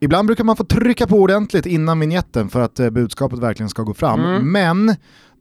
Ibland 0.00 0.26
brukar 0.26 0.44
man 0.44 0.56
få 0.56 0.64
trycka 0.64 1.06
på 1.06 1.16
ordentligt 1.16 1.66
innan 1.66 2.00
vignetten 2.00 2.48
för 2.48 2.60
att 2.60 2.80
eh, 2.80 2.90
budskapet 2.90 3.38
verkligen 3.38 3.68
ska 3.70 3.82
gå 3.82 3.94
fram. 3.94 4.20
Mm. 4.20 4.52
Men 4.52 4.96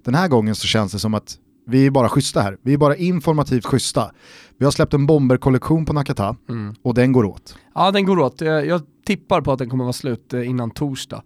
den 0.05 0.15
här 0.15 0.27
gången 0.27 0.55
så 0.55 0.67
känns 0.67 0.91
det 0.91 0.99
som 0.99 1.13
att 1.13 1.37
vi 1.69 1.85
är 1.85 1.91
bara 1.91 2.09
schyssta 2.09 2.41
här. 2.41 2.57
Vi 2.61 2.73
är 2.73 2.77
bara 2.77 2.95
informativt 2.95 3.65
schyssta. 3.65 4.11
Vi 4.57 4.65
har 4.65 4.71
släppt 4.71 4.93
en 4.93 5.05
bomberkollektion 5.05 5.85
på 5.85 5.93
Nakata 5.93 6.35
Mm. 6.49 6.75
och 6.81 6.93
den 6.93 7.11
går 7.11 7.25
åt. 7.25 7.55
Ja, 7.75 7.91
den 7.91 8.05
går 8.05 8.19
åt. 8.19 8.41
Jag, 8.41 8.81
tippar 9.05 9.41
på 9.41 9.51
att 9.51 9.59
den 9.59 9.69
kommer 9.69 9.83
vara 9.83 9.93
slut 9.93 10.33
eh, 10.33 10.49
innan 10.49 10.71
torsdag. 10.71 11.23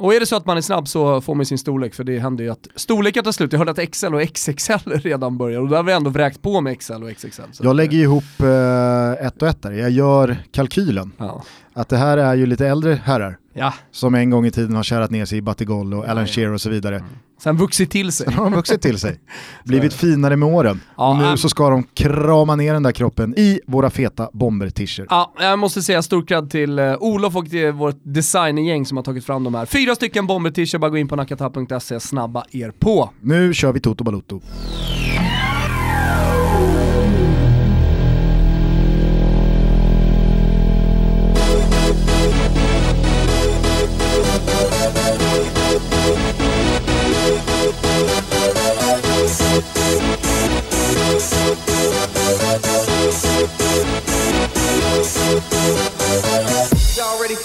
Och 0.00 0.14
är 0.14 0.20
det 0.20 0.26
så 0.26 0.36
att 0.36 0.46
man 0.46 0.56
är 0.56 0.60
snabb 0.60 0.88
så 0.88 1.20
får 1.20 1.34
man 1.34 1.46
sin 1.46 1.58
storlek, 1.58 1.94
för 1.94 2.04
det 2.04 2.18
händer 2.18 2.44
ju 2.44 2.50
att 2.50 2.68
storlekar 2.74 3.22
tar 3.22 3.32
slut. 3.32 3.52
Jag 3.52 3.58
hörde 3.58 3.70
att 3.70 3.90
XL 3.90 4.14
och 4.14 4.34
XXL 4.34 4.72
redan 4.86 5.38
börjar 5.38 5.60
och 5.60 5.68
då 5.68 5.76
har 5.76 5.82
vi 5.82 5.92
ändå 5.92 6.10
vräkt 6.10 6.42
på 6.42 6.60
med 6.60 6.78
XL 6.78 6.92
och 6.92 7.16
XXL. 7.16 7.42
Jag 7.60 7.76
lägger 7.76 7.98
ihop 7.98 8.40
eh, 8.40 9.26
ett 9.26 9.42
och 9.42 9.48
ett 9.48 9.62
där. 9.62 9.72
Jag 9.72 9.90
gör 9.90 10.36
kalkylen. 10.50 11.12
Ja. 11.16 11.42
Att 11.72 11.88
det 11.88 11.96
här 11.96 12.18
är 12.18 12.34
ju 12.34 12.46
lite 12.46 12.66
äldre 12.66 13.00
herrar 13.04 13.38
ja, 13.52 13.74
som 13.90 14.14
en 14.14 14.30
gång 14.30 14.46
i 14.46 14.50
tiden 14.50 14.76
har 14.76 14.82
kärat 14.82 15.10
ner 15.10 15.24
sig 15.24 15.38
i 15.38 15.42
Batigol 15.42 15.94
och 15.94 16.04
Alan. 16.04 16.18
Mm. 16.18 16.26
Shearer 16.26 16.52
och 16.52 16.60
så 16.60 16.70
vidare. 16.70 17.04
sen 17.42 17.56
vuxit 17.56 17.90
till 17.90 18.12
sig. 18.12 18.26
Sen 18.26 18.34
har 18.34 18.44
de 18.44 18.52
vuxit 18.52 18.82
till 18.82 18.98
sig, 18.98 19.20
blivit 19.64 19.92
finare 19.94 20.36
med 20.36 20.48
åren. 20.48 20.80
Ja, 20.96 21.30
nu 21.30 21.36
så 21.36 21.48
ska 21.48 21.70
de 21.70 21.82
krama 21.82 22.56
ner 22.56 22.72
den 22.72 22.82
där 22.82 22.92
kroppen 22.92 23.34
i 23.36 23.60
våra 23.66 23.90
feta 23.90 24.30
bombertischer. 24.32 25.06
Ja, 25.10 25.34
jag 25.40 25.58
måste 25.58 25.82
säga 25.82 26.02
stort 26.02 26.28
cred 26.28 26.50
till 26.50 26.78
uh, 26.78 26.96
Olof 27.00 27.36
och 27.36 27.50
till 27.50 27.72
vårt 27.72 28.00
designergäng 28.02 28.86
som 28.86 28.96
har 28.96 29.04
tagit 29.04 29.24
fram 29.24 29.44
de 29.44 29.54
här. 29.54 29.66
Fyra 29.66 29.94
stycken 29.94 30.26
bomber-t-shirts, 30.26 30.78
bara 30.78 30.90
gå 30.90 30.98
in 30.98 31.08
på 31.08 31.16
nakata.se, 31.16 32.00
snabba 32.00 32.44
er 32.50 32.70
på. 32.70 33.10
Nu 33.20 33.54
kör 33.54 33.72
vi 33.72 33.80
Toto 33.80 34.04
Balotto. 34.04 34.40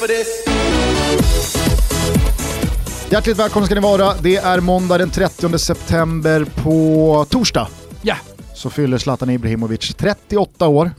For 0.08 0.14
this? 0.14 0.46
Hjärtligt 3.12 3.38
välkomna 3.40 3.66
ska 3.66 3.76
ni 3.76 3.82
vara. 3.82 4.14
Det 4.22 4.36
är 4.36 4.60
måndag 4.60 4.98
den 4.98 5.10
30 5.10 5.58
september 5.60 6.46
på 6.64 7.26
torsdag. 7.30 7.68
Ja. 8.02 8.16
Så 8.54 8.70
fyller 8.70 8.98
Zlatan 8.98 9.30
Ibrahimovic 9.30 9.96
38 9.98 10.68
år. 10.68 10.92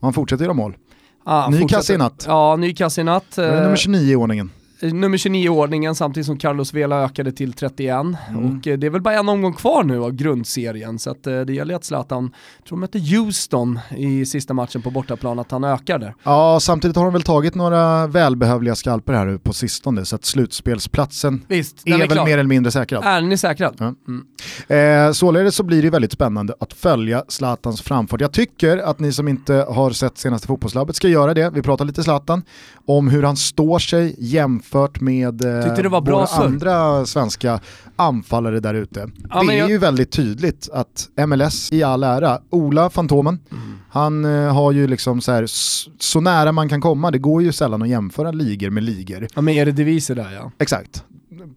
Han 0.00 0.12
fortsätter 0.12 0.44
göra 0.44 0.54
mål. 0.54 0.76
Ah, 1.24 1.48
Ny 1.50 1.60
fortsätter. 1.60 1.78
kasse 1.80 1.94
i 1.94 1.96
natt. 1.98 2.24
Ja, 2.28 2.56
ny 2.56 2.74
kasse 2.74 3.00
i 3.00 3.04
natt. 3.04 3.24
Han 3.36 3.44
är 3.44 3.56
Eh, 3.56 3.62
nummer 3.62 3.76
29 3.76 4.12
i 4.12 4.16
ordningen. 4.16 4.50
Nummer 4.80 5.18
29 5.18 5.44
i 5.44 5.48
ordningen 5.48 5.94
samtidigt 5.94 6.26
som 6.26 6.38
Carlos 6.38 6.74
Vela 6.74 7.04
ökade 7.04 7.32
till 7.32 7.52
31. 7.52 7.94
Mm. 7.94 8.16
Och 8.30 8.66
eh, 8.66 8.78
det 8.78 8.86
är 8.86 8.90
väl 8.90 9.00
bara 9.00 9.14
en 9.14 9.28
omgång 9.28 9.52
kvar 9.52 9.82
nu 9.82 10.02
av 10.02 10.12
grundserien 10.12 10.98
så 10.98 11.10
att, 11.10 11.26
eh, 11.26 11.40
det 11.40 11.52
gäller 11.52 11.74
att 11.74 11.84
Zlatan, 11.84 12.30
jag 12.58 12.66
tror 12.68 12.76
de 12.76 12.80
mötte 12.80 12.98
Houston 12.98 13.80
i 13.96 14.26
sista 14.26 14.54
matchen 14.54 14.82
på 14.82 14.90
bortaplan, 14.90 15.38
att 15.38 15.50
han 15.50 15.64
ökar 15.64 15.98
där. 15.98 16.14
Ja, 16.22 16.58
samtidigt 16.60 16.96
har 16.96 17.04
de 17.04 17.12
väl 17.12 17.22
tagit 17.22 17.54
några 17.54 18.06
välbehövliga 18.06 18.74
skalper 18.74 19.12
här 19.12 19.24
nu 19.26 19.38
på 19.38 19.52
sistone 19.52 20.04
så 20.04 20.16
att 20.16 20.24
slutspelsplatsen 20.24 21.42
Visst, 21.48 21.82
är, 21.84 21.94
är, 21.94 21.98
väl 21.98 22.08
klar. 22.08 22.24
mer 22.24 22.38
eller 22.38 22.48
mindre 22.48 22.72
säkrad. 22.72 23.04
Är 23.04 23.20
den 23.20 23.32
är 23.32 23.36
säkrad? 23.36 23.76
Ja. 23.78 23.94
Mm. 24.08 25.06
Eh, 25.08 25.12
således 25.12 25.54
så 25.56 25.62
blir 25.62 25.82
det 25.82 25.90
väldigt 25.90 26.12
spännande 26.12 26.54
att 26.60 26.72
följa 26.72 27.24
Zlatans 27.28 27.82
framfart. 27.82 28.20
Jag 28.20 28.32
tycker 28.32 28.78
att 28.78 28.98
ni 28.98 29.12
som 29.12 29.28
inte 29.28 29.54
har 29.54 29.90
sett 29.90 30.18
senaste 30.18 30.46
fotbollslabbet 30.46 30.96
ska 30.96 31.08
göra 31.08 31.34
det. 31.34 31.50
Vi 31.50 31.62
pratar 31.62 31.84
lite 31.84 32.02
Zlatan, 32.02 32.42
om 32.86 33.08
hur 33.08 33.22
han 33.22 33.36
står 33.36 33.78
sig 33.78 34.14
jämfört 34.18 34.65
med 35.00 35.44
eh, 35.44 35.62
Tyckte 35.64 35.82
det 35.82 35.88
var 35.88 36.00
bra 36.00 36.16
våra 36.16 36.26
surr. 36.26 36.44
andra 36.44 37.06
svenska 37.06 37.60
anfallare 37.96 38.60
där 38.60 38.74
ute. 38.74 39.08
Ja, 39.30 39.42
det 39.42 39.54
är 39.54 39.58
jag- 39.58 39.70
ju 39.70 39.78
väldigt 39.78 40.10
tydligt 40.10 40.68
att 40.72 41.08
MLS 41.26 41.72
i 41.72 41.82
all 41.82 42.02
ära, 42.04 42.38
Ola 42.50 42.90
Fantomen, 42.90 43.38
Mm. 43.52 43.62
han 43.90 44.24
eh, 44.24 44.54
har 44.54 44.72
ju 44.72 44.86
liksom 44.86 45.20
så, 45.20 45.32
här, 45.32 45.44
så 45.98 46.20
nära 46.20 46.52
man 46.52 46.68
kan 46.68 46.80
komma, 46.80 47.10
det 47.10 47.18
går 47.18 47.42
ju 47.42 47.52
sällan 47.52 47.82
att 47.82 47.88
jämföra 47.88 48.30
ligor 48.32 48.70
med 48.70 48.82
ligor. 48.82 49.28
Ja 49.34 49.40
men 49.42 49.54
Eredivisie 49.54 50.16
där 50.16 50.32
ja. 50.34 50.50
Exakt. 50.58 51.04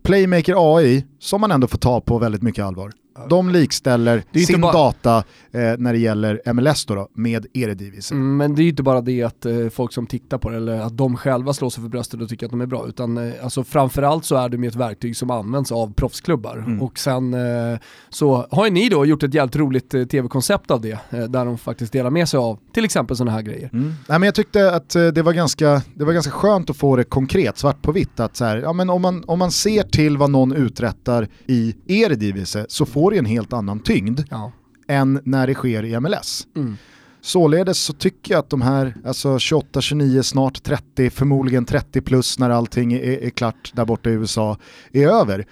Playmaker 0.03 0.77
AI, 0.77 1.05
som 1.19 1.41
man 1.41 1.51
ändå 1.51 1.67
får 1.67 1.77
ta 1.77 2.01
på 2.01 2.19
väldigt 2.19 2.41
mycket 2.41 2.65
allvar. 2.65 2.91
De 3.29 3.49
likställer 3.49 4.23
sin 4.47 4.61
bara- 4.61 4.73
data 4.73 5.17
eh, 5.51 5.61
när 5.77 5.93
det 5.93 5.99
gäller 5.99 6.53
MLS 6.53 6.85
då, 6.85 6.95
då 6.95 7.07
med 7.13 7.45
Eredivisie. 7.53 8.15
Mm, 8.15 8.37
men 8.37 8.55
det 8.55 8.61
är 8.61 8.63
ju 8.63 8.69
inte 8.69 8.83
bara 8.83 9.01
det 9.01 9.23
att 9.23 9.45
eh, 9.45 9.69
folk 9.69 9.93
som 9.93 10.07
tittar 10.07 10.37
på 10.37 10.49
det 10.49 10.57
eller 10.57 10.79
att 10.79 10.97
de 10.97 11.17
själva 11.17 11.53
slår 11.53 11.69
sig 11.69 11.83
för 11.83 11.89
bröstet 11.89 12.21
och 12.21 12.29
tycker 12.29 12.45
att 12.45 12.51
de 12.51 12.61
är 12.61 12.65
bra 12.65 12.87
utan 12.87 13.17
eh, 13.17 13.33
alltså 13.43 13.63
framförallt 13.63 14.25
så 14.25 14.35
är 14.35 14.49
det 14.49 14.57
med 14.57 14.67
ett 14.67 14.75
verktyg 14.75 15.17
som 15.17 15.31
används 15.31 15.71
av 15.71 15.93
proffsklubbar. 15.93 16.57
Mm. 16.57 16.81
Och 16.81 16.99
sen 16.99 17.33
eh, 17.33 17.79
så 18.09 18.47
har 18.51 18.65
ju 18.65 18.71
ni 18.71 18.89
då 18.89 19.05
gjort 19.05 19.23
ett 19.23 19.33
jävligt 19.33 19.55
roligt 19.55 19.93
eh, 19.93 20.03
tv-koncept 20.05 20.71
av 20.71 20.81
det 20.81 20.99
eh, 21.09 21.23
där 21.23 21.45
de 21.45 21.57
faktiskt 21.57 21.93
delar 21.93 22.09
med 22.09 22.29
sig 22.29 22.37
av 22.37 22.59
till 22.73 22.85
exempel 22.85 23.17
sådana 23.17 23.31
här 23.31 23.41
grejer. 23.41 23.69
Mm. 23.73 23.93
Nej, 24.07 24.19
men 24.19 24.23
jag 24.23 24.35
tyckte 24.35 24.75
att 24.75 24.95
eh, 24.95 25.07
det 25.07 25.21
var, 25.21 25.33
ganska, 25.33 25.81
det 25.93 26.05
var 26.05 26.13
ganska 26.13 26.31
skönt 26.31 26.69
att 26.69 26.77
få 26.77 26.95
det 26.95 27.03
konkret, 27.03 27.57
svart 27.57 27.81
på 27.81 27.91
vitt. 27.91 28.19
Att 28.19 28.35
så 28.35 28.45
här, 28.45 28.57
ja, 28.57 28.73
men 28.73 28.89
om, 28.89 29.01
man, 29.01 29.23
om 29.27 29.39
man 29.39 29.51
ser 29.51 29.83
till 29.83 30.17
vad 30.17 30.29
någon 30.29 30.53
uträttar 30.53 31.08
i 31.47 31.75
Eredivisie 31.87 32.65
så 32.69 32.85
får 32.85 33.11
det 33.11 33.17
en 33.17 33.25
helt 33.25 33.53
annan 33.53 33.79
tyngd 33.79 34.19
Ja. 34.29 34.51
än 34.87 35.21
när 35.23 35.47
det 35.47 35.53
sker 35.53 35.83
i 35.85 35.99
MLS. 35.99 36.47
Mm. 36.55 36.77
Således 37.21 37.79
så 37.79 37.93
tycker 37.93 38.33
jag 38.33 38.39
att 38.39 38.49
de 38.49 38.61
här 38.61 38.95
alltså 39.05 39.39
28, 39.39 39.81
29, 39.81 40.23
snart 40.23 40.63
30, 40.63 41.09
förmodligen 41.09 41.65
30 41.65 42.01
plus 42.01 42.39
när 42.39 42.49
allting 42.49 42.93
är, 42.93 43.01
är 43.23 43.29
klart 43.29 43.71
där 43.75 43.85
borta 43.85 44.09
i 44.09 44.13
USA 44.13 44.57
är 44.91 45.07
över. 45.07 45.45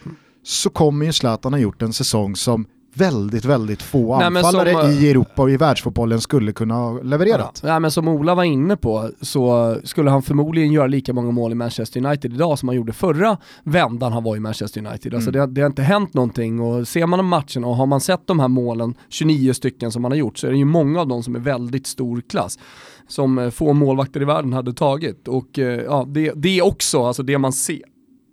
Så 0.43 0.69
kommer 0.69 1.05
ju 1.05 1.13
Zlatan 1.13 1.53
ha 1.53 1.59
gjort 1.59 1.81
en 1.81 1.93
säsong 1.93 2.35
som 2.35 2.65
väldigt, 2.97 3.45
väldigt 3.45 3.81
få 3.81 4.17
Nej, 4.17 4.25
anfallare 4.27 4.71
som, 4.71 4.81
eh, 4.81 5.03
i 5.03 5.09
Europa 5.09 5.41
och 5.41 5.49
i 5.51 5.57
världsfotbollen 5.57 6.21
skulle 6.21 6.51
kunna 6.51 6.73
ha 6.75 7.01
levererat. 7.01 7.61
Ja, 7.65 7.79
men 7.79 7.91
som 7.91 8.07
Ola 8.07 8.35
var 8.35 8.43
inne 8.43 8.77
på 8.77 9.09
så 9.21 9.75
skulle 9.83 10.09
han 10.09 10.21
förmodligen 10.21 10.71
göra 10.71 10.87
lika 10.87 11.13
många 11.13 11.31
mål 11.31 11.51
i 11.51 11.55
Manchester 11.55 12.05
United 12.05 12.33
idag 12.33 12.59
som 12.59 12.69
han 12.69 12.75
gjorde 12.75 12.93
förra 12.93 13.37
vändan 13.63 14.13
han 14.13 14.23
var 14.23 14.35
i 14.35 14.39
Manchester 14.39 14.85
United. 14.87 15.13
Alltså 15.13 15.29
Mm. 15.29 15.39
det, 15.39 15.53
det 15.55 15.61
har 15.61 15.67
inte 15.69 15.81
hänt 15.83 16.13
någonting 16.13 16.59
och 16.59 16.87
ser 16.87 17.05
man 17.05 17.25
matchen 17.25 17.63
och 17.63 17.75
har 17.75 17.85
man 17.85 18.01
sett 18.01 18.27
de 18.27 18.39
här 18.39 18.47
målen, 18.47 18.95
29 19.09 19.53
stycken 19.53 19.91
som 19.91 20.03
han 20.03 20.11
har 20.11 20.17
gjort, 20.17 20.37
så 20.37 20.47
är 20.47 20.51
det 20.51 20.57
ju 20.57 20.65
många 20.65 21.01
av 21.01 21.07
dem 21.07 21.23
som 21.23 21.35
är 21.35 21.39
väldigt 21.39 21.87
stor 21.87 22.21
klass. 22.29 22.59
Som 23.07 23.37
eh, 23.39 23.49
få 23.49 23.73
målvakter 23.73 24.21
i 24.21 24.25
världen 24.25 24.53
hade 24.53 24.73
tagit. 24.73 25.27
Och 25.27 25.59
eh, 25.59 25.81
ja, 25.81 26.05
det, 26.07 26.31
det 26.35 26.59
är 26.59 26.65
också 26.65 27.03
alltså 27.05 27.23
det 27.23 27.37
man 27.37 27.53
ser. 27.53 27.81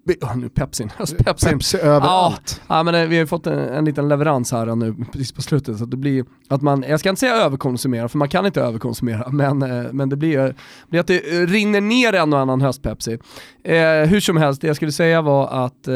Oh, 0.07 0.37
nu 0.37 0.49
Pepsin, 0.49 0.91
alltså 0.97 1.17
Pepsin. 1.17 1.51
Pepsi 1.51 1.79
överallt. 1.79 2.63
Ja, 2.67 2.83
men 2.83 2.95
eh, 2.95 3.07
vi 3.07 3.19
har 3.19 3.27
fått 3.27 3.47
en, 3.47 3.59
en 3.59 3.85
liten 3.85 4.09
leverans 4.09 4.53
här 4.53 4.77
nu 4.77 4.95
precis 5.13 5.33
på 5.33 5.43
slutet 5.43 5.79
så 5.79 5.85
det 5.85 5.97
blir 5.97 6.25
att 6.49 6.63
man, 6.63 6.85
jag 6.89 7.01
ska 7.01 7.09
inte 7.09 7.21
säga 7.21 7.35
överkonsumera 7.35 8.09
för 8.09 8.19
man 8.19 8.29
kan 8.29 8.47
inte 8.47 8.61
överkonsumera 8.61 9.29
men, 9.33 9.63
eh, 9.63 9.93
men 9.93 10.09
det 10.09 10.17
blir, 10.17 10.55
blir 10.89 11.01
att 11.01 11.07
det 11.07 11.37
eh, 11.37 11.47
rinner 11.47 11.81
ner 11.81 12.13
en 12.13 12.33
och 12.33 12.39
annan 12.39 12.61
höstpepsi. 12.61 13.19
Eh, 13.65 14.09
hur 14.09 14.21
som 14.21 14.37
helst, 14.37 14.61
det 14.61 14.67
jag 14.67 14.77
skulle 14.77 14.93
säga 14.93 15.23
var 15.23 15.65
att, 15.65 15.89
eh, 15.89 15.95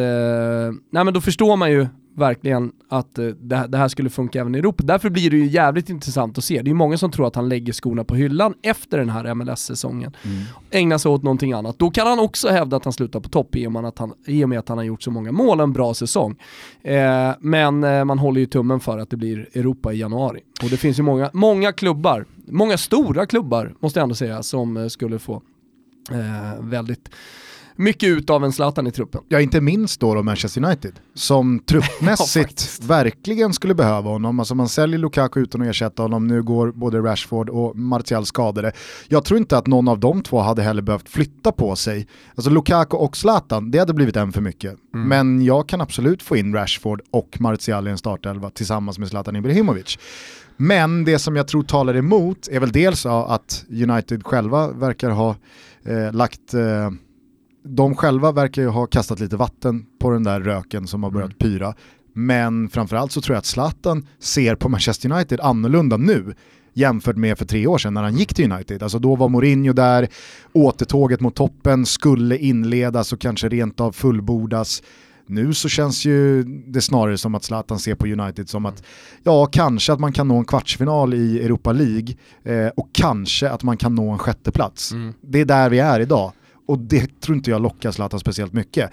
nej 0.92 1.04
men 1.04 1.14
då 1.14 1.20
förstår 1.20 1.56
man 1.56 1.70
ju 1.70 1.86
verkligen 2.19 2.73
att 2.89 3.19
eh, 3.19 3.27
det, 3.27 3.56
här- 3.77 3.89
skulle 3.89 4.11
funka 4.11 4.41
även 4.41 4.55
i 4.55 4.59
Europa. 4.59 4.83
Därför 4.87 5.11
blir 5.11 5.31
det 5.31 5.37
ju 5.37 5.47
jävligt 5.47 5.89
intressant 5.91 6.39
att 6.39 6.45
se. 6.45 6.55
Det 6.55 6.61
är 6.69 6.69
ju 6.69 6.75
många 6.75 6.99
som 6.99 7.11
tror 7.11 7.27
att 7.27 7.37
han 7.37 7.49
lägger 7.49 7.73
skorna 7.73 8.05
på 8.05 8.15
hyllan 8.15 8.55
efter 8.62 8.99
den 8.99 9.09
här 9.11 9.34
MLS-säsongen. 9.34 10.17
Ägnar 10.71 10.99
sig 10.99 11.11
åt 11.11 11.23
någonting 11.23 11.53
annat. 11.53 11.79
Då 11.79 11.91
kan 11.91 12.06
han 12.06 12.19
också 12.19 12.49
hävda 12.49 12.77
att 12.77 12.84
han 12.84 12.93
slutar 12.93 13.21
på 13.21 13.29
topp 13.29 13.56
i 13.56 13.67
och 13.67 13.73
med 13.73 13.84
att 13.84 13.99
han, 13.99 14.12
i 14.27 14.45
och 14.45 14.49
med 14.49 14.59
att 14.59 14.69
han 14.69 14.79
har 14.79 14.84
gjort 14.84 15.03
så 15.03 15.11
många 15.11 15.33
mål 15.33 15.61
en 15.61 15.73
bra 15.73 15.95
säsong. 15.95 16.37
Eh, 16.83 17.31
men 17.41 17.84
eh, 17.84 18.05
man 18.05 18.19
håller 18.19 18.41
ju 18.41 18.47
tummen 18.47 18.81
för 18.81 18.99
att 18.99 19.11
det 19.11 19.17
blir 19.17 19.49
Europa 19.55 19.93
i 19.93 19.99
januari. 19.99 20.41
Och 20.62 20.69
det 20.71 20.77
finns 20.77 20.99
ju 20.99 21.03
många, 21.03 21.31
många 21.33 21.73
klubbar, 21.73 22.25
många 22.49 22.77
stora 22.79 23.27
klubbar 23.27 23.75
måste 23.81 23.99
jag 23.99 24.03
ändå 24.03 24.15
säga, 24.15 24.43
som 24.43 24.77
eh, 24.77 24.87
skulle 24.87 25.19
få 25.19 25.43
eh, 26.12 26.61
väldigt 26.62 27.09
mycket 27.78 28.08
ut 28.08 28.31
av 28.31 28.44
en 28.44 28.52
Zlatan 28.52 28.87
i 28.87 28.91
truppen. 28.91 29.20
Ja, 29.29 29.41
inte 29.41 29.61
minst 29.61 30.00
då, 30.00 30.14
då 30.14 30.23
Manchester 30.23 30.64
United, 30.64 30.93
som 31.14 31.55
Ja, 31.67 31.81
truppmässigt 31.81 32.49
faktiskt. 32.49 32.85
verkligen 32.85 33.52
skulle 33.52 33.75
behöva 33.75 34.11
honom. 34.11 34.38
Alltså 34.38 34.55
man 34.55 34.69
säljer 34.69 34.99
Lukaku 34.99 35.41
utan 35.41 35.62
att 35.62 35.69
ersätta 35.69 36.02
honom, 36.02 36.26
nu 36.26 36.43
går 36.43 36.73
både 36.73 36.99
Rashford 36.99 37.49
och 37.49 37.76
Martial 37.76 38.26
skadade. 38.26 38.73
Jag 39.08 39.25
tror 39.25 39.38
inte 39.38 39.58
att 39.58 39.67
någon 39.67 39.88
av 39.88 40.00
de 40.00 40.23
två 40.23 40.41
hade 40.41 40.62
heller 40.62 40.82
behövt 40.82 41.08
flytta 41.08 41.52
på 41.52 41.76
sig. 41.76 42.06
Alltså 42.35 42.50
Lukaku 42.50 42.97
och 42.97 43.17
Zlatan, 43.17 43.70
det 43.70 43.79
hade 43.79 43.94
blivit 43.94 44.17
en 44.17 44.32
för 44.32 44.41
mycket. 44.41 44.76
Mm. 44.94 45.08
Men 45.08 45.44
jag 45.44 45.69
kan 45.69 45.81
absolut 45.81 46.23
få 46.23 46.37
in 46.37 46.55
Rashford 46.55 47.00
och 47.11 47.41
Martial 47.41 47.88
i 47.88 47.91
en 47.91 47.99
startelva 47.99 48.50
tillsammans 48.50 48.99
med 48.99 49.08
Zlatan 49.08 49.37
Ibrahimovic. 49.37 49.99
Men 50.56 51.05
det 51.05 51.19
som 51.19 51.37
jag 51.37 51.49
tror 51.49 51.62
talar 51.62 51.97
emot 51.97 52.49
är 52.50 52.61
väl 52.61 52.73
dels 52.73 53.05
ja, 53.05 53.26
att 53.29 53.64
United 53.70 54.25
själva 54.25 54.73
verkar 54.73 55.11
ha 55.11 55.37
eh, 55.85 56.12
lagt 56.12 56.55
eh, 56.55 56.91
de 57.69 57.94
själva 57.94 58.32
verkar 58.32 58.62
ju 58.62 58.69
ha 58.69 58.87
kastat 58.87 59.20
lite 59.20 59.37
vatten 59.37 59.87
på 60.00 60.11
den 60.11 60.25
där 60.25 60.41
röken 60.41 60.87
som 60.87 61.03
har 61.03 61.11
börjat 61.11 61.38
pyra. 61.38 61.75
Men 62.12 62.69
framförallt 62.69 63.12
så 63.12 63.20
tror 63.20 63.35
jag 63.35 63.38
att 63.38 63.47
Zlatan 63.47 64.06
ser 64.19 64.55
på 64.55 64.69
Manchester 64.69 65.12
United 65.12 65.41
annorlunda 65.41 65.97
nu 65.97 66.35
jämfört 66.79 67.17
med 67.17 67.38
för 67.38 67.44
tre 67.44 67.67
år 67.67 67.79
sedan 67.79 67.94
när 67.94 68.03
han 68.03 68.17
gick 68.17 68.35
till 68.35 68.53
United. 68.53 68.82
Alltså 68.82 68.99
då 68.99 69.17
var 69.17 69.29
Mourinho 69.29 69.73
där, 69.73 70.09
återtåget 70.53 71.20
mot 71.20 71.35
toppen 71.35 71.87
skulle 71.87 72.38
inledas 72.38 73.12
och 73.12 73.20
kanske 73.20 73.49
rent 73.49 73.81
av 73.81 73.93
fullbordas. 73.93 74.82
Nu 75.26 75.55
så 75.55 75.69
känns 75.69 76.05
ju 76.05 76.43
det 76.44 76.81
snarare 76.81 77.19
som 77.19 77.35
att 77.35 77.44
Zlatan 77.44 77.79
ser 77.79 77.94
på 77.94 78.06
United 78.06 78.49
som 78.49 78.67
att 78.67 78.82
ja, 79.23 79.47
kanske 79.47 79.93
att 79.93 80.00
man 80.00 80.12
kan 80.12 80.29
nå 80.29 80.37
en 80.37 80.44
kvartsfinal 80.44 81.14
i 81.14 81.44
Europa 81.44 81.73
League 81.73 82.14
eh, 82.43 82.71
och 82.76 82.88
kanske 82.93 83.50
att 83.50 83.62
man 83.62 83.76
kan 83.76 83.94
nå 83.94 84.11
en 84.11 84.19
sjätteplats. 84.19 84.93
Mm. 84.93 85.14
Det 85.21 85.41
är 85.41 85.44
där 85.44 85.71
vi 85.71 85.79
är 85.79 86.00
idag 86.00 86.32
och 86.69 86.79
det 86.79 87.20
tror 87.20 87.37
inte 87.37 87.50
jag 87.50 87.62
lockar 87.62 87.91
Zlatan 87.91 88.20
speciellt 88.20 88.53
mycket. 88.53 88.91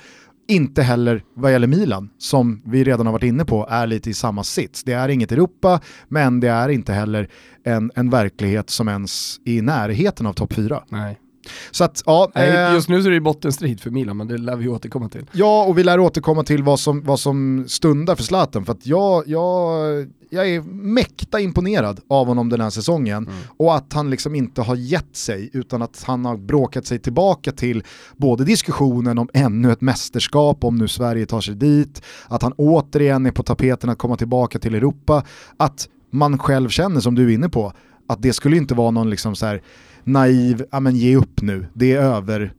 Inte 0.47 0.83
heller 0.83 1.23
vad 1.33 1.51
gäller 1.51 1.67
Milan, 1.67 2.09
som 2.17 2.61
vi 2.65 2.83
redan 2.83 3.05
har 3.05 3.13
varit 3.13 3.23
inne 3.23 3.45
på, 3.45 3.67
är 3.69 3.87
lite 3.87 4.09
i 4.09 4.13
samma 4.13 4.43
sits. 4.43 4.83
Det 4.83 4.93
är 4.93 5.09
inget 5.09 5.31
Europa, 5.31 5.79
men 6.07 6.39
det 6.39 6.47
är 6.47 6.69
inte 6.69 6.93
heller 6.93 7.29
en, 7.63 7.91
en 7.95 8.09
verklighet 8.09 8.69
som 8.69 8.87
ens 8.87 9.39
är 9.45 9.51
i 9.51 9.61
närheten 9.61 10.25
av 10.25 10.33
topp 10.33 10.53
4. 10.53 10.83
Nej. 10.89 11.19
Så 11.71 11.83
att, 11.83 12.03
ja, 12.05 12.31
Nej, 12.35 12.49
eh, 12.49 12.73
just 12.73 12.89
nu 12.89 13.01
så 13.01 13.07
är 13.07 13.11
det 13.11 13.19
bottenstrid 13.19 13.81
för 13.81 13.89
Milan, 13.89 14.17
men 14.17 14.27
det 14.27 14.37
lär 14.37 14.55
vi 14.55 14.67
återkomma 14.67 15.09
till. 15.09 15.25
Ja, 15.31 15.63
och 15.63 15.77
vi 15.77 15.83
lär 15.83 15.99
återkomma 15.99 16.43
till 16.43 16.63
vad 16.63 16.79
som, 16.79 17.03
vad 17.03 17.19
som 17.19 17.65
stundar 17.67 18.15
för 18.15 18.23
Zlatan. 18.23 18.65
För 18.65 18.71
att 18.73 18.87
jag, 18.87 19.23
jag, 19.27 20.07
jag 20.29 20.49
är 20.49 20.61
mäkta 20.61 21.39
imponerad 21.39 21.99
av 22.09 22.27
honom 22.27 22.49
den 22.49 22.61
här 22.61 22.69
säsongen. 22.69 23.27
Mm. 23.27 23.39
Och 23.57 23.75
att 23.75 23.93
han 23.93 24.09
liksom 24.09 24.35
inte 24.35 24.61
har 24.61 24.75
gett 24.75 25.15
sig, 25.15 25.49
utan 25.53 25.81
att 25.81 26.03
han 26.03 26.25
har 26.25 26.37
bråkat 26.37 26.85
sig 26.85 26.99
tillbaka 26.99 27.51
till 27.51 27.83
både 28.17 28.45
diskussionen 28.45 29.17
om 29.17 29.29
ännu 29.33 29.71
ett 29.71 29.81
mästerskap, 29.81 30.63
om 30.63 30.77
nu 30.77 30.87
Sverige 30.87 31.25
tar 31.25 31.41
sig 31.41 31.55
dit, 31.55 32.01
att 32.27 32.41
han 32.41 32.53
återigen 32.57 33.25
är 33.25 33.31
på 33.31 33.43
tapeten 33.43 33.89
att 33.89 33.97
komma 33.97 34.17
tillbaka 34.17 34.59
till 34.59 34.75
Europa. 34.75 35.23
Att 35.57 35.89
man 36.11 36.37
själv 36.37 36.69
känner, 36.69 36.99
som 36.99 37.15
du 37.15 37.29
är 37.29 37.33
inne 37.33 37.49
på, 37.49 37.73
att 38.07 38.21
det 38.21 38.33
skulle 38.33 38.57
inte 38.57 38.73
vara 38.73 38.91
någon 38.91 39.09
liksom 39.09 39.35
så 39.35 39.45
här 39.45 39.61
naiv, 40.05 40.63
ja 40.71 40.79
men 40.79 40.95
ge 40.95 41.15
upp 41.15 41.41
nu, 41.41 41.65
det 41.73 41.93
är 41.93 42.01
över 42.01 42.53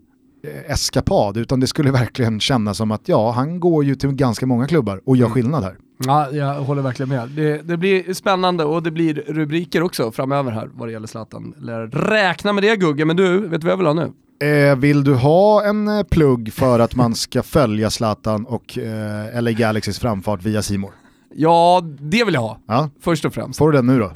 eh, 0.47 0.71
eskapad, 0.73 1.37
utan 1.37 1.61
det 1.61 1.67
skulle 1.67 1.91
verkligen 1.91 2.41
kännas 2.41 2.77
som 2.77 2.91
att 2.91 3.09
ja, 3.09 3.31
han 3.31 3.61
går 3.61 3.85
ju 3.85 3.95
till 3.95 4.13
ganska 4.13 4.47
många 4.47 4.67
klubbar 4.67 5.01
och 5.07 5.17
gör 5.17 5.27
Mm. 5.27 5.35
skillnad 5.35 5.63
här. 5.65 5.77
Ja, 6.07 6.31
jag 6.31 6.55
håller 6.55 6.83
verkligen 6.83 7.09
med. 7.09 7.29
Det, 7.29 7.63
det 7.63 7.77
blir 7.77 8.15
spännande 8.15 8.65
och 8.65 8.83
det 8.83 8.91
blir 8.91 9.15
rubriker 9.29 9.83
också 9.83 10.13
framöver 10.13 10.51
här 10.53 10.71
vad 10.75 10.89
det 10.89 10.93
gäller 10.93 11.07
Zlatan. 11.07 11.55
Lär 11.61 11.87
räkna 11.87 12.53
med 12.53 12.63
det 12.65 12.77
Gugge, 12.77 13.05
men 13.05 13.17
du, 13.17 13.49
vet 13.49 13.61
du 13.61 13.65
vad 13.67 13.73
jag 13.73 13.77
vill 13.77 13.87
ha 13.87 13.95
nu? 13.95 14.13
Eh, 14.47 14.77
vill 14.77 15.05
du 15.05 15.15
ha 15.15 15.65
en 15.65 15.89
eh, 15.89 16.03
plugg 16.03 16.53
för 16.53 16.79
att 16.79 16.95
man 16.95 17.15
ska 17.15 17.43
följa 17.43 17.91
Zlatan 17.91 18.45
och 18.47 18.79
eh, 18.79 19.43
LA 19.43 19.51
Galaxys 19.53 19.99
framfart 19.99 20.43
via 20.43 20.63
Simor? 20.63 20.91
Ja, 21.38 21.83
det 22.00 22.25
vill 22.25 22.35
jag 22.35 22.41
ha. 22.41 22.59
Ja, 22.69 22.91
Först 23.00 23.25
och 23.25 23.35
främst. 23.35 23.59
får 23.59 23.71
du 23.73 23.77
den 23.79 23.87
nu 23.87 23.99
då? 23.99 24.11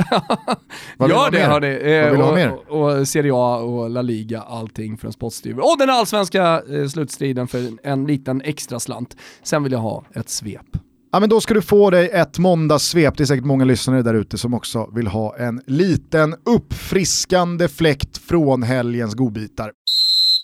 Vill 0.98 1.12
ha 1.12 1.24
Gör 1.24 1.30
det 1.30 1.38
hörni. 1.40 1.66
Eh, 1.92 2.02
Vad 2.02 2.10
vill 2.10 2.18
du 2.18 2.24
ha 2.24 2.30
och, 2.30 2.36
mer? 2.36 2.58
och, 2.68 2.98
och 3.00 3.08
Serie 3.08 3.32
A 3.34 3.56
och 3.56 3.90
La 3.90 4.02
Liga, 4.02 4.40
allting 4.40 4.96
för 4.98 5.06
en 5.06 5.12
spottstyver. 5.12 5.60
Och 5.64 5.76
den 5.78 5.90
allsvenska 5.90 6.62
eh, 6.72 6.86
slutstriden 6.88 7.48
för 7.48 7.58
en, 7.58 7.78
en 7.82 8.06
liten 8.06 8.40
extra 8.40 8.80
slant. 8.80 9.16
Sen 9.42 9.62
vill 9.62 9.72
jag 9.72 9.78
ha 9.80 10.04
ett 10.14 10.28
svep. 10.28 10.66
Ja 11.12 11.20
men 11.20 11.28
då 11.28 11.40
ska 11.40 11.54
du 11.54 11.62
få 11.62 11.90
dig 11.90 12.08
ett 12.10 12.38
måndagssvep, 12.38 13.16
det 13.16 13.24
är 13.24 13.26
säkert 13.26 13.44
många 13.44 13.64
lyssnare 13.64 14.02
där 14.02 14.14
ute 14.14 14.38
som 14.38 14.54
också 14.54 14.90
vill 14.94 15.06
ha 15.06 15.36
en 15.36 15.60
liten 15.66 16.34
uppfriskande 16.44 17.68
fläkt 17.68 18.18
från 18.18 18.62
helgens 18.62 19.14
godbitar. 19.14 19.72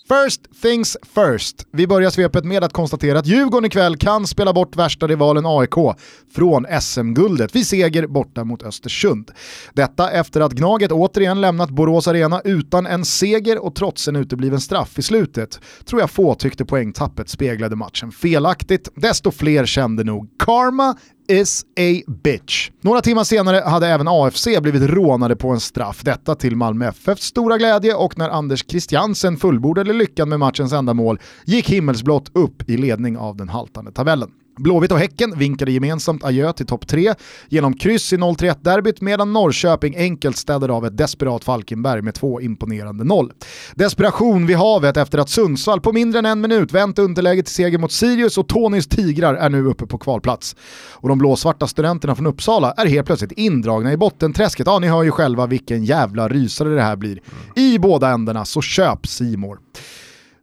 First 0.07 0.61
things 0.61 0.97
first. 1.15 1.67
Vi 1.71 1.87
börjar 1.87 2.09
svepet 2.09 2.45
med 2.45 2.63
att 2.63 2.73
konstatera 2.73 3.19
att 3.19 3.27
Djurgården 3.27 3.65
ikväll 3.65 3.97
kan 3.97 4.27
spela 4.27 4.53
bort 4.53 4.75
värsta 4.75 5.07
rivalen 5.07 5.45
AIK 5.45 5.97
från 6.35 6.65
SM-guldet 6.81 7.55
vid 7.55 7.67
seger 7.67 8.07
borta 8.07 8.43
mot 8.43 8.63
Östersund. 8.63 9.31
Detta 9.73 10.11
efter 10.11 10.41
att 10.41 10.51
Gnaget 10.51 10.91
återigen 10.91 11.41
lämnat 11.41 11.69
Borås 11.69 12.07
Arena 12.07 12.41
utan 12.43 12.85
en 12.85 13.05
seger 13.05 13.59
och 13.65 13.75
trots 13.75 14.07
en 14.07 14.15
utebliven 14.15 14.61
straff 14.61 14.99
i 14.99 15.01
slutet 15.01 15.59
tror 15.85 16.01
jag 16.01 16.11
få 16.11 16.35
tyckte 16.35 16.65
poängtappet 16.65 17.29
speglade 17.29 17.75
matchen 17.75 18.11
felaktigt. 18.11 18.89
Desto 18.95 19.31
fler 19.31 19.65
kände 19.65 20.03
nog 20.03 20.29
karma 20.39 20.95
is 21.27 21.65
a 21.79 22.11
bitch. 22.23 22.71
Några 22.81 23.01
timmar 23.01 23.23
senare 23.23 23.63
hade 23.65 23.87
även 23.87 24.07
AFC 24.07 24.47
blivit 24.61 24.89
rånade 24.89 25.35
på 25.35 25.49
en 25.49 25.59
straff. 25.59 26.01
Detta 26.03 26.35
till 26.35 26.55
Malmö 26.55 26.87
FFs 26.87 27.23
stora 27.23 27.57
glädje 27.57 27.93
och 27.93 28.17
när 28.17 28.29
Anders 28.29 28.65
Christiansen 28.67 29.37
fullbordade 29.37 29.93
lyckan 29.93 30.29
med 30.29 30.39
matchens 30.39 30.73
enda 30.73 30.93
mål 30.93 31.19
gick 31.45 31.69
himmelsblått 31.69 32.31
upp 32.33 32.69
i 32.69 32.77
ledning 32.77 33.17
av 33.17 33.37
den 33.37 33.49
haltande 33.49 33.91
tabellen. 33.91 34.31
Blåvitt 34.57 34.91
och 34.91 34.99
Häcken 34.99 35.33
vinkade 35.37 35.71
gemensamt 35.71 36.23
adjö 36.23 36.53
till 36.53 36.65
topp 36.65 36.87
3 36.87 37.13
genom 37.49 37.73
kryss 37.73 38.13
i 38.13 38.17
0-3-derbyt 38.17 39.01
medan 39.01 39.33
Norrköping 39.33 39.95
enkelt 39.97 40.37
städade 40.37 40.73
av 40.73 40.85
ett 40.85 40.97
desperat 40.97 41.43
Falkenberg 41.43 42.01
med 42.01 42.13
två 42.13 42.41
imponerande 42.41 43.03
noll. 43.03 43.31
Desperation 43.75 44.45
vid 44.45 44.57
havet 44.57 44.97
efter 44.97 45.17
att 45.17 45.29
Sundsvall 45.29 45.81
på 45.81 45.93
mindre 45.93 46.19
än 46.19 46.25
en 46.25 46.41
minut 46.41 46.71
vänt 46.71 46.99
underläget 46.99 47.45
till 47.45 47.55
seger 47.55 47.77
mot 47.77 47.91
Sirius 47.91 48.37
och 48.37 48.47
Tonys 48.47 48.87
Tigrar 48.87 49.33
är 49.35 49.49
nu 49.49 49.65
uppe 49.65 49.85
på 49.85 49.97
kvalplats. 49.97 50.55
Och 50.93 51.09
de 51.09 51.17
blåsvarta 51.17 51.67
studenterna 51.67 52.15
från 52.15 52.27
Uppsala 52.27 52.71
är 52.71 52.85
helt 52.85 53.07
plötsligt 53.07 53.31
indragna 53.31 53.91
i 53.91 53.97
bottenträsket. 53.97 54.67
Ja, 54.67 54.79
ni 54.79 54.87
hör 54.87 55.03
ju 55.03 55.11
själva 55.11 55.45
vilken 55.45 55.85
jävla 55.85 56.27
rysare 56.27 56.69
det 56.69 56.81
här 56.81 56.95
blir. 56.95 57.21
I 57.55 57.79
båda 57.79 58.09
ändarna 58.09 58.45
så 58.45 58.61
köp 58.61 59.07
Simor. 59.07 59.59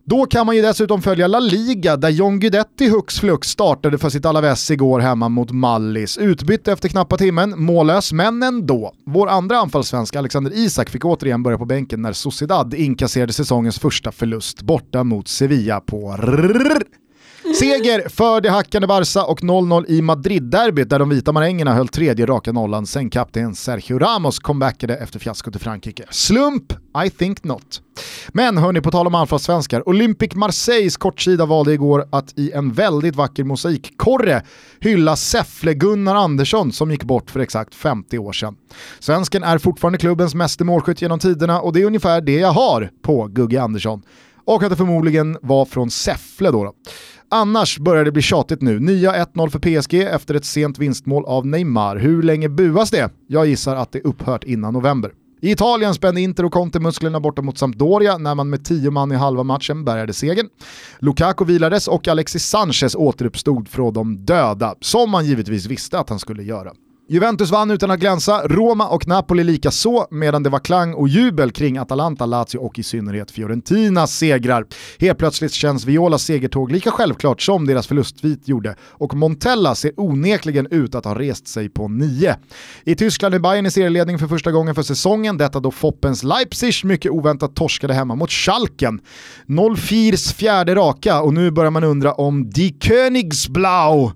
Då 0.06 0.26
kan 0.26 0.46
man 0.46 0.56
ju 0.56 0.62
dessutom 0.62 1.02
följa 1.02 1.26
La 1.26 1.38
Liga 1.40 1.96
där 1.96 2.08
John 2.08 2.40
Guidetti 2.40 2.88
hux 2.88 3.20
flux 3.20 3.48
startade 3.48 3.98
för 3.98 4.08
sitt 4.08 4.26
Alaves 4.26 4.70
igår 4.70 5.00
hemma 5.00 5.28
mot 5.28 5.50
Mallis. 5.50 6.18
Utbytt 6.18 6.68
efter 6.68 6.88
knappa 6.88 7.16
timmen, 7.16 7.64
mållös 7.64 8.12
men 8.12 8.42
ändå. 8.42 8.92
Vår 9.06 9.28
andra 9.28 9.58
anfallssvensk 9.58 10.16
Alexander 10.16 10.52
Isak 10.54 10.90
fick 10.90 11.04
återigen 11.04 11.42
börja 11.42 11.58
på 11.58 11.64
bänken 11.64 12.02
när 12.02 12.12
Sociedad 12.12 12.74
inkasserade 12.74 13.32
säsongens 13.32 13.78
första 13.78 14.12
förlust 14.12 14.62
borta 14.62 15.04
mot 15.04 15.28
Sevilla 15.28 15.80
på. 15.80 16.16
Seger 17.52 18.08
för 18.08 18.40
det 18.40 18.50
hackande 18.50 18.86
Barca 18.86 19.24
och 19.24 19.40
0-0 19.40 19.84
i 19.88 20.02
Madrid-derbyt 20.02 20.88
där 20.88 20.98
de 20.98 21.08
vita 21.08 21.32
marängerna 21.32 21.74
höll 21.74 21.88
tredje 21.88 22.26
raka 22.26 22.52
nollan 22.52 22.86
sen 22.86 23.10
kapten 23.10 23.54
Sergio 23.54 23.98
Ramos 23.98 24.38
comebackade 24.38 24.96
efter 24.96 25.18
fiaskot 25.18 25.56
i 25.56 25.58
Frankrike. 25.58 26.04
Slump? 26.10 26.72
I 27.06 27.10
think 27.10 27.44
not. 27.44 27.80
Men 28.28 28.58
hörni, 28.58 28.80
på 28.80 28.90
tal 28.90 29.06
om 29.06 29.14
anfallssvenskar, 29.14 29.88
Olympic 29.88 30.34
Marseilles 30.34 30.96
kortsida 30.96 31.46
valde 31.46 31.72
igår 31.72 32.08
att 32.12 32.38
i 32.38 32.52
en 32.52 32.72
väldigt 32.72 33.16
vacker 33.16 33.44
mosaikkorre 33.44 34.42
hylla 34.80 35.16
Säffle-Gunnar 35.16 36.14
Andersson 36.14 36.72
som 36.72 36.90
gick 36.90 37.04
bort 37.04 37.30
för 37.30 37.40
exakt 37.40 37.74
50 37.74 38.18
år 38.18 38.32
sedan. 38.32 38.56
Svensken 39.00 39.42
är 39.42 39.58
fortfarande 39.58 39.98
klubbens 39.98 40.34
meste 40.34 40.64
målskytt 40.64 41.02
genom 41.02 41.18
tiderna 41.18 41.60
och 41.60 41.72
det 41.72 41.82
är 41.82 41.86
ungefär 41.86 42.20
det 42.20 42.38
jag 42.38 42.52
har 42.52 42.90
på 43.02 43.26
Gugge 43.26 43.62
Andersson. 43.62 44.02
Och 44.46 44.62
att 44.62 44.70
det 44.70 44.76
förmodligen 44.76 45.38
var 45.42 45.64
från 45.64 45.90
Säffle 45.90 46.50
då. 46.50 46.64
då. 46.64 46.72
Annars 47.30 47.78
börjar 47.78 48.04
det 48.04 48.12
bli 48.12 48.22
tjatigt 48.22 48.62
nu. 48.62 48.80
Nya 48.80 49.24
1-0 49.24 49.48
för 49.48 49.58
PSG 49.58 49.94
efter 50.02 50.34
ett 50.34 50.44
sent 50.44 50.78
vinstmål 50.78 51.24
av 51.24 51.46
Neymar. 51.46 51.96
Hur 51.96 52.22
länge 52.22 52.48
buas 52.48 52.90
det? 52.90 53.10
Jag 53.26 53.46
gissar 53.46 53.76
att 53.76 53.92
det 53.92 54.00
upphört 54.00 54.44
innan 54.44 54.72
november. 54.72 55.12
I 55.40 55.50
Italien 55.50 55.94
spände 55.94 56.20
Inter 56.20 56.44
och 56.44 56.52
Conte 56.52 56.80
musklerna 56.80 57.20
borta 57.20 57.42
mot 57.42 57.58
Sampdoria 57.58 58.18
när 58.18 58.34
man 58.34 58.50
med 58.50 58.64
tio 58.64 58.90
man 58.90 59.12
i 59.12 59.14
halva 59.14 59.42
matchen 59.42 59.84
bärgade 59.84 60.12
segern. 60.12 60.48
Lukaku 60.98 61.44
vilades 61.44 61.88
och 61.88 62.08
Alexis 62.08 62.46
Sanchez 62.46 62.94
återuppstod 62.94 63.68
från 63.68 63.92
de 63.92 64.24
döda, 64.24 64.74
som 64.80 65.10
man 65.10 65.26
givetvis 65.26 65.66
visste 65.66 65.98
att 65.98 66.08
han 66.08 66.18
skulle 66.18 66.42
göra. 66.42 66.72
Juventus 67.08 67.50
vann 67.50 67.70
utan 67.70 67.90
att 67.90 68.00
glänsa, 68.00 68.48
Roma 68.48 68.88
och 68.88 69.08
Napoli 69.08 69.44
likaså, 69.44 70.06
medan 70.10 70.42
det 70.42 70.50
var 70.50 70.58
klang 70.58 70.94
och 70.94 71.08
jubel 71.08 71.50
kring 71.50 71.78
Atalanta, 71.78 72.26
Lazio 72.26 72.58
och 72.58 72.78
i 72.78 72.82
synnerhet 72.82 73.30
Fiorentinas 73.30 74.18
segrar. 74.18 74.66
Helt 74.98 75.18
plötsligt 75.18 75.52
känns 75.52 75.84
Violas 75.84 76.22
segertåg 76.22 76.72
lika 76.72 76.90
självklart 76.90 77.42
som 77.42 77.66
deras 77.66 77.86
förlustvit 77.86 78.48
gjorde 78.48 78.76
och 78.90 79.14
Montella 79.14 79.74
ser 79.74 79.92
onekligen 79.96 80.66
ut 80.70 80.94
att 80.94 81.04
ha 81.04 81.18
rest 81.18 81.48
sig 81.48 81.68
på 81.68 81.88
nio. 81.88 82.36
I 82.84 82.94
Tyskland 82.94 83.34
är 83.34 83.38
Bayern 83.38 83.66
i 83.66 83.70
serieledning 83.70 84.18
för 84.18 84.26
första 84.26 84.52
gången 84.52 84.74
för 84.74 84.82
säsongen, 84.82 85.38
detta 85.38 85.60
då 85.60 85.70
Foppens 85.70 86.22
Leipzig 86.22 86.84
mycket 86.84 87.12
oväntat 87.12 87.56
torskade 87.56 87.94
hemma 87.94 88.14
mot 88.14 88.30
Schalken. 88.30 89.00
0-4s 89.46 90.34
fjärde 90.34 90.74
raka 90.74 91.22
och 91.22 91.34
nu 91.34 91.50
börjar 91.50 91.70
man 91.70 91.84
undra 91.84 92.12
om 92.12 92.50
Die 92.50 92.76
Königsblau 92.80 94.12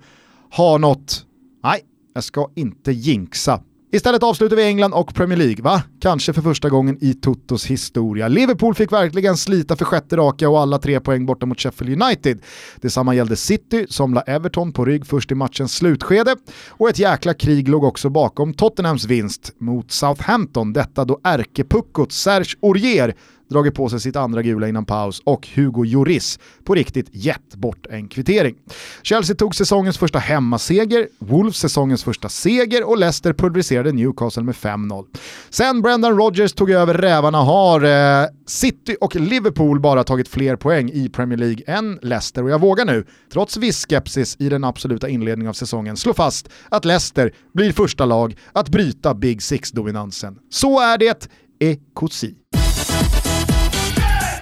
har 0.51 0.79
något 0.79 1.25
Nej, 1.65 1.81
jag 2.19 2.25
ska 2.25 2.51
inte 2.57 2.93
jinxa. 2.93 3.61
Istället 3.93 4.23
avslutar 4.23 4.57
vi 4.57 4.63
England 4.63 4.93
och 4.93 5.15
Premier 5.15 5.39
League, 5.39 5.63
va? 5.63 5.83
Kanske 6.01 6.33
för 6.33 6.43
första 6.43 6.69
gången 6.69 6.99
i 7.01 7.15
Totos 7.15 7.67
historia. 7.67 8.29
Liverpool 8.29 8.75
fick 8.75 8.93
verkligen 8.93 9.37
slita 9.37 9.77
för 9.77 9.85
sjätte 9.85 10.17
raka 10.17 10.49
och 10.49 10.61
alla 10.61 10.79
tre 10.79 11.01
poäng 11.01 11.27
borta 11.27 11.47
mot 11.47 11.61
Sheffield 11.61 12.03
United. 12.03 12.43
Detsamma 12.77 13.15
gällde 13.15 13.37
City 13.37 13.87
som 13.89 14.15
la 14.15 14.21
Everton 14.21 14.73
på 14.73 14.85
rygg 14.85 15.07
först 15.07 15.33
i 15.33 15.35
matchens 15.35 15.75
slutskede 15.75 16.37
och 16.69 16.89
ett 16.89 16.99
jäkla 16.99 17.35
krig 17.35 17.69
låg 17.69 17.85
också 17.85 18.11
bakom 18.11 18.55
Tottenhams 18.55 19.05
vinst 19.05 19.53
mot 19.59 19.91
Southampton. 19.91 20.73
Detta 20.73 21.05
då 21.05 21.21
ärkepuckot 21.25 22.13
Serge 22.13 22.55
Aurier 22.63 23.15
dragit 23.49 23.75
på 23.75 23.89
sig 23.89 24.01
sitt 24.01 24.17
andra 24.17 24.43
gula 24.43 24.69
innan 24.69 24.85
paus 24.85 25.23
och 25.25 25.49
Hugo 25.55 25.85
Lloris 25.85 26.39
på 26.65 26.75
riktigt 26.75 27.09
gett 27.13 27.55
bort 27.55 27.87
en 27.91 28.09
kvittering. 28.09 28.55
Chelsea 29.03 29.37
tog 29.37 29.55
säsongens 29.55 29.99
första 29.99 30.19
hemmaseger, 30.19 31.09
Wolves 31.19 31.57
säsongens 31.57 32.05
första 32.05 32.29
seger 32.29 32.89
och 32.89 32.99
Leicester 32.99 33.33
pulveriserade 33.33 33.93
Newcastle 33.93 34.43
med 34.43 34.55
5-0. 34.55 35.05
Sen 35.51 35.83
Brendan 35.83 36.17
Rodgers 36.17 36.53
tog 36.53 36.71
över 36.71 36.95
rävarna 36.95 37.39
har 37.39 37.85
eh, 37.85 38.29
City 38.47 38.97
och 39.01 39.17
Liverpool 39.17 39.81
bara 39.81 40.05
tagit 40.05 40.29
fler 40.29 40.57
poäng 40.57 40.91
i 40.91 41.09
Premier 41.09 41.39
League 41.39 41.63
än 41.67 41.99
Leicester 42.03 42.43
och 42.43 42.51
jag 42.51 42.61
vågar 42.61 42.85
nu, 42.85 43.05
trots 43.33 43.57
viss 43.57 43.87
skepsis 43.87 44.37
i 44.39 44.49
den 44.49 44.65
absoluta 44.65 45.09
inledningen 45.09 45.49
av 45.49 45.55
säsongen, 45.55 45.97
slå 45.97 46.15
fast 46.15 46.49
att 46.69 46.85
Leicester 46.85 47.35
blir 47.55 47.73
första 47.73 48.05
lag 48.05 48.37
att 48.53 48.69
bryta 48.69 49.15
Big 49.15 49.43
Six-dominansen. 49.43 50.39
Så 50.51 50.81
är 50.81 50.99
det, 50.99 51.29
Ekosi. 51.61 52.35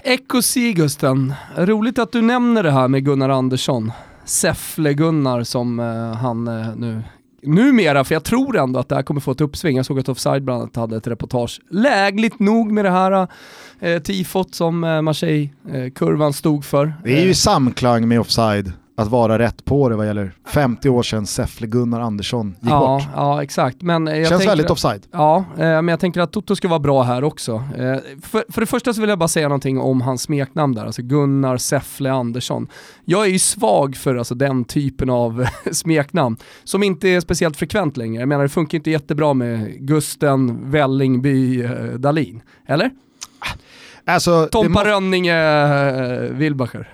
Ekosi 0.09 0.73
Gusten, 0.73 1.35
roligt 1.57 1.99
att 1.99 2.13
du 2.13 2.23
nämner 2.23 2.63
det 2.63 2.71
här 2.71 2.89
med 2.89 3.05
Gunnar 3.05 3.29
Andersson. 3.29 3.93
Säffle-Gunnar 4.25 5.45
som 5.45 5.81
eh, 5.81 6.17
han 6.17 6.49
eh, 6.49 6.77
nu 6.77 7.03
numera, 7.43 8.05
för 8.05 8.15
jag 8.15 8.25
tror 8.25 8.59
ändå 8.59 8.81
att 8.81 8.89
det 8.89 8.95
här 8.95 9.03
kommer 9.03 9.21
få 9.21 9.31
ett 9.31 9.41
uppsving. 9.41 9.77
Jag 9.77 9.87
såg 9.87 9.99
att 9.99 10.09
Offside 10.09 10.43
bland 10.43 10.63
annat 10.63 10.77
hade 10.77 10.97
ett 10.97 11.07
reportage. 11.07 11.61
Lägligt 11.71 12.39
nog 12.39 12.73
med 12.73 12.85
det 12.85 12.91
här 12.91 13.29
eh, 13.81 14.03
tifot 14.03 14.55
som 14.55 14.85
eh, 14.85 15.03
Marseille-kurvan 15.03 16.33
stod 16.33 16.65
för. 16.65 16.95
Det 17.05 17.19
är 17.19 17.23
ju 17.23 17.29
Eh, 17.29 17.35
samklang 17.35 18.09
med 18.09 18.21
Offside 18.21 18.73
att 18.99 19.09
vara 19.09 19.39
rätt 19.39 19.65
på 19.65 19.89
det 19.89 19.97
vad 19.97 20.07
gäller 20.07 20.33
50 20.47 20.89
år 20.89 21.03
sedan 21.03 21.25
Säffle-Gunnar 21.27 22.01
Andersson 22.01 22.49
gick 22.61 22.71
ja, 22.71 22.79
bort. 22.99 23.09
ja, 23.17 23.43
exakt. 23.43 23.83
Men, 23.83 24.09
eh, 24.09 24.17
jag 24.17 24.29
Känns 24.29 24.39
tänker- 24.41 24.49
väldigt 24.51 24.71
offside. 24.71 25.07
Ja, 25.13 25.37
eh, 25.37 25.59
men 25.59 25.89
jag 25.89 26.01
tänker 26.01 26.21
att 26.21 26.33
Toto 26.33 26.57
ska 26.57 26.69
vara 26.69 26.79
bra 26.79 27.03
här 27.03 27.25
också. 27.25 27.53
Eh, 27.55 27.97
för, 28.23 28.53
för 28.53 28.61
det 28.61 28.67
första 28.67 28.93
så 28.95 29.01
vill 29.01 29.11
jag 29.11 29.19
bara 29.19 29.29
säga 29.29 29.49
någonting 29.49 29.81
om 29.81 30.01
hans 30.01 30.23
smeknamn 30.23 30.75
där, 30.75 30.87
alltså 30.87 31.03
Gunnar 31.03 31.57
Säffle 31.57 32.13
Andersson. 32.13 32.67
Jag 33.05 33.25
är 33.27 33.31
ju 33.31 33.39
svag 33.39 33.97
för 33.97 34.15
alltså, 34.17 34.35
den 34.35 34.65
typen 34.65 35.11
av 35.11 35.47
smeknamn 35.73 36.37
som 36.65 36.83
inte 36.83 37.09
är 37.09 37.21
speciellt 37.21 37.57
frekvent 37.57 37.97
längre. 37.97 38.21
Jag 38.23 38.29
menar 38.29 38.43
det 38.43 38.49
funkar 38.49 38.79
inte 38.79 38.91
jättebra 38.91 39.35
med 39.35 39.73
Gusten, 39.81 40.71
Vällingby, 40.71 41.63
eh, 41.65 41.71
Dalin. 41.99 42.43
Eller? 42.67 42.91
Alltså, 44.09 44.49
Tompa 44.53 44.69
måste- 44.69 44.89
Rönninge, 44.89 45.37
eh, 45.37 46.33
Wilbacher. 46.33 46.89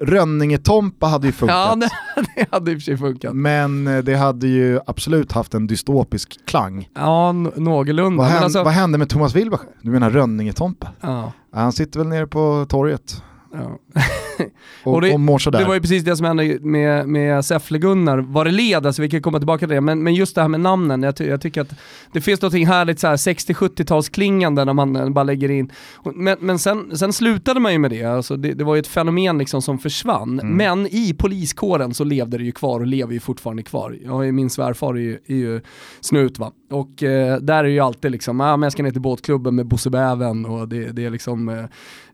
Rönninge-Tompa 0.00 1.06
hade 1.06 1.26
ju 1.26 1.32
funkat. 1.32 1.56
Ja, 1.56 1.74
det, 1.76 1.90
det 2.36 2.46
hade 2.50 2.70
i 2.72 2.74
och 2.74 2.78
för 2.78 2.84
sig 2.84 2.96
funkat. 2.96 3.34
Men 3.36 3.86
eh, 3.86 3.98
det 3.98 4.16
hade 4.16 4.46
ju 4.46 4.80
absolut 4.86 5.32
haft 5.32 5.54
en 5.54 5.66
dystopisk 5.66 6.46
klang. 6.46 6.88
Ja, 6.94 7.32
någorlunda. 7.32 8.16
Vad, 8.22 8.26
Men 8.26 8.34
hän, 8.34 8.44
alltså- 8.44 8.62
vad 8.64 8.72
hände 8.72 8.98
med 8.98 9.08
Thomas 9.08 9.34
Wilbacher? 9.36 9.68
Du 9.82 9.90
menar 9.90 10.10
Rönninge-Tompa? 10.10 10.88
Ja, 11.00 11.32
Han 11.52 11.72
sitter 11.72 11.98
väl 12.00 12.08
nere 12.08 12.26
på 12.26 12.66
torget 12.68 13.22
ja. 13.58 13.78
och, 14.84 14.94
Och 14.94 15.00
det- 15.00 15.12
och 15.14 15.20
mår 15.20 15.38
sådär. 15.38 15.58
Det 15.58 15.64
var 15.64 15.74
ju 15.74 15.80
precis 15.80 16.04
det 16.04 16.16
som 16.16 16.26
hände 16.26 16.58
med, 16.60 17.08
med 17.08 17.44
Säffle-Gunnar, 17.44 18.18
vad 18.32 18.46
det 18.46 18.50
led, 18.52 18.86
alltså 18.86 19.02
vi 19.02 19.10
kan 19.10 19.22
komma 19.22 19.38
tillbaka 19.38 19.58
till 19.66 19.74
det, 19.74 19.80
men, 19.80 20.02
men 20.02 20.14
just 20.14 20.34
det 20.34 20.40
här 20.40 20.48
med 20.48 20.60
namnen, 20.60 21.02
jag, 21.02 21.16
ty 21.16 21.26
jag 21.26 21.40
tycker 21.40 21.60
att 21.60 21.72
det 22.12 22.20
finns 22.20 22.42
något 22.42 22.52
härligt 22.52 23.00
så 23.00 23.06
här 23.06 23.16
60-70-talsklingande 23.16 24.64
när 24.64 24.72
man 24.72 24.96
eh, 24.96 25.08
bara 25.08 25.22
lägger 25.24 25.50
in, 25.50 25.72
men, 26.14 26.36
men 26.40 26.58
sen, 26.58 26.96
sen 26.98 27.12
slutade 27.12 27.60
man 27.60 27.72
ju 27.72 27.78
med 27.78 27.90
det, 27.90 28.04
alltså 28.04 28.36
det, 28.36 28.52
det 28.52 28.64
var 28.64 28.74
ju 28.74 28.78
ett 28.80 28.86
fenomen 28.86 29.38
liksom 29.38 29.62
som 29.62 29.78
försvann, 29.78 30.40
Mm. 30.40 30.56
men 30.56 30.86
i 30.86 31.14
poliskåren 31.18 31.94
så 31.94 32.04
levde 32.04 32.38
det 32.38 32.44
ju 32.44 32.52
kvar 32.52 32.80
och 32.80 32.86
lever 32.86 33.12
ju 33.12 33.20
fortfarande 33.20 33.62
kvar. 33.62 33.96
Jag 34.04 34.34
min 34.34 34.50
svärfar 34.50 34.94
är 34.94 34.98
ju, 34.98 35.18
är 35.26 35.34
ju 35.34 35.60
snut 36.00 36.38
va, 36.38 36.52
och 36.70 37.02
eh, 37.02 37.38
där 37.40 37.58
är 37.58 37.62
det 37.62 37.70
ju 37.70 37.80
alltid 37.80 38.10
liksom, 38.10 38.40
ah, 38.40 38.56
men 38.56 38.62
jag 38.62 38.72
ska 38.72 38.82
ner 38.82 38.90
till 38.90 39.00
båtklubben 39.00 39.54
med 39.54 39.66
Bosse 39.66 39.90
Bäven 39.90 40.46
och 40.46 40.68
det, 40.68 40.92
det 40.92 41.04
är 41.04 41.10
liksom 41.10 41.48
eh, 41.48 41.64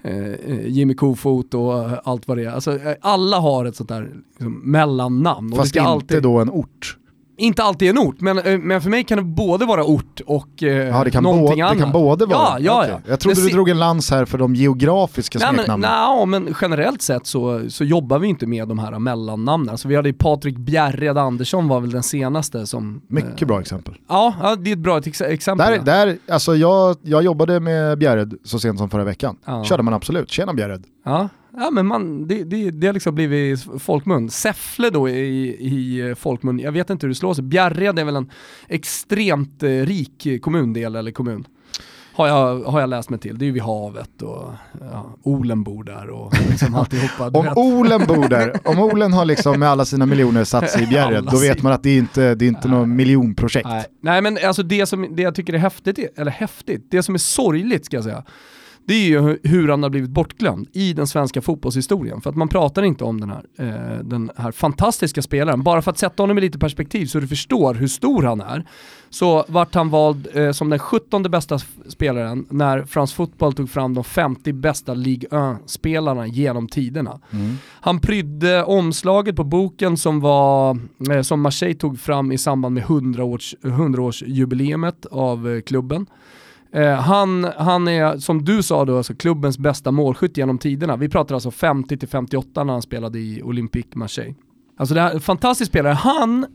eh, 0.02 0.66
Jimmy 0.66 0.94
Kofot 0.94 1.54
och 1.54 1.78
eh, 1.78 1.98
allt 2.04 2.28
vad 2.28 2.36
det 2.36 2.44
är. 2.44 2.50
Alltså, 2.50 2.78
eh, 2.78 2.96
alla 3.00 3.38
har 3.38 3.64
ett 3.64 3.76
sånt 3.76 3.88
där 3.88 4.10
liksom, 4.30 4.60
mellannamn. 4.64 5.52
Och 5.52 5.58
Fast 5.58 5.76
inte 5.76 5.88
alltid, 5.88 6.22
då 6.22 6.38
en 6.38 6.50
ort. 6.50 6.96
Inte 7.36 7.62
alltid 7.62 7.90
en 7.90 7.98
ort, 7.98 8.20
men, 8.20 8.38
eh, 8.38 8.58
men 8.58 8.80
för 8.80 8.90
mig 8.90 9.04
kan 9.04 9.18
det 9.18 9.24
både 9.24 9.64
vara 9.64 9.84
ort 9.84 10.20
och 10.26 10.62
eh, 10.62 10.68
Ja, 10.88 11.04
det 11.04 11.10
kan, 11.10 11.22
någonting 11.22 11.60
annat. 11.60 11.74
det 11.76 11.82
kan 11.82 11.92
både 11.92 12.26
vara. 12.26 12.38
Ja, 12.38 12.58
ja, 12.60 12.78
Okej. 12.80 12.90
ja. 13.04 13.10
Jag 13.10 13.20
trodde 13.20 13.40
du 13.40 13.48
drog 13.48 13.68
en 13.68 13.78
lans 13.78 14.10
här 14.10 14.24
för 14.24 14.38
de 14.38 14.54
geografiska 14.54 15.38
Nej, 15.38 15.48
smeknamnen. 15.54 15.90
nej, 15.90 16.26
men 16.26 16.54
generellt 16.60 17.02
sett 17.02 17.26
så, 17.26 17.70
så 17.70 17.84
jobbar 17.84 18.18
vi 18.18 18.28
inte 18.28 18.46
med 18.46 18.68
de 18.68 18.78
här 18.78 18.98
mellannamnen. 18.98 19.68
Alltså 19.70 19.88
vi 19.88 19.96
hade 19.96 20.08
ju 20.08 20.14
Patrik 20.14 20.58
Bjärred 20.58 21.18
Andersson 21.18 21.68
var 21.68 21.80
väl 21.80 21.90
den 21.90 22.02
senaste 22.02 22.66
som... 22.66 23.02
Mycket 23.08 23.42
eh, 23.42 23.48
bra 23.48 23.60
exempel. 23.60 23.94
Ja, 24.08 24.34
ja, 24.42 24.56
det 24.56 24.70
är 24.70 24.72
ett 24.72 24.78
bra 24.78 24.98
ex 24.98 25.20
exempel. 25.20 25.66
Där, 25.66 25.76
ja. 25.76 25.82
där, 25.82 26.18
alltså 26.28 26.56
jag, 26.56 26.96
jag 27.02 27.22
jobbade 27.22 27.60
med 27.60 27.98
Bjärred 27.98 28.34
så 28.44 28.58
sent 28.58 28.78
som 28.78 28.90
förra 28.90 29.04
veckan. 29.04 29.36
Ja. 29.44 29.64
Körde 29.64 29.82
man 29.82 29.94
absolut, 29.94 30.30
tjena 30.30 30.54
Bjärred. 30.54 30.84
Ja, 31.04 31.28
ja 31.56 31.70
men 31.70 31.86
man, 31.86 32.28
det, 32.28 32.44
det, 32.44 32.70
det 32.70 32.86
har 32.86 32.94
liksom 32.94 33.14
blivit 33.14 33.66
folkmun. 33.78 34.30
Säffle 34.30 34.90
då 34.90 35.08
i, 35.08 35.48
i 35.48 36.14
folkmun, 36.14 36.58
jag 36.58 36.72
vet 36.72 36.90
inte 36.90 37.06
hur 37.06 37.08
det 37.08 37.14
slår 37.14 37.34
sig. 37.34 37.44
Bjärred 37.44 37.98
är 37.98 38.04
väl 38.04 38.16
en 38.16 38.30
extremt 38.68 39.62
eh, 39.62 39.68
rik 39.68 40.26
kommundel 40.42 40.96
eller 40.96 41.10
kommun. 41.10 41.46
Har 42.14 42.28
jag, 42.28 42.62
har 42.62 42.80
jag 42.80 42.88
läst 42.88 43.10
mig 43.10 43.18
till. 43.18 43.38
Det 43.38 43.44
är 43.44 43.46
ju 43.46 43.52
vid 43.52 43.62
havet 43.62 44.22
och 44.22 44.52
ja, 44.80 45.16
Olen 45.22 45.62
bor 45.62 45.84
där 45.84 46.10
och 46.10 46.34
liksom 46.50 46.74
alltihopa. 46.74 47.38
Om 47.38 47.44
vet. 47.44 47.56
Olen 47.56 48.06
bor 48.06 48.28
där, 48.28 48.60
om 48.68 48.78
Olen 48.78 49.12
har 49.12 49.24
liksom 49.24 49.60
med 49.60 49.68
alla 49.68 49.84
sina 49.84 50.06
miljoner 50.06 50.44
satt 50.44 50.70
sig 50.70 50.82
i 50.82 50.86
Bjärred, 50.86 51.24
då 51.24 51.38
vet 51.38 51.62
man 51.62 51.72
att 51.72 51.82
det 51.82 51.90
är 51.90 51.98
inte 51.98 52.34
det 52.34 52.44
är 52.44 52.48
inte 52.48 52.68
något 52.68 52.88
miljonprojekt. 52.88 53.68
Nej. 53.68 53.84
Nej 54.00 54.22
men 54.22 54.38
alltså 54.44 54.62
det, 54.62 54.86
som, 54.86 55.16
det 55.16 55.22
jag 55.22 55.34
tycker 55.34 55.52
är 55.52 55.58
häftigt, 55.58 55.98
eller 56.16 56.30
häftigt, 56.30 56.86
det 56.90 57.02
som 57.02 57.14
är 57.14 57.18
sorgligt 57.18 57.86
ska 57.86 57.96
jag 57.96 58.04
säga, 58.04 58.24
det 58.84 58.94
är 58.94 59.06
ju 59.06 59.20
hu- 59.20 59.38
hur 59.42 59.68
han 59.68 59.82
har 59.82 59.90
blivit 59.90 60.10
bortglömd 60.10 60.68
i 60.72 60.92
den 60.92 61.06
svenska 61.06 61.40
fotbollshistorien. 61.42 62.20
För 62.20 62.30
att 62.30 62.36
man 62.36 62.48
pratar 62.48 62.82
inte 62.82 63.04
om 63.04 63.20
den 63.20 63.30
här, 63.30 63.44
eh, 63.58 64.04
den 64.04 64.30
här 64.36 64.52
fantastiska 64.52 65.22
spelaren. 65.22 65.62
Bara 65.62 65.82
för 65.82 65.90
att 65.90 65.98
sätta 65.98 66.22
honom 66.22 66.38
i 66.38 66.40
lite 66.40 66.58
perspektiv 66.58 67.06
så 67.06 67.20
du 67.20 67.26
förstår 67.28 67.74
hur 67.74 67.86
stor 67.88 68.22
han 68.22 68.40
är, 68.40 68.64
så 69.10 69.44
vart 69.48 69.74
han 69.74 69.90
vald 69.90 70.28
eh, 70.34 70.50
som 70.52 70.70
den 70.70 70.78
17 70.78 71.22
bästa 71.22 71.58
spelaren 71.88 72.46
när 72.50 72.84
France 72.84 73.14
Football 73.14 73.52
tog 73.52 73.70
fram 73.70 73.94
de 73.94 74.04
50 74.04 74.52
bästa 74.52 74.94
Ligue 74.94 75.28
1-spelarna 75.28 76.26
genom 76.26 76.68
tiderna. 76.68 77.20
Mm. 77.30 77.54
Han 77.80 77.98
prydde 78.00 78.64
omslaget 78.64 79.36
på 79.36 79.44
boken 79.44 79.96
som, 79.96 80.20
var, 80.20 80.78
eh, 81.10 81.22
som 81.22 81.40
Marseille 81.40 81.74
tog 81.78 82.00
fram 82.00 82.32
i 82.32 82.38
samband 82.38 82.74
med 82.74 82.84
100-års, 82.84 83.54
100-årsjubileumet 83.62 85.06
av 85.10 85.48
eh, 85.50 85.60
klubben. 85.60 86.06
Eh, 86.74 86.94
han, 86.94 87.44
han 87.56 87.88
är, 87.88 88.18
som 88.18 88.44
du 88.44 88.62
sa 88.62 88.84
då, 88.84 88.96
alltså 88.96 89.14
klubbens 89.14 89.58
bästa 89.58 89.90
målskytt 89.90 90.36
genom 90.36 90.58
tiderna. 90.58 90.96
Vi 90.96 91.08
pratar 91.08 91.34
alltså 91.34 91.50
50-58 91.50 92.64
när 92.64 92.72
han 92.72 92.82
spelade 92.82 93.18
i 93.18 93.42
Olympique 93.42 93.98
Marseille. 93.98 94.34
Alltså 94.76 94.94
det 94.94 95.00
här, 95.00 95.18
fantastisk 95.18 95.70
spelare. 95.70 95.92
Han, 95.92 96.46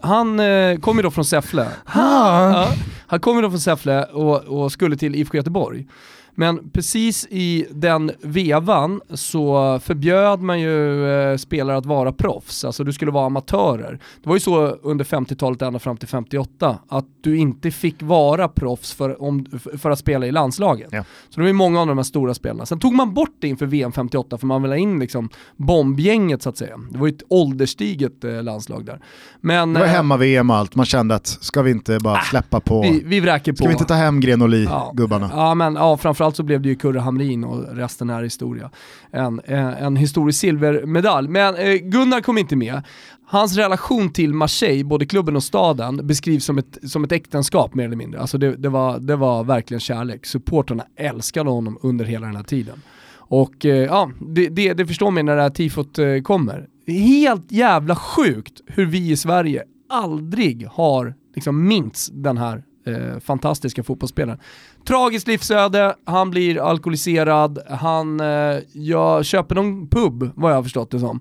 han 0.00 0.40
eh, 0.40 0.78
kommer 0.78 1.02
då 1.02 1.10
från 1.10 1.24
Säffle. 1.24 1.68
Ja, 1.94 2.68
han 3.06 3.20
kommer 3.20 3.42
då 3.42 3.50
från 3.50 3.60
Säffle 3.60 4.04
och, 4.04 4.40
och 4.40 4.72
skulle 4.72 4.96
till 4.96 5.14
IFK 5.14 5.36
Göteborg. 5.36 5.86
Men 6.34 6.70
precis 6.70 7.26
i 7.30 7.66
den 7.70 8.10
vevan 8.22 9.00
så 9.14 9.78
förbjöd 9.84 10.40
man 10.40 10.60
ju 10.60 11.06
eh, 11.10 11.36
spelare 11.36 11.76
att 11.76 11.86
vara 11.86 12.12
proffs, 12.12 12.64
alltså 12.64 12.84
du 12.84 12.92
skulle 12.92 13.10
vara 13.10 13.26
amatörer. 13.26 13.98
Det 14.22 14.28
var 14.28 14.36
ju 14.36 14.40
så 14.40 14.66
under 14.66 15.04
50-talet 15.04 15.62
ända 15.62 15.78
fram 15.78 15.96
till 15.96 16.08
58, 16.08 16.78
att 16.88 17.04
du 17.20 17.36
inte 17.36 17.70
fick 17.70 18.02
vara 18.02 18.48
proffs 18.48 18.92
för, 18.92 19.22
om, 19.22 19.46
för 19.78 19.90
att 19.90 19.98
spela 19.98 20.26
i 20.26 20.32
landslaget. 20.32 20.88
Ja. 20.92 21.04
Så 21.28 21.34
det 21.34 21.40
var 21.40 21.46
ju 21.46 21.52
många 21.52 21.80
av 21.80 21.86
de 21.86 21.98
här 21.98 22.02
stora 22.04 22.34
spelarna. 22.34 22.66
Sen 22.66 22.78
tog 22.78 22.92
man 22.94 23.14
bort 23.14 23.36
det 23.40 23.48
inför 23.48 23.66
VM 23.66 23.92
58 23.92 24.38
för 24.38 24.46
man 24.46 24.62
ville 24.62 24.74
ha 24.74 24.78
in 24.78 24.98
liksom 25.00 25.28
bombgänget 25.56 26.42
så 26.42 26.48
att 26.48 26.56
säga. 26.56 26.76
Det 26.90 26.98
var 26.98 27.06
ju 27.06 27.12
ett 27.14 27.22
ålderstiget 27.28 28.24
eh, 28.24 28.42
landslag 28.42 28.84
där. 28.84 29.00
Men 29.40 29.72
Det 29.72 29.80
var 29.80 29.86
eh, 29.86 29.92
hemma-VM 29.92 30.50
och 30.50 30.56
allt, 30.56 30.74
man 30.74 30.86
kände 30.86 31.14
att 31.14 31.26
ska 31.26 31.62
vi 31.62 31.70
inte 31.70 31.98
bara 31.98 32.20
släppa 32.20 32.60
på, 32.60 32.78
Ah, 32.78 32.82
vi, 32.82 33.02
vi 33.04 33.20
vräker 33.20 33.52
på. 33.52 33.56
ska 33.56 33.66
vi 33.66 33.72
inte 33.72 33.84
ta 33.84 33.94
hem 33.94 34.20
Grenoli, 34.20 34.64
Ja. 34.64 34.92
gubbarna? 34.94 35.30
Ja, 35.34 35.54
men 35.54 35.74
ja, 35.74 35.96
framförallt 35.96 36.21
Framförallt 36.22 36.36
så 36.36 36.42
blev 36.42 36.62
det 36.62 36.68
ju 36.68 36.74
Kurre 36.76 36.98
Hamrin 36.98 37.44
och 37.44 37.76
resten 37.76 38.10
är 38.10 38.22
historia. 38.22 38.70
En, 39.10 39.40
en, 39.44 39.66
en 39.66 39.96
historisk 39.96 40.40
silvermedalj. 40.40 41.28
Men 41.28 41.54
eh, 41.54 41.74
Gunnar 41.74 42.20
kom 42.20 42.38
inte 42.38 42.56
med. 42.56 42.82
Hans 43.26 43.56
relation 43.56 44.12
till 44.12 44.34
Marseille, 44.34 44.84
både 44.84 45.06
klubben 45.06 45.36
och 45.36 45.42
staden, 45.42 46.06
beskrivs 46.06 46.44
som 46.44 46.58
ett, 46.58 46.78
som 46.82 47.04
ett 47.04 47.12
äktenskap 47.12 47.74
mer 47.74 47.84
eller 47.84 47.96
mindre. 47.96 48.20
Alltså 48.20 48.38
det, 48.38 48.56
det, 48.56 48.68
var, 48.68 48.98
det 48.98 49.16
var 49.16 49.44
verkligen 49.44 49.80
kärlek. 49.80 50.26
Supporterna 50.26 50.84
älskade 50.96 51.50
honom 51.50 51.78
under 51.82 52.04
hela 52.04 52.26
den 52.26 52.36
här 52.36 52.44
tiden. 52.44 52.82
Och 53.14 53.66
eh, 53.66 53.84
ja, 53.84 54.10
det, 54.20 54.48
det, 54.48 54.74
det 54.74 54.86
förstår 54.86 55.10
man 55.10 55.26
när 55.26 55.36
det 55.36 55.42
här 55.42 55.50
tifot 55.50 55.98
eh, 55.98 56.20
kommer. 56.22 56.68
Helt 56.86 57.52
jävla 57.52 57.96
sjukt 57.96 58.60
hur 58.66 58.86
vi 58.86 59.10
i 59.10 59.16
Sverige 59.16 59.62
aldrig 59.88 60.66
har 60.66 61.14
liksom 61.34 61.68
minst 61.68 62.10
den 62.12 62.38
här 62.38 62.62
eh, 62.84 63.18
fantastiska 63.20 63.82
fotbollsspelaren. 63.82 64.38
Tragiskt 64.86 65.28
livsöde, 65.28 65.96
han 66.04 66.30
blir 66.30 66.60
alkoholiserad, 66.60 67.58
han 67.68 68.20
eh, 68.20 68.58
jag 68.72 69.24
köper 69.24 69.54
någon 69.54 69.88
pub 69.88 70.30
vad 70.34 70.50
jag 70.50 70.56
har 70.56 70.62
förstått 70.62 70.90
det 70.90 70.98
som. 70.98 71.20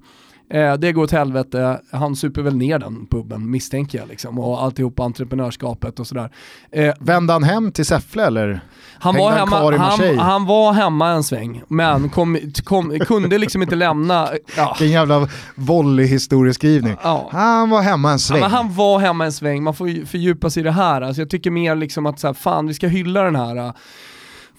Eh, 0.53 0.73
det 0.73 0.91
går 0.91 1.03
åt 1.03 1.11
helvete, 1.11 1.81
han 1.91 2.15
super 2.15 2.41
väl 2.41 2.55
ner 2.55 2.79
den 2.79 3.05
puben 3.05 3.51
misstänker 3.51 3.97
jag 3.99 4.07
liksom. 4.07 4.39
Och 4.39 4.63
alltihop 4.63 4.99
entreprenörskapet 4.99 5.99
och 5.99 6.07
sådär. 6.07 6.29
Eh, 6.71 6.93
Vände 6.99 7.33
han 7.33 7.43
hem 7.43 7.71
till 7.71 7.85
Säffle 7.85 8.25
eller? 8.25 8.61
han 8.99 9.15
Hängde 9.15 9.23
var, 9.23 9.31
han 9.31 9.39
hemma, 9.39 9.77
han, 9.77 9.79
Marseille? 9.79 10.21
han 10.21 10.45
var 10.45 10.73
hemma 10.73 11.09
en 11.09 11.23
sväng, 11.23 11.61
men 11.67 12.09
kom, 12.09 12.37
kom, 12.63 12.99
kunde 12.99 13.37
liksom 13.37 13.61
inte 13.61 13.75
lämna... 13.75 14.29
Ja. 14.57 14.75
Vilken 14.79 14.93
jävla 14.93 15.27
volleyhistorieskrivning. 15.55 16.95
Ja. 17.03 17.29
Han 17.31 17.69
var 17.69 17.81
hemma 17.81 18.07
en 18.09 18.13
Ja, 18.13 18.17
sväng. 18.17 18.39
men 18.39 18.51
han 18.51 18.73
var 18.73 18.99
hemma 18.99 19.25
en 19.25 19.31
sväng, 19.31 19.63
man 19.63 19.73
får 19.73 19.89
ju 19.89 20.05
fördjupa 20.05 20.49
sig 20.49 20.61
i 20.61 20.63
det 20.63 20.71
här. 20.71 21.01
Alltså 21.01 21.21
jag 21.21 21.29
tycker 21.29 21.51
mer 21.51 21.75
liksom 21.75 22.05
att 22.05 22.19
så 22.19 22.27
här, 22.27 22.33
fan 22.33 22.67
vi 22.67 22.73
ska 22.73 22.87
hylla 22.87 23.23
den 23.23 23.35
här 23.35 23.73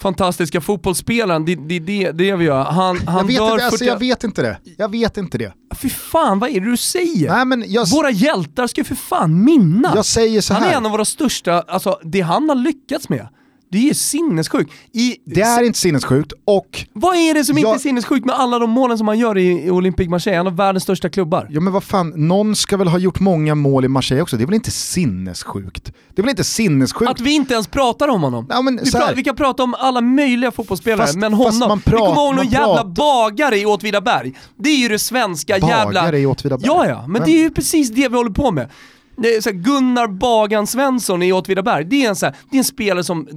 fantastiska 0.03 0.61
fotbollsspelaren, 0.61 1.45
det 1.45 1.53
är 1.53 1.57
det, 1.57 1.79
det, 1.79 2.13
det 2.13 2.37
vi 2.37 2.45
gör. 2.45 2.65
Han, 2.65 2.99
han 2.99 3.17
jag, 3.17 3.25
vet 3.25 3.37
dör 3.37 3.53
inte, 3.53 3.65
alltså, 3.65 3.79
40... 3.79 3.85
jag 3.85 3.99
vet 3.99 4.25
inte 4.25 4.43
det. 4.43 4.59
Jag 4.79 4.91
vet 4.91 5.17
inte 5.17 5.39
det. 5.39 5.53
Fy 5.75 5.89
fan, 5.89 6.39
vad 6.39 6.51
är 6.51 6.61
det 6.61 6.71
du 6.71 6.77
säger? 6.77 7.31
Nej, 7.37 7.45
men 7.45 7.65
jag, 7.67 7.91
Våra 7.91 8.11
hjältar 8.11 8.67
ska 8.67 8.81
ju 8.81 8.85
för 8.85 8.95
fan 8.95 9.45
minnas. 9.45 9.95
jag 9.95 10.05
säger 10.05 10.41
så 10.41 10.55
Han 10.55 10.63
är 10.63 10.67
här. 10.69 10.77
en 10.77 10.87
av 10.87 10.93
våra 10.93 11.05
största, 11.05 11.61
alltså 11.69 12.01
det 12.03 12.21
han 12.21 12.49
har 12.49 12.57
lyckats 12.57 13.09
med, 13.09 13.29
det 13.73 13.89
är 13.91 13.95
sinnessjukt. 13.95 14.73
I, 14.93 15.17
Det 15.25 15.41
är 15.41 15.63
inte 15.63 15.79
sinnessjukt 15.79 16.33
och, 16.45 16.85
Vad 16.93 17.17
är 17.17 17.35
det 17.35 17.45
som 17.45 17.59
inte 17.59 17.69
Jag- 17.69 17.75
är 17.75 17.79
sinnessjukt 17.79 18.27
med 18.27 18.35
alla 18.35 18.59
de 18.59 18.71
målen 18.71 18.99
som 18.99 19.09
han 19.09 19.19
gör 19.19 19.39
i, 19.39 19.67
i 19.67 19.71
Olympique 19.71 20.11
Marseille, 20.11 20.41
en 20.41 20.47
av 20.47 20.57
världens 20.57 20.83
största 20.83 21.09
klubbar? 21.09 21.47
ja 21.51 21.61
men 21.61 21.73
vad 21.73 21.85
fan, 21.85 22.13
någon 22.17 22.57
ska 22.57 22.77
väl 22.77 22.89
ha 22.89 22.99
gjort 22.99 23.21
många 23.21 23.55
mål 23.55 23.85
i 23.85 23.89
Marseille 23.89 24.23
också, 24.23 24.37
det 24.37 24.43
är 24.45 24.47
väl 24.47 24.55
inte 24.55 24.71
sinnessjukt? 24.71 25.93
Det 26.15 26.21
är 26.21 26.23
väl 26.23 26.31
inte 26.31 26.45
sinnessjukt? 26.45 27.11
Att 27.11 27.21
vi 27.21 27.33
inte 27.35 27.55
ens 27.55 27.67
pratar 27.67 28.09
om 28.09 28.23
honom. 28.23 28.47
Ja, 28.51 28.63
men 28.63 28.81
vi, 28.85 28.91
så 28.91 28.99
här. 28.99 29.07
pra- 29.13 29.15
vi 29.17 29.25
kan 29.25 29.37
prata 29.37 29.63
om 29.63 29.75
alla 29.79 30.01
möjliga 30.01 30.51
fotbollsspelare, 30.51 31.07
Fast- 31.07 31.19
men 31.19 31.35
honom, 31.35 31.59
man 31.69 31.81
vi 31.85 31.91
pra- 31.93 31.97
kommer 31.99 32.23
ihåg 32.27 32.35
någon 32.35 32.49
jävla 32.49 32.67
pratar- 32.67 32.85
bagare 32.95 33.59
i 33.59 33.67
Åtvidaberg. 33.67 34.33
Det 34.57 34.71
är 34.71 34.77
ju 34.79 34.89
det 34.89 34.99
svenska 34.99 35.59
jävla... 35.59 35.85
Bagare 36.03 36.19
i 36.19 36.27
Åtvidaberg? 36.27 36.67
Ja, 36.67 36.87
ja, 36.89 37.07
men 37.07 37.23
det 37.25 37.31
är 37.31 37.39
ju 37.39 37.51
precis 37.51 37.91
det 37.91 38.09
vi 38.09 38.17
håller 38.17 38.31
på 38.31 38.51
med. 38.51 38.69
Så 39.17 39.51
här, 39.51 39.53
Gunnar 39.53 40.09
Bagan 40.09 40.67
Svensson 40.67 41.23
i 41.23 41.33
Åtvidaberg, 41.33 41.85
det 41.85 42.05
är, 42.05 42.09
en 42.09 42.17
så 42.17 42.27
här, 42.27 42.37
det 42.51 42.57
är 42.57 42.59
en 42.59 42.65
spelare 42.65 43.05
som 43.05 43.29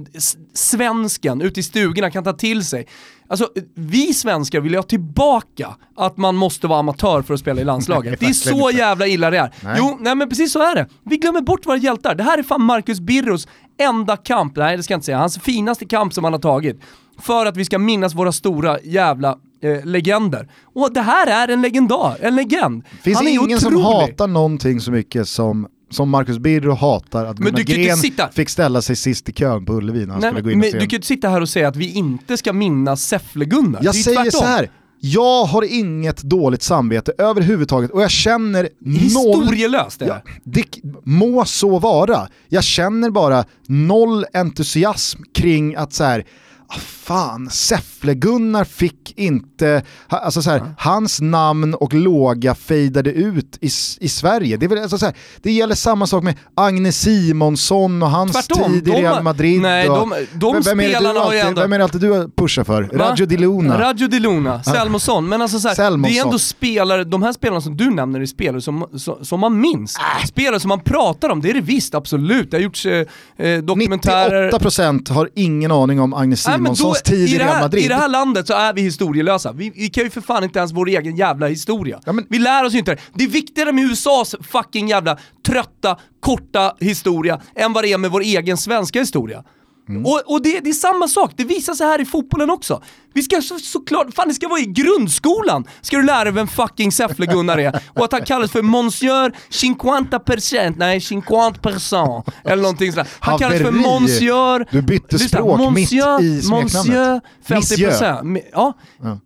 svensken 0.54 1.40
ute 1.40 1.60
i 1.60 1.62
stugorna 1.62 2.10
kan 2.10 2.24
ta 2.24 2.32
till 2.32 2.64
sig. 2.64 2.86
Alltså, 3.28 3.48
vi 3.74 4.14
svenskar 4.14 4.60
vill 4.60 4.72
ju 4.72 4.78
ha 4.78 4.82
tillbaka 4.82 5.76
att 5.96 6.16
man 6.16 6.36
måste 6.36 6.66
vara 6.66 6.78
amatör 6.78 7.22
för 7.22 7.34
att 7.34 7.40
spela 7.40 7.60
i 7.60 7.64
landslaget. 7.64 8.20
Det 8.20 8.26
är 8.26 8.32
så 8.32 8.70
jävla 8.70 9.06
illa 9.06 9.30
det 9.30 9.38
är. 9.38 9.54
Nej. 9.60 9.76
Jo, 9.78 9.96
nej 10.00 10.14
men 10.14 10.28
precis 10.28 10.52
så 10.52 10.62
är 10.62 10.74
det. 10.74 10.86
Vi 11.04 11.16
glömmer 11.16 11.40
bort 11.40 11.66
våra 11.66 11.76
hjältar. 11.76 12.14
Det 12.14 12.22
här 12.22 12.38
är 12.38 12.42
fan 12.42 12.62
Marcus 12.62 13.00
Birros 13.00 13.48
enda 13.78 14.16
kamp, 14.16 14.56
nej 14.56 14.76
det 14.76 14.82
ska 14.82 14.92
jag 14.92 14.98
inte 14.98 15.06
säga, 15.06 15.18
hans 15.18 15.38
finaste 15.38 15.84
kamp 15.84 16.14
som 16.14 16.24
han 16.24 16.32
har 16.32 16.40
tagit. 16.40 16.80
För 17.18 17.46
att 17.46 17.56
vi 17.56 17.64
ska 17.64 17.78
minnas 17.78 18.14
våra 18.14 18.32
stora 18.32 18.80
jävla 18.80 19.38
eh, 19.74 19.84
legender. 19.84 20.48
Och 20.74 20.92
det 20.94 21.00
här 21.00 21.26
är 21.26 21.52
en 21.52 21.62
legendar, 21.62 22.16
en 22.20 22.36
legend. 22.36 22.82
Finns 23.02 23.16
han 23.18 23.26
är 23.26 23.30
ingen 23.30 23.60
som 23.60 23.76
otrolig. 23.76 24.10
hatar 24.10 24.26
någonting 24.26 24.80
så 24.80 24.90
mycket 24.90 25.28
som, 25.28 25.66
som 25.90 26.08
Marcus 26.10 26.38
Birro 26.38 26.74
hatar 26.74 27.24
att 27.26 27.38
Men 27.38 27.52
Gunnar 27.52 27.62
Gren 27.84 27.96
sitta- 27.96 28.28
fick 28.32 28.48
ställa 28.48 28.82
sig 28.82 28.96
sist 28.96 29.28
i 29.28 29.32
kön 29.32 29.64
på 29.66 29.72
Ullevi 29.72 30.06
när 30.06 30.12
han 30.12 30.20
Nej, 30.20 30.30
skulle 30.30 30.42
gå 30.42 30.46
men, 30.46 30.52
in 30.52 30.58
och 30.58 30.64
men 30.64 30.70
se 30.72 30.78
du 30.78 30.80
kan 30.80 30.90
ju 30.90 30.96
inte 30.96 31.06
sitta 31.06 31.28
här 31.28 31.40
och 31.40 31.48
säga 31.48 31.68
att 31.68 31.76
vi 31.76 31.92
inte 31.92 32.36
ska 32.36 32.52
minnas 32.52 33.12
Säffle-Gunnar. 33.12 33.80
Jag 33.82 33.94
säger 33.94 34.16
tvärtom. 34.22 34.40
så 34.40 34.44
här. 34.46 34.70
jag 35.00 35.44
har 35.44 35.62
inget 35.62 36.22
dåligt 36.22 36.62
samvete 36.62 37.12
överhuvudtaget 37.18 37.90
och 37.90 38.02
jag 38.02 38.10
känner 38.10 38.68
noll... 38.80 39.42
Historielöst 39.44 40.02
är 40.02 40.06
Ja, 40.06 40.20
det. 40.44 40.62
det 40.62 40.80
må 41.04 41.44
så 41.44 41.78
vara. 41.78 42.28
Jag 42.48 42.64
känner 42.64 43.10
bara 43.10 43.44
noll 43.66 44.24
entusiasm 44.34 45.22
kring 45.34 45.74
att 45.74 45.92
så 45.92 46.04
här, 46.04 46.24
ah, 46.68 46.78
fan, 46.78 47.48
Säffle-Gunnar 47.50 48.64
fick 48.64 49.18
inte, 49.18 49.82
alltså 50.08 50.42
så 50.42 50.50
här, 50.50 50.74
hans 50.78 51.20
namn 51.20 51.74
och 51.74 51.94
låga 51.94 52.54
fejdade 52.54 53.10
ut 53.12 53.58
i, 53.60 53.66
i 54.00 54.08
Sverige. 54.08 54.56
Det, 54.56 54.66
är 54.66 54.68
väl, 54.68 54.78
alltså 54.82 54.98
så 54.98 55.06
här, 55.06 55.14
det 55.42 55.52
gäller 55.52 55.74
samma 55.74 56.06
sak 56.06 56.24
med 56.24 56.34
Agne 56.54 56.92
Simonsson 56.92 58.02
och 58.02 58.10
hans 58.10 58.32
Tvärtom, 58.32 58.72
tid 58.72 58.88
i 58.88 58.90
Real 58.90 59.22
Madrid. 59.22 59.60
nej, 59.60 59.88
och, 59.90 59.96
de- 59.96 60.26
de 60.34 60.52
vem, 60.52 60.62
vem 60.62 60.80
är 60.80 60.88
det 60.88 60.98
du 61.12 61.18
alltid, 61.18 61.40
ändå- 61.40 61.60
Vem 61.60 61.72
är 61.72 61.78
det 61.78 61.84
alltid 61.84 62.00
du 62.00 62.30
pushar 62.36 62.64
för? 62.64 62.82
Va? 62.82 62.88
Raggio 63.10 63.26
Di 63.26 63.36
Luna. 63.36 63.80
Raggio 63.80 64.08
Di 64.08 64.20
Luna, 64.20 64.62
Selmosson, 64.62 65.28
men 65.28 65.42
alltså 65.42 65.60
så 65.60 65.68
här, 65.68 65.96
det 66.08 66.18
är 66.18 66.24
ändå 66.24 66.38
spelare, 66.38 67.04
de 67.04 67.22
här 67.22 67.32
spelarna 67.32 67.60
som 67.60 67.76
du 67.76 67.90
nämner 67.90 68.20
är 68.20 68.26
spelare 68.26 68.60
som, 68.60 68.86
som, 68.96 69.24
som 69.24 69.40
man 69.40 69.60
minns. 69.60 69.96
Äh. 70.20 70.26
Spelare 70.26 70.60
som 70.60 70.68
man 70.68 70.80
pratar 70.80 71.28
om, 71.28 71.40
det 71.40 71.50
är 71.50 71.54
det 71.54 71.60
visst, 71.60 71.94
absolut. 71.94 72.50
Det 72.50 72.56
har 72.56 72.62
gjorts 72.62 72.86
eh, 72.86 73.06
eh, 73.38 73.62
dokumentärer. 73.62 74.50
98% 74.50 75.12
har 75.12 75.30
ingen 75.34 75.72
aning 75.72 76.00
om 76.00 76.14
Agne 76.14 76.34
då- 76.34 76.36
Simonssons 76.56 77.02
tid 77.02 77.28
i 77.28 77.32
det 77.32 77.44
Real 77.44 77.54
här, 77.54 77.60
Madrid. 77.62 77.84
I 77.84 77.88
det 77.88 77.94
här 77.94 78.08
landet 78.08 78.46
så 78.46 78.52
är 78.54 78.72
vi 78.72 78.80
historielösa. 78.82 79.52
Vi, 79.52 79.70
vi 79.74 79.88
kan 79.88 80.04
ju 80.04 80.10
för 80.10 80.20
fan 80.20 80.44
inte 80.44 80.58
ens 80.58 80.72
vår 80.72 80.88
egen 80.88 81.16
jävla 81.16 81.46
historia. 81.48 82.00
Ja, 82.06 82.12
men- 82.12 82.26
Vi 82.30 82.38
lär 82.38 82.64
oss 82.64 82.74
ju 82.74 82.78
inte 82.78 82.94
det. 82.94 83.00
Det 83.14 83.24
är 83.24 83.28
viktigare 83.28 83.72
med 83.72 83.84
USAs 83.84 84.34
fucking 84.50 84.88
jävla 84.88 85.18
trötta, 85.46 85.96
korta 86.20 86.76
historia 86.80 87.40
än 87.56 87.72
vad 87.72 87.84
det 87.84 87.92
är 87.92 87.98
med 87.98 88.10
vår 88.10 88.20
egen 88.20 88.56
svenska 88.56 89.00
historia. 89.00 89.44
Mm. 89.88 90.06
Och, 90.06 90.22
och 90.26 90.42
det, 90.42 90.60
det 90.60 90.70
är 90.70 90.74
samma 90.74 91.08
sak, 91.08 91.32
det 91.36 91.44
visar 91.44 91.74
sig 91.74 91.86
här 91.86 92.00
i 92.00 92.04
fotbollen 92.04 92.50
också. 92.50 92.82
Vi 93.14 93.22
ska 93.22 93.40
så, 93.40 93.58
såklart, 93.58 94.14
fan 94.14 94.28
det 94.28 94.34
ska 94.34 94.48
vara 94.48 94.60
i 94.60 94.64
grundskolan, 94.64 95.64
ska 95.80 95.96
du 95.96 96.02
lära 96.02 96.24
dig 96.24 96.32
vem 96.32 96.46
fucking 96.48 96.90
Säffle-Gunnar 96.90 97.58
är. 97.58 97.80
Och 97.94 98.04
att 98.04 98.12
han 98.12 98.24
kallas 98.24 98.50
för 98.50 98.62
Monsieur 98.62 99.32
50%, 99.50 100.74
nej 100.76 100.98
50%, 100.98 102.22
eller 102.44 102.62
någonting 102.62 102.92
sådär. 102.92 103.08
Han 103.20 103.38
kallas 103.38 103.58
för 103.58 103.64
Haveri. 103.64 104.00
Monsieur... 104.00 104.66
Du 104.70 104.82
bytte 104.82 105.16
Lyssna, 105.16 105.28
språk 105.38 105.58
mitt 105.60 105.70
Monsieur, 105.92 106.22
i 106.22 106.42
smeknamnet. 106.42 106.72
Monsieur 106.86 107.20
50%. 107.46 107.54
Monsieur. 107.54 108.22
Mi- 108.22 108.42
Ja. 108.52 108.72
Ja. 109.02 109.18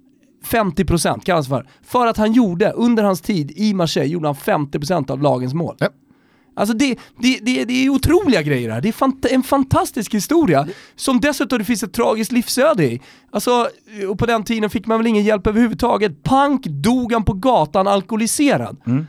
50% 0.51 1.21
kallas 1.21 1.49
för. 1.49 1.67
För 1.87 2.07
att 2.07 2.17
han 2.17 2.33
gjorde, 2.33 2.71
under 2.73 3.03
hans 3.03 3.21
tid 3.21 3.51
i 3.57 3.75
Marseille, 3.75 4.13
gjorde 4.13 4.29
han 4.29 4.35
50% 4.37 5.11
av 5.11 5.23
lagens 5.23 5.55
mål. 5.55 5.77
Ja. 5.79 5.89
Alltså 6.57 6.77
det, 6.77 6.99
det, 7.19 7.39
det, 7.43 7.65
det 7.65 7.85
är 7.85 7.89
otroliga 7.89 8.43
grejer 8.43 8.69
det 8.69 8.75
här. 8.75 8.81
Det 8.81 8.89
är 8.89 8.93
fant 8.93 9.27
en 9.27 9.43
fantastisk 9.43 10.15
historia 10.15 10.69
som 10.97 11.21
dessutom 11.21 11.59
det 11.59 11.65
finns 11.65 11.83
ett 11.83 11.93
tragiskt 11.93 12.33
livsöde 12.33 12.85
i. 12.85 13.01
Alltså, 13.33 13.69
och 14.09 14.19
på 14.19 14.27
den 14.27 14.45
tiden 14.45 14.71
fick 14.71 14.87
man 14.87 14.99
väl 14.99 15.07
ingen 15.07 15.25
hjälp 15.25 15.47
överhuvudtaget. 15.47 16.23
Pank 16.23 16.67
dog 16.67 17.13
han 17.13 17.25
på 17.25 17.33
gatan 17.33 17.89
alkoholiserad. 17.89 18.77
Mm. 18.87 19.07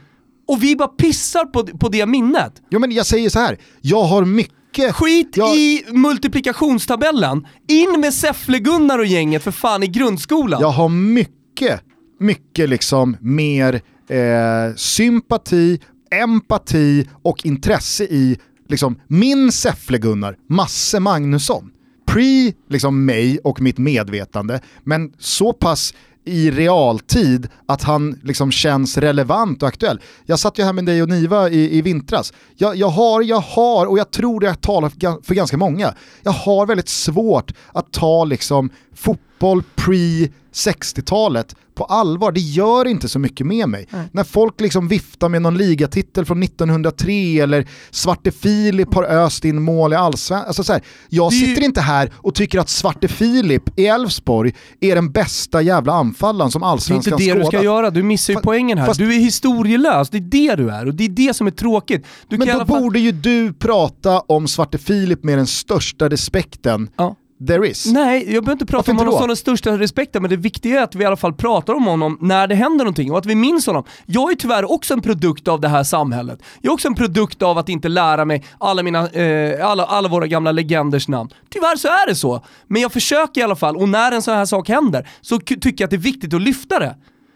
Och 0.48 0.64
vi 0.64 0.76
bara 0.76 0.88
pissar 0.88 1.46
på, 1.46 1.64
på 1.78 1.90
det 1.90 2.06
minnet. 2.06 2.54
Jo 2.70 2.80
men 2.80 2.92
jag 2.92 3.06
säger 3.06 3.30
så 3.30 3.40
här. 3.40 3.58
jag 3.82 4.04
har 4.04 4.26
mycket... 4.26 4.96
Skit 4.96 5.38
jag, 5.38 5.56
i 5.56 5.84
multiplikationstabellen, 5.92 7.48
in 7.68 8.00
med 8.00 8.14
Säffle-Gunnar 8.14 9.00
och 9.00 9.06
gänget 9.06 9.44
för 9.44 9.52
fan 9.52 9.84
i 9.84 9.88
grundskolan. 9.88 10.62
Jag 10.62 10.70
har 10.70 10.90
mycket, 10.90 11.82
mycket 12.20 12.70
liksom 12.70 13.18
mer 13.20 13.82
eh, 14.10 14.76
sympati, 14.76 15.80
empati 16.12 17.08
och 17.22 17.46
intresse 17.46 18.04
i 18.04 18.38
liksom 18.68 19.00
min 19.08 19.52
Säffle-Gunnar, 19.52 20.36
Masse 20.50 21.00
Magnusson. 21.00 21.72
Pre 22.06 22.54
liksom 22.70 23.06
mig 23.06 23.40
och 23.44 23.62
mitt 23.62 23.78
medvetande, 23.78 24.62
men 24.84 25.14
så 25.20 25.54
pass 25.54 25.94
i 26.26 26.52
realtid 26.52 27.48
att 27.66 27.84
han 27.84 28.20
liksom 28.24 28.52
känns 28.52 28.98
relevant 28.98 29.64
och 29.64 29.70
aktuell. 29.70 30.02
Jag 30.26 30.40
satt 30.40 30.60
ju 30.60 30.64
här 30.64 30.74
med 30.74 30.86
dig 30.86 31.02
och 31.02 31.10
Niva 31.10 31.50
i, 31.50 31.78
i 31.78 31.82
vintras. 31.82 32.34
Jag, 32.56 32.76
jag 32.76 32.88
har, 32.88 33.22
jag 33.22 33.40
har, 33.40 33.86
och 33.86 34.00
jag 34.00 34.12
tror 34.12 34.40
det 34.40 34.46
jag 34.46 34.62
talar 34.62 34.90
för, 34.90 35.26
för 35.26 35.36
ganska 35.36 35.58
många, 35.58 35.94
jag 36.22 36.32
har 36.32 36.66
väldigt 36.66 36.90
svårt 36.90 37.52
att 37.74 37.92
ta 37.92 38.26
liksom 38.26 38.70
fotboll 38.96 39.64
pre 39.76 40.28
60-talet 40.54 41.56
på 41.76 41.84
allvar. 41.86 42.32
Det 42.32 42.40
gör 42.40 42.88
inte 42.88 43.10
så 43.10 43.20
mycket 43.20 43.46
med 43.48 43.70
mig. 43.70 43.88
När 44.12 44.24
folk 44.24 44.62
liksom 44.62 44.88
viftar 44.88 45.30
med 45.30 45.42
någon 45.42 45.58
ligatitel 45.58 46.26
från 46.26 46.44
1903 46.44 47.40
eller 47.40 47.68
Svarte 47.92 48.32
Filip 48.32 48.94
har 48.94 49.04
öst 49.04 49.46
in 49.46 49.62
mål 49.62 49.94
i 49.94 49.96
allsvenskan. 49.96 50.48
Alltså 50.48 50.64
så 50.64 50.74
här, 50.74 50.82
jag 51.10 51.34
sitter 51.34 51.62
inte 51.62 51.82
här 51.82 52.12
och 52.16 52.36
tycker 52.36 52.60
att 52.60 52.70
Svarte 52.70 53.08
Filip 53.08 53.80
i 53.80 53.86
Elfsborg 53.88 54.54
är 54.80 54.96
den 54.96 55.12
bästa 55.12 55.62
jävla 55.62 55.94
anfallaren 55.94 56.52
som 56.52 56.62
Det 56.62 56.66
är 56.68 56.72
allsvenskan 56.72 57.14
inte 57.14 57.26
det 57.26 57.34
du 57.34 57.40
ska 57.42 57.52
skådat. 57.52 57.64
göra, 57.64 57.90
du 57.90 58.04
missar 58.04 58.34
ju 58.34 58.40
Fa- 58.40 58.44
poängen 58.44 58.78
här. 58.78 58.86
fast- 58.88 59.00
Du 59.00 59.16
är 59.16 59.20
historielös, 59.20 60.10
det 60.10 60.18
är 60.18 60.22
det 60.22 60.56
du 60.56 60.70
är 60.70 60.88
och 60.88 60.96
det 60.96 61.04
är 61.06 61.10
det 61.10 61.34
som 61.34 61.48
är 61.48 61.52
tråkigt. 61.52 62.06
Du 62.28 62.38
Men 62.38 62.48
då 62.48 62.54
fall- 62.54 62.68
borde 62.82 63.00
ju 63.00 63.12
du 63.12 63.54
prata 63.54 64.20
om 64.20 64.48
Svarte 64.48 64.78
Filip 64.78 65.24
med 65.24 65.38
den 65.38 65.48
största 65.48 66.10
respekten 66.10 66.90
Ja. 66.98 67.16
There 67.48 67.70
is. 67.70 67.86
Nej, 67.86 68.34
jag 68.34 68.44
behöver 68.44 68.52
inte 68.52 68.66
prata 68.66 68.78
Varför 68.78 68.92
om 68.92 68.98
honom 68.98 69.20
som 69.20 69.28
den 69.28 69.38
största 69.38 69.78
respekten, 69.78 70.22
men 70.22 70.32
det 70.32 70.38
viktiga 70.38 70.80
är 70.80 70.84
att 70.84 70.96
vi 70.96 71.04
i 71.04 71.06
alla 71.06 71.18
fall 71.18 71.34
pratar 71.34 71.74
om 71.74 71.86
honom 71.86 72.18
när 72.22 72.48
det 72.48 72.56
händer 72.56 72.86
någonting 72.86 73.12
och 73.12 73.18
att 73.18 73.26
vi 73.26 73.36
minns 73.36 73.68
honom. 73.68 73.84
Jag 74.06 74.32
är 74.32 74.36
tyvärr 74.36 74.72
också 74.72 74.94
en 74.94 75.02
produkt 75.02 75.48
av 75.48 75.62
det 75.62 75.68
här 75.68 75.84
samhället. 75.84 76.40
Jag 76.62 76.72
är 76.72 76.74
också 76.74 76.88
en 76.88 76.96
produkt 76.96 77.42
av 77.42 77.58
att 77.58 77.70
inte 77.70 77.90
lära 77.90 78.26
mig 78.26 78.44
alla, 78.58 78.84
mina, 78.84 79.10
eh, 79.10 79.70
alla, 79.70 79.86
alla 79.86 80.10
våra 80.10 80.28
gamla 80.28 80.52
legenders 80.52 81.08
namn. 81.08 81.30
Tyvärr 81.50 81.76
så 81.76 81.88
är 81.88 82.08
det 82.08 82.16
så. 82.16 82.46
Men 82.68 82.82
jag 82.82 82.92
försöker 82.92 83.42
i 83.42 83.44
alla 83.44 83.56
fall, 83.56 83.78
och 83.78 83.90
när 83.90 84.12
en 84.12 84.22
sån 84.22 84.34
här 84.34 84.46
sak 84.46 84.70
händer 84.70 85.10
så 85.22 85.40
tycker 85.40 85.72
jag 85.78 85.84
att 85.84 85.90
det 85.90 85.96
är 85.96 85.98
viktigt 85.98 86.34
att 86.34 86.42
lyfta 86.42 86.80
det. 86.80 86.96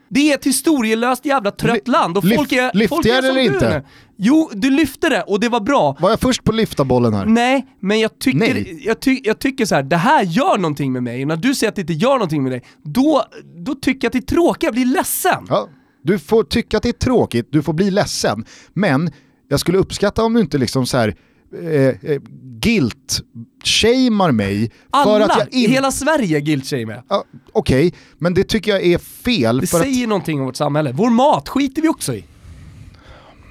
Det 0.09 0.31
är 0.31 0.35
ett 0.35 0.45
historielöst 0.45 1.25
jävla 1.25 1.51
trött 1.51 1.87
land 1.87 2.17
och 2.17 2.23
lyft- 2.23 2.35
folk 2.37 2.51
är, 2.51 2.71
lyfte 2.73 2.95
folk 2.95 3.05
är 3.05 3.15
som 3.21 3.25
eller 3.25 3.33
du 3.41 3.45
inte? 3.45 3.69
nu. 3.69 3.83
Jo, 4.17 4.49
du 4.53 4.69
lyfte 4.69 5.09
det 5.09 5.21
och 5.21 5.39
det 5.39 5.49
var 5.49 5.59
bra. 5.59 5.97
Var 5.99 6.09
jag 6.09 6.19
först 6.19 6.43
på 6.43 6.51
lyfta-bollen 6.51 7.13
här? 7.13 7.25
Nej, 7.25 7.65
men 7.79 7.99
jag 7.99 8.19
tycker. 8.19 8.65
Jag, 8.87 8.99
ty, 8.99 9.19
jag 9.23 9.39
tycker 9.39 9.65
så 9.65 9.75
här, 9.75 9.83
det 9.83 9.97
här 9.97 10.23
gör 10.23 10.57
någonting 10.57 10.91
med 10.93 11.03
mig. 11.03 11.21
Och 11.21 11.27
när 11.27 11.35
du 11.37 11.55
säger 11.55 11.69
att 11.71 11.75
det 11.75 11.81
inte 11.81 11.93
gör 11.93 12.13
någonting 12.13 12.43
med 12.43 12.51
dig, 12.51 12.63
då, 12.83 13.23
då 13.65 13.75
tycker 13.75 14.05
jag 14.05 14.09
att 14.09 14.13
det 14.13 14.19
är 14.19 14.35
tråkigt, 14.35 14.63
jag 14.63 14.73
blir 14.73 14.85
ledsen. 14.85 15.45
Ja. 15.49 15.69
Du 16.03 16.19
får 16.19 16.43
tycka 16.43 16.77
att 16.77 16.83
det 16.83 16.89
är 16.89 16.93
tråkigt, 16.93 17.47
du 17.51 17.61
får 17.63 17.73
bli 17.73 17.91
ledsen. 17.91 18.45
Men 18.73 19.11
jag 19.49 19.59
skulle 19.59 19.77
uppskatta 19.77 20.23
om 20.23 20.33
du 20.33 20.39
inte 20.39 20.57
liksom 20.57 20.85
så 20.85 20.97
här 20.97 21.15
eh, 21.63 22.11
eh, 22.11 22.21
guilt-shamear 22.59 24.31
mig. 24.31 24.71
Alla 24.89 25.27
för 25.27 25.33
att 25.33 25.39
jag 25.39 25.53
in... 25.53 25.71
hela 25.71 25.91
Sverige 25.91 26.39
guilt-shamear. 26.39 27.03
Ja, 27.09 27.23
Okej, 27.51 27.93
men 28.17 28.33
det 28.33 28.43
tycker 28.43 28.71
jag 28.71 28.83
är 28.85 28.97
fel. 28.97 29.61
Det 29.61 29.67
för 29.67 29.77
att... 29.77 29.83
säger 29.83 30.07
någonting 30.07 30.39
om 30.39 30.45
vårt 30.45 30.55
samhälle. 30.55 30.91
Vår 30.91 31.09
mat 31.09 31.49
skiter 31.49 31.81
vi 31.81 31.87
också 31.87 32.13
i. 32.13 32.23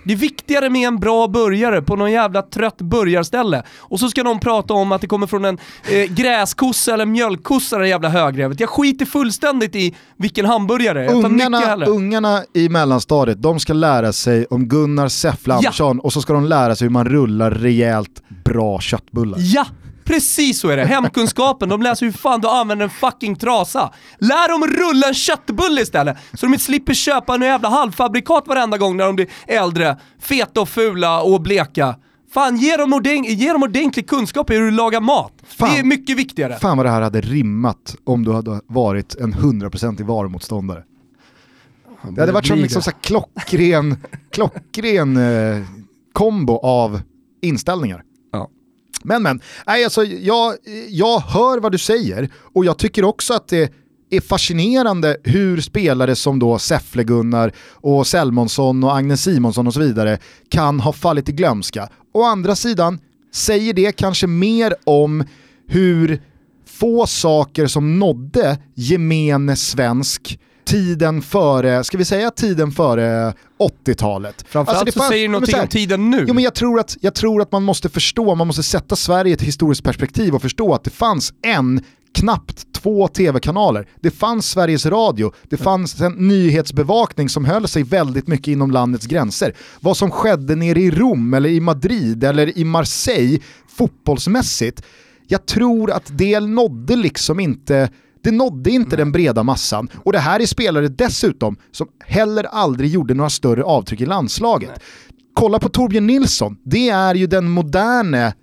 Det 0.05 0.13
är 0.13 0.17
viktigare 0.17 0.71
med 0.71 0.89
en 0.89 0.99
bra 1.01 1.29
burgare 1.29 1.83
på 1.83 1.97
någon 1.97 2.13
jävla 2.13 2.43
trött 2.43 2.79
burgarställe. 2.79 3.63
Och 3.79 4.01
så 4.01 4.09
ska 4.09 4.23
någon 4.23 4.41
prata 4.41 4.75
om 4.75 4.93
att 4.93 5.01
det 5.01 5.07
kommer 5.07 5.27
från 5.27 5.45
en 5.45 5.59
eh, 5.91 6.15
gräskossa 6.15 6.95
eller 6.95 7.07
mjölkkossa 7.07 7.79
det 7.79 7.89
jävla 7.89 8.09
högrevet. 8.09 8.61
Jag 8.61 8.69
skiter 8.69 9.07
fullständigt 9.07 9.77
i 9.77 9.95
vilken 10.17 10.47
hamburgare. 10.47 11.05
Jag 11.05 11.25
Ungarna, 11.25 11.87
ungarna 11.87 12.43
i 12.55 12.69
mellanstadiet, 12.69 13.43
de 13.43 13.61
ska 13.61 13.73
lära 13.73 14.13
sig 14.13 14.47
om 14.47 14.69
Gunnar 14.69 15.09
Säffle 15.09 15.55
Andersson 15.55 16.01
och 16.01 16.13
så 16.13 16.23
ska 16.23 16.33
de 16.33 16.45
lära 16.45 16.77
sig 16.77 16.85
hur 16.85 16.93
man 16.93 17.05
rullar 17.05 17.51
rejält 17.51 18.23
bra 18.45 18.81
köttbullar. 18.81 19.39
Ja! 19.41 19.67
Precis 20.05 20.61
så 20.61 20.69
är 20.69 20.77
det. 20.77 20.85
Hemkunskapen, 20.85 21.69
de 21.69 21.83
läser 21.83 22.07
hur 22.07 22.13
fan 22.13 22.41
du 22.41 22.49
använder 22.49 22.85
en 22.85 22.91
fucking 22.91 23.37
trasa. 23.37 23.93
Lär 24.19 24.49
dem 24.49 24.67
rulla 24.67 25.09
en 25.09 25.15
köttbulle 25.15 25.81
istället, 25.81 26.17
så 26.33 26.47
de 26.47 26.53
inte 26.53 26.65
slipper 26.65 26.95
köpa 26.95 27.35
en 27.35 27.43
jävla 27.43 27.69
halvfabrikat 27.69 28.47
varenda 28.47 28.79
gång 28.79 28.97
när 28.97 29.05
de 29.07 29.17
blir 29.17 29.29
äldre, 29.47 29.97
feta 30.21 30.61
och 30.61 30.69
fula 30.69 31.23
och 31.23 31.41
bleka. 31.41 31.97
Fan, 32.35 32.57
ge 32.57 32.77
dem, 32.77 32.93
ordent 32.93 33.29
ge 33.29 33.53
dem 33.53 33.63
ordentlig 33.63 34.09
kunskap 34.09 34.51
i 34.51 34.55
hur 34.55 34.63
du 34.63 34.71
lagar 34.71 35.01
mat. 35.01 35.33
Fan. 35.47 35.71
Det 35.73 35.79
är 35.79 35.85
mycket 35.85 36.17
viktigare. 36.19 36.59
Fan 36.59 36.77
vad 36.77 36.87
det 36.87 36.91
här 36.91 37.03
hade 37.03 37.21
rimmat 37.21 37.97
om 38.05 38.25
du 38.25 38.33
hade 38.33 38.61
varit 38.67 39.15
en 39.15 39.35
100% 39.35 40.03
varumotståndare. 40.05 40.83
Det 42.11 42.21
hade 42.21 42.33
varit 42.33 42.47
som 42.47 42.59
liksom 42.59 42.83
så 42.83 42.91
här 42.91 42.99
klockren, 43.01 43.97
klockren 44.31 45.17
eh, 45.17 45.63
kombo 46.13 46.59
av 46.59 47.01
inställningar. 47.43 48.03
Men 49.05 49.23
men, 49.23 49.41
nej, 49.67 49.85
alltså, 49.85 50.05
jag, 50.05 50.55
jag 50.89 51.21
hör 51.21 51.61
vad 51.61 51.73
du 51.73 51.79
säger 51.79 52.29
och 52.55 52.65
jag 52.65 52.79
tycker 52.79 53.05
också 53.05 53.35
att 53.35 53.49
det 53.49 53.73
är 54.11 54.21
fascinerande 54.21 55.17
hur 55.25 55.61
spelare 55.61 56.17
som 56.17 56.39
då 56.39 56.59
Säffle-Gunnar 56.59 57.53
och 57.71 58.07
Selmonsson 58.07 58.85
och 58.85 58.97
Agnes 58.97 59.23
Simonsson 59.23 59.67
och 59.67 59.75
så 59.75 59.81
vidare 59.81 60.19
kan 60.49 60.81
ha 60.81 60.93
fallit 60.93 61.29
i 61.29 61.33
glömska. 61.33 61.89
Å 62.15 62.23
andra 62.23 62.57
sidan 62.57 62.99
säger 63.33 63.75
det 63.75 63.93
kanske 63.93 64.27
mer 64.27 64.75
om 64.85 65.25
hur 65.69 66.23
få 66.67 67.07
saker 67.07 67.67
som 67.67 67.99
nådde 67.99 68.59
gemene 68.75 69.57
svensk 69.57 70.39
tiden 70.65 71.23
före, 71.23 71.85
ska 71.85 71.99
vi 71.99 72.05
säga 72.05 72.31
tiden 72.31 72.73
före 72.73 73.35
80-talet? 73.87 74.45
Framförallt 74.49 74.81
Alltså, 74.81 75.01
det 75.01 75.05
så 75.05 75.11
säger 75.11 75.29
men 75.29 75.33
någonting 75.33 75.61
om 75.61 75.69
tiden 75.69 76.11
nu. 76.11 76.25
Jo 76.29 76.35
men 76.35 76.45
jag 76.45 76.55
tror, 76.55 76.81
att, 76.81 76.97
jag 77.01 77.15
tror 77.15 77.43
att 77.43 77.53
man 77.53 77.63
måste 77.63 77.89
förstå, 77.89 78.35
man 78.35 78.47
måste 78.47 78.63
sätta 78.63 78.97
Sverige 78.97 79.31
i 79.31 79.35
ett 79.35 79.43
historiskt 79.43 79.85
perspektiv 79.85 80.35
och 80.35 80.43
förstå 80.43 80.75
att 80.75 80.85
det 80.85 80.91
fanns 80.91 81.33
en, 81.43 81.81
knappt 82.15 82.73
två 82.73 83.09
tv-kanaler. 83.09 83.89
Det 84.01 84.11
fanns 84.11 84.51
Sveriges 84.51 84.87
Radio, 84.87 85.33
det 85.49 85.57
fanns 85.57 86.01
en 86.01 86.13
nyhetsbevakning 86.13 87.29
som 87.29 87.45
höll 87.45 87.69
sig 87.69 87.83
väldigt 87.83 88.27
mycket 88.27 88.49
inom 88.49 88.71
landets 88.71 89.07
gränser. 89.07 89.55
Vad 89.81 89.97
som 89.97 90.11
skedde 90.11 90.55
nere 90.55 90.81
i 90.81 90.91
Rom 90.91 91.35
eller 91.35 91.49
i 91.49 91.61
Madrid 91.61 92.25
eller 92.25 92.59
i 92.59 92.65
Marseille 92.65 93.39
fotbollsmässigt, 93.77 94.83
jag 95.29 95.47
tror 95.47 95.91
att 95.91 96.19
det 96.19 96.41
nådde 96.41 96.97
liksom 96.97 97.41
inte 97.41 97.89
det 98.25 98.31
nådde 98.31 98.71
inte 98.71 98.97
den 98.97 99.13
breda 99.13 99.43
massan 99.43 99.89
och 100.05 100.13
det 100.13 100.19
här 100.19 100.41
är 100.41 100.47
spelare 100.47 100.89
dessutom 100.89 101.57
som 101.73 101.87
heller 102.07 102.45
aldrig 102.45 102.91
gjorde 102.91 103.15
några 103.15 103.31
större 103.31 103.63
avtryck 103.63 104.01
i 104.01 104.07
landslaget. 104.07 104.71
Kolla 105.35 105.59
på 105.59 105.69
Torbjörn 105.69 106.07
Nilsson, 106.07 106.57
det 106.65 106.89
är 106.89 107.15
ju 107.15 107.27
den 107.27 107.51
moderne 107.51 108.35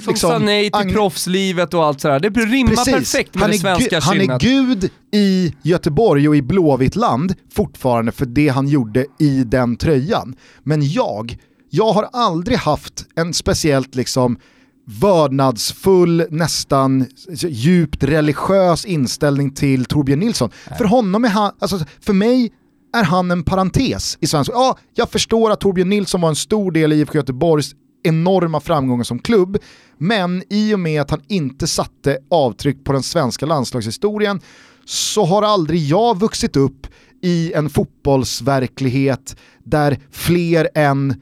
Som 0.00 0.10
liksom, 0.10 0.30
sa 0.30 0.38
nej 0.38 0.70
till 0.70 0.92
proffslivet 0.94 1.74
och 1.74 1.84
allt 1.84 2.00
sådär. 2.00 2.20
Det 2.20 2.28
rimmar 2.28 2.70
Precis. 2.70 2.94
perfekt 2.94 3.34
med 3.34 3.42
han 3.42 3.50
det 3.50 3.58
svenska 3.58 3.98
gu- 3.98 4.02
han 4.02 4.16
är 4.16 4.20
kynnet. 4.20 4.40
gud 4.42 4.90
i 5.12 5.54
Göteborg 5.62 6.28
och 6.28 6.36
i 6.36 6.42
Blåvitt 6.42 6.96
land 6.96 7.34
fortfarande 7.54 8.12
för 8.12 8.26
det 8.26 8.48
han 8.48 8.68
gjorde 8.68 9.06
i 9.18 9.44
den 9.44 9.76
tröjan. 9.76 10.34
Men 10.62 10.88
jag, 10.90 11.36
jag 11.70 11.92
har 11.92 12.08
aldrig 12.12 12.58
haft 12.58 13.06
en 13.14 13.34
speciellt 13.34 13.94
liksom 13.94 14.38
vördnadsfull, 14.86 16.26
nästan 16.30 17.06
djupt 17.48 18.02
religiös 18.02 18.84
inställning 18.84 19.50
till 19.50 19.84
Torbjörn 19.84 20.18
Nilsson. 20.18 20.50
För 20.78 20.84
honom 20.84 21.24
är 21.24 21.28
han, 21.28 21.52
alltså 21.58 21.78
för 22.00 22.12
mig 22.12 22.52
är 22.96 23.04
han 23.04 23.30
en 23.30 23.42
parentes 23.42 24.18
i 24.20 24.26
svensk 24.26 24.50
Ja, 24.54 24.78
jag 24.94 25.10
förstår 25.10 25.50
att 25.50 25.60
Torbjörn 25.60 25.88
Nilsson 25.88 26.20
var 26.20 26.28
en 26.28 26.36
stor 26.36 26.72
del 26.72 26.92
i 26.92 26.96
IFK 26.96 27.14
Göteborgs 27.14 27.74
enorma 28.02 28.60
framgångar 28.60 29.04
som 29.04 29.18
klubb, 29.18 29.58
men 29.98 30.42
i 30.50 30.74
och 30.74 30.80
med 30.80 31.00
att 31.00 31.10
han 31.10 31.22
inte 31.28 31.66
satte 31.66 32.18
avtryck 32.30 32.84
på 32.84 32.92
den 32.92 33.02
svenska 33.02 33.46
landslagshistorien 33.46 34.40
så 34.84 35.24
har 35.24 35.42
aldrig 35.42 35.80
jag 35.80 36.20
vuxit 36.20 36.56
upp 36.56 36.86
i 37.22 37.52
en 37.52 37.70
fotbollsverklighet 37.70 39.36
där 39.64 39.98
fler 40.10 40.68
än 40.74 41.14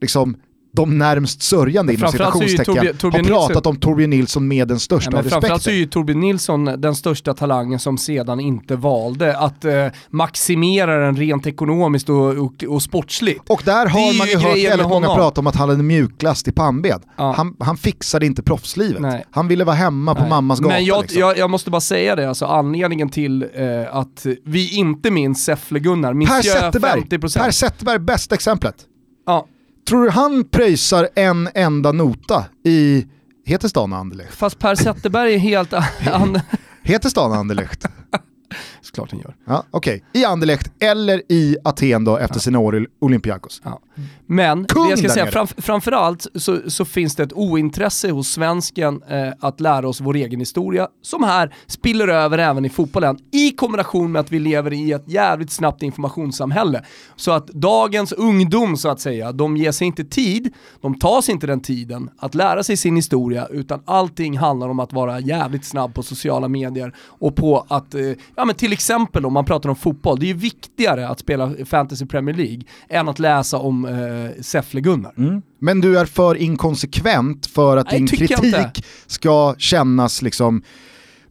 liksom, 0.00 0.36
de 0.74 0.98
närmst 0.98 1.42
sörjande 1.42 1.94
inom 1.94 2.12
citationstecken 2.12 2.74
Torbjörn- 2.74 2.96
Torbjörn 2.96 3.24
har 3.24 3.30
pratat 3.30 3.54
Nilsson- 3.64 3.68
om 3.70 3.76
Torbjörn 3.76 4.10
Nilsson 4.10 4.48
med 4.48 4.68
den 4.68 4.80
största 4.80 5.10
Ja, 5.10 5.16
men 5.22 5.30
framförallt 5.30 5.62
så 5.62 5.70
är 5.70 5.74
ju 5.74 5.86
Torbjörn 5.86 6.20
Nilsson 6.20 6.64
den 6.64 6.94
största 6.94 7.34
talangen 7.34 7.78
som 7.78 7.98
sedan 7.98 8.40
inte 8.40 8.76
valde 8.76 9.38
att 9.38 9.64
eh, 9.64 9.86
maximera 10.10 11.06
den 11.06 11.16
rent 11.16 11.46
ekonomiskt 11.46 12.08
och, 12.08 12.16
och, 12.36 12.64
och 12.68 12.82
sportsligt. 12.82 13.50
Och 13.50 13.62
där 13.64 13.86
har 13.86 14.18
man 14.18 14.26
ju 14.28 14.36
hört 14.36 14.70
väldigt 14.70 14.88
många 14.88 15.06
prata 15.14 15.40
om 15.40 15.46
att 15.46 15.56
han 15.56 15.68
hade 15.68 15.82
mjuklast 15.82 16.48
i 16.48 16.52
pannben. 16.52 17.00
Ja. 17.16 17.34
Han, 17.36 17.56
han 17.60 17.76
fixade 17.76 18.26
inte 18.26 18.42
proffslivet. 18.42 19.00
Nej. 19.00 19.24
Han 19.30 19.48
ville 19.48 19.64
vara 19.64 19.76
hemma 19.76 20.14
på 20.14 20.20
Nej. 20.20 20.30
mammas 20.30 20.60
gata. 20.60 20.74
Men 20.74 20.84
jag, 20.84 21.02
liksom. 21.02 21.20
jag, 21.20 21.38
jag 21.38 21.50
måste 21.50 21.70
bara 21.70 21.80
säga 21.80 22.16
det, 22.16 22.28
alltså 22.28 22.46
anledningen 22.46 23.08
till 23.08 23.42
eh, 23.42 23.96
att 23.96 24.26
vi 24.44 24.74
inte 24.76 25.10
minns 25.10 25.44
Säffle-Gunnar, 25.48 26.08
Per 26.08 26.14
Monsieur 26.14 26.42
Zetterberg, 26.60 27.00
50%. 27.00 27.38
per 27.44 27.50
Zetterberg, 27.50 27.98
bästa 27.98 28.34
exemplet. 28.34 28.74
ja, 29.26 29.46
Tror 29.86 30.04
du 30.04 30.10
han 30.10 30.44
pröjsar 30.48 31.08
en 31.14 31.48
enda 31.54 31.92
nota 31.92 32.44
i, 32.64 33.06
heter 33.46 33.68
stan 33.68 33.92
Anderlecht? 33.92 34.34
fast 34.34 34.58
Per 34.58 34.74
Zetterberg 34.74 35.34
är 35.34 35.38
helt... 35.38 35.72
an... 36.12 36.40
Heter 36.82 37.08
stan 37.08 37.32
Anderlecht? 37.32 37.84
Såklart 38.94 39.10
han 39.10 39.20
gör. 39.20 39.36
Ja, 39.44 39.64
Okej, 39.70 40.04
i 40.12 40.24
Anderlecht 40.24 40.72
eller 40.80 41.22
i 41.28 41.56
Aten 41.64 42.04
då 42.04 42.16
efter 42.16 42.40
sina 42.40 42.58
år 42.58 42.76
i 42.76 42.86
Olympiakos. 43.00 43.62
Ja. 43.64 43.80
Men 44.26 44.64
Kung 44.64 44.84
det 44.84 44.90
jag 44.90 44.98
ska 44.98 45.08
säga, 45.08 45.26
fram, 45.26 45.46
framförallt 45.46 46.26
så, 46.34 46.70
så 46.70 46.84
finns 46.84 47.16
det 47.16 47.22
ett 47.22 47.32
ointresse 47.32 48.10
hos 48.10 48.28
svensken 48.28 49.02
eh, 49.08 49.32
att 49.40 49.60
lära 49.60 49.88
oss 49.88 50.00
vår 50.00 50.16
egen 50.16 50.40
historia, 50.40 50.88
som 51.02 51.22
här 51.22 51.54
spiller 51.66 52.08
över 52.08 52.38
även 52.38 52.64
i 52.64 52.68
fotbollen, 52.68 53.18
i 53.32 53.50
kombination 53.50 54.12
med 54.12 54.20
att 54.20 54.32
vi 54.32 54.38
lever 54.38 54.72
i 54.72 54.92
ett 54.92 55.04
jävligt 55.06 55.50
snabbt 55.50 55.82
informationssamhälle. 55.82 56.84
Så 57.16 57.32
att 57.32 57.46
dagens 57.46 58.12
ungdom 58.12 58.76
så 58.76 58.88
att 58.88 59.00
säga, 59.00 59.32
de 59.32 59.56
ger 59.56 59.72
sig 59.72 59.86
inte 59.86 60.04
tid, 60.04 60.52
de 60.80 60.98
tar 60.98 61.20
sig 61.20 61.32
inte 61.32 61.46
den 61.46 61.60
tiden 61.60 62.10
att 62.18 62.34
lära 62.34 62.62
sig 62.62 62.76
sin 62.76 62.96
historia, 62.96 63.46
utan 63.50 63.82
allting 63.84 64.38
handlar 64.38 64.68
om 64.68 64.80
att 64.80 64.92
vara 64.92 65.20
jävligt 65.20 65.64
snabb 65.64 65.94
på 65.94 66.02
sociala 66.02 66.48
medier 66.48 66.94
och 66.98 67.36
på 67.36 67.66
att, 67.68 67.94
eh, 67.94 68.00
ja 68.36 68.44
men 68.44 68.54
till 68.54 68.72
exempel 68.72 68.83
om 69.24 69.32
man 69.32 69.44
pratar 69.44 69.68
om 69.68 69.76
fotboll, 69.76 70.18
det 70.18 70.26
är 70.26 70.28
ju 70.28 70.34
viktigare 70.34 71.08
att 71.08 71.18
spela 71.18 71.52
Fantasy 71.66 72.06
Premier 72.06 72.36
League 72.36 72.62
än 72.88 73.08
att 73.08 73.18
läsa 73.18 73.58
om 73.58 73.84
eh, 73.84 74.42
Säffle-Gunnar. 74.42 75.42
Men 75.58 75.80
du 75.80 75.98
är 75.98 76.06
för 76.06 76.34
inkonsekvent 76.34 77.46
för 77.46 77.76
att 77.76 77.90
Nej, 77.90 78.00
din 78.00 78.06
kritik 78.06 78.84
ska 79.06 79.54
kännas 79.58 80.22
liksom 80.22 80.62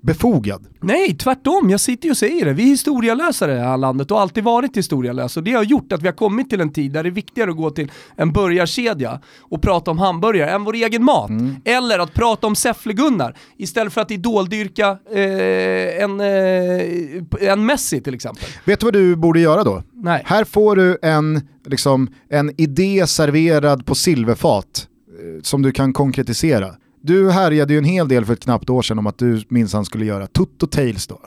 befogad. 0.04 0.68
Nej, 0.82 1.18
tvärtom. 1.18 1.70
Jag 1.70 1.80
sitter 1.80 2.06
ju 2.06 2.12
och 2.12 2.18
säger 2.18 2.46
det. 2.46 2.54
Vi 2.54 2.64
är 2.64 2.68
historielösare 2.68 3.52
i 3.52 3.56
det 3.56 3.62
här 3.62 3.78
landet 3.78 4.12
och 4.12 4.18
har 4.18 4.22
alltid 4.22 4.44
varit 4.44 4.78
historielösa. 4.78 5.40
Och 5.40 5.44
det 5.44 5.52
har 5.52 5.64
gjort 5.64 5.92
att 5.92 6.02
vi 6.02 6.08
har 6.08 6.16
kommit 6.16 6.50
till 6.50 6.62
en 6.62 6.74
tid 6.74 6.92
där 6.92 7.04
det 7.04 7.10
är 7.10 7.12
viktigare 7.12 7.50
att 7.50 7.58
gå 7.58 7.70
till 7.70 7.92
en 8.16 8.34
burgarkedja 8.34 9.20
och 9.42 9.62
prata 9.62 9.92
om 9.92 9.98
hamburgare 9.98 10.52
än 10.52 10.64
vår 10.64 10.74
egen 10.74 11.04
mat. 11.04 11.32
Eller 11.66 12.00
att 12.00 12.14
prata 12.14 12.48
om 12.48 12.56
Säffle-Gunnar 12.56 13.36
istället 13.58 13.94
för 13.94 14.02
att 14.02 14.12
idoldyrka 14.12 14.98
eh, 15.12 16.04
en, 16.04 16.20
eh, 16.20 17.50
en 17.52 17.66
Messi 17.66 18.02
till 18.02 18.14
exempel. 18.14 18.44
Vet 18.66 18.80
du 18.80 18.86
vad 18.86 18.94
du 18.94 19.16
borde 19.16 19.40
göra 19.40 19.64
då? 19.64 19.84
Nej. 19.94 20.22
Här 20.26 20.44
får 20.44 20.76
du 20.76 20.98
en, 21.02 21.42
liksom, 21.66 22.10
en 22.30 22.62
idé 22.62 23.08
serverad 23.08 23.86
på 23.86 23.96
silverfat 23.96 24.88
eh, 25.08 25.42
som 25.42 25.62
du 25.62 25.72
kan 25.72 25.94
konkretisera. 25.94 26.76
Du 27.06 27.32
härjade 27.32 27.74
ju 27.74 27.78
en 27.78 27.84
hel 27.86 28.08
del 28.08 28.26
för 28.26 28.34
ett 28.34 28.44
knappt 28.44 28.70
år 28.70 28.82
sedan 28.82 29.00
om 29.00 29.08
att 29.08 29.18
du 29.18 29.44
minsann 29.50 29.86
skulle 29.86 30.06
göra 30.06 30.28
Tutto 30.28 30.68
Tales 30.68 31.08
då. 31.08 31.20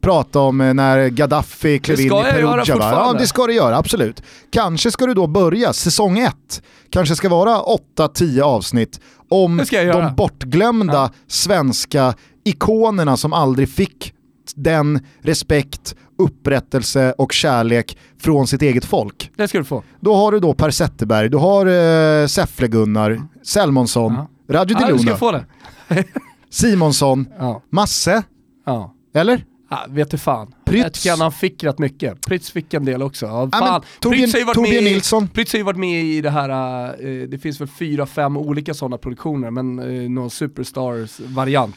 Prata 0.00 0.40
om 0.40 0.60
eh, 0.60 0.74
när 0.74 1.08
Gaddafi 1.08 1.78
klev 1.78 1.96
Det 1.96 2.02
in 2.02 2.08
i 2.08 2.10
Perugia. 2.10 2.76
va? 2.76 2.90
Ja, 2.90 3.16
det 3.18 3.26
ska 3.26 3.46
du 3.46 3.52
göra, 3.54 3.76
absolut. 3.76 4.22
Kanske 4.50 4.90
ska 4.90 5.06
du 5.06 5.14
då 5.14 5.26
börja, 5.26 5.72
säsong 5.72 6.18
ett, 6.18 6.62
kanske 6.90 7.16
ska 7.16 7.28
vara 7.28 7.60
8-10 7.98 8.40
avsnitt 8.40 9.00
om 9.30 9.56
Det 9.70 9.84
de 9.84 10.14
bortglömda 10.14 11.10
svenska 11.28 12.14
ikonerna 12.44 13.16
som 13.16 13.32
aldrig 13.32 13.68
fick 13.68 14.12
den 14.54 15.06
respekt 15.22 15.94
upprättelse 16.18 17.14
och 17.18 17.32
kärlek 17.32 17.98
från 18.20 18.46
sitt 18.46 18.62
eget 18.62 18.84
folk. 18.84 19.30
Det 19.36 19.48
ska 19.48 19.58
du 19.58 19.64
få. 19.64 19.82
Då 20.00 20.14
har 20.14 20.32
du 20.32 20.40
då 20.40 20.54
Per 20.54 20.70
Zetterberg, 20.70 21.28
du 21.28 21.36
har 21.36 21.66
eh, 21.66 22.26
Säffle-Gunnar, 22.26 23.22
Selmonsson, 23.42 24.12
Ja. 24.14 24.26
Radjo 24.26 24.33
Ja, 24.46 24.64
ska 24.64 24.74
Diluna, 24.74 25.16
det. 25.32 26.04
Simonsson, 26.50 27.26
Ja. 27.38 27.62
Masse, 27.70 28.22
ja. 28.66 28.94
eller? 29.14 29.44
Ja, 29.74 29.84
vet 29.88 30.10
du 30.10 30.18
fan. 30.18 30.54
Prytz. 30.64 30.82
Jag 30.84 30.92
tycker 30.92 31.16
han 31.16 31.32
fick 31.32 31.64
rätt 31.64 31.78
mycket. 31.78 32.20
Prytz 32.26 32.50
fick 32.50 32.74
en 32.74 32.84
del 32.84 33.02
också. 33.02 33.26
Ja, 33.26 33.48
Ja, 33.52 33.58
fan. 33.58 33.82
Torbjörn- 34.00 34.32
Prytz 34.32 34.46
har 34.46 34.54
Torbjörn 34.54 34.74
med 34.84 34.90
i- 34.90 34.94
Nilsson. 34.94 35.28
Prytz 35.28 35.52
har 35.52 35.58
ju 35.58 35.62
varit 35.64 35.78
med 35.78 36.04
i 36.04 36.20
det 36.20 36.30
här, 36.30 36.48
eh, 36.88 37.28
det 37.28 37.38
finns 37.38 37.60
väl 37.60 37.68
fyra, 37.68 38.06
fem 38.06 38.36
olika 38.36 38.74
sådana 38.74 38.98
produktioner, 38.98 39.50
men 39.50 39.78
eh, 39.78 40.10
någon 40.10 40.30
superstars-variant. 40.30 41.76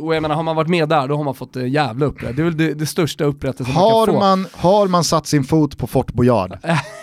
Och 0.00 0.14
jag 0.14 0.22
menar, 0.22 0.34
har 0.34 0.42
man 0.42 0.56
varit 0.56 0.68
med 0.68 0.88
där, 0.88 1.08
då 1.08 1.16
har 1.16 1.24
man 1.24 1.34
fått 1.34 1.56
eh, 1.56 1.66
jävla 1.68 2.06
upprättelse. 2.06 2.36
Det 2.36 2.42
är 2.42 2.44
väl 2.44 2.56
det, 2.56 2.74
det 2.74 2.86
största 2.86 3.24
upprättelsen 3.24 3.74
man 3.74 3.82
Har 3.84 4.06
kan 4.06 4.14
få. 4.14 4.20
man, 4.20 4.46
har 4.52 4.88
man 4.88 5.04
satt 5.04 5.26
sin 5.26 5.44
fot 5.44 5.78
på 5.78 5.86
Fort 5.86 6.12
Boyard, 6.12 6.58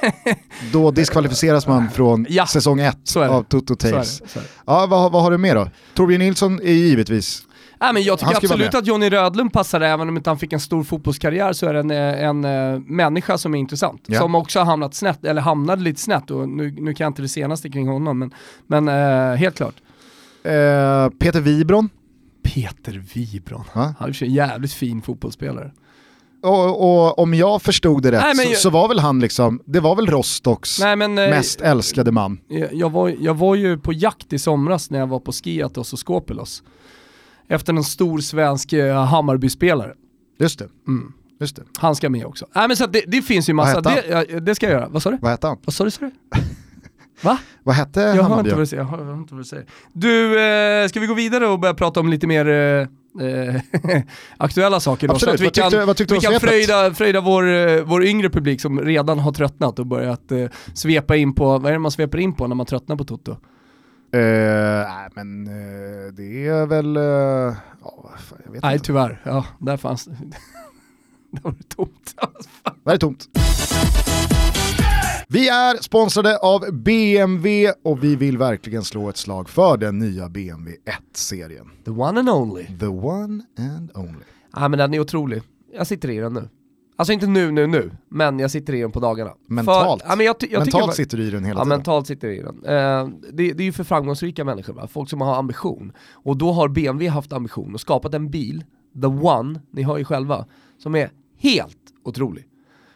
då 0.74 0.92
diskvalificeras 0.92 1.68
man 1.68 1.90
från 1.90 2.26
Ja, 2.30 2.46
säsong 2.48 2.80
ett 2.80 3.16
av 3.18 3.44
Toto 3.44 3.76
Tales. 3.76 4.22
Ja, 4.66 4.86
vad, 4.90 5.12
vad 5.12 5.24
har 5.24 5.32
du 5.32 5.38
mer 5.38 5.56
då? 5.56 5.68
Torbjörn 5.94 6.20
Nilsson 6.20 6.60
är 6.64 6.72
givetvis, 6.74 7.42
Nej, 7.82 7.94
men 7.94 8.04
jag 8.04 8.20
tycker 8.20 8.36
absolut 8.36 8.76
att 8.76 8.88
Johnny 8.88 9.10
Rödlund 9.10 9.54
passar, 9.54 9.82
även 9.82 10.10
om 10.10 10.18
inte 10.18 10.30
han 10.30 10.40
fick 10.40 10.54
en 10.54 10.60
stor 10.60 10.84
fotbollskarriär 10.84 11.54
så 11.54 11.68
är 11.68 11.74
det 11.74 11.80
en, 11.80 11.92
eh, 11.92 12.24
en, 12.24 12.46
eh, 12.74 12.80
människa 12.80 13.38
som 13.38 13.56
är 13.56 13.60
intressant. 13.60 14.02
Ja. 14.08 14.20
Som 14.20 14.36
också 14.36 14.60
har 14.60 14.66
hamnat 14.66 14.94
snett, 14.96 15.26
eller 15.26 15.42
hamnade 15.42 15.82
lite 15.84 16.02
snett, 16.02 16.32
och 16.32 16.50
nu, 16.50 16.72
nu 16.80 16.94
kan 16.94 17.06
jag 17.06 17.10
inte 17.10 17.22
det 17.22 17.28
senaste 17.28 17.70
kring 17.70 17.88
honom, 17.88 18.20
men, 18.20 18.34
men 18.68 18.88
eh, 18.88 19.36
helt 19.38 19.56
klart. 19.56 19.76
eh, 20.44 21.10
Peter 21.20 21.42
Wibron, 21.42 21.90
Peter 22.44 23.04
Wibron. 23.14 23.64
Ja. 23.74 23.94
Han 24.00 24.10
är 24.10 24.24
en 24.24 24.34
jävligt 24.34 24.74
fin 24.74 25.02
fotbollsspelare. 25.02 25.72
och, 26.44 27.06
och 27.08 27.20
om 27.20 27.34
jag 27.34 27.62
förstod 27.62 28.04
det 28.04 28.12
rätt 28.12 28.22
Nej, 28.24 28.36
så, 28.36 28.52
jag- 28.52 28.58
så 28.58 28.70
var 28.70 28.88
väl 28.88 29.00
han 29.00 29.20
liksom, 29.20 29.62
det 29.66 29.80
var 29.80 29.96
väl 29.96 30.08
Rostocks 30.08 30.80
Nej, 30.80 30.96
men, 30.96 31.18
eh, 31.18 31.30
mest 31.30 31.62
älskade 31.62 32.12
man. 32.12 32.40
Jag, 32.48 32.74
jag, 32.74 32.90
var, 32.90 33.16
jag 33.20 33.34
var 33.34 33.56
ju 33.56 33.78
på 33.78 33.94
jakt 33.94 34.34
i 34.34 34.40
somras 34.40 34.90
när 34.90 35.00
jag 35.00 35.08
var 35.08 35.20
på 35.20 35.32
Skiatos 35.32 35.94
och 35.94 36.00
Skopelos. 36.00 36.64
Efter 37.52 37.74
en 37.74 37.84
stor 37.84 38.20
svensk 38.20 38.74
eh, 38.74 39.04
Hammarby-spelare. 39.06 39.94
Just 40.40 40.60
det. 40.60 40.68
Mm. 40.88 41.14
Just 41.40 41.56
det. 41.56 41.64
Han 41.78 41.96
ska 41.96 42.10
med 42.10 42.26
också. 42.26 42.46
Nej 42.56 42.68
men 42.68 42.78
så 42.78 42.88
det, 42.88 43.04
det 43.08 43.22
finns 43.22 43.50
ju 43.50 43.54
massa, 43.54 43.82
det, 43.82 44.40
det 44.40 44.56
ska 44.56 44.66
jag 44.66 44.74
göra. 44.74 44.88
Vad 44.90 45.02
sa 45.02 45.12
du? 45.12 45.18
Vad 45.22 45.32
hette 45.32 45.48
han? 45.48 45.58
Vad 45.66 45.74
sa 45.74 45.84
du? 45.84 45.92
Sa 45.92 46.00
du? 46.06 46.12
Va? 47.24 47.38
Vad 47.64 47.76
hette 47.76 48.00
Jag 48.00 48.14
hör, 48.14 48.22
Hammarby? 48.24 48.50
inte 48.50 48.56
vad 48.60 48.68
jag 48.74 48.86
hör 48.86 49.14
inte 49.14 49.34
vad 49.34 49.42
du 49.44 49.46
säger. 49.46 49.66
Du, 49.94 50.40
eh, 50.84 50.88
ska 50.88 51.00
vi 51.00 51.08
gå 51.08 51.14
vidare 51.14 51.48
och 51.48 51.60
börja 51.60 51.74
prata 51.74 52.00
om 52.00 52.10
lite 52.10 52.28
mer 52.28 52.48
eh, 52.50 53.62
aktuella 54.38 54.80
saker 54.80 55.08
då? 55.08 55.14
Absolut. 55.14 55.32
Så 55.32 55.36
att 55.36 55.42
vi 55.42 55.46
Vad 55.46 55.54
tyckte- 55.54 55.78
kan, 55.78 55.88
vad 55.88 55.98
tyckte 55.98 56.14
vi 56.14 56.20
kan 56.20 56.40
fröjda, 56.40 56.94
fröjda 56.94 57.22
vår, 57.22 57.54
eh, 57.54 57.82
vår 57.84 58.04
yngre 58.06 58.30
publik 58.30 58.62
som 58.62 58.80
redan 58.80 59.20
har 59.20 59.32
tröttnat 59.32 59.80
och 59.80 59.86
börjat 59.88 60.32
eh, 60.32 60.46
svepa 60.74 61.16
in 61.16 61.34
på, 61.36 61.46
vad 61.58 61.66
är 61.66 61.72
det 61.74 61.80
man 61.80 61.92
sveper 61.92 62.18
in 62.18 62.34
på 62.34 62.48
när 62.48 62.56
man 62.56 62.66
tröttnar 62.66 62.96
på 62.96 63.04
Toto? 63.04 63.38
Eh, 64.14 64.88
nej 64.88 65.10
men 65.16 65.48
eh, 65.48 66.14
det 66.14 66.48
är 66.48 66.66
väl, 66.66 66.98
eh, 66.98 67.04
ja, 67.84 68.12
fan, 68.20 68.40
jag 68.46 68.52
vet 68.52 68.64
Nej 68.64 68.74
inte. 68.74 68.86
tyvärr, 68.86 69.22
ja 69.26 69.46
där 69.60 69.78
fanns 69.78 70.06
där 71.32 71.42
var 71.42 71.52
det 71.52 71.64
tomt. 71.76 72.16
Det 72.84 72.90
här 72.90 72.94
är 72.94 72.98
tomt. 72.98 73.28
Vi 75.28 75.50
är 75.50 75.82
sponsrade 75.84 76.38
av 76.38 76.62
BMW 76.74 77.74
och 77.84 78.04
vi 78.04 78.16
vill 78.16 78.38
verkligen 78.38 78.84
slå 78.84 79.10
ett 79.10 79.18
slag 79.18 79.50
för 79.50 79.78
den 79.78 80.00
nya 80.00 80.30
BMW 80.30 80.78
1-serien. 81.14 81.70
The 81.86 81.92
one 81.92 82.20
and 82.20 82.30
only. 82.30 82.66
The 82.80 82.86
one 82.88 83.44
and 83.58 83.92
only. 83.94 84.24
Ja 84.54 84.68
men 84.68 84.80
den 84.80 84.94
är 84.94 85.00
otrolig. 85.00 85.42
Jag 85.74 85.88
sitter 85.88 86.10
i 86.10 86.18
den 86.18 86.34
nu. 86.34 86.50
Alltså 87.02 87.14
inte 87.14 87.28
nu, 87.28 87.52
nu, 87.52 87.68
nu, 87.68 87.92
men 88.10 88.40
jag 88.40 88.52
sitter 88.52 88.74
i 88.74 88.82
den 88.82 88.92
på 88.92 89.00
dagarna. 89.00 89.32
Mentalt. 89.48 90.02
För, 90.02 90.10
ja, 90.10 90.16
men 90.16 90.26
jag, 90.26 90.36
jag 90.40 90.60
Mentalt 90.60 90.86
bara- 90.86 90.92
sitter 90.92 91.18
du 91.18 91.24
i 91.24 91.30
den 91.32 91.46
hela 91.46 91.60
Ja, 91.60 91.64
tiden. 91.64 91.78
mentalt 91.78 92.08
sitter 92.08 92.28
jag 92.28 92.38
i 92.38 92.42
den. 92.42 92.56
Eh, 92.66 93.10
det, 93.34 93.54
det 93.54 93.64
är 93.64 93.66
ju 93.66 93.72
för 93.72 93.84
framgångsrika 93.84 94.44
människor, 94.46 94.74
va? 94.74 94.88
folk 94.88 95.10
som 95.10 95.22
har 95.22 95.36
ambition. 95.36 95.94
Och 96.12 96.38
då 96.38 96.52
har 96.52 96.68
BMW 96.68 97.08
haft 97.10 97.34
ambition 97.34 97.74
och 97.74 97.82
skapat 97.82 98.14
en 98.14 98.30
bil, 98.30 98.64
the 99.02 99.08
one, 99.08 99.60
ni 99.72 99.84
hör 99.84 99.98
ju 99.98 100.06
själva, 100.06 100.46
som 100.78 100.96
är 100.96 101.12
helt 101.38 101.78
otrolig. 102.04 102.46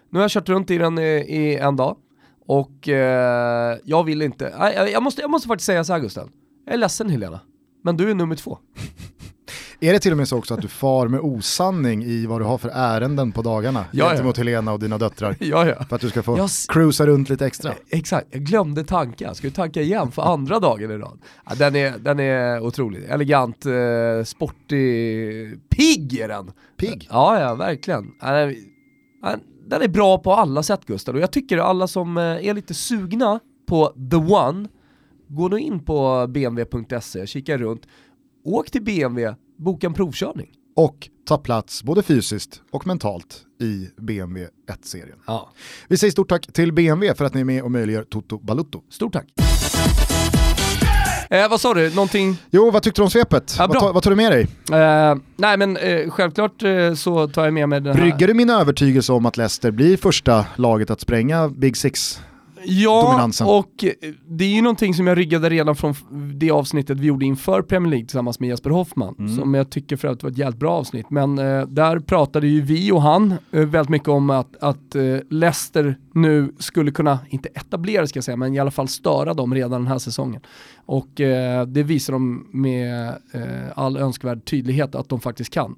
Nu 0.09 0.19
har 0.19 0.23
jag 0.23 0.31
kört 0.31 0.49
runt 0.49 0.71
i 0.71 0.77
den 0.77 0.99
i, 0.99 1.01
i 1.27 1.55
en 1.57 1.75
dag 1.75 1.97
och 2.45 2.89
eh, 2.89 3.77
jag 3.83 4.03
vill 4.03 4.21
inte, 4.21 4.53
jag, 4.59 4.91
jag, 4.91 5.03
måste, 5.03 5.21
jag 5.21 5.31
måste 5.31 5.47
faktiskt 5.47 5.65
säga 5.65 5.83
så 5.83 5.93
här 5.93 5.99
Gustav, 5.99 6.29
jag 6.65 6.73
är 6.73 6.77
ledsen 6.77 7.09
Helena, 7.09 7.39
men 7.83 7.97
du 7.97 8.09
är 8.11 8.15
nummer 8.15 8.35
två. 8.35 8.57
Är 9.79 9.93
det 9.93 9.99
till 9.99 10.11
och 10.11 10.17
med 10.17 10.27
så 10.27 10.37
också 10.37 10.53
att 10.53 10.61
du 10.61 10.67
far 10.67 11.07
med 11.07 11.19
osanning 11.19 12.03
i 12.03 12.25
vad 12.25 12.41
du 12.41 12.45
har 12.45 12.57
för 12.57 12.69
ärenden 12.73 13.31
på 13.31 13.41
dagarna 13.41 13.79
Ja, 13.79 14.03
ja. 14.05 14.09
gentemot 14.09 14.37
Helena 14.37 14.73
och 14.73 14.79
dina 14.79 14.97
döttrar? 14.97 15.35
ja, 15.39 15.67
ja. 15.67 15.83
För 15.89 15.95
att 15.95 16.01
du 16.01 16.09
ska 16.09 16.23
få 16.23 16.37
Jag 16.37 16.49
cruisa 16.67 17.05
runt 17.07 17.29
lite 17.29 17.45
extra? 17.45 17.73
Exakt, 17.89 18.27
jag 18.31 18.41
glömde 18.41 18.83
tanka. 18.83 19.33
Ska 19.33 19.47
vi 19.47 19.53
tanka 19.53 19.81
igen 19.81 20.11
för 20.11 20.21
andra 20.21 20.59
dagen 20.59 20.91
i 20.91 20.97
rad? 20.97 21.19
Ja, 21.49 21.55
den, 21.55 21.75
är, 21.75 21.97
den 21.97 22.19
är 22.19 22.59
otrolig. 22.59 23.03
Elegant, 23.09 23.65
eh, 23.65 24.23
sportig, 24.25 25.69
pigg 25.69 26.19
är 26.19 26.27
den. 26.27 26.51
Pigg? 26.77 27.07
Ja, 27.11 27.39
ja, 27.39 27.55
verkligen. 27.55 28.11
Ja, 28.21 28.31
Den 28.31 28.55
ja, 29.69 29.77
är 29.81 29.87
bra 29.87 30.17
på 30.17 30.33
alla 30.33 30.63
sätt 30.63 30.85
Gustav 30.85 31.15
och 31.15 31.21
jag 31.21 31.31
tycker 31.31 31.57
alla 31.57 31.87
som 31.87 32.17
eh, 32.17 32.23
är 32.23 32.53
lite 32.53 32.73
sugna 32.73 33.39
på 33.67 33.93
the 34.11 34.17
one, 34.17 34.67
gå 35.27 35.49
då 35.49 35.57
in 35.57 35.79
på 35.79 36.27
bmw.se, 36.29 37.27
kika 37.27 37.57
runt, 37.57 37.81
åk 38.43 38.71
till 38.71 38.83
BMW, 38.83 39.35
boka 39.57 39.87
en 39.87 39.93
provkörning. 39.93 40.47
Och 40.75 41.09
ta 41.27 41.37
plats 41.37 41.83
både 41.83 42.03
fysiskt 42.03 42.61
och 42.71 42.87
mentalt 42.87 43.41
i 43.61 43.89
BMW 44.01 44.49
1-serien. 44.71 45.17
Ja. 45.27 45.49
Vi 45.87 45.97
säger 45.97 46.11
stort 46.11 46.29
tack 46.29 46.47
till 46.53 46.73
BMW 46.73 47.17
för 47.17 47.25
att 47.25 47.33
ni 47.33 47.41
är 47.41 47.45
med 47.45 47.63
och 47.63 47.71
möjliggör 47.71 48.03
Toto 48.03 48.39
Balutto. 48.39 48.81
Stort 48.89 49.13
tack. 49.13 49.25
Eh, 51.29 51.49
vad 51.49 51.61
sa 51.61 51.73
du, 51.73 51.89
någonting? 51.89 52.37
Jo, 52.51 52.71
vad 52.71 52.83
tyckte 52.83 53.01
du 53.01 53.03
om 53.03 53.09
svepet? 53.09 53.55
Ja, 53.59 53.67
vad, 53.67 53.93
vad 53.93 54.03
tar 54.03 54.09
du 54.09 54.15
med 54.15 54.31
dig? 54.31 54.47
Eh, 54.71 55.15
nej 55.35 55.57
men 55.57 55.77
eh, 55.77 56.09
självklart 56.09 56.63
eh, 56.63 56.93
så 56.93 57.27
tar 57.27 57.45
jag 57.45 57.53
med 57.53 57.69
mig 57.69 57.81
den 57.81 57.95
här. 57.95 58.01
Brygger 58.01 58.27
du 58.27 58.33
min 58.33 58.49
övertygelse 58.49 59.13
om 59.13 59.25
att 59.25 59.37
Leicester 59.37 59.71
blir 59.71 59.97
första 59.97 60.45
laget 60.55 60.89
att 60.89 61.01
spränga 61.01 61.49
Big 61.49 61.77
Six? 61.77 62.21
Ja, 62.63 63.01
dominansen. 63.11 63.47
och 63.47 63.85
det 64.29 64.43
är 64.45 64.49
ju 64.55 64.61
någonting 64.61 64.93
som 64.93 65.07
jag 65.07 65.17
ryggade 65.17 65.49
redan 65.49 65.75
från 65.75 65.95
det 66.35 66.51
avsnittet 66.51 66.99
vi 66.99 67.07
gjorde 67.07 67.25
inför 67.25 67.61
Premier 67.61 67.89
League 67.91 68.05
tillsammans 68.07 68.39
med 68.39 68.49
Jesper 68.49 68.69
Hoffman, 68.69 69.15
Mm. 69.19 69.35
som 69.35 69.53
jag 69.53 69.69
tycker 69.69 69.95
för 69.97 70.07
att 70.07 70.19
det 70.19 70.23
var 70.25 70.31
ett 70.31 70.37
jävligt 70.37 70.59
bra 70.59 70.71
avsnitt. 70.71 71.09
Men 71.09 71.39
eh, 71.39 71.61
där 71.67 71.99
pratade 71.99 72.47
ju 72.47 72.61
vi 72.61 72.91
och 72.91 73.01
han 73.01 73.31
eh, 73.51 73.65
väldigt 73.65 73.89
mycket 73.89 74.07
om 74.09 74.29
att, 74.29 74.55
att 74.63 74.95
eh, 74.95 75.03
Leicester 75.29 75.97
nu 76.13 76.53
skulle 76.59 76.91
kunna, 76.91 77.19
inte 77.29 77.49
etablera 77.49 78.07
ska 78.07 78.17
jag 78.17 78.23
säga, 78.23 78.37
men 78.37 78.53
i 78.53 78.59
alla 78.59 78.71
fall 78.71 78.87
störa 78.87 79.33
dem 79.33 79.53
redan 79.53 79.71
den 79.71 79.87
här 79.87 79.97
säsongen. 79.99 80.41
Och 80.85 81.21
eh, 81.21 81.65
det 81.65 81.83
visar 81.83 82.13
de 82.13 82.47
med 82.53 83.07
eh, 83.31 83.43
all 83.75 83.97
önskvärd 83.97 84.45
tydlighet 84.45 84.95
att 84.95 85.09
de 85.09 85.19
faktiskt 85.19 85.49
kan. 85.53 85.75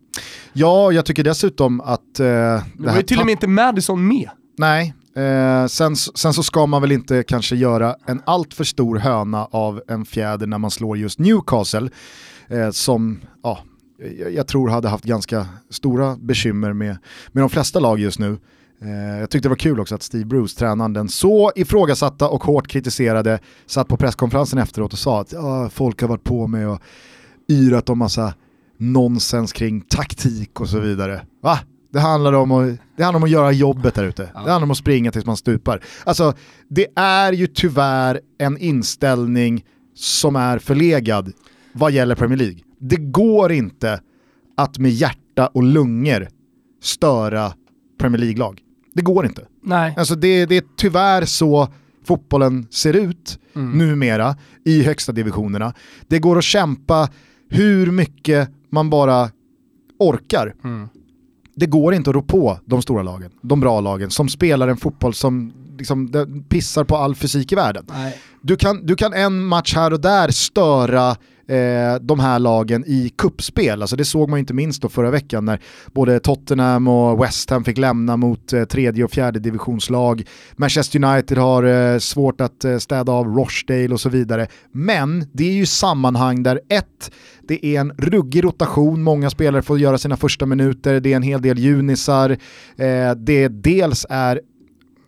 Ja, 0.53 0.91
jag 0.91 1.05
tycker 1.05 1.23
dessutom 1.23 1.81
att... 1.81 2.19
Eh, 2.19 2.25
det 2.25 2.63
var 2.77 2.95
ju 2.95 3.01
till 3.01 3.19
och 3.19 3.25
med 3.25 3.31
inte 3.31 3.47
Madison 3.47 4.07
med. 4.07 4.29
Nej, 4.57 4.93
eh, 5.17 5.67
sen, 5.67 5.95
sen 5.95 6.34
så 6.34 6.43
ska 6.43 6.65
man 6.65 6.82
väl 6.82 6.91
inte 6.91 7.23
kanske 7.23 7.56
göra 7.56 7.95
en 8.06 8.21
alltför 8.25 8.63
stor 8.63 8.97
höna 8.97 9.45
av 9.45 9.82
en 9.88 10.06
fjäder 10.06 10.47
när 10.47 10.58
man 10.58 10.71
slår 10.71 10.97
just 10.97 11.19
Newcastle, 11.19 11.89
eh, 12.47 12.69
som 12.71 13.19
ja, 13.43 13.60
jag, 14.32 14.47
tror 14.47 14.69
hade 14.69 14.89
haft 14.89 15.03
ganska 15.03 15.47
stora 15.69 16.15
bekymmer 16.15 16.73
med, 16.73 16.97
med 17.32 17.43
de 17.43 17.49
flesta 17.49 17.80
lag 17.80 17.99
just 17.99 18.19
nu. 18.19 18.38
Eh, 18.82 19.19
jag 19.19 19.30
tyckte 19.30 19.47
det 19.47 19.49
var 19.49 19.56
kul 19.56 19.80
också 19.80 19.95
att 19.95 20.03
Steve 20.03 20.25
Bruce, 20.25 20.60
tränaren, 20.60 20.93
den 20.93 21.10
så 21.10 21.51
ifrågasatta 21.56 22.30
och 22.30 22.43
hårt 22.43 22.67
kritiserade, 22.67 23.39
satt 23.65 23.88
på 23.88 23.97
presskonferensen 23.97 24.60
efteråt 24.60 24.93
och 24.93 24.99
sa 24.99 25.21
att 25.21 25.34
folk 25.73 26.01
har 26.01 26.08
varit 26.08 26.23
på 26.23 26.47
mig 26.47 26.65
och 26.65 26.82
yrat 27.51 27.89
om 27.89 27.97
massa 27.97 28.34
nonsens 28.77 29.53
kring 29.53 29.82
taktik 29.82 30.62
och 30.62 30.69
så 30.69 30.80
vidare. 30.80 31.21
Va? 31.41 31.60
Det 31.97 32.01
handlar 32.01 32.33
om 32.33 32.51
att, 32.51 32.77
det 32.97 33.03
handlar 33.03 33.17
om 33.19 33.23
att 33.23 33.29
göra 33.29 33.51
jobbet 33.51 33.95
där 33.95 34.03
ute. 34.03 34.23
Det 34.23 34.31
handlar 34.33 34.63
om 34.63 34.71
att 34.71 34.77
springa 34.77 35.12
tills 35.12 35.25
man 35.25 35.38
stupar. 35.38 35.83
Alltså, 36.03 36.33
det 36.69 36.88
är 36.95 37.33
ju 37.33 37.47
tyvärr 37.47 38.21
en 38.38 38.57
inställning 38.57 39.65
som 39.95 40.36
är 40.36 40.60
förlegad 40.60 41.33
vad 41.73 41.91
gäller 41.91 42.15
Premier 42.15 42.38
League. 42.38 42.60
Det 42.79 42.95
går 42.95 43.51
inte 43.51 44.01
att 44.57 44.77
med 44.77 44.91
hjärta 44.91 45.47
och 45.47 45.63
lungor 45.63 46.27
störa 46.83 47.53
Premier 47.99 48.19
League-lag. 48.19 48.62
Det 48.93 49.01
går 49.01 49.25
inte. 49.25 49.45
Nej. 49.63 49.93
Alltså 49.97 50.15
det, 50.15 50.45
det 50.45 50.57
är 50.57 50.63
tyvärr 50.77 51.25
så 51.25 51.67
fotbollen 52.05 52.67
ser 52.69 52.93
ut 52.93 53.39
numera 53.53 54.36
i 54.65 54.83
högsta 54.83 55.12
divisionerna. 55.12 55.73
Det 56.07 56.19
går 56.19 56.38
att 56.38 56.43
kämpa 56.43 57.10
hur 57.49 57.91
mycket 57.91 58.49
man 58.69 58.89
bara 58.89 59.29
orkar. 59.99 60.53
Det 61.59 61.65
går 61.65 61.93
inte 61.93 62.09
att 62.09 62.15
rå 62.15 62.21
på 62.21 62.59
de 62.65 62.81
stora 62.81 63.03
lagen, 63.03 63.31
de 63.41 63.59
bra 63.59 63.81
lagen, 63.81 64.09
som 64.11 64.29
spelar 64.29 64.67
en 64.67 64.77
fotboll 64.77 65.13
som 65.13 65.53
liksom, 65.77 66.11
pissar 66.49 66.83
på 66.83 66.97
all 66.97 67.15
fysik 67.15 67.51
i 67.51 67.55
världen. 67.55 67.85
Nej. 67.89 68.17
Du 68.41 68.55
kan, 68.55 68.85
du 68.85 68.95
kan 68.95 69.13
en 69.13 69.45
match 69.45 69.75
här 69.75 69.93
och 69.93 70.01
där 70.01 70.29
störa 70.29 71.15
eh, 71.47 71.95
de 72.01 72.19
här 72.19 72.39
lagen 72.39 72.83
i 72.88 73.12
kuppspel. 73.17 73.81
Alltså 73.81 73.95
det 73.95 74.05
såg 74.05 74.29
man 74.29 74.39
inte 74.39 74.53
minst 74.53 74.81
då 74.81 74.89
förra 74.89 75.12
veckan 75.12 75.45
när 75.45 75.60
både 75.93 76.19
Tottenham 76.19 76.88
och 76.88 77.23
West 77.23 77.49
Ham 77.49 77.63
fick 77.63 77.77
lämna 77.77 78.17
mot 78.17 78.53
eh, 78.53 78.63
tredje 78.63 79.03
och 79.03 79.12
fjärde 79.12 79.39
divisionslag. 79.39 80.23
Manchester 80.55 81.03
United 81.03 81.38
har 81.38 81.63
eh, 81.63 81.99
svårt 81.99 82.41
att 82.41 82.65
eh, 82.65 82.77
städa 82.77 83.12
av 83.12 83.25
Rochdale 83.25 83.93
och 83.93 83.99
så 83.99 84.10
vidare. 84.10 84.47
Men 84.71 85.25
det 85.33 85.43
är 85.49 85.53
ju 85.53 85.65
sammanhang 85.65 86.43
där 86.43 86.62
ett, 86.69 87.12
det 87.47 87.65
är 87.65 87.79
en 87.79 87.91
ruggig 87.97 88.43
rotation, 88.43 89.03
många 89.03 89.29
spelare 89.29 89.62
får 89.62 89.79
göra 89.79 89.97
sina 89.97 90.17
första 90.17 90.45
minuter, 90.45 90.99
det 90.99 91.12
är 91.12 91.15
en 91.15 91.21
hel 91.21 91.41
del 91.41 91.60
junisar, 91.60 92.29
eh, 92.77 93.12
det 93.17 93.47
dels 93.47 94.05
är 94.10 94.41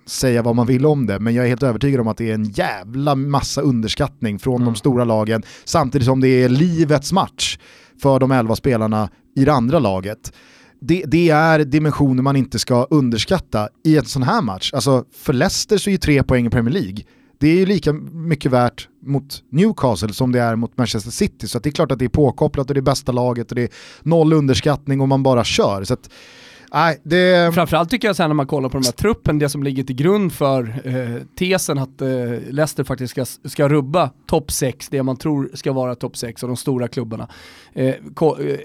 säga 0.09 0.41
vad 0.41 0.55
man 0.55 0.67
vill 0.67 0.85
om 0.85 1.05
det, 1.05 1.19
men 1.19 1.33
jag 1.33 1.45
är 1.45 1.49
helt 1.49 1.63
övertygad 1.63 2.01
om 2.01 2.07
att 2.07 2.17
det 2.17 2.29
är 2.29 2.33
en 2.33 2.49
jävla 2.49 3.15
massa 3.15 3.61
underskattning 3.61 4.39
från 4.39 4.55
mm. 4.55 4.65
de 4.65 4.75
stora 4.75 5.03
lagen, 5.03 5.43
samtidigt 5.65 6.05
som 6.05 6.21
det 6.21 6.27
är 6.27 6.49
livets 6.49 7.11
match 7.11 7.57
för 8.01 8.19
de 8.19 8.31
elva 8.31 8.55
spelarna 8.55 9.09
i 9.35 9.45
det 9.45 9.53
andra 9.53 9.79
laget. 9.79 10.33
Det, 10.81 11.03
det, 11.07 11.29
är 11.29 11.59
dimensioner 11.59 12.23
man 12.23 12.35
inte 12.35 12.59
ska 12.59 12.83
underskatta 12.83 13.69
i 13.85 13.97
en 13.97 14.05
sån 14.05 14.23
här 14.23 14.41
match. 14.41 14.73
Alltså 14.73 15.05
för 15.17 15.33
Leicester 15.33 15.77
så 15.77 15.89
är 15.89 15.91
ju 15.91 15.97
tre 15.97 16.23
poäng 16.23 16.47
i 16.47 16.49
Premier 16.49 16.73
League. 16.73 17.03
Det 17.39 17.47
är 17.47 17.55
ju 17.55 17.65
lika 17.65 17.93
mycket 17.93 18.51
värt 18.51 18.87
mot 19.05 19.43
Newcastle 19.51 20.13
som 20.13 20.31
det 20.31 20.39
är 20.39 20.55
mot 20.55 20.77
Manchester 20.77 21.11
City. 21.11 21.47
Så 21.47 21.59
det 21.59 21.69
är 21.69 21.71
klart 21.71 21.91
att 21.91 21.99
det 21.99 22.05
är 22.05 22.09
påkopplat 22.09 22.69
och 22.69 22.73
det 22.73 22.79
är 22.79 22.81
bästa 22.81 23.11
laget 23.11 23.51
och 23.51 23.55
det 23.55 23.63
är 23.63 23.69
noll 24.03 24.33
underskattning 24.33 25.01
och 25.01 25.07
man 25.07 25.23
bara 25.23 25.43
kör. 25.43 25.83
Så 25.83 25.93
att, 25.93 26.09
Nej, 26.73 27.01
det... 27.03 27.53
Framförallt 27.53 27.89
tycker 27.89 28.07
jag 28.07 28.15
sen 28.15 28.29
när 28.29 28.35
man 28.35 28.47
kollar 28.47 28.69
på 28.69 28.77
den 28.77 28.83
här 28.83 28.91
truppen, 28.91 29.39
det 29.39 29.49
som 29.49 29.63
ligger 29.63 29.83
till 29.83 29.95
grund 29.95 30.33
för 30.33 30.81
eh, 30.83 31.21
tesen 31.35 31.77
att 31.77 32.01
eh, 32.01 32.07
Leicester 32.49 32.83
faktiskt 32.83 33.11
ska, 33.11 33.49
ska 33.49 33.69
rubba 33.69 34.09
topp 34.27 34.51
6, 34.51 34.89
det 34.89 35.03
man 35.03 35.17
tror 35.17 35.49
ska 35.53 35.71
vara 35.73 35.95
topp 35.95 36.17
6 36.17 36.43
av 36.43 36.49
de 36.49 36.57
stora 36.57 36.87
klubbarna. 36.87 37.27
Eh, 37.73 37.87
eh, 37.87 37.95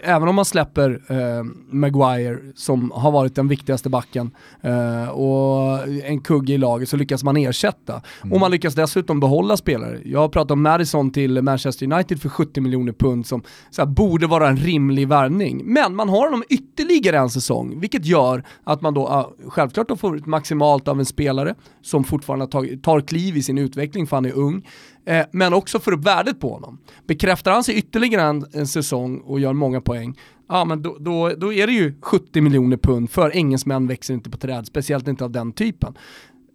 även 0.02 0.28
om 0.28 0.34
man 0.34 0.44
släpper 0.44 1.02
eh, 1.08 1.44
Maguire 1.70 2.38
som 2.54 2.92
har 2.94 3.10
varit 3.10 3.34
den 3.34 3.48
viktigaste 3.48 3.88
backen 3.88 4.30
eh, 4.60 5.08
och 5.08 5.88
en 5.88 6.20
kugge 6.20 6.52
i 6.52 6.58
laget 6.58 6.88
så 6.88 6.96
lyckas 6.96 7.24
man 7.24 7.36
ersätta. 7.36 8.02
Mm. 8.22 8.32
Och 8.32 8.40
man 8.40 8.50
lyckas 8.50 8.74
dessutom 8.74 9.20
behålla 9.20 9.56
spelare. 9.56 10.00
Jag 10.04 10.20
har 10.20 10.28
pratat 10.28 10.50
om 10.50 10.62
Madison 10.62 11.10
till 11.10 11.42
Manchester 11.42 11.92
United 11.92 12.22
för 12.22 12.28
70 12.28 12.60
miljoner 12.60 12.92
pund 12.92 13.26
som 13.26 13.42
så 13.70 13.82
här, 13.82 13.86
borde 13.86 14.26
vara 14.26 14.48
en 14.48 14.56
rimlig 14.56 15.08
värvning. 15.08 15.62
Men 15.64 15.94
man 15.94 16.08
har 16.08 16.24
honom 16.24 16.44
ytterligare 16.48 17.18
en 17.18 17.30
säsong, 17.30 17.80
vilket 17.94 18.10
gör 18.10 18.44
att 18.64 18.82
man 18.82 18.94
då 18.94 19.34
självklart 19.48 19.88
då 19.88 19.96
får 19.96 20.16
ut 20.16 20.26
maximalt 20.26 20.88
av 20.88 20.98
en 20.98 21.04
spelare 21.04 21.54
som 21.82 22.04
fortfarande 22.04 22.46
tar, 22.46 22.82
tar 22.82 23.00
kliv 23.00 23.36
i 23.36 23.42
sin 23.42 23.58
utveckling 23.58 24.06
för 24.06 24.16
han 24.16 24.24
är 24.24 24.32
ung. 24.32 24.66
Eh, 25.06 25.26
men 25.32 25.54
också 25.54 25.78
får 25.78 25.92
upp 25.92 26.06
värdet 26.06 26.40
på 26.40 26.52
honom. 26.52 26.78
Bekräftar 27.06 27.52
han 27.52 27.64
sig 27.64 27.74
ytterligare 27.74 28.22
en, 28.22 28.44
en 28.52 28.66
säsong 28.66 29.18
och 29.18 29.40
gör 29.40 29.52
många 29.52 29.80
poäng, 29.80 30.18
ja 30.48 30.64
men 30.64 30.82
då, 30.82 30.96
då, 31.00 31.28
då 31.28 31.52
är 31.52 31.66
det 31.66 31.72
ju 31.72 31.94
70 32.00 32.40
miljoner 32.40 32.76
pund 32.76 33.10
för 33.10 33.36
engelsmän 33.36 33.86
växer 33.86 34.14
inte 34.14 34.30
på 34.30 34.36
träd, 34.36 34.66
speciellt 34.66 35.08
inte 35.08 35.24
av 35.24 35.30
den 35.30 35.52
typen. 35.52 35.94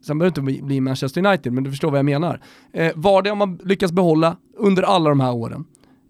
Sen 0.05 0.19
behöver 0.19 0.35
det 0.35 0.51
inte 0.51 0.63
bli 0.65 0.81
Manchester 0.81 1.25
United, 1.25 1.53
men 1.53 1.63
du 1.63 1.69
förstår 1.69 1.91
vad 1.91 1.97
jag 1.97 2.05
menar. 2.05 2.41
Eh, 2.73 2.91
var 2.95 3.21
det 3.21 3.31
om 3.31 3.37
man 3.37 3.59
lyckas 3.63 3.91
behålla 3.91 4.37
under 4.57 4.83
alla 4.83 5.09
de 5.09 5.19
här 5.19 5.33
åren? 5.33 5.65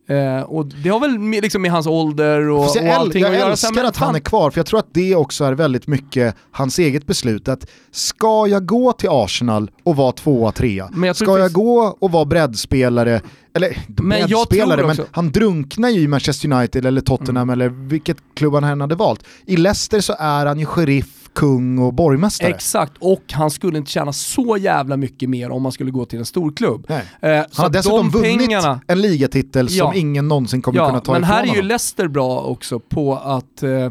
Eh, 0.09 0.41
och 0.41 0.65
det 0.65 0.89
har 0.89 0.99
väl 0.99 1.19
med, 1.19 1.43
liksom 1.43 1.61
med 1.61 1.71
hans 1.71 1.87
ålder 1.87 2.49
och, 2.49 2.59
och 2.59 2.65
allting 2.65 3.21
jag 3.21 3.29
att 3.29 3.35
göra. 3.35 3.35
Jag 3.35 3.51
älskar 3.51 3.83
att 3.83 3.97
han 3.97 4.15
är 4.15 4.19
kvar, 4.19 4.51
för 4.51 4.59
jag 4.59 4.65
tror 4.65 4.79
att 4.79 4.93
det 4.93 5.15
också 5.15 5.43
är 5.43 5.53
väldigt 5.53 5.87
mycket 5.87 6.35
hans 6.51 6.79
eget 6.79 7.07
beslut. 7.07 7.47
Att 7.47 7.65
ska 7.91 8.47
jag 8.47 8.65
gå 8.65 8.93
till 8.93 9.09
Arsenal 9.11 9.71
och 9.83 9.95
vara 9.95 10.11
tvåa, 10.11 10.51
trea? 10.51 10.89
Jag 11.03 11.15
ska 11.15 11.39
jag 11.39 11.51
gå 11.51 11.97
och 11.99 12.11
vara 12.11 12.25
breddspelare? 12.25 13.21
Eller 13.53 13.77
men 13.87 14.27
breddspelare, 14.27 14.87
men 14.87 14.97
han 15.11 15.31
drunknar 15.31 15.89
ju 15.89 16.01
i 16.01 16.07
Manchester 16.07 16.53
United 16.53 16.85
eller 16.85 17.01
Tottenham 17.01 17.49
mm. 17.49 17.53
eller 17.53 17.69
vilket 17.69 18.17
klubb 18.35 18.53
han 18.53 18.63
än 18.63 18.81
hade 18.81 18.95
valt. 18.95 19.23
I 19.45 19.57
Leicester 19.57 20.01
så 20.01 20.15
är 20.19 20.45
han 20.45 20.59
ju 20.59 20.65
sheriff 20.65 21.18
kung 21.33 21.79
och 21.79 21.93
borgmästare. 21.93 22.49
Exakt, 22.49 22.93
och 22.99 23.23
han 23.31 23.51
skulle 23.51 23.77
inte 23.77 23.91
tjäna 23.91 24.13
så 24.13 24.57
jävla 24.57 24.97
mycket 24.97 25.29
mer 25.29 25.49
om 25.49 25.65
han 25.65 25.71
skulle 25.71 25.91
gå 25.91 26.05
till 26.05 26.19
en 26.19 26.25
storklubb. 26.25 26.89
Eh, 26.89 26.97
han 27.29 27.45
har 27.57 27.69
dessutom 27.69 27.97
de 27.97 28.09
vunnit 28.09 28.39
pengarna, 28.39 28.81
en 28.87 29.01
ligatitel 29.01 29.67
ja, 29.69 29.85
som 29.85 29.99
ingen 29.99 30.27
någonsin 30.27 30.61
kommer 30.61 30.79
ja, 30.79 30.87
kunna 30.87 30.99
ta 30.99 31.11
men 31.11 31.21
ifrån 31.21 31.33
här 31.33 31.41
är 31.41 31.45
ju 31.45 31.51
honom. 31.51 31.67
Leicester 31.67 32.07
bra 32.07 32.41
också 32.41 32.79
på 32.79 33.15
att 33.15 33.63
eh, 33.63 33.89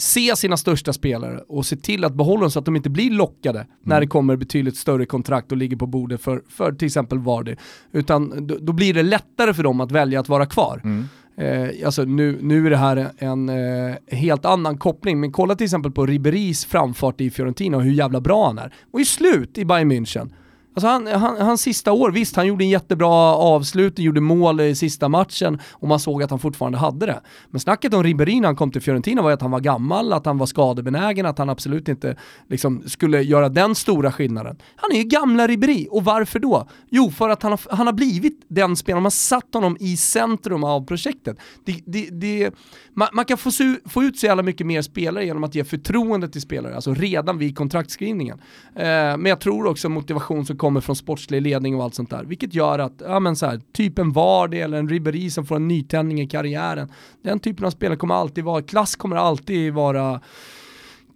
se 0.00 0.36
sina 0.36 0.56
största 0.56 0.92
spelare 0.92 1.40
och 1.48 1.66
se 1.66 1.76
till 1.76 2.04
att 2.04 2.14
behålla 2.14 2.40
dem 2.40 2.50
så 2.50 2.58
att 2.58 2.64
de 2.64 2.76
inte 2.76 2.90
blir 2.90 3.10
lockade 3.10 3.58
mm. 3.58 3.70
när 3.82 4.00
det 4.00 4.06
kommer 4.06 4.36
betydligt 4.36 4.76
större 4.76 5.06
kontrakt 5.06 5.52
och 5.52 5.58
ligger 5.58 5.76
på 5.76 5.86
bordet 5.86 6.20
för, 6.20 6.42
för 6.48 6.72
till 6.72 6.86
exempel 6.86 7.18
Vardy. 7.18 7.56
Utan 7.92 8.46
då, 8.46 8.56
då, 8.60 8.72
blir 8.72 8.94
det 8.94 9.02
lättare 9.02 9.54
för 9.54 9.62
dem 9.62 9.80
att 9.80 9.92
välja 9.92 10.20
att 10.20 10.28
vara 10.28 10.46
kvar. 10.46 10.80
Mm. 10.84 11.08
Eh, 11.40 11.86
alltså 11.86 12.04
nu, 12.04 12.38
nu 12.42 12.66
är 12.66 12.70
det 12.70 12.76
här 12.76 13.10
en 13.18 13.48
eh, 13.48 13.94
helt 14.08 14.44
annan 14.44 14.78
koppling, 14.78 15.20
men 15.20 15.32
kolla 15.32 15.54
till 15.54 15.64
exempel 15.64 15.92
på 15.92 16.06
Riberis 16.06 16.64
framfart 16.64 17.20
i 17.20 17.30
Fiorentina 17.30 17.76
och 17.76 17.82
hur 17.82 17.92
jävla 17.92 18.20
bra 18.20 18.46
han 18.46 18.58
är. 18.58 18.74
Och 18.90 19.00
i 19.00 19.04
slut 19.04 19.58
i 19.58 19.64
Bayern 19.64 19.92
München. 19.92 20.30
Alltså 20.74 20.88
han, 20.88 21.06
han, 21.06 21.36
hans 21.40 21.60
sista 21.60 21.92
år, 21.92 22.10
visst 22.10 22.36
han 22.36 22.46
gjorde 22.46 22.64
en 22.64 22.68
jättebra 22.68 23.08
avslut, 23.34 23.98
gjorde 23.98 24.20
mål 24.20 24.60
i 24.60 24.74
sista 24.74 25.08
matchen 25.08 25.58
och 25.72 25.88
man 25.88 26.00
såg 26.00 26.22
att 26.22 26.30
han 26.30 26.38
fortfarande 26.38 26.78
hade 26.78 27.06
det. 27.06 27.20
Men 27.50 27.60
snacket 27.60 27.94
om 27.94 28.02
Ribéry 28.02 28.40
när 28.40 28.48
han 28.48 28.56
kom 28.56 28.70
till 28.70 28.82
Fiorentina 28.82 29.22
var 29.22 29.30
ju 29.30 29.34
att 29.34 29.42
han 29.42 29.50
var 29.50 29.60
gammal, 29.60 30.12
att 30.12 30.26
han 30.26 30.38
var 30.38 30.46
skadebenägen, 30.46 31.26
att 31.26 31.38
han 31.38 31.50
absolut 31.50 31.88
inte 31.88 32.16
liksom, 32.48 32.82
skulle 32.86 33.22
göra 33.22 33.48
den 33.48 33.74
stora 33.74 34.12
skillnaden. 34.12 34.56
Han 34.76 34.92
är 34.92 34.96
ju 34.96 35.02
gamla 35.02 35.46
Ribéry, 35.46 35.86
och 35.90 36.04
varför 36.04 36.38
då? 36.38 36.68
Jo, 36.90 37.10
för 37.10 37.28
att 37.28 37.42
han 37.42 37.52
har, 37.52 37.60
han 37.70 37.86
har 37.86 37.94
blivit 37.94 38.44
den 38.48 38.76
spelaren, 38.76 39.02
man 39.02 39.06
har 39.06 39.10
satt 39.10 39.54
honom 39.54 39.76
i 39.80 39.96
centrum 39.96 40.64
av 40.64 40.86
projektet. 40.86 41.36
Det, 41.64 41.80
det, 41.86 42.08
det, 42.10 42.50
man, 42.94 43.08
man, 43.12 43.24
kan 43.24 43.38
få, 43.38 43.50
su, 43.50 43.76
få 43.86 44.02
ut 44.02 44.18
så 44.18 44.26
jävla 44.26 44.42
mycket 44.42 44.66
mer 44.66 44.82
spelare 44.82 45.24
genom 45.24 45.44
att 45.44 45.54
ge 45.54 45.64
förtroende 45.64 46.28
till 46.28 46.40
spelare, 46.40 46.74
alltså 46.74 46.94
redan 46.94 47.38
vid 47.38 47.56
kontraktskrivningen. 47.56 48.40
Eh, 48.74 48.82
men 48.84 49.26
jag 49.26 49.40
tror 49.40 49.66
också 49.66 49.88
motivation 49.88 50.46
som 50.46 50.59
kommer 50.60 50.80
från 50.80 50.96
sportslig 50.96 51.42
ledning 51.42 51.76
och 51.76 51.84
allt 51.84 51.94
sånt 51.94 52.10
där. 52.10 52.24
Vilket 52.24 52.54
gör 52.54 52.78
att, 52.78 53.02
ja 53.04 53.20
men 53.20 53.36
så 53.36 53.46
här, 53.46 53.60
typ 53.72 53.98
en 53.98 54.12
Vardy 54.12 54.58
eller 54.58 54.78
en 54.78 54.88
Ribéry 54.88 55.30
som 55.30 55.46
får 55.46 55.56
en 55.56 55.68
nytändning 55.68 56.20
i 56.20 56.26
karriären. 56.26 56.92
Den 57.24 57.40
typen 57.40 57.66
av 57.66 57.70
spelare 57.70 57.96
kommer 57.96 58.14
alltid 58.14 58.44
vara, 58.44 58.62
klass 58.62 58.96
kommer 58.96 59.16
alltid 59.16 59.72
vara 59.72 60.20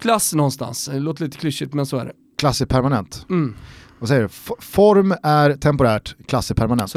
klass 0.01 0.35
någonstans. 0.35 0.87
Det 0.93 1.01
låter 1.01 1.25
lite 1.25 1.39
klyschigt 1.39 1.75
men 1.75 1.87
så 1.87 1.97
är 1.97 2.05
det. 2.05 2.13
Klass 2.39 2.61
är 2.61 2.67
permanent. 2.67 3.27
Mm 3.31 3.55
vad 4.05 4.09
säger 4.09 4.23
du? 4.23 4.29
Form 4.61 5.15
är 5.23 5.57
temporärt, 5.57 6.17
klass 6.27 6.51
är 6.51 6.55
permanent. 6.55 6.95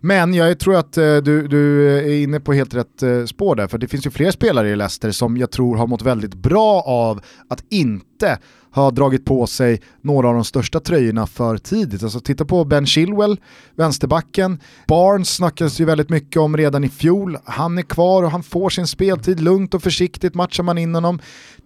Men 0.00 0.34
jag 0.34 0.58
tror 0.58 0.76
att 0.76 0.96
eh, 0.96 1.16
du, 1.16 1.48
du 1.48 1.90
är 1.98 2.22
inne 2.22 2.40
på 2.40 2.52
helt 2.52 2.74
rätt 2.74 3.02
eh, 3.02 3.24
spår 3.24 3.56
där, 3.56 3.68
för 3.68 3.78
det 3.78 3.88
finns 3.88 4.06
ju 4.06 4.10
fler 4.10 4.30
spelare 4.30 4.68
i 4.68 4.76
Leicester 4.76 5.10
som 5.10 5.36
jag 5.36 5.50
tror 5.50 5.76
har 5.76 5.86
mått 5.86 6.02
väldigt 6.02 6.34
bra 6.34 6.82
av 6.82 7.20
att 7.48 7.64
inte 7.70 8.38
har 8.72 8.90
dragit 8.90 9.24
på 9.24 9.46
sig 9.46 9.80
några 10.00 10.28
av 10.28 10.34
de 10.34 10.44
största 10.44 10.80
tröjorna 10.80 11.26
för 11.26 11.58
tidigt. 11.58 12.02
Alltså 12.02 12.20
titta 12.20 12.44
på 12.44 12.64
Ben 12.64 12.86
Chilwell, 12.86 13.40
vänsterbacken. 13.76 14.60
Barnes 14.88 15.34
snackas 15.34 15.80
ju 15.80 15.84
väldigt 15.84 16.10
mycket 16.10 16.36
om 16.36 16.56
redan 16.56 16.84
i 16.84 16.88
fjol. 16.88 17.38
Han 17.44 17.78
är 17.78 17.82
kvar 17.82 18.22
och 18.22 18.30
han 18.30 18.42
får 18.42 18.70
sin 18.70 18.86
speltid 18.86 19.40
lugnt 19.40 19.74
och 19.74 19.82
försiktigt 19.82 20.34
matchar 20.34 20.64
man 20.64 20.78
in 20.78 20.94
honom. 20.94 21.18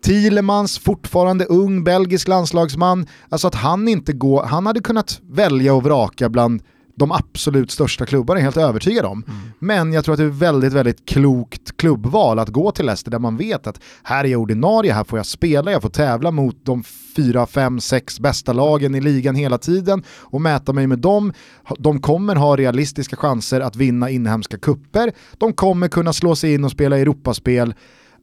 Thielemans, 0.05 0.79
fortfarande 0.79 1.45
ung 1.45 1.85
belgisk 1.85 2.29
landslagsman. 2.29 3.07
Alltså 3.29 3.49
att 3.49 3.55
han 3.55 3.89
inte 3.89 4.13
går, 4.13 4.43
han 4.43 4.67
hade 4.67 4.81
kunnat 4.81 5.21
välja 5.23 5.75
och 5.75 5.83
vraka 5.83 6.29
bland 6.29 6.63
de 6.97 7.13
absolut 7.13 7.71
största 7.71 8.07
klubbarna, 8.07 8.41
helt 8.41 8.57
övertygad 8.57 9.05
om. 9.05 9.25
Mm. 9.29 9.41
Men 9.59 9.93
jag 9.93 10.05
tror 10.05 10.13
att 10.13 10.19
det 10.19 10.25
är 10.25 10.29
väldigt, 10.29 10.73
väldigt 10.73 11.07
klokt 11.07 11.77
klubbval 11.77 12.39
att 12.39 12.49
gå 12.49 12.71
till 12.71 12.87
Leicester 12.87 13.11
där 13.11 13.19
man 13.19 13.37
vet 13.37 13.67
att 13.67 13.81
här 14.03 14.25
är 14.25 14.29
jag 14.29 14.41
ordinarie, 14.41 14.93
här 14.93 15.05
får 15.05 15.19
jag 15.19 15.27
spela, 15.27 15.73
jag 15.73 15.83
får 15.83 15.89
tävla 15.89 16.31
mot 16.31 16.57
de 16.65 16.85
fyra, 17.17 17.47
fem, 17.47 17.81
sex 17.81 18.21
bästa 18.21 18.53
lagen 18.53 18.95
i 18.95 19.01
ligan 19.01 19.35
hela 19.35 19.59
tiden 19.59 20.03
och 20.09 20.41
mäta 20.41 20.73
mig 20.73 20.87
med 20.87 20.99
dem. 20.99 21.33
De 21.79 22.01
kommer 22.01 22.37
ha 22.37 22.57
realistiska 22.57 23.17
chanser 23.17 23.61
att 23.61 23.77
vinna 23.77 24.11
inhemska 24.11 24.59
kupper. 24.59 25.13
De 25.39 25.53
kommer 25.53 25.89
kunna 25.89 26.13
slå 26.13 26.37
sig 26.37 26.55
in 26.55 26.65
och 26.65 26.71
spela 26.71 26.99
Europaspel. 26.99 27.75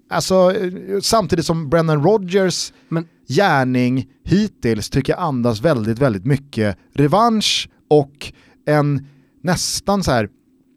Alltså, 0.10 0.54
samtidigt 1.02 1.46
som 1.46 1.70
Brennan 1.70 2.04
Rodgers 2.04 2.74
Men... 2.90 3.08
gärning 3.28 4.08
hittills 4.26 4.90
tycker 4.90 5.14
jag 5.14 5.22
andas 5.22 5.62
väldigt, 5.62 6.00
väldigt 6.00 6.26
mycket 6.26 6.78
revansch 6.94 7.70
och 7.90 8.34
en 8.66 9.08
nästan 9.44 10.04
så 10.04 10.12
här 10.12 10.30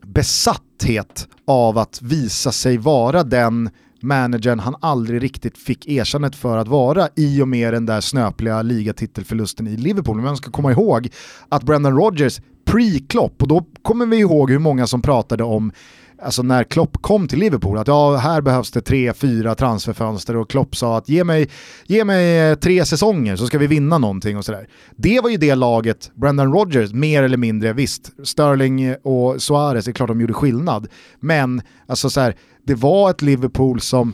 besatthet 0.06 1.28
av 1.46 1.78
att 1.78 2.02
visa 2.02 2.52
sig 2.52 2.78
vara 2.78 3.22
den 3.22 3.70
managern 4.00 4.58
han 4.58 4.76
aldrig 4.80 5.22
riktigt 5.22 5.58
fick 5.58 5.88
erkännandet 5.88 6.40
för 6.40 6.58
att 6.58 6.68
vara 6.68 7.08
i 7.16 7.42
och 7.42 7.48
med 7.48 7.74
den 7.74 7.86
där 7.86 8.00
snöpliga 8.00 8.62
ligatitelförlusten 8.62 9.66
i 9.66 9.76
Liverpool. 9.76 10.16
Men 10.16 10.24
man 10.24 10.36
ska 10.36 10.50
komma 10.50 10.72
ihåg 10.72 11.08
att 11.48 11.62
Brendan 11.62 11.96
Rodgers 11.96 12.40
pre-Klopp, 12.64 13.42
och 13.42 13.48
då 13.48 13.66
kommer 13.82 14.06
vi 14.06 14.16
ihåg 14.16 14.50
hur 14.50 14.58
många 14.58 14.86
som 14.86 15.02
pratade 15.02 15.44
om 15.44 15.72
alltså 16.22 16.42
när 16.42 16.64
Klopp 16.64 17.02
kom 17.02 17.28
till 17.28 17.38
Liverpool, 17.38 17.78
att 17.78 17.88
ja, 17.88 18.16
här 18.16 18.40
behövs 18.40 18.70
det 18.70 18.80
tre, 18.80 19.12
fyra 19.12 19.54
transferfönster 19.54 20.36
och 20.36 20.50
Klopp 20.50 20.76
sa 20.76 20.96
att 20.98 21.08
ge 21.08 21.24
mig, 21.24 21.48
ge 21.86 22.04
mig 22.04 22.50
eh, 22.50 22.54
tre 22.54 22.84
säsonger 22.84 23.36
så 23.36 23.46
ska 23.46 23.58
vi 23.58 23.66
vinna 23.66 23.98
någonting 23.98 24.36
och 24.36 24.44
sådär. 24.44 24.68
Det 24.96 25.20
var 25.20 25.30
ju 25.30 25.36
det 25.36 25.54
laget, 25.54 26.10
Brendan 26.14 26.52
Rodgers, 26.52 26.92
mer 26.92 27.22
eller 27.22 27.36
mindre, 27.36 27.72
visst, 27.72 28.10
Sterling 28.24 28.96
och 29.02 29.42
Suarez, 29.42 29.84
det 29.84 29.90
är 29.90 29.92
klart 29.92 30.08
de 30.08 30.20
gjorde 30.20 30.32
skillnad, 30.32 30.88
men 31.20 31.62
alltså 31.86 32.10
så 32.10 32.20
här, 32.20 32.36
det 32.66 32.74
var 32.74 33.10
ett 33.10 33.22
Liverpool 33.22 33.80
som 33.80 34.12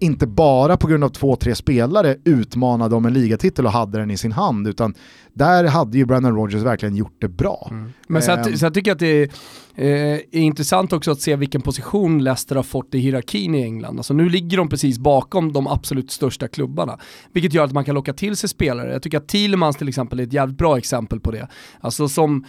inte 0.00 0.26
bara 0.26 0.76
på 0.76 0.86
grund 0.86 1.04
av 1.04 1.08
två, 1.08 1.36
tre 1.36 1.54
spelare 1.54 2.16
utmanade 2.24 2.96
om 2.96 3.06
en 3.06 3.12
ligatitel 3.12 3.66
och 3.66 3.72
hade 3.72 3.98
den 3.98 4.10
i 4.10 4.16
sin 4.16 4.32
hand, 4.32 4.68
utan 4.68 4.94
där 5.34 5.64
hade 5.64 5.98
ju 5.98 6.04
Brandon 6.04 6.34
Rogers 6.34 6.62
verkligen 6.62 6.96
gjort 6.96 7.16
det 7.20 7.28
bra. 7.28 7.68
Mm. 7.70 7.92
Men 8.08 8.22
så, 8.22 8.32
att, 8.32 8.58
så 8.58 8.64
jag 8.64 8.74
tycker 8.74 8.92
att 8.92 8.98
det 8.98 9.22
är, 9.22 9.28
eh, 9.74 9.86
är, 9.86 10.34
intressant 10.34 10.92
också 10.92 11.10
att 11.10 11.20
se 11.20 11.36
vilken 11.36 11.60
position 11.60 12.24
Leicester 12.24 12.56
har 12.56 12.62
fått 12.62 12.94
i 12.94 12.98
hierarkin 12.98 13.54
i 13.54 13.62
England. 13.62 13.98
Alltså 13.98 14.14
nu 14.14 14.28
ligger 14.28 14.56
de 14.56 14.68
precis 14.68 14.98
bakom 14.98 15.52
de 15.52 15.66
absolut 15.66 16.10
största 16.10 16.48
klubbarna, 16.48 16.98
vilket 17.32 17.54
gör 17.54 17.64
att 17.64 17.72
man 17.72 17.84
kan 17.84 17.94
locka 17.94 18.12
till 18.12 18.36
sig 18.36 18.48
spelare. 18.48 18.92
Jag 18.92 19.02
tycker 19.02 19.18
att 19.18 19.28
Thielemans 19.28 19.76
till 19.76 19.88
exempel 19.88 20.20
är 20.20 20.24
ett 20.24 20.32
jävligt 20.32 20.58
bra 20.58 20.78
exempel 20.78 21.20
på 21.20 21.30
det. 21.30 21.48
Alltså 21.80 22.08
som 22.08 22.44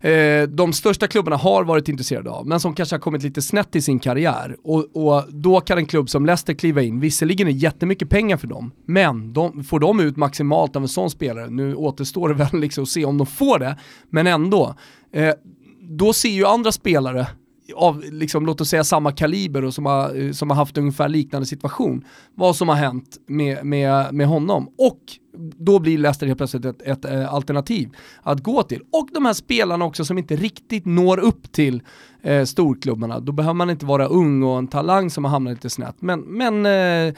eh, 0.00 0.42
de 0.42 0.72
största 0.72 1.06
klubbarna 1.06 1.36
har 1.36 1.64
varit 1.64 1.88
intresserade 1.88 2.30
av, 2.30 2.46
men 2.46 2.60
som 2.60 2.74
kanske 2.74 2.94
har 2.94 3.00
kommit 3.00 3.22
lite 3.22 3.42
snett 3.42 3.76
i 3.76 3.82
sin 3.82 3.98
karriär. 3.98 4.56
Och, 4.64 4.96
och 4.96 5.24
då 5.28 5.60
kan 5.60 5.78
en 5.78 5.86
klubb 5.86 6.10
som 6.10 6.26
Leicester 6.26 6.54
kliva 6.54 6.82
in, 6.82 7.00
visserligen 7.00 7.48
är 7.48 7.52
det 7.52 7.58
jättemycket 7.58 8.10
pengar 8.10 8.36
för 8.36 8.46
dem, 8.46 8.72
men 8.86 9.32
de, 9.32 9.64
får 9.64 9.80
de 9.80 10.00
ut 10.00 10.16
maximalt 10.16 10.76
av 10.76 10.82
en 10.82 10.88
sån 10.88 11.10
spelare, 11.10 11.50
nu 11.50 11.74
återstår 11.74 12.28
det 12.28 12.34
väl 12.34 12.48
liksom 12.60 12.82
att 12.82 12.88
se 12.88 13.04
om 13.04 13.18
de 13.18 13.26
får 13.26 13.58
det, 13.58 13.76
men 14.10 14.26
ändå. 14.26 14.74
Eh, 15.12 15.34
då 15.80 16.12
ser 16.12 16.28
ju 16.28 16.46
andra 16.46 16.72
spelare 16.72 17.26
av, 17.74 18.04
liksom, 18.10 18.46
låt 18.46 18.60
oss 18.60 18.68
säga 18.68 18.84
samma 18.84 19.12
kaliber 19.12 19.64
och 19.64 19.74
som 19.74 19.86
har, 19.86 20.20
eh, 20.20 20.32
som 20.32 20.50
har 20.50 20.56
haft 20.56 20.78
ungefär 20.78 21.08
liknande 21.08 21.46
situation, 21.46 22.04
vad 22.34 22.56
som 22.56 22.68
har 22.68 22.76
hänt 22.76 23.18
med, 23.26 23.64
med, 23.66 24.14
med 24.14 24.26
honom. 24.26 24.68
Och 24.78 25.00
då 25.38 25.78
blir 25.78 25.98
Leicester 25.98 26.26
helt 26.26 26.38
plötsligt 26.38 26.64
ett, 26.64 26.82
ett, 26.82 27.04
ett, 27.04 27.28
alternativ 27.28 27.90
att 28.22 28.42
gå 28.42 28.62
till. 28.62 28.82
Och 28.92 29.08
de 29.14 29.24
här 29.26 29.32
spelarna 29.32 29.84
också 29.84 30.04
som 30.04 30.18
inte 30.18 30.36
riktigt 30.36 30.86
når 30.86 31.18
upp 31.18 31.52
till 31.52 31.82
eh, 32.22 32.44
storklubbarna, 32.44 33.20
då 33.20 33.32
behöver 33.32 33.54
man 33.54 33.70
inte 33.70 33.86
vara 33.86 34.06
ung 34.06 34.42
och 34.42 34.58
en 34.58 34.68
talang 34.68 35.10
som 35.10 35.24
har 35.24 35.30
hamnat 35.30 35.52
lite 35.52 35.70
snett. 35.70 35.96
Men, 35.98 36.20
men 36.20 36.66
eh, 36.66 37.14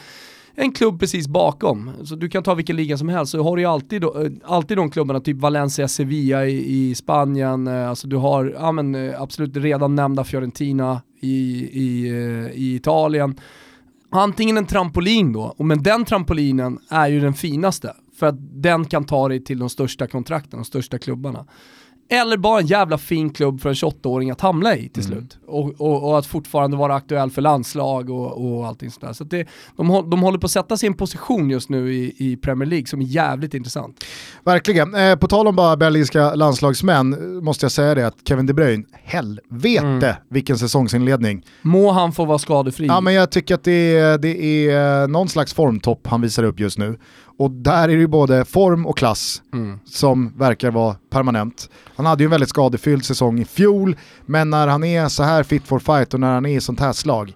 en 0.55 0.73
klubb 0.73 1.01
precis 1.01 1.29
bakom. 1.29 1.91
Så 2.05 2.15
du 2.15 2.29
kan 2.29 2.43
ta 2.43 2.55
vilken 2.55 2.77
liga 2.77 2.97
som 2.97 3.09
helst, 3.09 3.33
så 3.33 3.43
har 3.43 3.57
du 3.57 3.63
ju 3.63 3.69
alltid, 3.69 4.05
eh, 4.05 4.11
alltid 4.45 4.77
de 4.77 4.91
klubbarna, 4.91 5.21
typ 5.21 5.37
Valencia, 5.37 5.89
Sevilla 5.89 6.47
i, 6.47 6.91
i 6.91 6.95
Spanien, 6.95 7.67
eh, 7.67 7.89
alltså 7.89 8.09
du 8.09 8.17
har 8.17 8.45
ja, 8.45 8.73
men, 8.73 8.95
eh, 8.95 9.23
absolut 9.23 9.57
redan 9.57 9.95
nämnda 9.95 10.25
Fiorentina 10.25 11.03
i, 11.21 11.29
i, 11.73 12.09
i 12.55 12.75
Italien. 12.75 13.37
Antingen 14.11 14.57
en 14.57 14.67
trampolin 14.67 15.33
då, 15.33 15.55
men 15.59 15.83
den 15.83 16.05
trampolinen 16.05 16.79
är 16.91 17.09
ju 17.09 17.21
den 17.21 17.35
finaste, 17.35 17.95
för 18.19 18.27
att 18.27 18.63
den 18.63 18.85
kan 18.85 19.05
ta 19.05 19.29
dig 19.29 19.45
till 19.45 19.59
de 19.59 19.69
största 19.69 20.07
kontrakten, 20.07 20.59
de 20.59 20.65
största 20.65 20.99
klubbarna. 20.99 21.47
Eller 22.13 22.37
bara 22.37 22.61
en 22.61 22.67
jävla 22.67 22.99
fin 22.99 23.31
klubb 23.31 23.61
för 23.61 23.69
en 23.69 23.75
28-åring 23.75 24.31
att 24.31 24.41
hamna 24.41 24.77
i 24.77 24.89
till 24.89 25.05
mm. 25.05 25.19
slut. 25.19 25.39
Och, 25.47 25.81
och, 25.81 26.09
och, 26.09 26.19
att 26.19 26.27
fortfarande 26.27 26.77
vara 26.77 26.95
aktuell 26.95 27.31
för 27.31 27.43
landslag 27.43 28.11
och, 28.11 28.45
och 28.45 28.67
allting 28.67 28.91
sådär. 28.91 29.13
Så 29.13 29.25
det, 29.25 29.47
de, 29.77 30.11
de 30.11 30.23
håller 30.23 30.39
på 30.39 30.45
att 30.45 30.51
sätta 30.51 30.77
sig 30.77 30.87
i 30.87 30.89
en 30.89 30.95
position 30.95 31.51
just 31.51 31.69
nu 31.69 31.95
i, 31.95 32.15
i 32.17 32.37
Premier 32.37 32.69
League 32.69 32.87
som 32.87 33.01
är 33.01 33.05
jävligt 33.05 33.55
intressant. 33.55 34.05
Verkligen. 34.45 34.95
Eh, 34.95 35.17
på 35.17 35.27
tal 35.27 35.49
om 35.49 35.57
bara 35.57 35.77
belgiska 35.77 36.35
landslagsmän 36.35 37.39
måste 37.45 37.65
jag 37.65 37.73
säga 37.73 37.95
det 37.95 38.07
att 38.07 38.17
Kevin 38.29 38.47
De 38.47 38.53
Bruyne, 38.53 38.85
helvete 38.93 40.07
mm. 40.07 40.15
vilken 40.29 40.59
säsongsinledning. 40.59 41.47
Må 41.63 41.91
han 41.91 42.13
få 42.13 42.25
vara 42.25 42.39
skadefri. 42.39 42.87
Ja 42.87 43.01
men 43.01 43.15
jag 43.15 43.31
tycker 43.31 43.55
att 43.55 43.65
det 43.65 43.97
är, 43.97 44.19
det 44.19 44.69
är 44.69 45.09
någon 45.09 45.29
slags 45.29 45.55
formtopp 45.55 46.07
han 46.07 46.21
visar 46.21 46.43
upp 46.43 46.61
just 46.61 46.79
nu. 46.79 46.99
Och 47.41 47.51
där 47.51 47.83
är 47.83 47.89
det 47.89 48.01
ju 48.01 48.07
både 48.07 48.45
form 48.45 48.87
och 48.87 48.99
klass 48.99 49.43
mm. 49.53 49.79
som 49.85 50.39
verkar 50.39 50.71
vara 50.71 50.97
permanent. 51.11 51.71
Han 51.97 52.07
hade 52.07 52.23
ju 52.23 52.25
en 52.25 52.31
väldigt 52.31 52.49
skadefylld 52.49 53.05
säsong 53.05 53.41
i 53.41 53.45
fjol, 53.45 53.97
men 54.27 54.51
när 54.51 54.69
han 54.69 54.85
är 54.85 55.09
så 55.09 55.23
här 55.23 55.43
fit 55.43 55.67
for 55.67 55.79
fight 55.79 56.15
och 56.15 56.21
när 56.21 56.35
han 56.35 56.47
är 56.47 56.57
i 56.57 56.61
sånt 56.61 56.81
här 56.81 56.93
slag, 56.93 57.35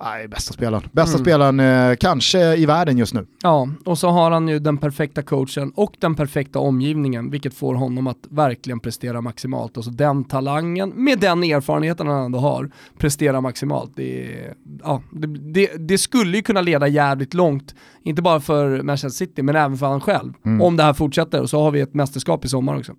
Nej, 0.00 0.28
bästa 0.28 0.52
spelaren. 0.52 0.88
Bästa 0.92 1.16
mm. 1.16 1.24
spelaren 1.24 1.60
eh, 1.60 1.96
kanske 1.96 2.56
i 2.56 2.66
världen 2.66 2.98
just 2.98 3.14
nu. 3.14 3.26
Ja, 3.42 3.68
och 3.84 3.98
så 3.98 4.08
har 4.08 4.30
han 4.30 4.48
ju 4.48 4.58
den 4.58 4.78
perfekta 4.78 5.22
coachen 5.22 5.72
och 5.76 5.96
den 5.98 6.14
perfekta 6.14 6.58
omgivningen, 6.58 7.30
vilket 7.30 7.54
får 7.54 7.74
honom 7.74 8.06
att 8.06 8.18
verkligen 8.30 8.80
prestera 8.80 9.20
maximalt. 9.20 9.76
Alltså 9.76 9.90
den 9.90 10.24
talangen, 10.24 10.92
med 10.96 11.18
den 11.18 11.44
erfarenheten 11.44 12.06
han 12.06 12.24
ändå 12.24 12.38
har, 12.38 12.70
prestera 12.98 13.40
maximalt. 13.40 13.92
Det, 13.96 14.36
ja, 14.82 15.02
det, 15.12 15.26
det, 15.26 15.88
det 15.88 15.98
skulle 15.98 16.36
ju 16.36 16.42
kunna 16.42 16.60
leda 16.60 16.88
jävligt 16.88 17.34
långt, 17.34 17.74
inte 18.02 18.22
bara 18.22 18.40
för 18.40 18.82
Manchester 18.82 19.26
City, 19.26 19.42
men 19.42 19.56
även 19.56 19.78
för 19.78 19.86
han 19.86 20.00
själv. 20.00 20.32
Mm. 20.46 20.62
Om 20.62 20.76
det 20.76 20.82
här 20.82 20.92
fortsätter, 20.92 21.42
och 21.42 21.50
så 21.50 21.62
har 21.62 21.70
vi 21.70 21.80
ett 21.80 21.94
mästerskap 21.94 22.44
i 22.44 22.48
sommar 22.48 22.78
också. 22.78 22.92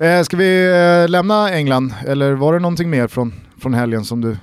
Eh, 0.00 0.22
ska 0.22 0.36
vi 0.36 0.70
eh, 1.04 1.10
lämna 1.10 1.50
England, 1.50 1.94
eller 2.06 2.32
var 2.32 2.52
det 2.52 2.58
någonting 2.58 2.90
mer 2.90 3.08
från, 3.08 3.34
från 3.58 3.74
helgen 3.74 4.04
som 4.04 4.20
du 4.20 4.36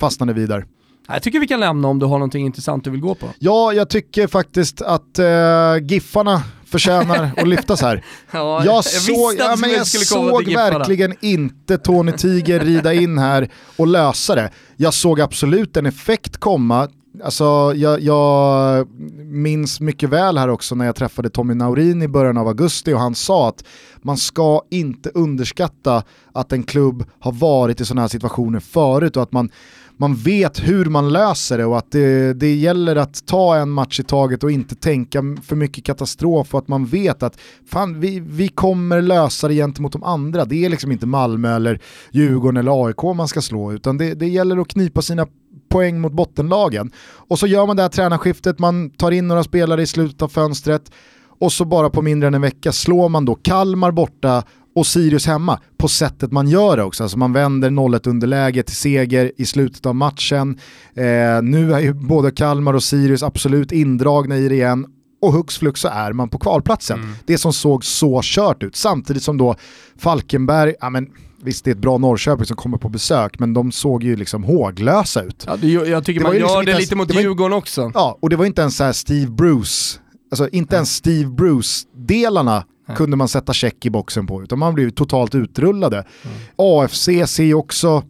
fastnade 0.00 0.32
vid 0.32 0.48
där. 0.48 0.66
Jag 1.08 1.22
tycker 1.22 1.40
vi 1.40 1.46
kan 1.46 1.60
lämna 1.60 1.88
om 1.88 1.98
du 1.98 2.06
har 2.06 2.18
någonting 2.18 2.46
intressant 2.46 2.84
du 2.84 2.90
vill 2.90 3.00
gå 3.00 3.14
på. 3.14 3.28
Ja, 3.38 3.72
jag 3.72 3.90
tycker 3.90 4.26
faktiskt 4.26 4.82
att 4.82 5.18
uh, 5.18 5.86
Giffarna 5.86 6.42
förtjänar 6.66 7.30
att 7.36 7.48
lyftas 7.48 7.82
här. 7.82 8.04
Ja, 8.30 8.64
jag, 8.64 8.74
jag 8.74 8.84
såg, 8.84 9.34
ja, 9.38 9.56
men 9.60 9.70
jag 9.70 9.86
såg 9.86 10.44
verkligen 10.44 11.14
inte 11.20 11.78
Tony 11.78 12.12
Tiger 12.12 12.60
rida 12.60 12.94
in 12.94 13.18
här 13.18 13.48
och 13.76 13.86
lösa 13.86 14.34
det. 14.34 14.50
Jag 14.76 14.94
såg 14.94 15.20
absolut 15.20 15.76
en 15.76 15.86
effekt 15.86 16.36
komma. 16.36 16.88
Alltså, 17.24 17.72
jag, 17.76 18.00
jag, 18.00 18.88
minns 19.18 19.80
mycket 19.80 20.10
väl 20.10 20.38
här 20.38 20.48
också 20.48 20.74
när 20.74 20.84
jag 20.84 20.96
träffade 20.96 21.30
Tommy 21.30 21.54
Naurin 21.54 22.02
i 22.02 22.08
början 22.08 22.38
av 22.38 22.48
augusti 22.48 22.92
och 22.92 22.98
han 22.98 23.14
sa 23.14 23.48
att 23.48 23.64
man 24.02 24.16
ska 24.16 24.62
inte 24.70 25.10
underskatta 25.14 26.02
att 26.32 26.52
en 26.52 26.62
klubb 26.62 27.04
har 27.20 27.32
varit 27.32 27.80
i 27.80 27.84
sådana 27.84 28.00
här 28.00 28.08
situationer 28.08 28.60
förut 28.60 29.16
och 29.16 29.22
att 29.22 29.32
man 29.32 29.50
man 29.96 30.14
vet 30.14 30.68
hur 30.68 30.84
man 30.84 31.12
löser 31.12 31.58
det 31.58 31.64
och 31.64 31.78
att 31.78 31.90
det, 31.90 32.34
det 32.34 32.54
gäller 32.54 32.96
att 32.96 33.26
ta 33.26 33.56
en 33.56 33.70
match 33.70 34.00
i 34.00 34.02
taget 34.02 34.44
och 34.44 34.50
inte 34.50 34.74
tänka 34.74 35.22
för 35.42 35.56
mycket 35.56 35.84
katastrof 35.84 36.54
och 36.54 36.58
att 36.58 36.68
man 36.68 36.86
vet 36.86 37.22
att 37.22 37.38
fan, 37.66 38.00
vi, 38.00 38.20
vi 38.20 38.48
kommer 38.48 39.02
lösa 39.02 39.48
det 39.48 39.54
gentemot 39.54 39.92
de 39.92 40.02
andra. 40.02 40.44
Det 40.44 40.64
är 40.64 40.68
liksom 40.68 40.92
inte 40.92 41.06
Malmö 41.06 41.56
eller 41.56 41.80
Djurgården 42.12 42.56
eller 42.56 42.86
AIK 42.86 43.02
man 43.02 43.28
ska 43.28 43.40
slå 43.40 43.72
utan 43.72 43.98
det, 43.98 44.14
det 44.14 44.28
gäller 44.28 44.56
att 44.56 44.68
knipa 44.68 45.02
sina 45.02 45.26
poäng 45.68 46.00
mot 46.00 46.12
bottenlagen. 46.12 46.92
Och 47.28 47.38
så 47.38 47.46
gör 47.46 47.66
man 47.66 47.76
det 47.76 47.82
här 47.82 47.88
tränarskiftet, 47.88 48.58
man 48.58 48.90
tar 48.90 49.10
in 49.10 49.28
några 49.28 49.44
spelare 49.44 49.82
i 49.82 49.86
slutet 49.86 50.22
av 50.22 50.28
fönstret 50.28 50.90
och 51.38 51.52
så 51.52 51.64
bara 51.64 51.90
på 51.90 52.02
mindre 52.02 52.26
än 52.26 52.34
en 52.34 52.42
vecka 52.42 52.72
slår 52.72 53.08
man 53.08 53.24
då 53.24 53.34
Kalmar 53.34 53.90
borta 53.90 54.42
och 54.74 54.86
Sirius 54.86 55.26
hemma 55.26 55.60
på 55.76 55.88
sättet 55.88 56.32
man 56.32 56.48
gör 56.48 56.76
det 56.76 56.82
också. 56.82 57.02
Alltså 57.02 57.18
man 57.18 57.32
vänder 57.32 57.70
0-1 57.70 58.08
underläge 58.08 58.62
till 58.62 58.76
seger 58.76 59.32
i 59.36 59.46
slutet 59.46 59.86
av 59.86 59.94
matchen. 59.94 60.58
Eh, 60.94 61.42
nu 61.42 61.74
är 61.74 61.80
ju 61.80 61.92
både 61.92 62.30
Kalmar 62.30 62.74
och 62.74 62.82
Sirius 62.82 63.22
absolut 63.22 63.72
indragna 63.72 64.36
i 64.36 64.48
det 64.48 64.54
igen 64.54 64.86
och 65.22 65.32
hux 65.32 65.58
flux 65.58 65.80
så 65.80 65.88
är 65.88 66.12
man 66.12 66.28
på 66.28 66.38
kvalplatsen. 66.38 66.98
Mm. 66.98 67.14
Det 67.26 67.38
som 67.38 67.52
såg 67.52 67.84
så 67.84 68.20
kört 68.22 68.62
ut. 68.62 68.76
Samtidigt 68.76 69.22
som 69.22 69.38
då 69.38 69.56
Falkenberg, 69.98 70.74
ja 70.80 70.90
men 70.90 71.08
visst 71.42 71.64
det 71.64 71.70
är 71.70 71.74
ett 71.74 71.80
bra 71.80 71.98
Norrköping 71.98 72.46
som 72.46 72.56
kommer 72.56 72.78
på 72.78 72.88
besök, 72.88 73.38
men 73.38 73.54
de 73.54 73.72
såg 73.72 74.02
ju 74.02 74.16
liksom 74.16 74.44
håglösa 74.44 75.22
ut. 75.22 75.44
Ja, 75.46 75.56
det, 75.56 75.68
jag 75.68 76.04
tycker 76.04 76.20
det 76.20 76.26
man 76.26 76.36
gör 76.36 76.40
liksom 76.40 76.64
det 76.64 76.78
lite 76.78 76.96
mot 76.96 77.08
det 77.08 77.22
Djurgården 77.22 77.52
också. 77.52 77.90
Ja, 77.94 78.18
och 78.20 78.30
det 78.30 78.36
var 78.36 78.44
inte 78.44 78.62
ens 78.62 78.76
så 78.76 78.92
Steve 78.92 79.30
Bruce, 79.30 79.98
alltså 80.30 80.48
inte 80.48 80.76
ens 80.76 80.94
Steve 80.94 81.30
Bruce-delarna 81.30 82.64
kunde 82.96 83.16
man 83.16 83.28
sätta 83.28 83.52
check 83.52 83.86
i 83.86 83.90
boxen 83.90 84.26
på, 84.26 84.42
utan 84.42 84.58
man 84.58 84.74
blev 84.74 84.90
totalt 84.90 85.34
utrullade. 85.34 85.96
Mm. 85.96 86.36
AFC 86.56 87.08
ser 87.26 87.44
ju 87.44 87.54
också 87.54 88.02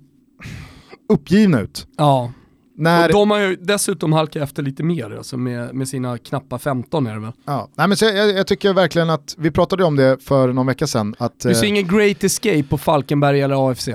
uppgivna 1.08 1.60
ut. 1.60 1.86
Ja. 1.96 2.32
När... 2.76 3.06
Och 3.06 3.12
de 3.12 3.30
har 3.30 3.38
ju 3.38 3.56
dessutom 3.56 4.12
halkat 4.12 4.42
efter 4.42 4.62
lite 4.62 4.82
mer, 4.82 5.16
alltså 5.16 5.36
med, 5.36 5.74
med 5.74 5.88
sina 5.88 6.18
knappa 6.18 6.58
15 6.58 7.06
är 7.06 7.14
det 7.14 7.20
väl? 7.20 7.32
Ja, 7.44 7.68
Nej, 7.74 7.88
men 7.88 7.96
jag, 8.00 8.30
jag, 8.30 8.46
tycker 8.46 8.72
verkligen 8.72 9.10
att, 9.10 9.34
vi 9.38 9.50
pratade 9.50 9.84
om 9.84 9.96
det 9.96 10.18
för 10.22 10.52
någon 10.52 10.66
vecka 10.66 10.86
sedan. 10.86 11.14
Att, 11.18 11.40
du 11.40 11.54
ser 11.54 11.64
eh... 11.64 11.68
ingen 11.68 11.88
great 11.88 12.24
escape 12.24 12.62
på 12.62 12.78
Falkenberg 12.78 13.40
eller 13.40 13.70
AFC? 13.70 13.88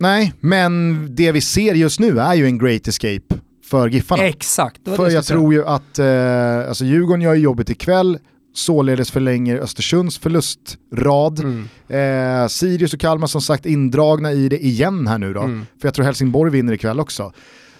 Nej, 0.00 0.32
men 0.40 1.06
det 1.14 1.32
vi 1.32 1.40
ser 1.40 1.74
just 1.74 2.00
nu 2.00 2.18
är 2.18 2.34
ju 2.34 2.46
en 2.46 2.58
great 2.58 2.88
escape 2.88 3.34
för 3.64 3.88
Giffarna. 3.88 4.22
Exakt. 4.22 4.80
För 4.96 5.10
jag 5.10 5.24
tror 5.24 5.52
ju 5.52 5.64
att, 5.64 5.98
eh, 5.98 6.68
alltså 6.68 6.84
Djurgården 6.84 7.22
gör 7.22 7.34
jobbet 7.34 7.70
ikväll, 7.70 8.18
således 8.54 9.10
förlänger 9.10 9.58
Östersunds 9.58 10.18
förlustrad. 10.18 11.38
Mm. 11.38 11.68
Eh, 11.88 12.48
Sirius 12.48 12.94
och 12.94 13.00
Kalmar 13.00 13.26
som 13.26 13.40
sagt 13.40 13.66
indragna 13.66 14.32
i 14.32 14.48
det 14.48 14.64
igen 14.64 15.06
här 15.06 15.18
nu 15.18 15.34
då. 15.34 15.40
Mm. 15.40 15.66
För 15.80 15.88
jag 15.88 15.94
tror 15.94 16.04
Helsingborg 16.04 16.52
vinner 16.52 16.72
ikväll 16.72 17.00
också. 17.00 17.32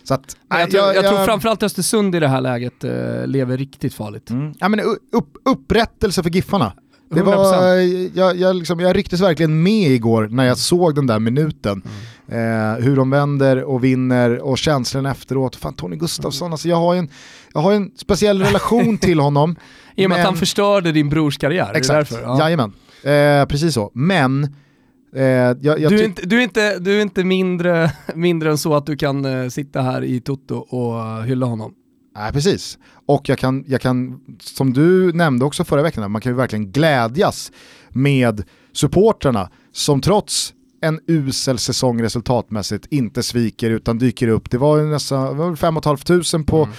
Så 0.03 0.15
att, 0.15 0.37
jag, 0.49 0.71
tror, 0.71 0.85
jag, 0.85 0.97
jag, 0.97 1.05
tror 1.05 1.25
framförallt 1.25 1.63
Östersund 1.63 2.15
i 2.15 2.21
det 2.21 2.29
här 2.29 2.41
läget 2.41 2.85
eh, 2.85 3.27
lever 3.27 3.57
riktigt 3.57 3.95
farligt. 3.95 4.31
Mm. 4.31 4.55
Ja, 4.59 4.69
men 4.69 4.81
upp, 5.13 5.37
upprättelse 5.45 6.23
för 6.23 6.31
Giffarna. 6.31 6.73
Det 7.15 7.23
var, 7.23 7.77
jag, 8.15 8.37
jag, 8.37 8.57
liksom, 8.57 8.81
jag 8.81 8.97
rycktes 8.97 9.21
verkligen 9.21 9.63
med 9.63 9.91
igår 9.91 10.29
när 10.29 10.45
jag 10.45 10.59
såg 10.59 10.95
den 10.95 11.07
där 11.07 11.19
minuten. 11.19 11.73
Mm. 11.73 11.85
Eh, 12.31 12.85
hur 12.85 12.97
de 12.97 13.11
vänder 13.11 13.65
och 13.65 13.85
vinner 13.85 14.39
och 14.39 14.59
känslan 14.59 15.07
efteråt. 15.07 15.57
Fan 15.57 15.75
Tony 15.75 15.97
Gustafsson, 15.97 16.53
alltså 16.53 16.69
jag 16.69 16.77
har 16.77 16.95
en, 16.95 17.09
jag 17.53 17.61
har 17.61 17.73
en 17.73 17.91
speciell 17.97 18.43
relation 18.43 18.99
till 18.99 19.21
honom. 19.21 19.57
I 19.97 20.07
och 20.07 20.09
med 20.09 20.17
men... 20.17 20.21
att 20.21 20.27
han 20.27 20.37
förstörde 20.37 20.93
din 20.93 21.09
brors 21.09 21.39
karriär? 21.39 21.73
Exakt, 21.75 22.13
ja. 22.23 22.39
jajamän. 22.39 22.73
Eh, 23.03 23.47
precis 23.47 23.75
så. 23.75 23.91
Men 23.95 24.55
Eh, 25.13 25.23
jag, 25.23 25.65
jag 25.81 25.91
du, 25.93 26.01
är 26.01 26.05
inte, 26.05 26.23
du, 26.27 26.39
är 26.39 26.43
inte, 26.43 26.79
du 26.79 26.99
är 26.99 27.03
inte 27.03 27.25
mindre, 27.25 27.93
mindre 28.15 28.51
än 28.51 28.59
så 28.59 28.75
att 28.75 28.87
du 28.87 28.97
kan 28.97 29.25
eh, 29.25 29.49
sitta 29.49 29.83
här 29.83 30.05
i 30.05 30.21
Toto 30.21 30.55
och 30.57 31.25
hylla 31.25 31.47
honom. 31.47 31.75
Nej, 32.17 32.33
precis. 32.33 32.79
Och 33.07 33.29
jag 33.29 33.39
kan, 33.39 33.65
jag 33.67 33.81
kan, 33.81 34.21
som 34.41 34.73
du 34.73 35.13
nämnde 35.13 35.45
också 35.45 35.65
förra 35.65 35.83
veckan, 35.83 36.11
man 36.11 36.21
kan 36.21 36.33
ju 36.33 36.37
verkligen 36.37 36.73
glädjas 36.73 37.53
med 37.89 38.45
supportrarna 38.73 39.51
som 39.73 40.01
trots 40.01 40.55
en 40.81 41.01
usel 41.07 41.59
säsong 41.59 42.03
resultatmässigt 42.03 42.87
inte 42.91 43.23
sviker 43.23 43.71
utan 43.71 43.99
dyker 43.99 44.29
upp. 44.29 44.51
Det 44.51 44.59
var 44.59 44.79
ju 44.79 44.85
nästan 44.85 45.57
5 45.57 45.57
500 45.57 46.45
på, 46.47 46.63
mm. 46.63 46.75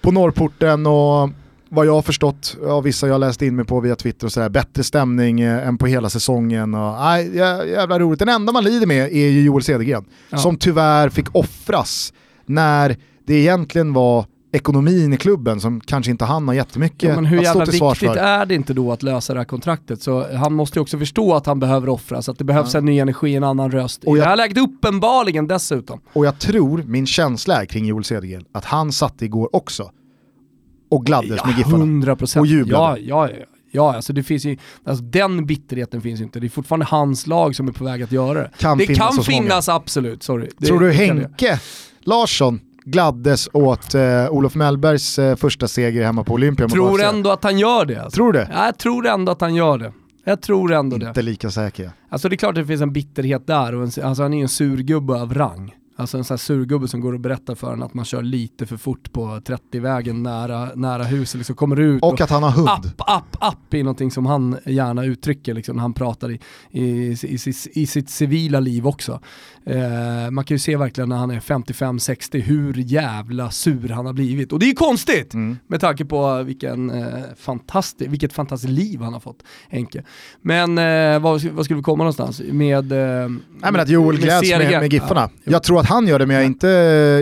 på 0.00 0.10
norrporten 0.10 0.86
och 0.86 1.30
vad 1.68 1.86
jag 1.86 1.92
har 1.92 2.02
förstått 2.02 2.56
av 2.66 2.82
vissa 2.82 3.08
jag 3.08 3.20
läst 3.20 3.42
in 3.42 3.56
mig 3.56 3.64
på 3.64 3.80
via 3.80 3.96
Twitter 3.96 4.26
och 4.26 4.32
sådär, 4.32 4.48
bättre 4.48 4.84
stämning 4.84 5.40
eh, 5.40 5.68
än 5.68 5.78
på 5.78 5.86
hela 5.86 6.10
säsongen. 6.10 6.74
Och, 6.74 7.06
aj, 7.06 7.36
jävla 7.36 7.98
roligt. 7.98 8.18
Den 8.18 8.28
enda 8.28 8.52
man 8.52 8.64
lider 8.64 8.86
med 8.86 9.12
är 9.12 9.28
ju 9.28 9.42
Joel 9.42 9.62
Cedergren, 9.62 10.04
ja. 10.30 10.38
som 10.38 10.56
tyvärr 10.56 11.08
fick 11.08 11.34
offras 11.34 12.12
när 12.46 12.96
det 13.26 13.34
egentligen 13.34 13.92
var 13.92 14.26
ekonomin 14.54 15.12
i 15.12 15.16
klubben 15.16 15.60
som 15.60 15.80
kanske 15.80 16.10
inte 16.10 16.24
han 16.24 16.48
har 16.48 16.54
jättemycket 16.54 17.08
ja, 17.08 17.14
men 17.14 17.26
hur 17.26 17.42
jävla 17.42 17.64
viktigt 17.64 17.98
för. 17.98 18.16
är 18.16 18.46
det 18.46 18.54
inte 18.54 18.74
då 18.74 18.92
att 18.92 19.02
lösa 19.02 19.34
det 19.34 19.40
här 19.40 19.44
kontraktet? 19.44 20.02
Så 20.02 20.36
han 20.36 20.52
måste 20.54 20.78
ju 20.78 20.82
också 20.82 20.98
förstå 20.98 21.34
att 21.34 21.46
han 21.46 21.60
behöver 21.60 21.88
offras, 21.88 22.28
att 22.28 22.38
det 22.38 22.44
behövs 22.44 22.74
ja. 22.74 22.78
en 22.78 22.84
ny 22.84 22.98
energi, 22.98 23.34
en 23.34 23.44
annan 23.44 23.70
röst. 23.70 24.04
Och 24.04 24.16
I 24.16 24.18
jag, 24.18 24.26
det 24.26 24.28
här 24.28 24.36
läget 24.36 24.58
uppenbarligen 24.58 25.46
dessutom. 25.46 26.00
Och 26.12 26.26
jag 26.26 26.38
tror, 26.38 26.82
min 26.86 27.06
känsla 27.06 27.62
är 27.62 27.66
kring 27.66 27.86
Joel 27.86 28.04
Cedergren, 28.04 28.44
att 28.52 28.64
han 28.64 28.92
satte 28.92 29.24
igår 29.24 29.56
också 29.56 29.90
och 30.90 31.06
gladdes 31.06 31.36
ja, 31.36 31.46
med 31.46 31.58
Giffarna. 31.58 31.84
100%. 31.84 32.38
Och 32.38 32.46
jublade. 32.46 33.00
Ja, 33.00 33.28
ja, 33.30 33.36
ja. 33.70 33.94
alltså 33.94 34.12
det 34.12 34.22
finns 34.22 34.44
ju, 34.44 34.56
alltså 34.84 35.04
den 35.04 35.46
bitterheten 35.46 36.00
finns 36.00 36.20
inte. 36.20 36.40
Det 36.40 36.46
är 36.46 36.48
fortfarande 36.48 36.86
hans 36.86 37.26
lag 37.26 37.56
som 37.56 37.68
är 37.68 37.72
på 37.72 37.84
väg 37.84 38.02
att 38.02 38.12
göra 38.12 38.42
det. 38.42 38.50
Kan 38.58 38.78
det 38.78 38.86
finnas 38.86 39.14
kan 39.14 39.24
finnas, 39.24 39.68
absolut. 39.68 40.22
Sorry. 40.22 40.48
Det, 40.58 40.66
Tror 40.66 40.80
du 40.80 40.92
Henke 40.92 41.60
Larsson 42.00 42.60
gladdes 42.84 43.48
åt 43.52 43.94
eh, 43.94 44.28
Olof 44.30 44.54
Mellbergs 44.54 45.18
eh, 45.18 45.36
första 45.36 45.68
seger 45.68 46.04
hemma 46.04 46.24
på 46.24 46.34
Olympia 46.34 46.68
Tror 46.68 47.02
ändå 47.02 47.30
att 47.30 47.44
han 47.44 47.58
gör 47.58 47.84
det. 47.84 48.02
Alltså. 48.02 48.16
Tror 48.16 48.32
du 48.32 48.38
det? 48.38 48.48
Ja, 48.52 48.64
jag 48.64 48.78
tror 48.78 49.06
ändå 49.06 49.32
att 49.32 49.40
han 49.40 49.54
gör 49.54 49.78
det. 49.78 49.92
Jag 50.24 50.42
tror 50.42 50.72
ändå 50.72 50.96
Inte 50.96 51.06
det. 51.06 51.08
Inte 51.08 51.22
lika 51.22 51.50
säker. 51.50 51.90
Alltså 52.08 52.28
det 52.28 52.34
är 52.34 52.36
klart 52.36 52.50
att 52.50 52.54
det 52.54 52.66
finns 52.66 52.82
en 52.82 52.92
bitterhet 52.92 53.46
där, 53.46 53.74
och 53.74 53.82
en, 53.82 54.04
alltså 54.04 54.22
han 54.22 54.32
är 54.32 54.36
ju 54.36 54.42
en 54.42 54.48
surgubbe 54.48 55.14
av 55.14 55.34
rang. 55.34 55.74
Alltså 55.96 56.18
en 56.18 56.24
sån 56.24 56.34
här 56.34 56.38
surgubbe 56.38 56.88
som 56.88 57.00
går 57.00 57.12
och 57.12 57.20
berättar 57.20 57.54
för 57.54 57.72
en 57.72 57.82
att 57.82 57.94
man 57.94 58.04
kör 58.04 58.22
lite 58.22 58.66
för 58.66 58.76
fort 58.76 59.12
på 59.12 59.26
30-vägen 59.26 60.22
nära, 60.22 60.70
nära 60.74 61.02
huset, 61.02 61.38
liksom 61.38 61.56
kommer 61.56 61.80
ut. 61.80 62.02
Och, 62.02 62.12
och 62.12 62.20
att 62.20 62.30
han 62.30 62.42
har 62.42 62.50
hund. 62.50 62.68
App, 62.68 63.00
app, 63.10 63.36
app 63.38 63.74
är 63.74 63.84
någonting 63.84 64.10
som 64.10 64.26
han 64.26 64.56
gärna 64.66 65.04
uttrycker 65.04 65.54
liksom, 65.54 65.76
när 65.76 65.82
han 65.82 65.92
pratar 65.92 66.30
i, 66.30 66.40
i, 66.70 66.82
i, 67.22 67.38
i 67.72 67.86
sitt 67.86 68.10
civila 68.10 68.60
liv 68.60 68.86
också. 68.86 69.20
Eh, 69.66 70.30
man 70.30 70.44
kan 70.44 70.54
ju 70.54 70.58
se 70.58 70.76
verkligen 70.76 71.08
när 71.08 71.16
han 71.16 71.30
är 71.30 71.40
55-60 71.40 72.40
hur 72.40 72.74
jävla 72.74 73.50
sur 73.50 73.88
han 73.88 74.06
har 74.06 74.12
blivit. 74.12 74.52
Och 74.52 74.58
det 74.58 74.66
är 74.66 74.68
ju 74.68 74.74
konstigt 74.74 75.34
mm. 75.34 75.58
med 75.66 75.80
tanke 75.80 76.04
på 76.04 76.42
vilken, 76.42 76.90
eh, 76.90 77.06
fantastisk, 77.36 78.10
vilket 78.10 78.32
fantastiskt 78.32 78.72
liv 78.72 79.00
han 79.00 79.12
har 79.12 79.20
fått, 79.20 79.42
Henke. 79.68 80.02
Men 80.42 80.78
eh, 80.78 81.18
vad, 81.18 81.42
vad 81.44 81.64
skulle 81.64 81.76
vi 81.76 81.82
komma 81.82 82.04
någonstans 82.04 82.42
med 82.44 82.92
eh, 82.92 83.28
Nej 83.28 83.72
men 83.72 83.80
att 83.80 83.88
Joel 83.88 84.16
gläds 84.16 84.50
med, 84.50 84.80
med 84.80 84.92
Giffarna. 84.92 85.30
Ja. 85.44 85.52
Jag 85.52 85.62
tror 85.62 85.80
att 85.80 85.83
han 85.84 86.08
gör 86.08 86.18
det 86.18 86.26
men 86.26 86.34
jag 86.34 86.42
är, 86.42 86.46
inte, 86.46 86.68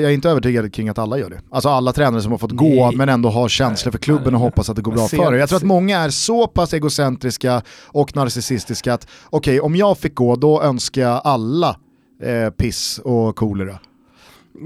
jag 0.02 0.10
är 0.10 0.14
inte 0.14 0.30
övertygad 0.30 0.74
kring 0.74 0.88
att 0.88 0.98
alla 0.98 1.18
gör 1.18 1.30
det. 1.30 1.40
Alltså 1.50 1.68
alla 1.68 1.92
tränare 1.92 2.22
som 2.22 2.30
har 2.30 2.38
fått 2.38 2.60
Nej. 2.60 2.76
gå 2.76 2.92
men 2.92 3.08
ändå 3.08 3.28
har 3.28 3.48
känslor 3.48 3.92
för 3.92 3.98
klubben 3.98 4.34
och 4.34 4.40
hoppas 4.40 4.70
att 4.70 4.76
det 4.76 4.82
går 4.82 4.92
bra 4.92 5.08
för 5.08 5.32
Jag 5.32 5.48
tror 5.48 5.56
att 5.56 5.62
många 5.62 5.98
är 5.98 6.10
så 6.10 6.46
pass 6.46 6.74
egocentriska 6.74 7.62
och 7.86 8.16
narcissistiska 8.16 8.94
att 8.94 9.06
okej 9.30 9.60
okay, 9.60 9.60
om 9.60 9.76
jag 9.76 9.98
fick 9.98 10.14
gå 10.14 10.36
då 10.36 10.62
önskar 10.62 11.02
jag 11.02 11.20
alla 11.24 11.76
eh, 12.22 12.50
piss 12.50 13.00
och 13.04 13.36
kolera. 13.36 13.78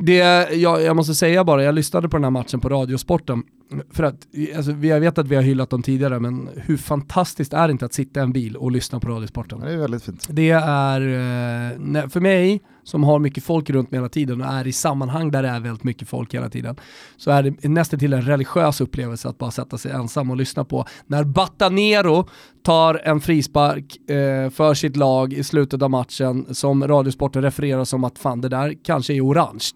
Det, 0.02 0.14
jag, 0.52 0.82
jag 0.82 0.96
måste 0.96 1.14
säga 1.14 1.44
bara, 1.44 1.62
jag 1.64 1.74
lyssnade 1.74 2.08
på 2.08 2.16
den 2.16 2.24
här 2.24 2.30
matchen 2.30 2.60
på 2.60 2.68
Radiosporten, 2.68 3.42
för 3.90 4.04
att, 4.04 4.26
alltså, 4.56 4.72
jag 4.72 5.00
vet 5.00 5.18
att 5.18 5.28
vi 5.28 5.36
har 5.36 5.42
hyllat 5.42 5.70
dem 5.70 5.82
tidigare, 5.82 6.20
men 6.20 6.48
hur 6.56 6.76
fantastiskt 6.76 7.52
är 7.52 7.68
det 7.68 7.72
inte 7.72 7.84
att 7.84 7.94
sitta 7.94 8.20
i 8.20 8.22
en 8.22 8.32
bil 8.32 8.56
och 8.56 8.70
lyssna 8.70 9.00
på 9.00 9.08
Radiosporten? 9.08 9.60
Det 9.60 9.72
är 9.72 9.76
väldigt 9.76 10.02
fint. 10.02 10.26
Det 10.30 10.50
är, 10.50 11.00
eh, 11.00 12.08
för 12.08 12.20
mig, 12.20 12.60
som 12.86 13.04
har 13.04 13.18
mycket 13.18 13.44
folk 13.44 13.70
runt 13.70 13.90
mig 13.90 13.98
hela 13.98 14.08
tiden 14.08 14.40
och 14.40 14.46
är 14.46 14.66
i 14.66 14.72
sammanhang 14.72 15.30
där 15.30 15.42
det 15.42 15.48
är 15.48 15.60
väldigt 15.60 15.84
mycket 15.84 16.08
folk 16.08 16.34
hela 16.34 16.48
tiden, 16.48 16.76
så 17.16 17.30
är 17.30 17.42
det 17.42 17.68
nästan 17.68 17.98
till 17.98 18.12
en 18.12 18.22
religiös 18.22 18.80
upplevelse 18.80 19.28
att 19.28 19.38
bara 19.38 19.50
sätta 19.50 19.78
sig 19.78 19.92
ensam 19.92 20.30
och 20.30 20.36
lyssna 20.36 20.64
på 20.64 20.86
när 21.06 21.24
Batanero 21.24 22.28
tar 22.62 23.00
en 23.04 23.20
frispark 23.20 24.10
eh, 24.10 24.50
för 24.50 24.74
sitt 24.74 24.96
lag 24.96 25.32
i 25.32 25.44
slutet 25.44 25.82
av 25.82 25.90
matchen 25.90 26.54
som 26.54 26.88
Radiosporten 26.88 27.42
refererar 27.42 27.84
som 27.84 28.04
att 28.04 28.18
fan 28.18 28.40
det 28.40 28.48
där 28.48 28.74
kanske 28.84 29.14
är 29.14 29.26
orange, 29.26 29.70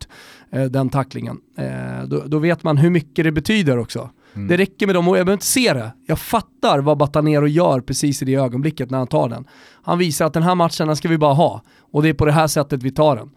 eh, 0.53 0.65
den 0.65 0.89
tacklingen. 0.89 1.39
Eh, 1.59 2.05
då, 2.07 2.23
då, 2.27 2.39
vet 2.39 2.63
man 2.63 2.77
hur 2.77 2.91
mycket 2.91 3.25
det 3.25 3.33
betyder 3.33 3.79
också. 3.79 4.11
Mm. 4.35 4.49
Det 4.49 4.57
räcker 4.57 4.87
med 4.87 4.95
dem 4.95 5.09
och 5.09 5.19
jag 5.19 5.27
behöver 5.27 5.37
inte 5.37 5.47
se 5.47 5.73
det. 5.75 5.93
Jag 6.07 6.19
fattar 6.19 6.79
vad 6.79 6.99
Batanero 6.99 7.47
gör 7.47 7.81
precis 7.81 8.23
i 8.23 8.25
det 8.25 8.35
ögonblicket 8.35 8.91
när 8.91 8.99
han 8.99 9.07
tar 9.07 9.29
den. 9.29 9.45
Han 9.83 9.99
visar 9.99 10.27
att 10.27 10.33
den 10.33 10.43
här 10.43 10.55
matchen 10.55 10.87
den 10.87 10.97
ska 10.97 11.09
vi 11.09 11.19
bara 11.19 11.35
ha 11.35 11.63
och 11.93 12.03
det 12.03 12.09
är 12.09 12.15
på 12.15 12.25
det 12.25 12.33
här 12.33 12.47
sättet 12.47 12.83
vi 12.83 12.91
tar 12.91 13.17
den. 13.17 13.31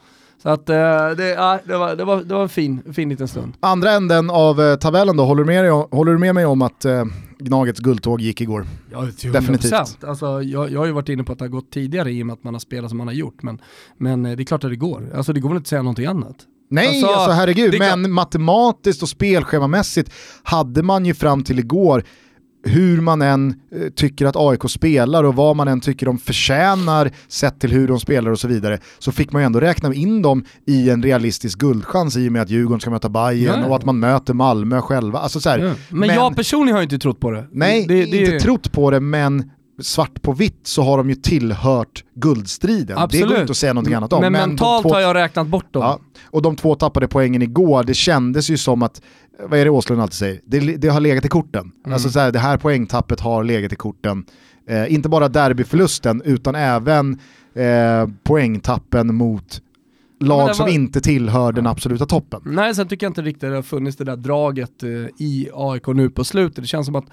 Så 0.44 0.50
att 0.50 0.70
eh, 0.70 0.76
det, 0.76 1.16
det, 1.16 1.78
var, 1.78 1.96
det, 1.96 2.04
var, 2.06 2.24
det 2.24 2.34
var 2.34 2.44
en 2.44 2.50
fin, 2.50 2.94
fin 2.94 3.10
liten 3.10 3.28
stund. 3.28 3.54
Andra 3.60 3.92
änden 3.92 4.30
av 4.30 4.62
eh, 4.62 4.76
tabellen 4.76 5.18
då, 5.18 5.26
håller 5.26 5.44
du, 5.44 5.48
med 5.48 5.72
håller 5.72 6.12
du 6.12 6.18
med 6.18 6.36
mig 6.36 6.46
om 6.46 6.62
att 6.62 6.86
eh, 6.86 7.06
Gnagets 7.40 7.80
guldtåg 7.80 8.22
gick 8.22 8.42
igår? 8.42 8.66
Ja, 8.92 9.08
Definitivt. 9.34 10.04
Alltså, 10.04 10.42
jag, 10.42 10.72
jag 10.72 10.80
har 10.80 10.86
ju 10.86 10.92
varit 10.92 11.10
inne 11.10 11.24
på 11.24 11.32
att 11.32 11.40
det 11.40 11.46
har 11.46 11.50
gått 11.50 11.72
tidigare 11.72 12.12
i 12.12 12.24
och 12.24 12.28
med 12.28 12.34
att 12.34 12.44
man 12.44 12.54
har 12.54 12.60
spelat 12.60 12.90
som 12.90 12.98
man 12.98 13.08
har 13.08 13.14
gjort, 13.14 13.44
men, 13.44 13.62
men 13.98 14.24
det 14.24 14.30
är 14.30 14.44
klart 14.44 14.64
att 14.64 14.70
det 14.70 14.76
går. 14.76 15.12
Alltså 15.16 15.34
det 15.34 15.40
går 15.40 15.50
väl 15.50 15.56
inte 15.56 15.66
att 15.66 15.68
säga 15.68 15.82
någonting 15.82 16.06
annat. 16.06 16.36
Nej, 16.74 16.88
alltså, 16.88 17.08
alltså 17.08 17.32
herregud, 17.32 17.80
men 17.80 18.12
matematiskt 18.12 19.04
och 19.04 19.10
spelschemamässigt 19.10 20.12
hade 20.44 20.84
man 20.84 21.06
ju 21.06 21.14
fram 21.14 21.44
till 21.44 21.60
igår 21.60 22.04
hur 22.64 23.02
man 23.02 23.22
än 23.22 23.56
eh, 23.76 23.90
tycker 23.96 24.26
att 24.26 24.36
AIK 24.36 24.70
spelar 24.70 25.24
och 25.24 25.36
vad 25.36 25.56
man 25.56 25.68
än 25.68 25.82
tycker 25.82 26.06
de 26.06 26.18
förtjänar 26.18 27.12
sett 27.28 27.60
till 27.60 27.72
hur 27.72 27.88
de 27.88 28.00
spelar 28.00 28.32
och 28.32 28.40
så 28.40 28.48
vidare, 28.48 28.80
så 29.00 29.12
fick 29.12 29.32
man 29.32 29.42
ju 29.42 29.46
ändå 29.46 29.60
räkna 29.60 29.94
in 29.94 30.22
dem 30.22 30.46
i 30.66 30.90
en 30.90 31.04
realistisk 31.04 31.60
guldchans 31.60 32.18
i 32.18 32.28
och 32.28 32.32
med 32.32 32.42
att 32.42 32.50
Djurgården 32.50 32.80
ska 32.80 32.90
möta 32.90 33.10
Bayern 33.10 33.60
ja. 33.60 33.68
och 33.68 33.76
att 33.76 33.86
man 33.86 34.00
möter 34.00 34.34
Malmö 34.34 34.82
själva. 34.82 35.20
Alltså 35.20 35.40
så 35.40 35.50
här, 35.50 35.60
men, 35.60 36.00
men, 36.00 36.10
jag 36.10 36.36
personligen 36.36 36.74
har 36.74 36.82
ju 36.82 36.84
inte 36.84 37.00
trott 37.00 37.20
på 37.20 37.32
det. 37.32 37.48
Nej, 37.52 37.86
det, 37.88 38.06
det, 38.06 38.18
inte 38.18 38.40
trott 38.40 38.72
på 38.72 38.92
det, 38.92 39.00
men 39.00 39.52
svart 39.82 40.22
på 40.22 40.32
vitt 40.32 40.68
så 40.68 40.82
har 40.82 40.98
de 40.98 41.10
ju 41.10 41.16
tillhört 41.16 42.04
guldstriden. 42.16 42.98
Absolut. 42.98 43.28
Det 43.28 43.34
går 43.34 43.42
inte 43.42 43.52
att 43.52 43.58
säga 43.58 43.74
någonting 43.74 43.94
annat 43.94 44.14
om. 44.14 44.22
Men, 44.22 44.32
men 44.32 44.50
mentalt 44.50 44.84
två, 44.84 44.94
har 44.94 45.00
jag 45.02 45.16
räknat 45.16 45.48
bort 45.48 45.74
dem. 45.74 45.84
Ja, 45.84 46.00
och 46.26 46.42
de 46.42 46.56
två 46.56 46.76
tappade 46.76 47.08
poängen 47.08 47.42
igår, 47.42 47.84
det 47.84 47.94
kändes 47.94 48.50
ju 48.50 48.58
som 48.58 48.84
att, 48.84 49.02
vad 49.40 49.60
är 49.60 49.66
det 49.66 49.72
Åslund 49.72 50.02
alltid 50.02 50.14
säger, 50.14 50.42
det, 50.46 50.60
det 50.60 50.88
har 50.88 51.00
legat 51.00 51.26
i 51.26 51.28
korten. 51.28 51.72
Mm. 51.86 51.94
Alltså 51.94 52.10
så 52.10 52.20
här, 52.20 52.32
det 52.32 52.40
här 52.40 52.58
poängtappet 52.58 53.20
har 53.20 53.44
legat 53.44 53.74
i 53.74 53.76
korten. 53.76 54.26
Eh, 54.70 54.94
inte 54.94 55.10
bara 55.10 55.28
derbyförlusten 55.28 56.22
utan 56.26 56.56
även 56.56 57.20
eh, 57.56 58.08
poängtappen 58.24 59.16
mot 59.16 59.62
lag 60.24 60.48
var... 60.48 60.54
som 60.54 60.68
inte 60.68 61.02
tillhör 61.02 61.52
den 61.52 61.68
absoluta 61.68 62.06
toppen. 62.06 62.42
Nej, 62.46 62.76
sen 62.76 62.88
tycker 62.88 63.06
jag 63.06 63.10
inte 63.10 63.22
riktigt 63.22 63.42
det 63.42 63.56
har 63.56 63.62
funnits 63.62 63.98
det 63.98 64.04
där 64.04 64.16
draget 64.16 64.84
eh, 64.84 64.90
i 65.18 65.50
AIK 65.54 65.88
nu 65.88 66.10
på 66.10 66.24
slutet. 66.24 66.56
Det 66.56 66.68
känns 66.68 66.86
som 66.86 66.96
att 66.96 67.06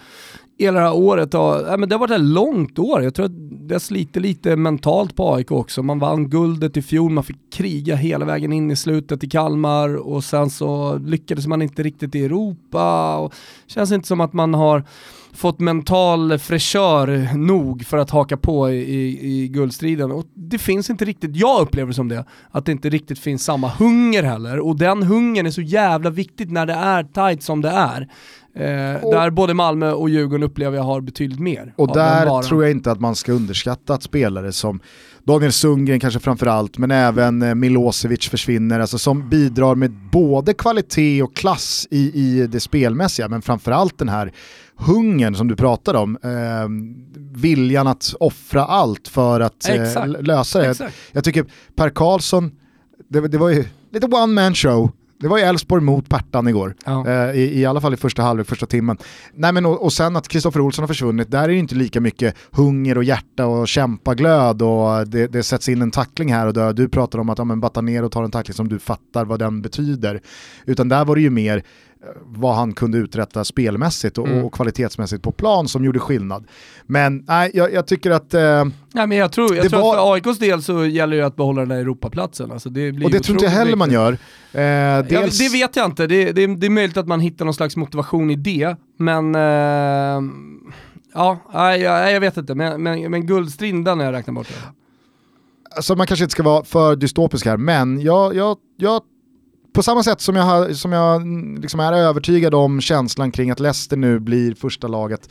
hela 0.58 0.80
det 0.80 0.86
här 0.86 0.96
året 0.96 1.32
har, 1.32 1.78
men 1.78 1.88
det 1.88 1.94
har 1.94 2.00
varit 2.00 2.10
ett 2.10 2.20
långt 2.20 2.78
år. 2.78 3.02
Jag 3.02 3.14
tror 3.14 3.26
att 3.26 3.68
det 3.68 3.74
har 3.74 3.80
slitit 3.80 4.22
lite 4.22 4.56
mentalt 4.56 5.16
på 5.16 5.34
AIK 5.34 5.50
också. 5.50 5.82
Man 5.82 5.98
vann 5.98 6.30
guldet 6.30 6.76
i 6.76 6.82
fjol, 6.82 7.10
man 7.10 7.24
fick 7.24 7.52
kriga 7.52 7.96
hela 7.96 8.24
vägen 8.24 8.52
in 8.52 8.70
i 8.70 8.76
slutet 8.76 9.24
i 9.24 9.28
Kalmar 9.28 9.94
och 9.94 10.24
sen 10.24 10.50
så 10.50 10.98
lyckades 10.98 11.46
man 11.46 11.62
inte 11.62 11.82
riktigt 11.82 12.14
i 12.14 12.24
Europa. 12.24 13.16
Och 13.16 13.34
det 13.66 13.72
känns 13.72 13.92
inte 13.92 14.08
som 14.08 14.20
att 14.20 14.32
man 14.32 14.54
har 14.54 14.84
fått 15.32 15.60
mental 15.60 16.38
fräschör 16.38 17.36
nog 17.36 17.86
för 17.86 17.98
att 17.98 18.10
haka 18.10 18.36
på 18.36 18.70
i, 18.70 19.42
i, 19.42 19.48
guldstriden. 19.48 20.12
Och 20.12 20.24
det 20.34 20.58
finns 20.58 20.90
inte 20.90 21.04
riktigt, 21.04 21.36
jag 21.36 21.62
upplever 21.62 21.92
som 21.92 22.08
det, 22.08 22.24
att 22.50 22.66
det 22.66 22.72
inte 22.72 22.88
riktigt 22.88 23.18
finns 23.18 23.44
samma 23.44 23.68
hunger 23.68 24.22
heller. 24.22 24.58
Och 24.60 24.78
den 24.78 25.02
hungern 25.02 25.46
är 25.46 25.50
så 25.50 25.62
jävla 25.62 26.10
viktigt 26.10 26.50
när 26.50 26.66
det 26.66 26.72
är 26.72 27.02
tight 27.02 27.42
som 27.42 27.60
det 27.60 27.70
är. 27.70 28.08
Eh, 28.54 29.04
och, 29.04 29.12
där 29.12 29.30
både 29.30 29.54
Malmö 29.54 29.92
och 29.92 30.10
Djurgården 30.10 30.42
upplever 30.42 30.76
jag 30.76 30.84
har 30.84 31.00
betydligt 31.00 31.40
mer. 31.40 31.74
Och 31.76 31.94
där 31.94 32.42
tror 32.42 32.62
jag 32.62 32.70
inte 32.70 32.92
att 32.92 33.00
man 33.00 33.14
ska 33.14 33.32
underskatta 33.32 33.94
att 33.94 34.02
spelare 34.02 34.52
som 34.52 34.80
Daniel 35.24 35.52
Sundgren 35.52 36.00
kanske 36.00 36.20
framförallt, 36.20 36.78
men 36.78 36.90
även 36.90 37.42
eh, 37.42 37.54
Milosevic 37.54 38.28
försvinner, 38.28 38.80
alltså 38.80 38.98
som 38.98 39.28
bidrar 39.28 39.74
med 39.74 39.90
både 39.90 40.54
kvalitet 40.54 41.22
och 41.22 41.36
klass 41.36 41.88
i, 41.90 42.12
i 42.14 42.46
det 42.46 42.60
spelmässiga, 42.60 43.28
men 43.28 43.42
framförallt 43.42 43.98
den 43.98 44.08
här 44.08 44.32
hungern 44.86 45.34
som 45.34 45.48
du 45.48 45.56
pratade 45.56 45.98
om, 45.98 46.18
eh, 46.22 46.30
viljan 47.40 47.86
att 47.86 48.14
offra 48.20 48.64
allt 48.64 49.08
för 49.08 49.40
att 49.40 49.68
eh, 49.68 50.06
lösa 50.06 50.58
det. 50.58 50.70
Exakt. 50.70 50.94
Jag 51.12 51.24
tycker 51.24 51.44
Per 51.76 51.90
Karlsson, 51.90 52.50
det, 53.08 53.28
det 53.28 53.38
var 53.38 53.48
ju 53.48 53.64
lite 53.92 54.06
one 54.06 54.26
man 54.42 54.54
show. 54.54 54.90
Det 55.20 55.28
var 55.28 55.38
ju 55.38 55.44
Elfsborg 55.44 55.82
mot 55.82 56.08
Pertan 56.08 56.48
igår, 56.48 56.74
Ja. 56.84 57.06
eh, 57.08 57.30
i, 57.40 57.60
i 57.60 57.66
alla 57.66 57.80
fall 57.80 57.94
i 57.94 57.96
första 57.96 58.22
halvlek, 58.22 58.46
första 58.46 58.66
timmen. 58.66 58.96
Nej, 59.34 59.52
men, 59.52 59.66
och, 59.66 59.82
och 59.84 59.92
sen 59.92 60.16
att 60.16 60.28
Kristoffer 60.28 60.60
Olsson 60.60 60.82
har 60.82 60.86
försvunnit, 60.88 61.30
där 61.30 61.42
är 61.44 61.48
det 61.48 61.54
inte 61.54 61.74
lika 61.74 62.00
mycket 62.00 62.34
hunger 62.50 62.96
och 62.98 63.04
hjärta 63.04 63.46
och 63.46 63.68
kämpaglöd 63.68 64.62
och 64.62 65.08
det, 65.08 65.26
det 65.26 65.42
sätts 65.42 65.68
in 65.68 65.82
en 65.82 65.90
tackling 65.90 66.32
här 66.32 66.46
och 66.46 66.52
där. 66.54 66.72
Du 66.72 66.88
pratar 66.88 67.18
om 67.18 67.28
att 67.30 67.38
ja, 67.38 67.44
men 67.44 67.60
Batanero 67.60 68.08
tar 68.08 68.24
en 68.24 68.30
tackling 68.30 68.54
som 68.54 68.68
du 68.68 68.78
fattar 68.78 69.24
vad 69.24 69.38
den 69.38 69.62
betyder. 69.62 70.20
Utan 70.66 70.88
där 70.88 71.04
var 71.04 71.14
det 71.16 71.22
ju 71.22 71.30
mer 71.30 71.62
vad 72.24 72.54
han 72.54 72.72
kunde 72.72 72.98
uträtta 72.98 73.44
spelmässigt 73.44 74.18
och, 74.18 74.28
Mm. 74.28 74.44
och 74.44 74.52
kvalitetsmässigt 74.54 75.22
på 75.22 75.32
plan 75.32 75.68
som 75.68 75.84
gjorde 75.84 75.98
skillnad. 75.98 76.44
Men 76.86 77.24
nej, 77.28 77.50
jag, 77.54 77.72
jag 77.72 77.86
tycker 77.86 78.10
att 78.10 78.34
eh, 78.34 78.64
Nej, 78.92 79.06
men 79.06 79.18
jag 79.18 79.32
tror, 79.32 79.54
jag 79.56 79.64
Det 79.64 79.68
tror 79.70 79.80
var- 79.80 79.94
att 80.16 80.24
för 80.24 80.30
AIKs 80.30 80.38
del 80.38 80.62
så 80.62 80.86
gäller 80.86 81.16
det 81.16 81.26
att 81.26 81.36
behålla 81.36 81.60
den 81.60 81.68
där 81.68 81.76
Europaplatsen. 81.76 82.52
Alltså 82.52 82.68
det 82.70 82.92
blir 82.92 83.04
och 83.06 83.10
det 83.10 83.20
tror 83.20 83.34
inte 83.36 83.44
jag 83.44 83.52
heller 83.52 83.76
man 83.76 83.90
gör. 83.90 84.12
Eh, 84.52 84.62
Ja, 84.62 85.02
dels, 85.02 85.38
det 85.38 85.48
vet 85.48 85.76
jag 85.76 85.86
inte, 85.86 86.06
det, 86.06 86.32
det, 86.32 86.46
det 86.46 86.66
är 86.66 86.70
möjligt 86.70 86.96
att 86.96 87.08
man 87.08 87.20
hittar 87.20 87.44
någon 87.44 87.54
slags 87.54 87.76
motivation 87.76 88.30
i 88.30 88.36
det, 88.36 88.76
men 88.98 89.34
eh, 89.34 90.22
ja, 91.14 91.38
nej, 91.54 91.80
jag, 91.80 92.12
jag 92.12 92.20
vet 92.20 92.36
inte, 92.36 92.54
men, 92.54 92.82
men, 92.82 93.10
men 93.10 93.26
guldstriden 93.26 93.84
den 93.84 93.98
har 93.98 94.04
jag 94.06 94.12
räknat 94.14 94.34
bort. 94.36 94.48
det. 94.48 94.54
alltså 95.76 95.94
man 95.96 96.06
kanske 96.06 96.24
inte 96.24 96.32
ska 96.32 96.42
vara 96.42 96.64
för 96.64 96.96
dystopisk 96.96 97.46
här, 97.46 97.56
men 97.56 98.00
jag, 98.00 98.34
jag, 98.34 98.56
jag 98.76 99.02
på 99.72 99.82
samma 99.82 100.02
sätt 100.02 100.20
som 100.20 100.36
jag, 100.36 100.44
har, 100.44 100.72
som 100.72 100.92
jag 100.92 101.16
mm, 101.16 101.60
liksom 101.60 101.80
är 101.80 101.92
övertygad 101.92 102.54
om 102.54 102.80
känslan 102.80 103.32
kring 103.32 103.50
att 103.50 103.60
Leicester 103.60 103.96
nu 103.96 104.20
blir 104.20 104.54
första 104.54 104.88
laget 104.88 105.30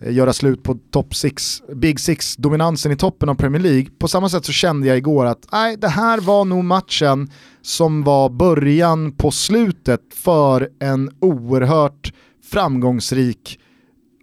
eh, 0.00 0.12
göra 0.12 0.32
slut 0.32 0.62
på 0.62 0.78
top 0.90 1.14
six, 1.14 1.62
Big 1.74 2.00
Six-dominansen 2.00 2.92
i 2.92 2.96
toppen 2.96 3.28
av 3.28 3.34
Premier 3.34 3.62
League. 3.62 3.86
På 3.98 4.08
samma 4.08 4.28
sätt 4.28 4.44
så 4.44 4.52
kände 4.52 4.86
jag 4.86 4.96
igår 4.96 5.26
att 5.26 5.46
nej, 5.52 5.76
det 5.76 5.88
här 5.88 6.20
var 6.20 6.44
nog 6.44 6.64
matchen 6.64 7.30
som 7.62 8.02
var 8.02 8.28
början 8.28 9.12
på 9.12 9.30
slutet 9.30 10.00
för 10.14 10.68
en 10.80 11.10
oerhört 11.20 12.12
framgångsrik 12.50 13.58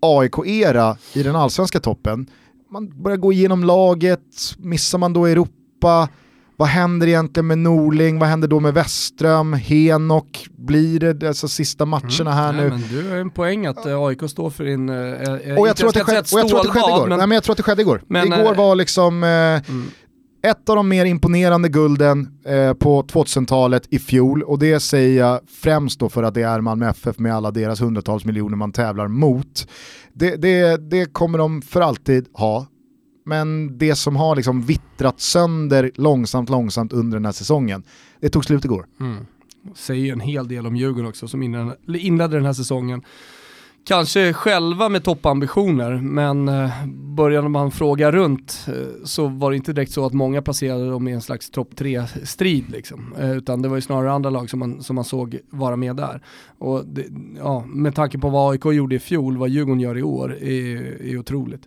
AIK-era 0.01 0.97
i 1.13 1.23
den 1.23 1.35
allsvenska 1.35 1.79
toppen. 1.79 2.27
Man 2.71 3.03
börjar 3.03 3.17
gå 3.17 3.33
igenom 3.33 3.63
laget, 3.63 4.55
missar 4.57 4.97
man 4.97 5.13
då 5.13 5.25
Europa, 5.25 6.09
vad 6.57 6.67
händer 6.67 7.07
egentligen 7.07 7.47
med 7.47 7.57
Norling, 7.57 8.19
vad 8.19 8.29
händer 8.29 8.47
då 8.47 8.59
med 8.59 8.73
Westström, 8.73 9.53
Henok, 9.53 10.45
blir 10.57 10.99
det 10.99 11.13
dessa 11.13 11.47
sista 11.47 11.85
matcherna 11.85 12.31
här 12.31 12.53
Nej, 12.53 12.63
nu? 12.63 12.69
men 12.69 12.81
du 12.89 13.09
har 13.09 13.17
en 13.17 13.29
poäng 13.29 13.65
att 13.65 13.85
eh, 13.85 13.99
AIK 14.03 14.29
står 14.29 14.49
för 14.49 14.63
din... 14.63 14.89
eh, 14.89 15.57
Och 15.59 15.67
jag 15.67 15.75
tror 15.75 15.89
att 15.89 15.93
det 15.95 16.01
och 16.33 16.39
jag 16.39 16.47
tror 16.47 16.59
att 16.59 16.63
det 16.65 16.69
skedde 16.71 16.89
igår. 16.95 17.07
men- 17.07 17.17
Nej, 17.17 17.27
men 17.27 17.35
jag 17.35 17.43
tror 17.43 17.53
att 17.53 17.57
det 17.57 17.63
skedde 17.63 17.81
igår. 17.81 18.01
Men, 18.07 18.33
igår 18.33 18.55
var 18.55 18.75
liksom 18.75 19.23
eh, 19.23 20.49
ett 20.51 20.69
av 20.69 20.75
de 20.75 20.89
mer 20.89 21.05
imponerande 21.05 21.69
gulden 21.69 22.27
eh, 22.45 22.73
på 22.73 23.03
2000-talet 23.03 23.83
i 23.89 23.99
fjol 23.99 24.43
och 24.43 24.59
det 24.59 24.79
säger 24.79 25.19
jag 25.19 25.39
främst 25.61 25.99
då 25.99 26.09
för 26.09 26.23
att 26.23 26.33
det 26.33 26.41
är 26.41 26.61
Malmö 26.61 26.89
FF 26.89 27.19
med 27.19 27.35
alla 27.35 27.51
deras 27.51 27.81
hundratals 27.81 28.25
miljoner 28.25 28.57
man 28.57 28.71
tävlar 28.71 29.07
mot. 29.07 29.67
Det, 30.13 30.35
det, 30.35 30.89
det 30.89 31.05
kommer 31.13 31.37
de 31.37 31.61
för 31.61 31.81
alltid 31.81 32.27
ha. 32.33 32.65
Men 33.23 33.77
det 33.77 33.95
som 33.95 34.15
har 34.15 34.35
liksom 34.35 34.61
vittrat 34.61 35.19
sönder 35.19 35.91
långsamt, 35.95 36.49
långsamt 36.49 36.93
under 36.93 37.17
den 37.17 37.25
här 37.25 37.31
säsongen, 37.31 37.83
det 38.19 38.29
tog 38.29 38.45
slut 38.45 38.65
igår. 38.65 38.85
Mm. 38.99 39.25
Säger 39.75 40.13
en 40.13 40.19
hel 40.19 40.47
del 40.47 40.67
om 40.67 40.75
Djurgården 40.75 41.09
också 41.09 41.27
som 41.27 41.43
inledde, 41.43 42.35
den 42.37 42.45
här 42.45 42.53
säsongen. 42.53 43.01
Kanske 43.85 44.33
själva 44.33 44.89
med 44.89 45.03
toppambitioner, 45.03 45.95
men 45.95 46.47
eh, 46.47 46.85
började 46.87 47.49
man 47.49 47.71
fråga 47.71 48.11
runt 48.11 48.65
eh, 48.67 49.03
så 49.03 49.27
var 49.27 49.51
det 49.51 49.57
inte 49.57 49.73
direkt 49.73 49.91
så 49.91 50.05
att 50.05 50.13
många 50.13 50.41
placerade 50.41 50.89
dem 50.89 51.07
i 51.07 51.11
en 51.11 51.21
slags 51.21 51.49
topp 51.49 51.69
3-strid. 51.75 52.69
Liksom. 52.69 53.13
Eh, 53.19 53.31
utan 53.31 53.61
det 53.61 53.67
var 53.67 53.75
ju 53.75 53.81
snarare 53.81 54.11
andra 54.11 54.29
lag 54.29 54.49
som 54.49 54.59
man, 54.59 54.83
som 54.83 54.95
man 54.95 55.05
såg 55.05 55.39
vara 55.49 55.75
med 55.75 55.95
där. 55.95 56.21
Och 56.57 56.85
det, 56.85 57.05
ja, 57.37 57.65
med 57.67 57.95
tanke 57.95 58.17
på 58.19 58.29
vad 58.29 58.51
AIK 58.51 58.65
gjorde 58.65 58.95
i 58.95 58.99
fjol, 58.99 59.37
vad 59.37 59.49
Djurgården 59.49 59.79
gör 59.79 59.97
i 59.97 60.03
år, 60.03 60.35
är, 60.35 61.01
är 61.01 61.17
otroligt. 61.17 61.65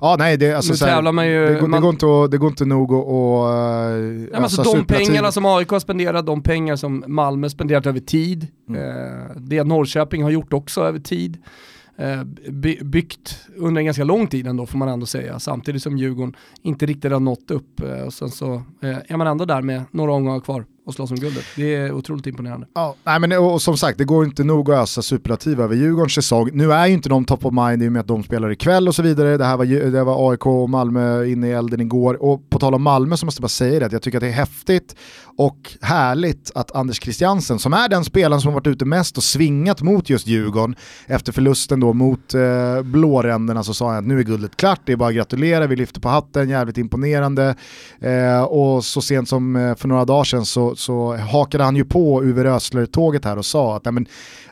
Ja, 0.00 0.16
nej, 0.18 0.36
det, 0.36 0.52
alltså, 0.52 0.72
Nu 0.72 0.76
så 0.76 0.84
tävlar 0.84 1.12
man 1.12 1.26
ju- 1.28 1.46
det, 1.46 1.60
går, 1.60 1.68
man- 1.68 1.80
det, 1.80 1.84
går 1.84 1.90
inte 1.90 2.06
att, 2.24 2.30
det 2.30 2.38
går 2.38 2.48
inte 2.48 2.64
nog 2.64 2.92
att... 2.94 2.98
att 2.98 3.08
Ja, 3.08 4.28
men 4.32 4.42
alltså 4.42 4.62
de 4.62 4.84
pengarna 4.84 5.32
som 5.32 5.44
AIK 5.46 5.68
har 5.70 5.80
spenderat, 5.80 6.26
de 6.26 6.42
pengar 6.42 6.76
som 6.76 7.04
Malmö 7.06 7.48
spenderat 7.50 7.86
över 7.86 8.00
tid, 8.00 8.46
Mm. 8.68 8.80
eh, 8.82 9.36
det 9.36 9.64
Norrköping 9.64 10.22
har 10.22 10.30
gjort 10.30 10.52
också 10.52 10.80
över 10.80 10.98
tid, 10.98 11.38
eh, 11.98 12.22
by- 12.50 12.84
byggt 12.84 13.36
under 13.56 13.78
en 13.80 13.84
ganska 13.84 14.04
lång 14.04 14.26
tid 14.26 14.46
ändå 14.46 14.66
får 14.66 14.78
man 14.78 14.88
ändå 14.88 15.06
säga, 15.06 15.38
samtidigt 15.38 15.82
som 15.82 15.98
Djurgården 15.98 16.36
inte 16.62 16.86
riktigt 16.86 17.12
har 17.12 17.20
nått 17.20 17.50
upp 17.50 17.80
eh, 17.80 18.02
och 18.02 18.12
sen 18.12 18.28
så 18.30 18.54
eh, 18.82 18.96
är 19.08 19.16
man 19.16 19.26
ändå 19.26 19.44
där 19.44 19.62
med 19.62 19.82
några 19.90 20.12
omgångar 20.12 20.40
kvar 20.40 20.64
och 20.88 20.94
slåss 20.94 21.10
om 21.10 21.16
guldet. 21.16 21.44
Det 21.56 21.74
är 21.74 21.92
otroligt 21.92 22.26
imponerande. 22.26 22.66
Ja, 22.74 22.94
nej 23.04 23.20
men, 23.20 23.32
och, 23.32 23.52
och 23.52 23.62
som 23.62 23.76
sagt, 23.76 23.98
det 23.98 24.04
går 24.04 24.24
inte 24.24 24.44
nog 24.44 24.70
att 24.70 24.82
ösa 24.82 25.02
superlativ 25.02 25.60
över 25.60 25.76
Djurgårdens 25.76 26.14
säsong. 26.14 26.50
Nu 26.52 26.72
är 26.72 26.86
ju 26.86 26.92
inte 26.92 27.08
de 27.08 27.24
top 27.24 27.44
of 27.44 27.52
mind 27.52 27.82
i 27.82 27.88
och 27.88 27.92
med 27.92 28.00
att 28.00 28.06
de 28.06 28.22
spelar 28.22 28.50
ikväll 28.50 28.88
och 28.88 28.94
så 28.94 29.02
vidare. 29.02 29.36
Det 29.36 29.44
här 29.44 29.56
var, 29.56 29.64
det 29.90 30.04
var 30.04 30.30
AIK 30.30 30.46
och 30.46 30.70
Malmö 30.70 31.24
inne 31.24 31.48
i 31.48 31.52
elden 31.52 31.80
igår. 31.80 32.22
Och 32.22 32.50
på 32.50 32.58
tal 32.58 32.74
om 32.74 32.82
Malmö 32.82 33.16
så 33.16 33.24
måste 33.26 33.38
jag 33.38 33.42
bara 33.42 33.48
säga 33.48 33.80
det, 33.80 33.86
att 33.86 33.92
jag 33.92 34.02
tycker 34.02 34.18
att 34.18 34.22
det 34.22 34.28
är 34.28 34.32
häftigt 34.32 34.96
och 35.38 35.76
härligt 35.80 36.52
att 36.54 36.74
Anders 36.74 37.02
Christiansen, 37.02 37.58
som 37.58 37.72
är 37.72 37.88
den 37.88 38.04
spelaren 38.04 38.40
som 38.40 38.48
har 38.48 38.60
varit 38.60 38.66
ute 38.66 38.84
mest 38.84 39.16
och 39.16 39.22
svingat 39.22 39.82
mot 39.82 40.10
just 40.10 40.26
Djurgården 40.26 40.76
efter 41.06 41.32
förlusten 41.32 41.80
då 41.80 41.92
mot 41.92 42.34
eh, 42.34 42.82
blåränderna 42.82 43.62
så 43.64 43.74
sa 43.74 43.88
han 43.88 43.98
att 43.98 44.06
nu 44.06 44.18
är 44.18 44.22
guldet 44.22 44.56
klart, 44.56 44.80
det 44.84 44.92
är 44.92 44.96
bara 44.96 45.08
att 45.08 45.14
gratulera, 45.14 45.66
vi 45.66 45.76
lyfter 45.76 46.00
på 46.00 46.08
hatten, 46.08 46.48
jävligt 46.48 46.78
imponerande. 46.78 47.54
Eh, 48.00 48.42
och 48.42 48.84
så 48.84 49.00
sent 49.00 49.28
som 49.28 49.56
eh, 49.56 49.74
för 49.74 49.88
några 49.88 50.04
dagar 50.04 50.24
sedan 50.24 50.46
så, 50.46 50.76
så 50.78 51.16
hakade 51.16 51.64
han 51.64 51.76
ju 51.76 51.84
på 51.84 52.22
Uwe 52.22 52.44
Rösler-tåget 52.44 53.24
här 53.24 53.36
och 53.38 53.46
sa 53.46 53.76
att 53.76 53.84
nej, 53.84 53.92
men, 53.92 54.06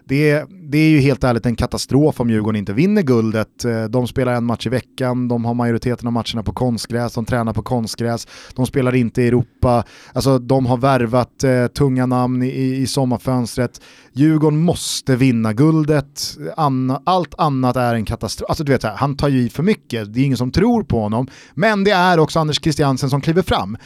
det, 0.05 0.31
är- 0.31 0.47
det 0.71 0.79
är 0.79 0.89
ju 0.89 0.99
helt 0.99 1.25
ärligt 1.25 1.47
en 1.47 1.57
katastrof 1.57 2.21
om 2.21 2.31
Djurgården 2.31 2.57
inte 2.59 2.73
vinner 2.73 3.03
guldet. 3.03 3.65
Eh, 3.65 3.85
de 3.85 4.07
spelar 4.07 4.33
en 4.35 4.45
match 4.45 4.67
i 4.67 4.71
veckan, 4.71 5.29
de 5.29 5.45
har 5.45 5.55
majoriteten 5.55 6.07
av 6.07 6.13
matcherna 6.13 6.43
på 6.43 6.53
konstgräs, 6.53 7.15
de 7.15 7.25
tränar 7.25 7.53
på 7.53 7.63
konstgräs, 7.63 8.27
de 8.55 8.67
spelar 8.67 8.95
inte 8.95 9.23
i 9.23 9.29
Europa, 9.29 9.85
alltså 10.13 10.39
de 10.39 10.67
har 10.67 10.77
värvat 10.77 11.45
eh, 11.45 11.67
tunga 11.67 12.07
namn 12.07 12.43
i, 12.43 12.77
i 12.77 12.87
sommarfönstret. 12.87 13.81
Djurgården 14.13 14.59
måste 14.59 15.17
vinna 15.17 15.53
guldet, 15.53 16.37
Anna, 16.57 17.03
allt 17.07 17.35
annat 17.39 17.77
är 17.77 17.95
en 17.95 18.05
katastrof. 18.05 18.51
Alltså 18.51 18.65
du 18.65 18.73
vet, 18.73 18.83
så 18.83 18.89
här, 18.89 18.97
han 18.97 19.17
tar 19.17 19.29
ju 19.29 19.43
i 19.43 19.49
för 19.49 19.63
mycket, 19.63 20.15
det 20.15 20.21
är 20.21 20.25
ingen 20.25 20.37
som 20.39 20.51
tror 20.51 20.83
på 20.83 21.01
honom, 21.01 21.27
men 21.55 21.85
det 21.85 21.91
är 21.91 22.19
också 22.19 22.41
Anders 22.41 22.61
Christiansen 22.63 23.11
som 23.11 23.21
kliver 23.21 23.43
fram. 23.43 23.77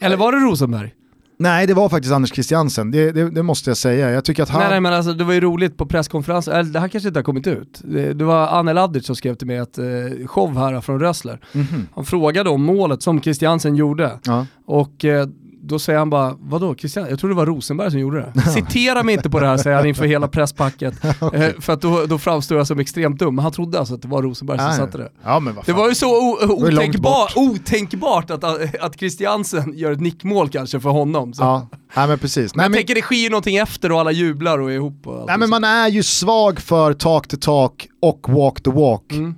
Eller 0.00 0.16
var 0.16 0.32
det 0.32 0.38
Rosenberg? 0.38 0.92
Nej, 1.38 1.66
det 1.66 1.74
var 1.74 1.88
faktiskt 1.88 2.14
Anders 2.14 2.32
Christiansen, 2.32 2.90
det, 2.90 3.12
det, 3.12 3.30
det 3.30 3.42
måste 3.42 3.70
jag 3.70 3.76
säga. 3.76 4.10
Jag 4.10 4.24
tycker 4.24 4.42
att 4.42 4.48
han... 4.48 4.60
Nej, 4.60 4.70
nej 4.70 4.80
men 4.80 4.92
alltså 4.92 5.12
det 5.12 5.24
var 5.24 5.32
ju 5.32 5.40
roligt 5.40 5.76
på 5.76 5.86
presskonferensen, 5.86 6.54
eller 6.54 6.70
det 6.70 6.80
här 6.80 6.88
kanske 6.88 7.08
inte 7.08 7.18
har 7.18 7.24
kommit 7.24 7.46
ut. 7.46 7.80
Det, 7.84 8.12
det 8.12 8.24
var 8.24 8.46
Anne 8.48 8.72
Laddic 8.72 9.06
som 9.06 9.16
skrev 9.16 9.34
till 9.34 9.46
mig 9.46 9.58
att 9.58 9.78
eh, 9.78 9.84
show 10.26 10.54
här 10.58 10.80
från 10.80 11.00
Rössler. 11.00 11.40
Mhm. 11.52 11.88
Han 11.94 12.04
frågade 12.04 12.50
om 12.50 12.62
målet 12.62 13.02
som 13.02 13.22
Christiansen 13.22 13.76
gjorde 13.76 14.18
Ja. 14.24 14.46
och 14.66 15.04
eh, 15.04 15.28
då 15.68 15.78
säger 15.78 15.98
han 15.98 16.10
bara, 16.10 16.36
vadå 16.40 16.74
Christian? 16.74 17.06
Jag 17.10 17.18
tror 17.18 17.30
det 17.30 17.36
var 17.36 17.46
Rosenberg 17.46 17.90
som 17.90 18.00
gjorde 18.00 18.32
det. 18.34 18.40
Citera 18.50 19.02
mig 19.02 19.14
inte 19.14 19.30
på 19.30 19.40
det 19.40 19.46
här 19.46 19.56
säger 19.56 19.76
han 19.76 19.86
inför 19.86 20.04
hela 20.04 20.28
presspacket. 20.28 21.04
eh, 21.04 21.48
för 21.60 21.72
att 21.72 21.80
då, 21.80 22.06
då 22.06 22.18
framstår 22.18 22.58
jag 22.58 22.66
som 22.66 22.78
extremt 22.78 23.18
dum. 23.18 23.34
Men 23.34 23.42
han 23.42 23.52
trodde 23.52 23.78
alltså 23.78 23.94
att 23.94 24.02
det 24.02 24.08
var 24.08 24.22
Rosenberg 24.22 24.58
som 24.58 24.66
Ja, 24.66 24.72
satte 24.72 24.98
det. 24.98 25.08
Ja, 25.24 25.42
Det 25.66 25.72
var 25.72 25.88
ju 25.88 25.94
så 25.94 26.36
otänkbar, 26.48 27.28
otänkbart 27.36 28.30
att, 28.30 28.44
att 28.80 28.98
Christiansen 28.98 29.72
gör 29.76 29.92
ett 29.92 30.00
nickmål 30.00 30.48
kanske 30.48 30.80
för 30.80 30.90
honom. 30.90 31.34
Så. 31.34 31.42
Ja, 31.42 31.68
nej, 31.96 32.08
men 32.08 32.18
precis. 32.18 32.54
Men 32.54 32.58
Nej, 32.58 32.64
jag 32.64 32.70
men, 32.70 32.78
tänker 32.78 32.94
det 32.94 33.02
sker 33.02 33.16
ju 33.16 33.30
någonting 33.30 33.56
efter 33.56 33.92
och 33.92 34.00
alla 34.00 34.12
jublar 34.12 34.58
och 34.58 34.70
är 34.70 34.74
ihop 34.74 35.06
och 35.06 35.24
nej, 35.26 35.38
men 35.38 35.50
man 35.50 35.64
är 35.64 35.88
ju 35.88 36.02
svag 36.02 36.60
för 36.60 36.92
talk 36.92 37.28
to 37.28 37.36
talk 37.40 37.88
och 38.02 38.28
walk 38.28 38.62
to 38.62 38.70
walk 38.70 39.02
Mm. 39.12 39.34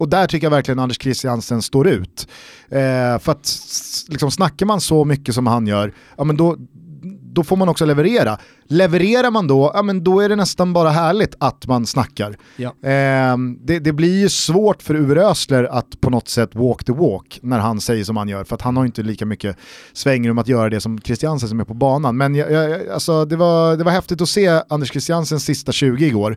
Och 0.00 0.08
där 0.08 0.26
tycker 0.26 0.46
jag 0.46 0.50
verkligen 0.50 0.78
Anders 0.78 0.98
Christiansen 1.02 1.62
står 1.62 1.88
ut. 1.88 2.28
Eh, 2.68 3.18
för 3.18 3.32
att 3.32 3.58
liksom, 4.08 4.30
snackar 4.30 4.66
man 4.66 4.80
så 4.80 5.04
mycket 5.04 5.34
som 5.34 5.46
han 5.46 5.66
gör, 5.66 5.94
ja, 6.16 6.24
men 6.24 6.36
då, 6.36 6.56
då 7.32 7.44
får 7.44 7.56
man 7.56 7.68
också 7.68 7.84
leverera. 7.84 8.38
Levererar 8.68 9.30
man 9.30 9.46
då, 9.46 9.70
ja, 9.74 9.82
men 9.82 10.04
då 10.04 10.20
är 10.20 10.28
det 10.28 10.36
nästan 10.36 10.72
bara 10.72 10.90
härligt 10.90 11.34
att 11.38 11.66
man 11.66 11.86
snackar. 11.86 12.36
Ja. 12.56 12.68
Eh, 12.68 13.36
det, 13.60 13.78
det 13.78 13.92
blir 13.92 14.20
ju 14.20 14.28
svårt 14.28 14.82
för 14.82 14.94
Uwe 14.94 15.14
Rösler 15.14 15.64
att 15.64 16.00
på 16.00 16.10
något 16.10 16.28
sätt 16.28 16.54
walk 16.54 16.84
the 16.84 16.92
walk 16.92 17.38
när 17.42 17.58
han 17.58 17.80
säger 17.80 18.04
som 18.04 18.16
han 18.16 18.28
gör, 18.28 18.44
för 18.44 18.54
att 18.54 18.62
han 18.62 18.76
har 18.76 18.84
inte 18.84 19.02
lika 19.02 19.26
mycket 19.26 19.56
svängrum 19.92 20.38
att 20.38 20.48
göra 20.48 20.70
det 20.70 20.80
som 20.80 20.98
Christiansen 20.98 21.48
som 21.48 21.60
är 21.60 21.64
på 21.64 21.74
banan. 21.74 22.16
Men 22.16 22.34
jag, 22.34 22.52
jag, 22.52 22.88
alltså, 22.88 23.24
det, 23.24 23.36
var, 23.36 23.76
det 23.76 23.84
var 23.84 23.92
häftigt 23.92 24.20
att 24.20 24.28
se 24.28 24.62
Anders 24.68 24.90
Christiansens 24.90 25.44
sista 25.44 25.72
20 25.72 26.06
igår. 26.06 26.36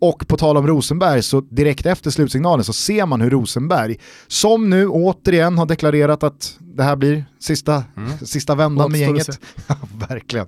Och 0.00 0.28
på 0.28 0.36
tal 0.36 0.56
om 0.56 0.66
Rosenberg, 0.66 1.22
så 1.22 1.40
direkt 1.40 1.86
efter 1.86 2.10
slutsignalen 2.10 2.64
så 2.64 2.72
ser 2.72 3.06
man 3.06 3.20
hur 3.20 3.30
Rosenberg, 3.30 3.96
som 4.26 4.70
nu 4.70 4.88
återigen 4.88 5.58
har 5.58 5.66
deklarerat 5.66 6.22
att 6.22 6.58
det 6.74 6.82
här 6.82 6.96
blir 6.96 7.24
sista, 7.38 7.84
sista 8.22 8.54
vändan 8.54 8.92
med 8.92 9.00
gänget. 9.00 9.40
Ja, 9.66 9.76
verkligen. 10.08 10.46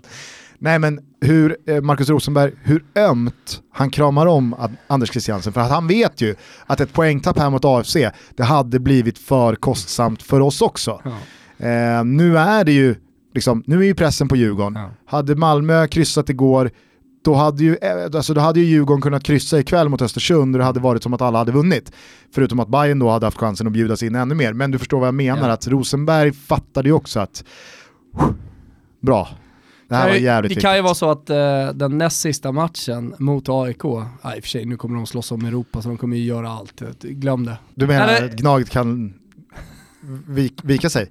Nej 0.58 0.78
men 0.78 1.00
hur 1.20 1.56
eh, 1.66 1.80
Marcus 1.80 2.08
Rosenberg, 2.08 2.52
hur 2.62 2.84
ömt 2.94 3.60
han 3.72 3.90
kramar 3.90 4.26
om 4.26 4.68
Anders 4.86 5.10
Christiansen. 5.10 5.52
För 5.52 5.60
att 5.60 5.70
han 5.70 5.86
vet 5.86 6.20
ju 6.20 6.34
att 6.66 6.80
ett 6.80 6.92
poängtapp 6.92 7.38
här 7.38 7.50
mot 7.50 7.64
AFC, 7.64 7.96
det 8.36 8.42
hade 8.42 8.80
blivit 8.80 9.18
för 9.18 9.54
kostsamt 9.54 10.22
för 10.22 10.40
oss 10.40 10.62
också. 10.62 11.00
Ja. 11.04 11.10
Eh, 11.66 12.04
nu 12.04 12.38
är 12.38 12.64
det 12.64 12.72
ju, 12.72 12.94
liksom, 13.34 13.62
nu 13.66 13.78
är 13.78 13.84
ju 13.84 13.94
pressen 13.94 14.28
på 14.28 14.36
Djurgården. 14.36 14.74
Ja. 14.74 14.90
Hade 15.06 15.36
Malmö 15.36 15.86
kryssat 15.86 16.30
igår, 16.30 16.70
då 17.24 17.34
hade, 17.34 17.64
ju, 17.64 17.76
eh, 17.76 18.04
alltså, 18.14 18.34
då 18.34 18.40
hade 18.40 18.60
ju 18.60 18.66
Djurgården 18.66 19.02
kunnat 19.02 19.22
kryssa 19.24 19.58
ikväll 19.58 19.88
mot 19.88 20.02
Östersund 20.02 20.54
och 20.54 20.58
det 20.58 20.64
hade 20.64 20.80
varit 20.80 21.02
som 21.02 21.14
att 21.14 21.22
alla 21.22 21.38
hade 21.38 21.52
vunnit. 21.52 21.92
Förutom 22.34 22.60
att 22.60 22.68
Bayern 22.68 22.98
då 22.98 23.10
hade 23.10 23.26
haft 23.26 23.38
chansen 23.38 23.66
att 23.66 23.72
bjudas 23.72 24.02
in 24.02 24.14
ännu 24.14 24.34
mer. 24.34 24.52
Men 24.52 24.70
du 24.70 24.78
förstår 24.78 24.98
vad 24.98 25.06
jag 25.06 25.14
menar, 25.14 25.48
Ja. 25.48 25.54
att 25.54 25.66
Rosenberg 25.68 26.32
fattade 26.32 26.88
ju 26.88 26.92
också 26.92 27.20
att 27.20 27.44
bra, 29.00 29.28
det 29.88 29.94
här 29.94 30.08
var 30.08 30.14
jävligt 30.16 30.54
det 30.54 30.60
kan 30.60 30.70
ju 30.76 30.82
viktigt. 30.82 30.84
vara 30.84 30.94
så 30.94 31.10
att 31.10 31.30
eh, 31.30 31.74
den 31.74 31.98
näst 31.98 32.20
sista 32.20 32.52
matchen 32.52 33.14
mot 33.18 33.48
AIK, 33.48 33.84
ja, 33.84 34.34
i 34.36 34.38
och 34.38 34.42
för 34.42 34.48
sig 34.48 34.64
nu 34.64 34.76
kommer 34.76 34.96
de 34.96 35.06
slåss 35.06 35.32
om 35.32 35.44
Europa 35.44 35.82
så 35.82 35.88
de 35.88 35.98
kommer 35.98 36.16
ju 36.16 36.24
göra 36.24 36.50
allt, 36.50 36.80
glöm 37.00 37.44
det. 37.46 37.58
Du 37.74 37.86
menar 37.86 38.08
Eller- 38.08 38.26
att 38.28 38.36
Gnaget 38.36 38.70
kan 38.70 39.14
vik, 40.26 40.54
vika 40.62 40.90
sig? 40.90 41.10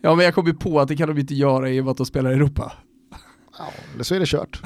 Ja 0.00 0.14
men 0.14 0.24
jag 0.24 0.34
kom 0.34 0.46
ju 0.46 0.54
på 0.54 0.80
att 0.80 0.88
det 0.88 0.96
kan 0.96 1.08
de 1.08 1.18
inte 1.20 1.34
göra 1.34 1.70
i 1.70 1.80
och 1.80 1.84
med 1.84 1.90
att 1.90 1.96
de 1.96 2.06
spelar 2.06 2.30
i 2.30 2.34
Europa. 2.34 2.72
Ja, 3.58 3.64
eller 3.94 4.04
så 4.04 4.14
är 4.14 4.20
det 4.20 4.26
kört. 4.26 4.62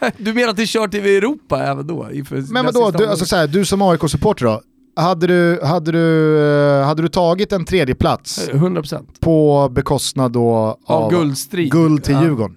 Du 0.18 0.34
menar 0.34 0.48
att 0.48 0.56
det 0.56 0.62
är 0.62 0.66
kört 0.66 0.94
i 0.94 0.98
Europa 0.98 1.62
även 1.62 1.86
då? 1.86 2.08
Men 2.50 2.64
vadå, 2.64 2.90
du, 2.90 3.06
alltså, 3.06 3.26
så 3.26 3.36
här, 3.36 3.46
du 3.46 3.64
som 3.64 3.82
AIK-supporter 3.82 4.44
då, 4.44 4.62
hade 4.96 5.26
du, 5.26 5.60
hade, 5.62 5.92
du, 5.92 6.38
eh, 6.38 6.86
hade 6.86 7.02
du 7.02 7.08
tagit 7.08 7.52
en 7.52 7.64
tredje 7.64 7.94
plats 7.94 8.48
omgången? 8.52 8.82
100% 8.82 9.06
på 9.20 9.68
bekostnad 9.68 10.32
då 10.32 10.54
av, 10.54 10.78
av 10.86 11.10
guldstrid. 11.10 11.70
guld 11.72 12.04
till 12.04 12.14
Ja. 12.14 12.22
Djurgården? 12.22 12.56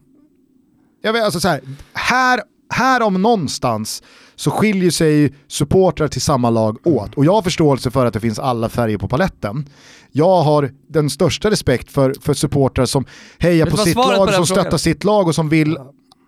Jag 1.02 1.14
vet, 1.14 1.24
alltså 1.24 1.40
så 1.40 1.48
här, 1.48 1.62
här, 1.94 2.42
här 2.70 3.02
om 3.02 3.22
någonstans 3.22 4.04
så 4.36 4.52
skiljer 4.52 4.92
sig 4.92 5.34
supportrar 5.48 6.08
till 6.08 6.22
samma 6.22 6.50
lag 6.50 6.78
åt. 6.88 7.16
Och 7.16 7.26
jag 7.26 7.34
har 7.34 7.42
förståelse 7.42 7.92
för 7.92 8.06
att 8.06 8.14
det 8.14 8.20
finns 8.20 8.40
alla 8.40 8.70
färger 8.70 8.98
på 8.98 9.08
paletten. 9.08 9.70
Jag 10.12 10.42
har 10.42 10.72
den 10.90 11.10
största 11.10 11.50
respekt 11.52 11.92
för, 11.92 12.16
för 12.22 12.34
supportrar 12.34 12.86
som 12.86 13.06
hejar 13.40 13.66
på 13.66 13.78
sitt 13.78 13.96
på 13.96 14.02
lag, 14.02 14.28
den 14.28 14.36
som 14.36 14.46
frågan 14.46 14.64
stöttar 14.64 14.78
sitt 14.78 15.04
lag 15.04 15.28
och 15.28 15.36
som 15.36 15.50
vill 15.50 15.78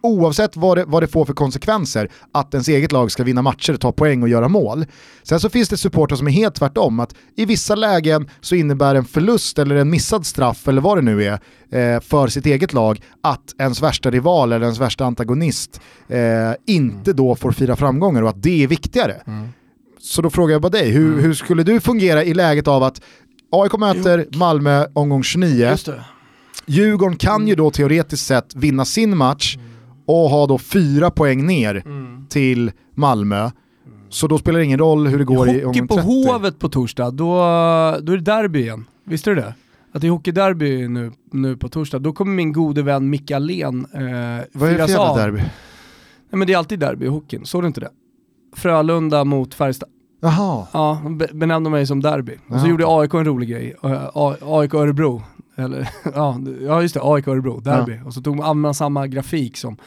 oavsett 0.06 0.58
vad 0.58 0.78
det, 0.78 0.86
vad 0.88 1.04
det 1.04 1.08
får 1.08 1.26
för 1.26 1.34
konsekvenser, 1.34 2.10
att 2.32 2.54
ens 2.54 2.68
eget 2.68 2.92
lag 2.92 3.12
ska 3.12 3.24
vinna 3.24 3.42
matcher, 3.42 3.74
ta 3.78 3.92
poäng 3.92 4.24
och 4.24 4.30
göra 4.30 4.48
mål. 4.48 4.86
Sen 5.24 5.40
så 5.40 5.50
finns 5.50 5.70
det 5.70 5.78
supportrar 5.78 6.18
som 6.18 6.28
är 6.28 6.32
helt 6.32 6.56
tvärtom, 6.56 7.00
att 7.00 7.16
i 7.36 7.46
vissa 7.46 7.76
lägen 7.76 8.30
så 8.42 8.56
innebär 8.56 8.96
en 8.96 9.06
förlust 9.06 9.60
eller 9.60 9.76
en 9.76 9.90
missad 9.90 10.26
straff 10.26 10.68
eller 10.68 10.82
vad 10.82 10.98
det 10.98 11.02
nu 11.02 11.24
är 11.24 11.34
eh, 11.70 12.02
för 12.02 12.28
sitt 12.28 12.46
eget 12.46 12.74
lag 12.74 13.02
att 13.24 13.56
ens 13.60 13.82
värsta 13.82 14.12
rival 14.12 14.52
eller 14.52 14.66
ens 14.66 14.80
värsta 14.80 15.06
antagonist 15.06 15.82
eh, 16.08 16.20
inte 16.68 17.14
då 17.14 17.36
får 17.36 17.52
fira 17.52 17.76
framgångar 17.76 18.22
och 18.22 18.30
att 18.30 18.44
det 18.44 18.64
är 18.64 18.68
viktigare. 18.68 19.22
Så 20.00 20.22
då 20.22 20.30
frågar 20.30 20.54
jag 20.54 20.62
bara 20.62 20.70
dig, 20.70 20.92
hur, 20.92 21.22
hur 21.22 21.34
skulle 21.34 21.64
du 21.64 21.80
fungera 21.80 22.24
i 22.24 22.34
läget 22.34 22.68
av 22.68 22.84
att 22.84 23.02
AIK 23.52 23.78
möter 23.78 24.28
Malmö 24.38 24.86
omgång 24.94 25.24
29, 25.24 25.70
Just 25.70 25.86
det. 25.86 26.04
Djurgården 26.66 27.18
kan 27.18 27.48
ju 27.48 27.56
då 27.56 27.72
teoretiskt 27.72 28.26
sett 28.26 28.56
vinna 28.56 28.86
sin 28.86 29.18
match 29.18 29.58
och 30.06 30.30
ha 30.30 30.48
då 30.48 30.58
fyra 30.58 31.12
poäng 31.12 31.46
ner 31.46 31.82
Mm. 31.86 32.26
till 32.30 32.72
Malmö. 32.94 33.50
Så 34.10 34.28
då 34.28 34.38
spelar 34.38 34.60
det 34.60 34.66
ingen 34.66 34.80
roll 34.80 35.08
hur 35.08 35.20
det 35.20 35.26
går 35.26 35.50
i 35.50 35.64
Hockey 35.64 35.82
omgång 35.82 35.88
på 35.88 35.96
30. 35.96 36.08
Hovet 36.08 36.60
på 36.60 36.70
torsdag, 36.70 37.12
då, 37.12 37.26
då 38.02 38.12
är 38.14 38.18
det 38.18 38.22
derby 38.22 38.60
igen. 38.60 38.86
Visste 39.04 39.30
du 39.30 39.36
det? 39.36 39.54
Att 39.92 40.02
det 40.02 40.08
är 40.08 40.12
hockeyderby 40.12 40.88
nu, 40.88 41.12
nu 41.32 41.58
på 41.58 41.70
torsdag. 41.70 42.00
Då 42.00 42.14
kommer 42.14 42.32
min 42.34 42.54
gode 42.54 42.82
vän 42.82 43.10
Micke 43.10 43.32
Allén 43.32 43.86
eh, 43.94 44.02
Vad 44.02 44.04
är 44.04 44.44
det 44.44 44.54
för 44.54 44.70
jävla 44.88 45.00
av. 45.00 45.18
derby? 45.18 45.38
Nej, 45.38 45.50
men 46.30 46.48
det 46.48 46.54
är 46.54 46.58
alltid 46.58 46.80
derby 46.80 47.06
i 47.06 47.10
hockeyn, 47.10 47.46
såg 47.46 47.64
du 47.64 47.68
inte 47.68 47.80
det? 47.82 47.90
Frölunda 48.56 49.24
mot 49.24 49.54
Färjestad. 49.54 49.90
Jaha, 50.22 50.68
Ja, 50.74 51.00
de 51.04 51.18
be- 51.18 51.30
benämnde 51.34 51.70
mig 51.70 51.88
som 51.88 52.02
derby. 52.02 52.34
Och 52.50 52.60
så 52.60 52.66
Ja. 52.66 52.70
gjorde 52.70 52.84
AIK 52.88 53.14
en 53.14 53.26
rolig 53.26 53.50
grej. 53.50 53.76
Eh, 53.84 54.10
AIK 54.42 54.74
Örebro. 54.74 55.22
Eller, 55.56 55.90
ja, 56.16 56.40
ja 56.66 56.82
just 56.82 56.94
det, 56.94 57.00
AIK 57.04 57.28
Örebro, 57.28 57.60
derby. 57.60 58.00
Och 58.06 58.14
så 58.14 58.22
tog 58.22 58.36
man 58.36 58.46
använda 58.46 58.74
samma 58.74 59.08
grafik 59.08 59.58
som, 59.58 59.78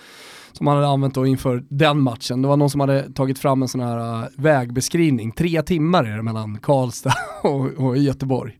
som 0.53 0.65
man 0.65 0.77
hade 0.77 0.89
använt 0.89 1.15
då 1.15 1.27
inför 1.27 1.65
den 1.69 2.01
matchen. 2.01 2.43
Det 2.43 2.49
var 2.49 2.57
någon 2.57 2.71
som 2.71 2.81
hade 2.81 3.13
tagit 3.13 3.39
fram 3.39 3.63
en 3.63 3.69
sån 3.69 3.81
här 3.81 4.23
eh, 4.23 4.29
vägbeskrivning. 4.37 5.33
Tre 5.33 5.63
timmar 5.63 6.05
är 6.05 6.17
det 6.17 6.23
mellan 6.23 6.59
Karlstad 6.59 7.15
och, 7.43 7.67
och 7.67 7.99
Göteborg. 7.99 8.59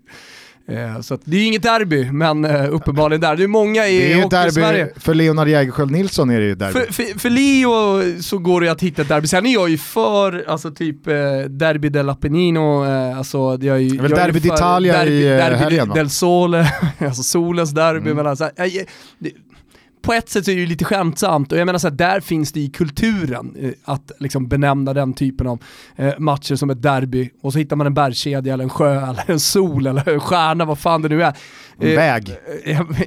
Eh, 0.71 1.01
så 1.01 1.15
att 1.15 1.21
det 1.25 1.37
är 1.37 1.41
ju 1.41 1.47
inget 1.47 1.63
derby, 1.63 2.11
men 2.13 2.45
eh, 2.45 2.75
uppenbarligen 2.75 3.21
där. 3.21 3.37
Det 3.37 3.43
är 3.43 3.49
många 3.49 3.87
i 3.87 3.99
det 3.99 4.13
är 4.13 4.17
ju 4.17 4.29
derby, 4.29 4.91
för 4.97 5.15
Leonard 5.15 5.49
Jägerskiöld 5.49 5.91
Nilsson 5.91 6.31
är 6.31 6.41
det 6.41 6.47
ju 6.47 6.55
derby. 6.55 6.73
För, 6.73 6.93
för, 6.93 7.19
för 7.19 7.31
Leo 7.31 8.23
så 8.23 8.39
går 8.39 8.61
det 8.61 8.69
att 8.69 8.83
hitta 8.83 9.03
ett 9.03 9.09
derby. 9.09 9.27
Sen 9.27 9.47
är 9.47 9.53
jag 9.53 9.69
ju 9.69 9.79
för, 9.79 10.45
alltså 10.49 10.71
typ 10.71 11.07
eh, 11.07 11.13
Derby 11.49 11.89
dell'Apennino, 11.89 12.87
eh, 13.11 13.19
alltså 13.19 13.57
det 13.57 13.69
är 13.69 13.77
ju... 13.77 14.01
Väl 14.01 14.11
jag 14.11 14.21
Derby 14.21 14.39
ju 14.39 14.51
d'Italia 14.51 15.07
i, 15.07 15.23
derby 15.23 15.57
helgen, 15.57 15.89
va? 15.89 15.95
del 15.95 16.11
Sole, 16.11 16.73
alltså 16.99 17.23
solens 17.23 17.71
derby 17.71 17.99
Mm. 17.99 18.17
mellan 18.17 18.37
så 18.37 18.45
här, 18.45 18.53
jag, 18.57 18.85
det, 19.19 19.31
på 20.03 20.13
ett 20.13 20.29
sätt 20.29 20.45
så 20.45 20.51
är 20.51 20.55
det 20.55 20.61
ju 20.61 20.67
lite 20.67 20.85
skämtsamt 20.85 21.53
och 21.53 21.59
jag 21.59 21.67
menar 21.67 21.79
så 21.79 21.89
här, 21.89 21.95
där 21.95 22.21
finns 22.21 22.53
det 22.53 22.61
i 22.61 22.69
kulturen 22.71 23.57
eh, 23.61 23.71
att 23.85 24.13
liksom 24.19 24.49
benämna 24.49 24.95
den 24.95 25.13
typen 25.13 25.47
av 25.47 25.63
eh, 25.97 26.15
matcher 26.19 26.55
som 26.55 26.71
ett 26.71 26.83
derby 26.83 27.31
och 27.43 27.53
så 27.53 27.59
hittar 27.59 27.77
man 27.77 27.87
en 27.87 27.95
bergskedja 27.95 28.55
eller 28.55 28.65
en 28.65 28.71
sjö 28.71 28.93
eller 29.11 29.25
en 29.31 29.41
sol 29.41 29.87
eller 29.87 30.09
en 30.09 30.21
stjärna, 30.21 30.65
vad 30.65 30.79
fan 30.79 31.03
det 31.03 31.09
nu 31.09 31.23
är. 31.23 31.37
En 31.81 31.89
Eh, 31.89 31.97
väg. 31.97 32.37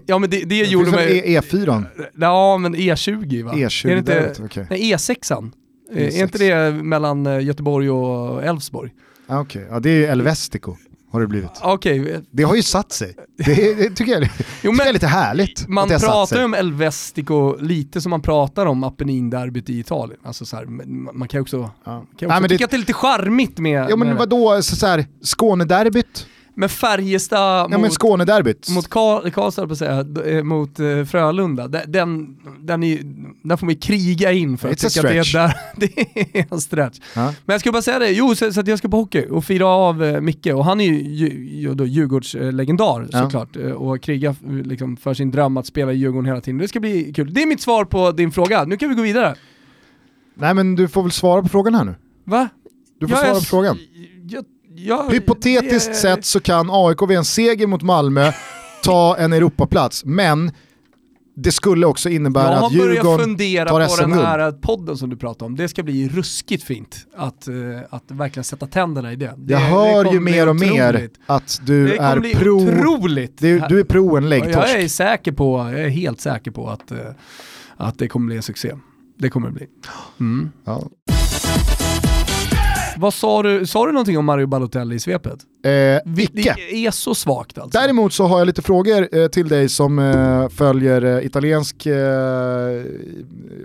Ja 0.05 0.17
men 0.19 0.29
det, 0.29 0.37
det 0.37 0.45
Det 0.45 0.55
gjorde 0.55 0.91
mig... 0.91 1.19
E- 1.35 1.39
E4? 1.41 1.83
Ja 2.15 2.57
men 2.57 2.75
E20 2.75 3.43
va? 3.43 3.51
E20, 3.53 3.87
är 3.87 3.91
det 3.93 3.99
inte, 3.99 4.19
där, 4.19 4.45
okej. 4.45 4.65
nej, 4.69 4.79
E6an. 4.93 5.51
Eh, 5.93 5.97
E6. 5.97 6.17
Är 6.19 6.23
inte 6.23 6.37
det 6.37 6.71
mellan 6.83 7.43
Göteborg 7.45 7.89
och 7.89 8.43
Elfsborg? 8.43 8.91
Ah, 9.27 9.39
Okej, 9.39 9.67
ja, 9.69 9.79
det 9.79 9.89
är 9.89 9.93
ju 9.95 10.03
El 10.05 10.21
Vestico 10.21 10.75
har 11.11 11.21
det 11.21 11.27
blivit. 11.27 11.51
Okej, 11.61 12.11
eh, 12.13 12.19
Det 12.31 12.43
har 12.43 12.55
ju 12.55 12.63
satt 12.63 12.91
sig. 12.91 13.15
Det, 13.37 13.73
det 13.73 13.89
tycker 13.95 14.11
jag, 14.11 14.21
Jo, 14.61 14.71
tycker 14.71 14.77
jag 14.83 14.87
är 14.87 14.93
lite 14.93 15.07
härligt. 15.07 15.67
man 15.67 15.89
pratar 15.89 16.37
ju 16.37 16.43
om 16.45 16.53
El 16.53 16.73
Vestico 16.73 17.55
lite 17.59 18.01
som 18.01 18.09
man 18.09 18.21
pratar 18.21 18.65
om 18.65 18.83
Apenninderbyt 18.83 19.69
i 19.69 19.79
Italien. 19.79 20.19
Alltså 20.23 20.45
så 20.45 20.55
här, 20.55 20.65
man 21.13 21.27
kan 21.27 21.37
ju 21.37 21.41
också, 21.41 21.57
Ja. 21.57 21.69
kan 21.83 22.01
också 22.31 22.39
Nej, 22.39 22.49
tycka 22.49 22.57
det, 22.57 22.63
att 22.63 22.71
det 22.71 22.75
är 22.75 22.79
lite 22.79 22.93
charmigt 22.93 23.59
med, 23.59 23.85
ja 23.89 23.95
men 23.95 24.07
med, 24.07 24.17
vadå, 24.17 24.61
så, 24.61 24.75
så 24.75 24.87
här, 24.87 25.05
Skånederbyt? 25.23 26.27
Med 26.55 26.71
Färjestad 26.71 27.39
Ja 27.39 27.67
men 27.69 27.81
mot, 27.81 27.93
Skånederbyt. 27.93 28.69
mot 28.69 28.87
Karl, 28.89 29.29
Karlstad, 29.31 29.67
på 29.67 29.75
säga, 29.75 30.05
eh, 30.25 30.43
mot 30.43 30.79
eh, 30.79 31.03
Frölunda. 31.05 31.67
Den, 31.67 32.37
den, 32.59 32.83
är, 32.83 32.99
den 33.43 33.57
får 33.57 33.65
man 33.65 33.73
ju 33.73 33.79
kriga 33.79 34.31
in 34.31 34.57
för 34.57 34.69
att 34.69 34.77
It's 34.77 34.85
a 34.85 34.89
tycka 34.89 35.07
att 35.07 35.13
det 35.13 35.19
är, 35.19 35.23
stretch. 35.23 35.33
där, 35.33 35.53
det 35.75 36.39
är 36.39 36.45
en 36.53 36.61
stretch. 36.61 36.99
Ja. 37.15 37.25
Men 37.45 37.53
jag 37.53 37.59
ska 37.61 37.71
bara 37.71 37.81
säga 37.81 37.99
det, 37.99 38.09
jo 38.11 38.35
så, 38.35 38.53
så 38.53 38.59
att 38.59 38.67
jag 38.67 38.77
ska 38.77 38.89
på 38.89 38.97
hockey 38.97 39.25
och 39.29 39.45
fira 39.45 39.67
av 39.67 40.03
eh, 40.03 40.21
Micke 40.21 40.47
och 40.47 40.65
han 40.65 40.81
är 40.81 40.85
ju, 40.85 41.29
ju, 41.59 41.73
då 41.73 41.85
Djurgårdslegendar 41.85 43.07
Ja. 43.11 43.21
såklart 43.23 43.55
eh, 43.55 43.71
och 43.71 44.01
krigar 44.01 44.35
eh, 44.45 44.51
liksom, 44.53 44.97
för 44.97 45.13
sin 45.13 45.31
dröm 45.31 45.57
att 45.57 45.65
spela 45.65 45.93
i 45.93 45.95
Djurgården 45.95 46.25
hela 46.25 46.41
tiden. 46.41 46.57
Det 46.57 46.67
ska 46.67 46.79
bli 46.79 47.13
kul. 47.13 47.33
Det 47.33 47.41
är 47.41 47.47
mitt 47.47 47.61
svar 47.61 47.85
på 47.85 48.11
din 48.11 48.31
fråga, 48.31 48.63
nu 48.63 48.77
kan 48.77 48.89
vi 48.89 48.95
gå 48.95 49.01
vidare. 49.01 49.35
Nej 50.35 50.53
men 50.53 50.75
du 50.75 50.87
får 50.87 51.01
väl 51.01 51.11
svara 51.11 51.41
på 51.41 51.49
frågan 51.49 51.75
här 51.75 51.83
nu. 51.83 51.95
Va? 52.23 52.49
Du 52.99 53.07
får 53.07 53.17
Jag 53.17 53.25
svara 53.25 53.39
på 53.39 53.45
frågan. 53.45 53.77
Jag, 54.85 55.05
jag, 55.05 55.11
Hypotetiskt 55.13 55.87
det- 55.89 55.95
sett 55.95 56.25
så 56.25 56.39
kan 56.39 56.69
AIK 56.71 57.01
vid 57.09 57.17
en 57.17 57.25
seger 57.25 57.67
mot 57.67 57.81
Malmö 57.81 58.31
ta 58.83 59.17
en 59.17 59.33
Europaplats, 59.33 60.05
men 60.05 60.51
det 61.35 61.51
skulle 61.51 61.85
också 61.85 62.09
innebära 62.09 62.53
jag 62.53 62.63
att 62.63 62.71
Djurgården 62.71 63.19
fundera 63.19 63.65
tar 63.69 63.73
på 63.73 63.79
den 63.79 63.89
SM-guld. 63.89 64.25
här 64.25 64.51
podden 64.51 64.97
som 64.97 65.09
du 65.09 65.15
pratar 65.17 65.45
om. 65.45 65.55
Det 65.55 65.67
ska 65.67 65.83
bli 65.83 66.09
ruskigt 66.09 66.63
fint 66.63 66.95
att, 67.17 67.47
eh, 67.47 67.53
att 67.89 68.03
verkligen 68.07 68.43
sätta 68.43 68.67
tänderna 68.67 69.13
i 69.13 69.15
det. 69.15 69.33
det 69.37 69.53
Jag 69.53 69.61
det 69.61 69.65
hör 69.65 70.03
kommer 70.03 70.13
ju 70.13 70.19
mer 70.19 70.49
och 70.49 70.55
mer 70.55 71.09
att 71.25 71.59
du 71.65 71.87
Det 71.87 71.97
är 71.97 72.19
pro, 72.39 72.51
otroligt. 72.67 73.37
du, 73.37 73.59
du 73.69 73.79
är 73.79 73.83
pro 73.83 74.17
en 74.17 74.23
Och 74.25 74.31
Jag 74.31 74.39
är 74.39 74.45
läggtorsk. 74.53 74.91
säker 74.91 75.31
på, 75.31 75.69
jag 75.71 75.81
är 75.81 75.89
helt 75.89 76.21
säker 76.21 76.51
på 76.51 76.69
att, 76.69 76.91
eh, 76.91 76.97
att 77.77 77.97
det 77.99 78.07
kommer 78.07 78.25
bli 78.25 78.35
en 78.35 78.41
succé. 78.43 78.71
Det 79.17 79.29
kommer 79.29 79.47
det 79.47 79.53
bli. 79.53 79.67
Mm. 80.19 80.51
Ja. 80.65 80.81
Vad 82.97 83.13
sa 83.13 83.43
du, 83.43 83.65
sa 83.65 83.85
du 83.85 83.91
någonting 83.91 84.17
om 84.17 84.25
Mario 84.25 84.47
Balotelli 84.47 84.95
i 84.95 84.99
svepet? 84.99 85.39
Eh, 85.65 86.11
Vicke. 86.13 86.55
Det 86.71 86.85
är 86.85 86.91
så 86.91 87.15
svagt 87.15 87.57
alltså. 87.57 87.79
Däremot 87.79 88.13
så 88.13 88.25
har 88.27 88.37
jag 88.39 88.45
lite 88.45 88.61
frågor 88.61 89.07
eh, 89.17 89.27
till 89.27 89.47
dig 89.47 89.69
som 89.69 89.99
eh, 89.99 90.49
följer 90.49 91.01
eh, 91.17 91.25
italiensk 91.25 91.85
eh, 91.85 91.95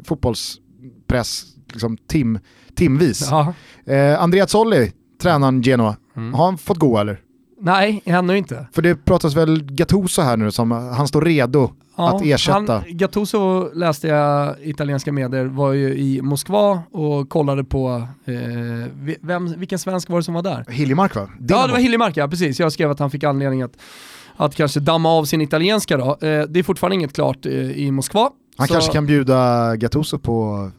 fotbollspress 0.04 1.44
liksom 1.72 1.96
tim, 2.08 2.38
timvis. 2.76 3.28
Ja. 3.30 3.54
Eh, 3.86 4.22
Andrea 4.22 4.46
Zolli, 4.46 4.92
tränaren 5.22 5.62
Genoa, 5.62 5.96
Mm. 6.16 6.34
har 6.34 6.44
han 6.44 6.58
fått 6.58 6.78
gå 6.78 6.98
eller? 6.98 7.20
Nej, 7.60 8.02
ännu 8.04 8.38
inte. 8.38 8.66
För 8.72 8.82
det 8.82 9.04
pratas 9.04 9.34
väl 9.36 9.62
Gattuso 9.64 10.22
här 10.22 10.36
nu 10.36 10.50
som 10.50 10.70
han 10.70 11.08
står 11.08 11.20
redo 11.22 11.70
Ja, 11.96 12.16
att 12.16 12.22
ersätta. 12.22 12.72
Han, 12.72 12.82
Gattuso 12.88 13.70
läste 13.74 14.08
jag 14.08 14.54
italienska 14.62 15.12
medier, 15.12 15.44
var 15.44 15.72
ju 15.72 15.94
i 15.98 16.22
Moskva 16.22 16.82
och 16.90 17.28
kollade 17.28 17.64
på, 17.64 18.08
eh, 18.24 18.34
vem, 19.20 19.58
vilken 19.58 19.78
svensk 19.78 20.08
var 20.08 20.16
det 20.16 20.22
som 20.22 20.34
var 20.34 20.42
där? 20.42 20.64
Hiljemark 20.68 21.14
va? 21.14 21.28
Ja 21.30 21.36
Dinamo. 21.38 21.66
det 21.66 21.72
var 21.72 21.78
Hiljemark, 21.80 22.16
ja 22.16 22.28
precis. 22.28 22.60
Jag 22.60 22.72
skrev 22.72 22.90
att 22.90 22.98
han 22.98 23.10
fick 23.10 23.24
anledning 23.24 23.62
att, 23.62 23.72
att 24.36 24.54
kanske 24.54 24.80
damma 24.80 25.10
av 25.10 25.24
sin 25.24 25.40
italienska 25.40 25.96
då. 25.96 26.10
Eh, 26.10 26.42
det 26.42 26.58
är 26.58 26.62
fortfarande 26.62 26.94
inget 26.94 27.12
klart 27.12 27.46
eh, 27.46 27.52
i 27.70 27.90
Moskva. 27.90 28.30
Han 28.56 28.66
Så- 28.68 28.74
kanske 28.74 28.92
kan 28.92 29.06
bjuda 29.06 29.76
Gattuso 29.76 30.18
på 30.18 30.70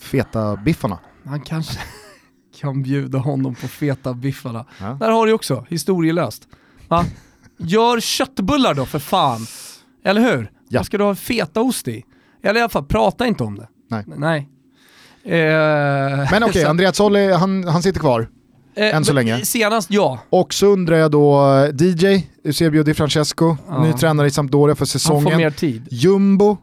feta 0.00 0.56
biffarna. 0.56 0.98
Han 1.24 1.40
kanske 1.40 1.78
kan 2.60 2.82
bjuda 2.82 3.18
honom 3.18 3.54
på 3.54 3.68
feta 3.68 4.14
biffarna. 4.14 4.64
Ja. 4.80 4.96
Där 5.00 5.10
har 5.10 5.26
du 5.26 5.32
också, 5.32 5.66
historielöst. 5.68 6.48
Va? 6.88 7.04
Gör 7.58 8.00
köttbullar 8.00 8.74
då 8.74 8.84
för 8.86 8.98
fan. 8.98 9.46
Eller 10.04 10.20
hur? 10.20 10.50
Ja. 10.74 10.78
Vad 10.78 10.86
ska 10.86 10.98
du 10.98 11.04
ha 11.04 11.14
fetaost 11.14 11.88
i? 11.88 12.04
Eller 12.42 12.60
i 12.60 12.62
alla 12.62 12.68
fall, 12.68 12.84
prata 12.84 13.26
inte 13.26 13.44
om 13.44 13.54
det. 13.58 13.68
Nej. 13.90 14.04
Nej. 14.16 14.48
Eh, 15.24 16.30
Men 16.32 16.42
okej, 16.42 16.62
så- 16.62 16.68
Andrea 16.68 16.92
Zolli, 16.92 17.32
han, 17.32 17.64
han 17.64 17.82
sitter 17.82 18.00
kvar. 18.00 18.28
eh, 18.76 18.96
än 18.96 19.04
så 19.04 19.12
länge. 19.12 19.44
Senast 19.44 19.90
ja. 19.90 20.18
Och 20.30 20.54
så 20.54 20.66
undrar 20.66 20.96
jag 20.96 21.10
då, 21.10 21.54
eh, 21.56 21.74
DJ, 21.86 22.26
Eusebio 22.44 22.82
Di 22.82 22.94
Francesco, 22.94 23.56
Ja. 23.68 23.84
ny 23.84 23.92
tränare 23.92 24.26
i 24.26 24.30
Sampdoria 24.30 24.74
för 24.74 24.80
Han 24.80 24.86
säsongen. 24.86 25.22
får 25.30 25.36
mer 25.36 25.50
tid. 25.50 25.86
Jumbo, 25.90 26.56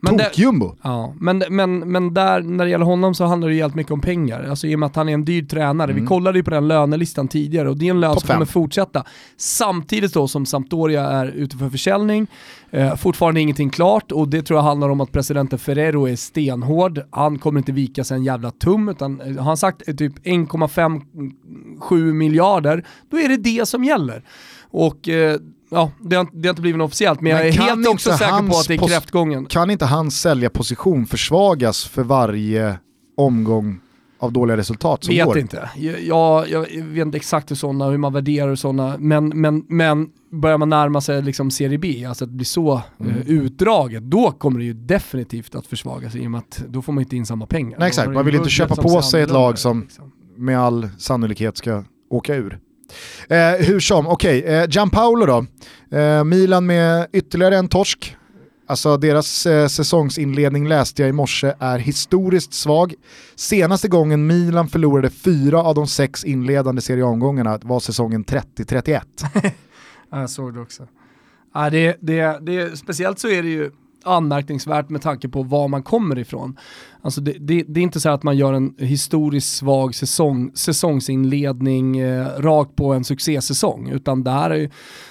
Men 0.00 0.18
tok-jumbo. 0.18 0.76
Ja, 0.82 1.14
men, 1.20 1.42
men, 1.50 1.78
men 1.78 2.14
där, 2.14 2.42
när 2.42 2.64
det 2.64 2.70
gäller 2.70 2.84
honom 2.84 3.14
så 3.14 3.24
handlar 3.24 3.48
det 3.48 3.54
ju 3.54 3.60
jävligt 3.60 3.74
mycket 3.76 3.92
om 3.92 4.00
pengar. 4.00 4.46
Alltså 4.50 4.66
i 4.66 4.74
och 4.74 4.78
med 4.78 4.86
att 4.86 4.96
han 4.96 5.08
är 5.08 5.14
en 5.14 5.24
dyr 5.24 5.42
tränare. 5.42 5.92
Vi 5.92 6.06
kollade 6.06 6.38
ju 6.38 6.42
på 6.42 6.50
den 6.50 6.68
lönelistan 6.68 7.28
tidigare 7.28 7.68
och 7.68 7.76
det 7.76 7.86
är 7.86 7.90
en 7.90 8.00
lön 8.00 8.08
Mm. 8.08 8.14
Topp 8.14 8.26
som 8.26 8.34
kommer 8.34 8.46
fem. 8.46 8.52
fortsätta. 8.52 9.04
Samtidigt 9.36 10.14
då 10.14 10.28
som 10.28 10.46
Sampdoria 10.46 11.06
är 11.08 11.26
ute 11.26 11.56
för 11.56 11.68
försäljning. 11.70 12.26
Eh, 12.70 12.96
fortfarande 12.96 13.40
ingenting 13.40 13.70
klart 13.70 14.12
och 14.12 14.28
det 14.28 14.42
tror 14.42 14.58
jag 14.58 14.64
handlar 14.64 14.88
om 14.88 15.00
att 15.00 15.12
presidenten 15.12 15.58
Ferrero 15.58 16.08
är 16.08 16.16
stenhård. 16.16 17.00
Han 17.10 17.38
kommer 17.38 17.58
inte 17.60 17.72
vika 17.72 18.04
sig 18.04 18.16
en 18.16 18.24
jävla 18.24 18.50
tum 18.50 18.88
utan 18.88 19.20
eh, 19.20 19.36
har 19.36 19.42
han 19.44 19.56
sagt 19.56 19.88
eh, 19.88 19.94
typ 19.94 20.18
1,57 20.26 22.12
miljarder, 22.12 22.84
då 23.10 23.18
är 23.18 23.28
det 23.28 23.36
det 23.36 23.68
som 23.68 23.84
gäller. 23.84 24.22
Och 24.70 25.08
eh, 25.08 25.38
ja, 25.70 25.90
det 26.00 26.16
har, 26.16 26.28
det 26.32 26.48
har 26.48 26.52
inte 26.52 26.62
blivit 26.62 26.78
något 26.78 26.86
officiellt 26.86 27.20
men, 27.20 27.32
Men 27.32 27.46
jag 27.46 27.48
är 27.48 27.52
helt 27.52 27.88
också 27.88 28.10
säker 28.12 28.48
på 28.50 28.56
att 28.58 28.68
det 28.68 28.74
är 28.74 28.88
kräftgången. 28.88 29.46
Kan 29.46 29.70
inte 29.70 29.84
hans 29.86 30.20
säljarposition 30.20 31.06
försvagas 31.06 31.84
för 31.84 32.02
varje 32.02 32.78
omgång 33.16 33.80
av 34.20 34.32
dåliga 34.32 34.56
resultat 34.56 35.04
som 35.04 35.14
vet 35.14 35.24
går? 35.26 35.38
inte. 35.38 35.70
Jag, 36.00 36.48
jag, 36.48 36.60
vet 36.82 37.06
inte 37.06 37.16
exakt 37.16 37.50
hur, 37.50 37.56
såna, 37.56 37.90
hur 37.90 37.98
man 37.98 38.12
värderar 38.12 38.54
sådana, 38.54 38.96
men, 38.98 39.28
men, 39.28 39.64
men 39.68 40.08
börjar 40.32 40.58
man 40.58 40.68
närma 40.68 41.00
sig 41.00 41.22
liksom 41.22 41.50
Serie 41.50 41.78
B, 41.78 42.04
alltså 42.08 42.24
att 42.24 42.30
blir 42.30 42.44
så 42.46 42.82
Mm. 43.00 43.12
eh, 43.16 43.28
utdraget, 43.30 44.02
då 44.02 44.30
kommer 44.32 44.58
det 44.58 44.64
ju 44.64 44.72
definitivt 44.72 45.54
att 45.54 45.66
försvagas 45.66 46.14
i 46.14 46.26
och 46.26 46.30
med 46.30 46.38
att 46.38 46.64
då 46.68 46.82
får 46.82 46.92
man 46.92 47.02
inte 47.04 47.16
in 47.16 47.26
samma 47.26 47.46
pengar. 47.46 47.78
Nej, 47.78 47.88
exakt. 47.88 48.10
Man 48.10 48.24
vill 48.24 48.34
inte 48.34 48.50
köpa 48.50 48.76
på 48.76 49.02
sig 49.02 49.22
ett 49.22 49.30
lag 49.30 49.58
som- 49.58 49.80
liksom. 49.80 50.12
med 50.36 50.58
all 50.60 50.88
sannolikhet 50.98 51.56
ska 51.56 51.84
åka 52.10 52.34
ur. 52.34 52.58
Eh, 53.28 53.66
hur 53.66 53.80
som, 53.80 54.06
okej, 54.06 54.44
eh, 54.44 54.68
Gianpaolo 54.68 55.26
då. 55.26 55.46
Eh, 55.98 56.24
Milan 56.24 56.66
med 56.66 57.06
ytterligare 57.12 57.56
en 57.56 57.68
torsk. 57.68 58.16
Alltså 58.66 58.96
deras 58.96 59.46
eh, 59.46 59.66
säsongsinledning 59.66 60.68
läste 60.68 61.02
jag 61.02 61.08
i 61.08 61.12
morse 61.12 61.54
är 61.58 61.78
historiskt 61.78 62.52
svag. 62.52 62.94
Senaste 63.36 63.88
gången 63.88 64.26
Milan 64.26 64.68
förlorade 64.68 65.10
fyra 65.10 65.62
av 65.62 65.74
de 65.74 65.86
sex 65.86 66.24
inledande 66.24 66.82
serieomgångarna 66.82 67.58
var 67.62 67.80
säsongen 67.80 68.24
30-31. 68.24 69.00
Ja, 70.10 70.20
jag 70.20 70.30
såg 70.30 70.54
det 70.54 70.60
också. 70.60 70.86
Ja, 71.54 71.70
det, 71.70 71.96
det, 72.00 72.38
det, 72.40 72.78
speciellt 72.78 73.18
så 73.18 73.28
är 73.28 73.42
det 73.42 73.48
ju 73.48 73.70
anmärkningsvärt 74.04 74.90
med 74.90 75.02
tanke 75.02 75.28
på 75.28 75.42
var 75.42 75.68
man 75.68 75.82
kommer 75.82 76.18
ifrån. 76.18 76.56
Alltså 77.02 77.20
det, 77.20 77.32
det, 77.32 77.64
det 77.68 77.80
är 77.80 77.82
inte 77.82 78.00
så 78.00 78.08
att 78.08 78.22
man 78.22 78.36
gör 78.36 78.52
en 78.52 78.74
historiskt 78.78 79.56
svag 79.56 79.94
säsong, 79.94 80.50
säsongsinledning 80.54 81.98
eh, 81.98 82.26
rakt 82.38 82.76
på 82.76 82.92
en 82.92 83.04
succésäsong, 83.04 83.88
utan 83.88 84.24
det 84.24 84.30
här 84.30 84.50
är 84.50 84.54
ju, 84.54 84.70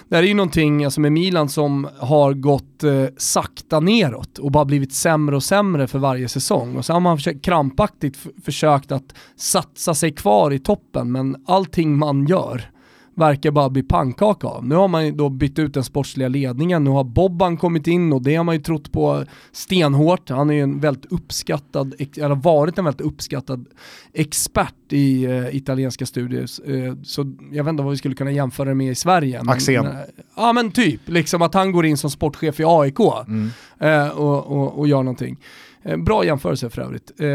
det 0.09 0.15
här 0.15 0.23
är 0.23 0.27
ju 0.27 0.33
någonting 0.33 0.85
alltså 0.85 1.01
med 1.01 1.11
Milan 1.11 1.49
som 1.49 1.87
har 1.99 2.33
gått 2.33 2.83
eh, 2.83 3.05
sakta 3.17 3.79
neråt 3.79 4.37
och 4.37 4.51
bara 4.51 4.65
blivit 4.65 4.93
sämre 4.93 5.35
och 5.35 5.43
sämre 5.43 5.87
för 5.87 5.99
varje 5.99 6.27
säsong. 6.27 6.75
Och 6.75 6.85
så 6.85 6.93
har 6.93 6.99
man 6.99 7.17
försökt, 7.17 7.45
krampaktigt 7.45 8.17
försökt 8.43 8.91
att 8.91 9.13
satsa 9.35 9.93
sig 9.93 10.11
kvar 10.11 10.51
i 10.51 10.59
toppen, 10.59 11.11
men 11.11 11.35
allting 11.47 11.97
man 11.97 12.27
gör 12.27 12.76
verkar 13.17 13.51
bara 13.51 13.69
bli 13.69 13.83
pannkaka 13.83 14.47
av. 14.47 14.65
Nu 14.67 14.75
har 14.75 14.87
man 14.87 15.05
ju 15.05 15.11
då 15.11 15.29
bytt 15.29 15.59
ut 15.59 15.73
den 15.73 15.83
sportsliga 15.83 16.27
ledningen, 16.27 16.83
nu 16.83 16.89
har 16.89 17.03
Bobban 17.03 17.57
kommit 17.57 17.87
in 17.87 18.13
och 18.13 18.21
det 18.21 18.35
har 18.35 18.43
man 18.43 18.55
ju 18.55 18.61
trott 18.61 18.91
på 18.91 19.23
stenhårt. 19.51 20.29
Han 20.29 20.49
är 20.49 20.53
ju 20.53 20.61
en 20.61 20.79
väldigt 20.79 21.05
uppskattad, 21.11 21.93
eller 22.17 22.35
varit 22.35 22.77
en 22.77 22.85
väldigt 22.85 23.01
uppskattad 23.01 23.65
expert 24.13 24.73
i 24.89 25.23
eh, 25.25 25.55
italienska 25.55 26.05
studier. 26.05 26.41
Eh, 26.65 26.95
så 27.03 27.33
jag 27.51 27.63
vet 27.63 27.71
inte 27.71 27.83
vad 27.83 27.91
vi 27.91 27.97
skulle 27.97 28.15
kunna 28.15 28.31
jämföra 28.31 28.69
det 28.69 28.75
med 28.75 28.91
i 28.91 28.95
Sverige. 28.95 29.37
Men, 29.43 29.49
Axén. 29.53 29.85
men, 29.85 29.95
ja 30.35 30.53
men 30.53 30.71
typ, 30.71 31.01
liksom 31.05 31.41
att 31.41 31.53
han 31.53 31.71
går 31.71 31.85
in 31.85 31.97
som 31.97 32.09
sportchef 32.09 32.59
i 32.59 32.63
AIK 32.67 32.99
Mm. 33.27 33.49
eh, 33.79 34.09
och, 34.09 34.45
och, 34.45 34.79
och 34.79 34.87
gör 34.87 35.03
någonting. 35.03 35.37
Eh, 35.83 35.97
bra 35.97 36.25
jämförelse 36.25 36.69
för 36.69 36.81
övrigt. 36.81 37.11
Eh, 37.21 37.27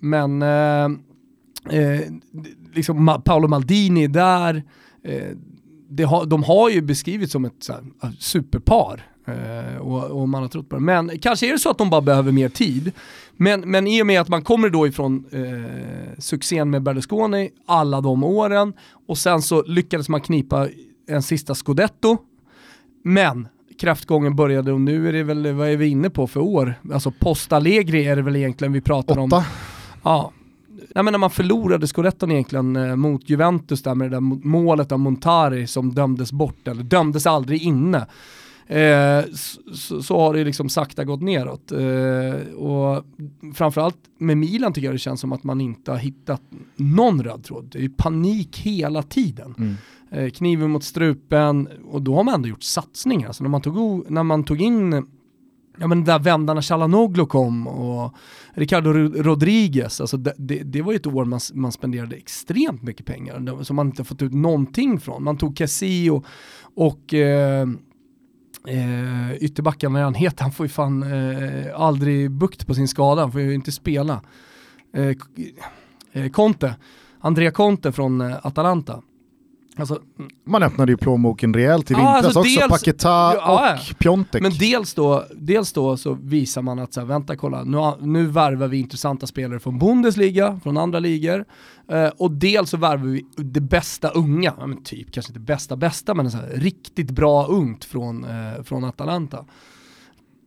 men 0.00 0.42
eh, 0.42 0.84
eh, 1.80 2.00
liksom 2.74 3.20
Paolo 3.24 3.48
Maldini 3.48 4.06
där, 4.06 4.54
eh, 4.54 4.62
har, 6.04 6.26
de 6.26 6.42
har 6.42 6.70
ju 6.70 6.82
beskrivits 6.82 7.32
som 7.32 7.44
ett 7.44 7.68
här, 7.68 7.82
eh, 8.02 8.10
superpar. 8.18 9.06
Eh, 9.26 9.76
och, 9.80 10.20
och 10.20 10.28
man 10.28 10.42
har 10.42 10.48
trott 10.48 10.68
på 10.68 10.76
det. 10.76 10.82
Men 10.82 11.18
kanske 11.18 11.48
är 11.48 11.52
det 11.52 11.58
så 11.58 11.70
att 11.70 11.78
de 11.78 11.90
bara 11.90 12.00
behöver 12.00 12.32
mer 12.32 12.48
tid. 12.48 12.92
Men, 13.36 13.60
men 13.60 13.86
i 13.86 14.02
och 14.02 14.06
med 14.06 14.20
att 14.20 14.28
man 14.28 14.42
kommer 14.42 14.70
då 14.70 14.86
ifrån 14.86 15.24
eh, 15.32 16.18
succén 16.18 16.70
med 16.70 16.82
Berlusconi 16.82 17.50
alla 17.66 18.00
de 18.00 18.24
åren 18.24 18.72
och 19.08 19.18
sen 19.18 19.42
så 19.42 19.62
lyckades 19.62 20.08
man 20.08 20.20
knipa 20.20 20.68
en 21.08 21.22
sista 21.22 21.54
scudetto. 21.54 22.16
Men 23.04 23.48
kraftgången 23.80 24.36
började 24.36 24.72
och 24.72 24.80
nu 24.80 25.08
är 25.08 25.12
det 25.12 25.22
väl, 25.22 25.52
vad 25.52 25.68
är 25.68 25.76
vi 25.76 25.86
inne 25.86 26.10
på 26.10 26.26
för 26.26 26.40
år? 26.40 26.74
Alltså 26.92 27.10
post 27.10 27.52
Allegri 27.52 28.06
är 28.06 28.16
det 28.16 28.22
väl 28.22 28.36
egentligen 28.36 28.72
vi 28.72 28.80
pratar 28.80 29.18
om. 29.18 29.32
Åtta. 29.32 29.44
Ja. 30.02 30.32
Nej, 30.94 31.04
men 31.04 31.12
när 31.12 31.18
man 31.18 31.30
förlorade 31.30 31.86
scudetton 31.86 32.30
egentligen 32.30 32.76
eh, 32.76 32.96
mot 32.96 33.30
Juventus 33.30 33.82
där 33.82 33.94
med 33.94 34.10
det 34.10 34.16
där 34.16 34.46
målet 34.46 34.92
av 34.92 34.98
Montari 34.98 35.66
som 35.66 35.94
dömdes 35.94 36.32
bort, 36.32 36.68
eller 36.68 36.82
dömdes 36.82 37.26
aldrig 37.26 37.62
inne. 37.62 38.06
Eh, 38.68 39.24
så, 39.74 40.02
så 40.02 40.18
har 40.18 40.34
det 40.34 40.44
liksom 40.44 40.68
sakta 40.68 41.04
gått 41.04 41.22
neråt. 41.22 41.72
Eh, 41.72 42.54
och 42.54 43.04
framförallt 43.54 43.98
med 44.18 44.36
Milan 44.36 44.72
tycker 44.72 44.86
jag 44.86 44.94
det 44.94 44.98
känns 44.98 45.20
som 45.20 45.32
att 45.32 45.44
man 45.44 45.60
inte 45.60 45.90
har 45.90 45.98
hittat 45.98 46.42
någon 46.76 47.22
röd 47.22 47.44
tråd. 47.44 47.68
Det 47.72 47.78
är 47.78 47.82
ju 47.82 47.90
panik 47.90 48.58
hela 48.58 49.02
tiden. 49.02 49.54
Mm. 49.58 49.74
Eh, 50.10 50.30
kniven 50.30 50.70
mot 50.70 50.84
strupen 50.84 51.68
och 51.90 52.02
då 52.02 52.14
har 52.14 52.24
man 52.24 52.34
ändå 52.34 52.48
gjort 52.48 52.62
satsningar. 52.62 53.26
Alltså 53.26 53.42
när 53.42 53.50
man 53.50 53.60
tog, 53.60 54.10
när 54.10 54.22
man 54.22 54.44
tog 54.44 54.60
in 54.60 55.06
Ja 55.80 55.86
men 55.86 56.04
där 56.04 56.18
vändarna 56.18 56.62
Chalanoglu 56.62 57.26
kom 57.26 57.66
och 57.66 58.14
Ricardo 58.54 58.92
Rodriguez, 59.22 60.00
alltså 60.00 60.16
det, 60.16 60.34
det, 60.36 60.62
det 60.62 60.82
var 60.82 60.92
ju 60.92 60.96
ett 60.96 61.06
år 61.06 61.24
man, 61.24 61.40
man 61.54 61.72
spenderade 61.72 62.16
extremt 62.16 62.82
mycket 62.82 63.06
pengar 63.06 63.64
som 63.64 63.76
man 63.76 63.86
inte 63.86 64.04
fått 64.04 64.22
ut 64.22 64.32
någonting 64.32 65.00
från. 65.00 65.24
Man 65.24 65.36
tog 65.36 65.56
Casio 65.56 66.10
och, 66.10 66.24
och 66.74 67.14
eh, 67.14 67.68
eh, 68.68 69.34
ytterbacken, 69.40 69.92
vad 69.92 70.00
är 70.00 70.04
han 70.04 70.14
heter, 70.14 70.42
han 70.42 70.52
får 70.52 70.66
ju 70.66 70.70
fan 70.70 71.02
eh, 71.02 71.80
aldrig 71.80 72.30
bukt 72.30 72.66
på 72.66 72.74
sin 72.74 72.88
skada, 72.88 73.22
han 73.22 73.32
får 73.32 73.40
ju 73.40 73.54
inte 73.54 73.72
spela. 73.72 74.20
Eh, 74.94 75.14
eh, 76.12 76.30
Conte, 76.30 76.74
Andrea 77.20 77.50
Conte 77.50 77.92
från 77.92 78.20
eh, 78.20 78.36
Atalanta. 78.42 79.02
Alltså, 79.78 80.00
Man 80.44 80.62
öppnade 80.62 80.92
ju 80.92 80.96
plånboken 80.96 81.54
rejält 81.54 81.90
i 81.90 81.94
Ja, 81.94 81.98
vintras 81.98 82.24
alltså 82.24 82.40
också, 82.40 82.60
dels- 82.60 82.68
Paketa 82.68 83.08
Ja, 83.08 83.72
och 83.90 83.98
Piontek. 83.98 84.42
Men 84.42 84.52
dels 84.58 84.94
då, 84.94 85.24
dels 85.34 85.72
då 85.72 85.96
så 85.96 86.14
visar 86.22 86.62
man 86.62 86.78
att 86.78 86.92
så 86.92 87.00
här, 87.00 87.06
vänta 87.06 87.36
kolla, 87.36 87.64
nu, 87.64 87.92
nu 88.00 88.26
värvar 88.26 88.68
vi 88.68 88.78
intressanta 88.78 89.26
spelare 89.26 89.60
från 89.60 89.78
Bundesliga, 89.78 90.60
från 90.62 90.76
andra 90.76 90.98
ligor. 90.98 91.44
Eh, 91.90 92.08
och 92.18 92.30
dels 92.30 92.70
så 92.70 92.76
värvar 92.76 93.04
vi 93.06 93.26
det 93.36 93.60
bästa 93.60 94.08
unga, 94.08 94.54
ja, 94.58 94.66
men 94.66 94.82
typ 94.82 95.12
kanske 95.12 95.30
inte 95.30 95.40
bästa 95.40 95.76
bästa, 95.76 96.14
men 96.14 96.30
så 96.30 96.36
här, 96.38 96.48
riktigt 96.54 97.10
bra 97.10 97.46
ungt 97.46 97.84
från, 97.84 98.24
eh, 98.24 98.62
från 98.64 98.84
Atalanta. 98.84 99.44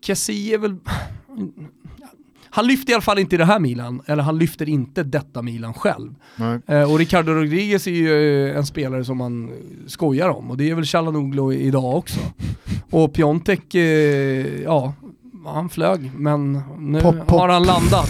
Kessie 0.05 0.53
är 0.53 0.57
väl, 0.57 0.75
han 2.53 2.67
lyfter 2.67 2.91
i 2.91 2.93
alla 2.93 3.01
fall 3.01 3.19
inte 3.19 3.37
det 3.37 3.45
här 3.45 3.59
Milan, 3.59 4.01
eller 4.05 4.23
han 4.23 4.37
lyfter 4.37 4.69
inte 4.69 5.03
detta 5.03 5.41
Milan 5.41 5.73
själv. 5.73 6.15
Eh, 6.67 6.91
och 6.91 6.99
Ricardo 6.99 7.31
Rodriguez 7.33 7.87
är 7.87 7.91
ju 7.91 8.47
eh, 8.49 8.57
en 8.57 8.65
spelare 8.65 9.05
som 9.05 9.17
man 9.17 9.51
skojar 9.87 10.29
om 10.29 10.51
och 10.51 10.57
det 10.57 10.69
är 10.69 10.75
väl 10.75 10.85
Chalanoglu 10.85 11.53
idag 11.53 11.95
också. 11.97 12.19
Och 12.89 13.13
Piontek, 13.13 13.75
eh, 13.75 13.81
ja, 14.63 14.93
han 15.45 15.69
flög 15.69 16.11
men 16.15 16.61
nu 16.79 17.01
Pop, 17.01 17.15
pop. 17.27 17.29
har 17.39 17.49
han 17.49 17.63
landat. 17.63 18.09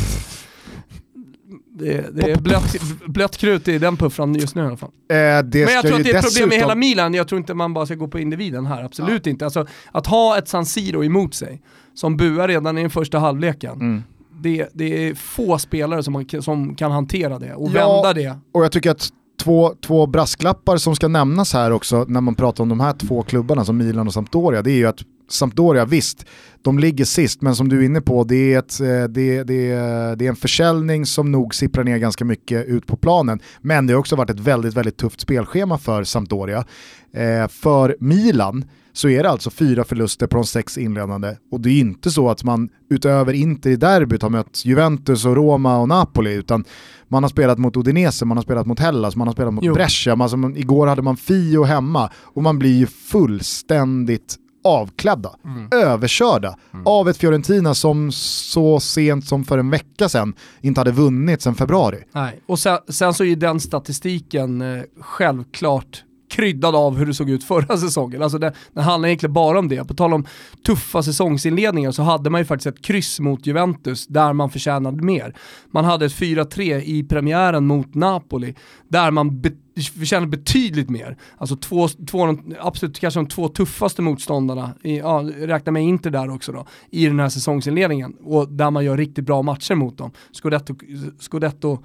Det, 1.73 2.05
det 2.15 2.31
är 2.31 2.41
blött, 2.41 2.75
blött 3.05 3.37
krut 3.37 3.67
i 3.67 3.77
den 3.77 3.97
puffran 3.97 4.35
just 4.35 4.55
nu 4.55 4.61
i 4.63 4.65
alla 4.65 4.77
fall. 4.77 4.89
Eh, 5.09 5.15
Men 5.15 5.73
jag 5.73 5.81
tror 5.85 5.95
att 5.97 6.03
det 6.03 6.11
är 6.11 6.15
ett 6.17 6.23
problem 6.25 6.49
med 6.49 6.57
hela 6.57 6.75
Milan, 6.75 7.13
jag 7.13 7.27
tror 7.27 7.39
inte 7.39 7.53
man 7.53 7.73
bara 7.73 7.85
ska 7.85 7.95
gå 7.95 8.07
på 8.07 8.19
individen 8.19 8.65
här, 8.65 8.83
absolut 8.83 9.27
inte. 9.27 9.45
Alltså, 9.45 9.65
att 9.91 10.07
ha 10.07 10.37
ett 10.37 10.47
San 10.47 10.65
Siro 10.65 11.03
emot 11.03 11.33
sig, 11.33 11.61
som 11.93 12.17
buar 12.17 12.47
redan 12.47 12.77
i 12.77 12.81
den 12.81 12.89
första 12.89 13.19
halvleken, 13.19 13.71
Mm. 13.73 14.03
Det, 14.41 14.69
det 14.73 15.07
är 15.07 15.15
få 15.15 15.57
spelare 15.57 16.03
som, 16.03 16.13
man, 16.13 16.25
som 16.41 16.75
kan 16.75 16.91
hantera 16.91 17.39
det 17.39 17.53
och 17.53 17.69
Ja. 17.73 18.01
vända 18.03 18.13
det. 18.13 18.37
Och 18.51 18.63
jag 18.63 18.71
tycker 18.71 18.91
att 18.91 19.09
två, 19.43 19.73
två 19.85 20.07
brasklappar 20.07 20.77
som 20.77 20.95
ska 20.95 21.07
nämnas 21.07 21.53
här 21.53 21.71
också 21.71 22.05
när 22.07 22.21
man 22.21 22.35
pratar 22.35 22.63
om 22.63 22.69
de 22.69 22.79
här 22.79 22.93
två 22.93 23.23
klubbarna 23.23 23.65
som 23.65 23.77
Milan 23.77 24.07
och 24.07 24.13
Sampdoria, 24.13 24.61
det 24.61 24.71
är 24.71 24.75
ju 24.75 24.85
att 24.87 24.99
Sampdoria, 25.29 25.85
visst, 25.85 26.25
de 26.61 26.79
ligger 26.79 27.05
sist, 27.05 27.41
men 27.41 27.55
som 27.55 27.69
du 27.69 27.79
är 27.79 27.85
inne 27.85 28.01
på, 28.01 28.23
det 28.23 28.53
är, 28.53 28.59
ett, 28.59 28.79
eh, 28.79 28.87
det, 28.87 29.43
det, 29.43 29.67
det 30.15 30.25
är 30.25 30.29
en 30.29 30.35
försäljning 30.35 31.05
som 31.05 31.31
nog 31.31 31.55
sipprar 31.55 31.83
ner 31.83 31.97
ganska 31.97 32.25
mycket 32.25 32.65
ut 32.65 32.87
på 32.87 32.97
planen. 32.97 33.39
Men 33.61 33.87
det 33.87 33.93
har 33.93 33.99
också 33.99 34.15
varit 34.15 34.29
ett 34.29 34.39
väldigt, 34.39 34.73
väldigt 34.73 34.97
tufft 34.97 35.21
spelschema 35.21 35.77
för 35.77 36.03
Sampdoria. 36.03 36.65
Eh, 37.13 37.47
för 37.47 37.95
Milan 37.99 38.65
så 38.93 39.09
är 39.09 39.23
det 39.23 39.29
alltså 39.29 39.49
fyra 39.49 39.83
förluster 39.83 40.27
på 40.27 40.37
de 40.37 40.45
sex 40.45 40.77
inledande. 40.77 41.35
Och 41.51 41.61
det 41.61 41.69
är 41.69 41.79
inte 41.79 42.11
så 42.11 42.29
att 42.29 42.43
man 42.43 42.69
utöver 42.89 43.33
Inter 43.33 43.69
i 43.69 43.75
derbyt 43.75 44.21
har 44.21 44.29
mött 44.29 44.65
Juventus 44.65 45.25
och 45.25 45.35
Roma 45.35 45.77
och 45.77 45.87
Napoli, 45.87 46.33
utan 46.33 46.65
man 47.07 47.23
har 47.23 47.29
spelat 47.29 47.57
mot 47.57 47.77
Udinese, 47.77 48.25
man 48.25 48.37
har 48.37 48.43
spelat 48.43 48.67
mot 48.67 48.79
Hellas, 48.79 49.15
man 49.15 49.27
har 49.27 49.33
spelat 49.33 49.53
mot 49.53 49.63
jo. 49.63 49.73
Brescia, 49.73 50.13
alltså, 50.13 50.37
igår 50.55 50.87
hade 50.87 51.01
man 51.01 51.17
Fio 51.17 51.63
hemma 51.63 52.09
och 52.15 52.43
man 52.43 52.59
blir 52.59 52.77
ju 52.77 52.87
fullständigt 52.87 54.37
avklädda, 54.63 55.35
mm. 55.45 55.67
överkörda 55.71 56.55
mm. 56.73 56.87
av 56.87 57.09
ett 57.09 57.17
Fiorentina 57.17 57.73
som 57.73 58.11
så 58.11 58.79
sent 58.79 59.25
som 59.25 59.45
för 59.45 59.57
en 59.57 59.69
vecka 59.69 60.09
sedan 60.09 60.33
inte 60.61 60.79
hade 60.79 60.91
vunnit 60.91 61.41
sedan 61.41 61.55
februari. 61.55 62.03
Nej, 62.11 62.41
och 62.45 62.59
sen, 62.59 62.77
sen 62.87 63.13
så 63.13 63.23
är 63.23 63.35
den 63.35 63.59
statistiken 63.59 64.61
eh, 64.61 64.83
självklart 64.99 66.03
kryddad 66.31 66.75
av 66.75 66.97
hur 66.97 67.05
det 67.05 67.13
såg 67.13 67.29
ut 67.29 67.43
förra 67.43 67.77
säsongen. 67.77 68.21
Alltså 68.21 68.37
det, 68.37 68.53
det 68.73 68.81
handlar 68.81 69.07
egentligen 69.07 69.33
bara 69.33 69.59
om 69.59 69.67
det. 69.67 69.87
På 69.87 69.93
tal 69.93 70.13
om 70.13 70.25
tuffa 70.65 71.03
säsongsinledningar 71.03 71.91
så 71.91 72.03
hade 72.03 72.29
man 72.29 72.41
ju 72.41 72.45
faktiskt 72.45 72.67
ett 72.67 72.81
kryss 72.81 73.19
mot 73.19 73.45
Juventus 73.45 74.07
där 74.07 74.33
man 74.33 74.49
förtjänade 74.49 75.03
mer. 75.03 75.35
Man 75.71 75.85
hade 75.85 76.05
ett 76.05 76.13
4-3 76.13 76.81
i 76.81 77.03
premiären 77.03 77.67
mot 77.67 77.95
Napoli 77.95 78.55
där 78.87 79.11
man 79.11 79.41
be 79.41 79.51
förtjänade 79.99 80.27
betydligt 80.27 80.89
mer. 80.89 81.17
Alltså 81.37 81.55
två, 81.55 81.87
två 81.87 82.37
absolut 82.59 82.99
kanske 82.99 83.19
de 83.19 83.27
två 83.27 83.47
tuffaste 83.47 84.01
motståndarna, 84.01 84.71
i, 84.83 84.97
ja, 84.97 85.29
räkna 85.37 85.71
med 85.71 85.83
Inter 85.83 86.09
där 86.09 86.33
också 86.33 86.51
då, 86.51 86.65
i 86.89 87.05
den 87.05 87.19
här 87.19 87.29
säsongsinledningen 87.29 88.13
och 88.23 88.49
där 88.49 88.71
man 88.71 88.85
gör 88.85 88.97
riktigt 88.97 89.25
bra 89.25 89.41
matcher 89.41 89.75
mot 89.75 89.97
dem. 89.97 90.11
Scudetto, 90.31 90.75
Scudetto 91.19 91.79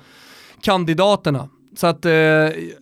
kandidaterna. 0.60 1.48
Så 1.76 1.86
att, 1.86 2.04
eh, 2.04 2.12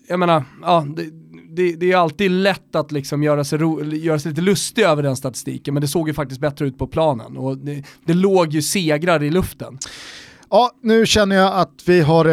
jag 0.08 0.18
menar, 0.18 0.44
ja, 0.62 0.86
det, 0.96 1.23
det, 1.56 1.76
det, 1.76 1.92
är 1.92 1.96
alltid 1.96 2.30
lätt 2.30 2.74
att 2.74 2.92
liksom 2.92 3.22
göra, 3.22 3.44
sig 3.44 3.58
ro, 3.58 3.84
göra 3.84 4.18
sig 4.18 4.30
lite 4.30 4.42
lustig 4.42 4.82
över 4.82 5.02
den 5.02 5.16
statistiken, 5.16 5.74
men 5.74 5.80
det 5.80 5.88
såg 5.88 6.08
ju 6.08 6.14
faktiskt 6.14 6.40
bättre 6.40 6.66
ut 6.66 6.78
på 6.78 6.86
planen 6.86 7.36
och 7.36 7.58
det, 7.58 7.82
det 8.04 8.14
låg 8.14 8.52
ju 8.52 8.62
segrar 8.62 9.22
i 9.22 9.30
luften. 9.30 9.78
Ja, 10.50 10.70
nu 10.82 11.06
känner 11.06 11.36
jag 11.36 11.54
att 11.54 11.82
vi 11.86 12.00
har 12.00 12.24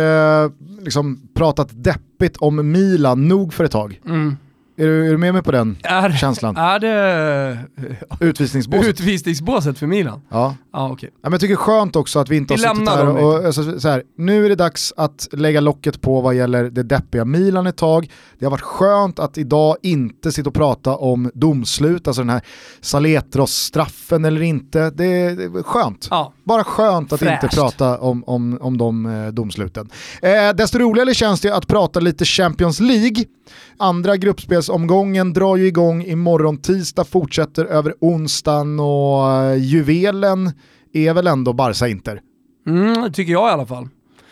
eh, 0.44 0.52
liksom 0.82 1.30
pratat 1.34 1.70
deppigt 1.72 2.38
om 2.38 2.72
Milan 2.72 3.28
nog 3.28 3.54
för 3.54 3.64
ett 3.64 3.72
tag. 3.72 4.02
Mm. 4.06 4.38
Är 4.78 4.86
du, 4.86 5.08
är 5.08 5.12
du 5.12 5.18
med 5.18 5.34
mig 5.34 5.44
på 5.44 5.52
den 5.52 5.78
är, 5.84 6.12
känslan? 6.12 6.58
Är 6.58 6.80
det 6.80 7.58
utvisningsbåset? 8.20 8.90
utvisningsbåset 8.90 9.80
för 9.80 9.88
Milan? 9.88 10.22
Ja. 10.30 10.56
Ah, 10.74 10.90
okay. 10.90 11.10
ja 11.14 11.20
men 11.22 11.32
jag 11.32 11.42
tycker 11.42 11.54
det 11.54 11.62
är 11.62 11.64
skönt 11.64 11.96
också 11.96 12.20
att 12.20 12.30
vi 12.30 12.38
inte 12.38 12.56
vi 12.56 12.66
har 12.66 12.76
suttit 12.76 12.90
här 12.90 13.08
och, 13.08 13.46
alltså, 13.46 13.80
så 13.80 13.90
här, 13.90 14.04
nu 14.18 14.46
är 14.46 14.50
det 14.50 14.56
dags 14.56 14.94
att 14.98 15.28
lägga 15.32 15.60
locket 15.60 16.02
på 16.02 16.22
vad 16.22 16.36
gäller 16.36 16.64
det 16.70 16.84
deppiga 16.84 17.26
Milan 17.26 17.68
ett 17.68 17.78
tag. 17.78 18.12
Det 18.40 18.46
har 18.46 18.52
varit 18.52 18.62
skönt 18.62 19.20
att 19.20 19.38
idag 19.38 19.76
inte 19.82 20.32
sitta 20.32 20.50
och 20.50 20.56
prata 20.56 20.96
om 20.96 21.32
domslut, 21.34 22.08
alltså 22.08 22.22
den 22.22 22.30
här 22.30 22.42
Saletros-straffen 22.82 24.26
eller 24.26 24.42
inte. 24.42 24.90
Det 24.90 25.06
är, 25.06 25.36
det 25.36 25.44
är 25.44 25.64
skönt. 25.64 26.08
Ja. 26.10 26.34
Bara 26.44 26.64
skönt 26.64 27.14
att 27.14 27.20
Fräscht. 27.20 27.44
inte 27.44 27.56
prata 27.56 28.00
om, 28.00 28.24
om, 28.28 28.58
om 28.62 28.78
de 28.78 29.06
eh, 29.06 29.28
domsluten. 29.28 29.90
Eh, 30.22 30.50
desto 30.56 30.80
roligare 30.80 31.14
känns 31.14 31.42
det 31.42 31.56
att 31.56 31.68
prata 31.68 32.00
lite 32.00 32.26
Champions 32.26 32.80
League. 32.80 33.26
Andra 33.78 34.18
gruppspelsomgången 34.62 35.34
drar 35.34 35.58
ju 35.58 35.68
igång 35.68 36.04
imorgon 36.04 36.58
tisdag, 36.58 37.04
fortsätter 37.04 37.66
över 37.66 37.94
onsdagen 38.00 38.80
och 38.80 39.32
eh, 39.32 39.56
juvelen 39.56 40.52
är 40.94 41.14
väl 41.14 41.28
ändå 41.28 41.54
Barca-Inter. 41.54 42.22
Mm, 42.68 43.02
det 43.02 43.12
tycker 43.12 43.32
jag 43.32 43.50
i 43.50 43.52
alla 43.52 43.66
fall. 43.66 43.88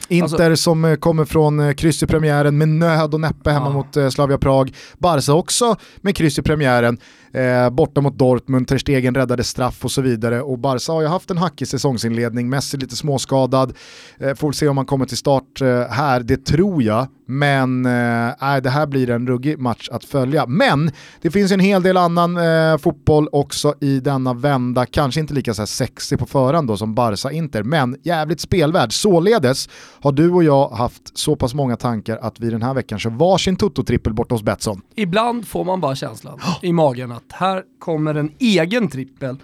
Inter 0.07 0.51
alltså, 0.51 0.63
som 0.63 0.85
eh, 0.85 0.95
kommer 0.95 1.25
från 1.25 1.59
eh, 1.59 1.73
kryss 1.73 2.03
i 2.03 2.07
premiären 2.07 2.57
med 2.57 2.69
nöd 2.69 3.13
och 3.13 3.21
näppe 3.21 3.51
hemma 3.51 3.65
ja. 3.65 3.73
mot 4.03 4.13
Slavia 4.13 4.37
Prag. 4.37 4.71
Barca 4.97 5.33
också 5.33 5.75
med 6.01 6.15
kryss 6.15 6.39
i 6.39 6.41
premiären 6.41 6.97
eh, 7.33 7.69
borta 7.69 8.01
mot 8.01 8.17
Dortmund, 8.17 8.67
Ter 8.67 8.77
Stegen 8.77 9.15
räddade 9.15 9.43
straff 9.43 9.85
och 9.85 9.91
så 9.91 10.01
vidare. 10.01 10.41
Och 10.41 10.59
Barca 10.59 10.91
har 10.91 11.01
ju 11.01 11.07
haft 11.07 11.31
en 11.31 11.37
hackig 11.37 11.67
säsongsinledning, 11.67 12.49
Messi 12.49 12.77
lite 12.77 12.95
småskadad, 12.95 13.73
eh, 14.19 14.35
får 14.35 14.51
se 14.51 14.67
om 14.67 14.77
han 14.77 14.85
kommer 14.85 15.05
till 15.05 15.17
start 15.17 15.61
eh, 15.61 15.81
här, 15.89 16.19
det 16.19 16.45
tror 16.45 16.83
jag. 16.83 17.07
Men 17.25 17.85
eh, 17.85 18.61
det 18.63 18.69
här 18.69 18.87
blir 18.87 19.09
en 19.09 19.27
ruggig 19.27 19.59
match 19.59 19.89
att 19.91 20.05
följa. 20.05 20.45
Men 20.45 20.91
det 21.21 21.31
finns 21.31 21.51
en 21.51 21.59
hel 21.59 21.83
del 21.83 21.97
annan 21.97 22.37
eh, 22.37 22.77
fotboll 22.77 23.27
också 23.31 23.73
i 23.81 23.99
denna 23.99 24.33
vända, 24.33 24.85
kanske 24.85 25.19
inte 25.19 25.33
lika 25.33 25.53
så 25.53 25.61
här 25.61 25.67
sexy 25.67 26.17
på 26.17 26.25
förhand 26.25 26.67
då 26.67 26.77
som 26.77 26.95
Barca-Inter, 26.95 27.63
men 27.63 27.97
jävligt 28.03 28.41
spelvärd. 28.41 28.93
Således 28.93 29.69
har 30.01 30.11
du 30.11 30.31
och 30.31 30.43
jag 30.43 30.69
haft 30.69 31.17
så 31.17 31.35
pass 31.35 31.53
många 31.53 31.75
tankar 31.75 32.17
att 32.21 32.39
vi 32.39 32.49
den 32.49 32.61
här 32.61 32.73
veckan 32.73 32.99
kör 32.99 33.09
varsin 33.09 33.55
Toto-trippel 33.55 34.13
borta 34.13 34.35
hos 34.35 34.43
Betsson. 34.43 34.81
Ibland 34.95 35.47
får 35.47 35.65
man 35.65 35.81
bara 35.81 35.95
känslan 35.95 36.39
i 36.61 36.73
magen 36.73 37.11
att 37.19 37.31
här 37.31 37.63
kommer 37.79 38.15
en 38.15 38.31
egen 38.39 38.87
trippel. 38.87 39.37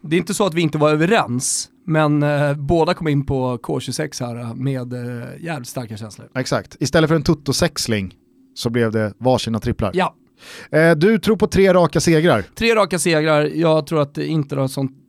Det 0.00 0.16
är 0.16 0.18
inte 0.18 0.34
så 0.34 0.46
att 0.46 0.54
vi 0.54 0.60
inte 0.60 0.78
var 0.78 0.90
överens, 0.90 1.68
men 1.86 2.22
eh, 2.22 2.54
båda 2.54 2.94
kom 2.94 3.08
in 3.08 3.26
på 3.26 3.58
K26 3.58 4.26
här 4.26 4.54
med 4.54 4.92
eh, 4.92 5.44
jävligt 5.44 5.68
starka 5.68 5.96
känslor. 5.96 6.28
Exakt, 6.34 6.76
istället 6.80 7.08
för 7.08 7.14
en 7.14 7.22
tutto-sexling 7.22 8.14
så 8.54 8.70
blev 8.70 8.92
det 8.92 9.14
varsina 9.18 9.60
tripplar. 9.60 9.90
Ja. 9.94 10.14
Eh, 10.70 10.90
du 10.96 11.18
tror 11.18 11.36
på 11.36 11.46
tre 11.46 11.74
raka 11.74 12.00
segrar? 12.00 12.44
Tre 12.54 12.74
raka 12.74 12.98
segrar, 12.98 13.44
jag 13.44 13.86
tror 13.86 14.02
att 14.02 14.14
det 14.14 14.26
inte 14.26 14.56
har 14.56 14.68
sånt 14.68 15.01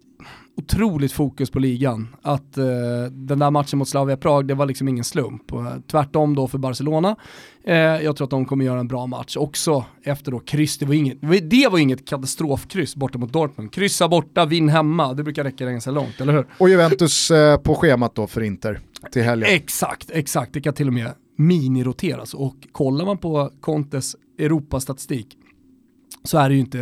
otroligt 0.58 1.12
fokus 1.12 1.52
på 1.52 1.60
ligan. 1.60 2.16
Att 2.22 2.58
eh, 2.58 2.66
den 3.12 3.40
där 3.40 3.52
matchen 3.52 3.80
mot 3.80 3.90
Slavia 3.90 4.18
Prag, 4.18 4.48
det 4.48 4.54
var 4.54 4.66
liksom 4.66 4.88
ingen 4.88 5.04
slump. 5.04 5.54
Och, 5.54 5.66
tvärtom 5.88 6.36
då 6.36 6.48
för 6.48 6.58
Barcelona. 6.58 7.16
Eh, 7.64 7.76
jag 7.76 8.16
tror 8.16 8.26
att 8.26 8.32
de 8.32 8.46
kommer 8.46 8.66
göra 8.66 8.80
en 8.80 8.88
bra 8.88 9.08
match 9.08 9.38
också 9.38 9.86
efter 10.04 10.32
då 10.32 10.40
kryss. 10.40 10.78
Det 10.78 10.86
var 10.86 10.94
inget, 10.94 11.18
det 11.50 11.68
var 11.72 11.80
inget 11.80 12.08
katastrofkryss 12.08 12.96
borta 12.96 13.18
mot 13.18 13.34
Dortmund. 13.34 13.74
Kryssa 13.74 14.08
borta, 14.08 14.46
vinn 14.46 14.70
hemma, 14.70 15.14
det 15.14 15.24
brukar 15.24 15.44
räcka 15.44 15.66
ganska 15.66 15.92
långt, 15.92 16.22
eller 16.22 16.34
hur? 16.34 16.46
Och 16.58 16.70
Juventus 16.70 17.32
eh, 17.32 17.58
på 17.58 17.76
schemat 17.76 18.16
då 18.16 18.28
för 18.28 18.42
Inter 18.42 18.80
till 19.12 19.24
helgen. 19.24 19.50
Exakt, 19.52 20.12
exakt. 20.12 20.54
Det 20.54 20.62
kan 20.62 20.74
till 20.74 20.88
och 20.88 20.94
med 20.94 21.12
miniroteras. 21.38 22.34
Och 22.34 22.56
kollar 22.72 23.06
man 23.06 23.18
på 23.18 23.52
Contes 23.62 24.16
Europastatistik 24.40 25.38
så 26.24 26.38
är 26.38 26.50
det 26.50 26.56
ju 26.56 26.62
inte, 26.62 26.78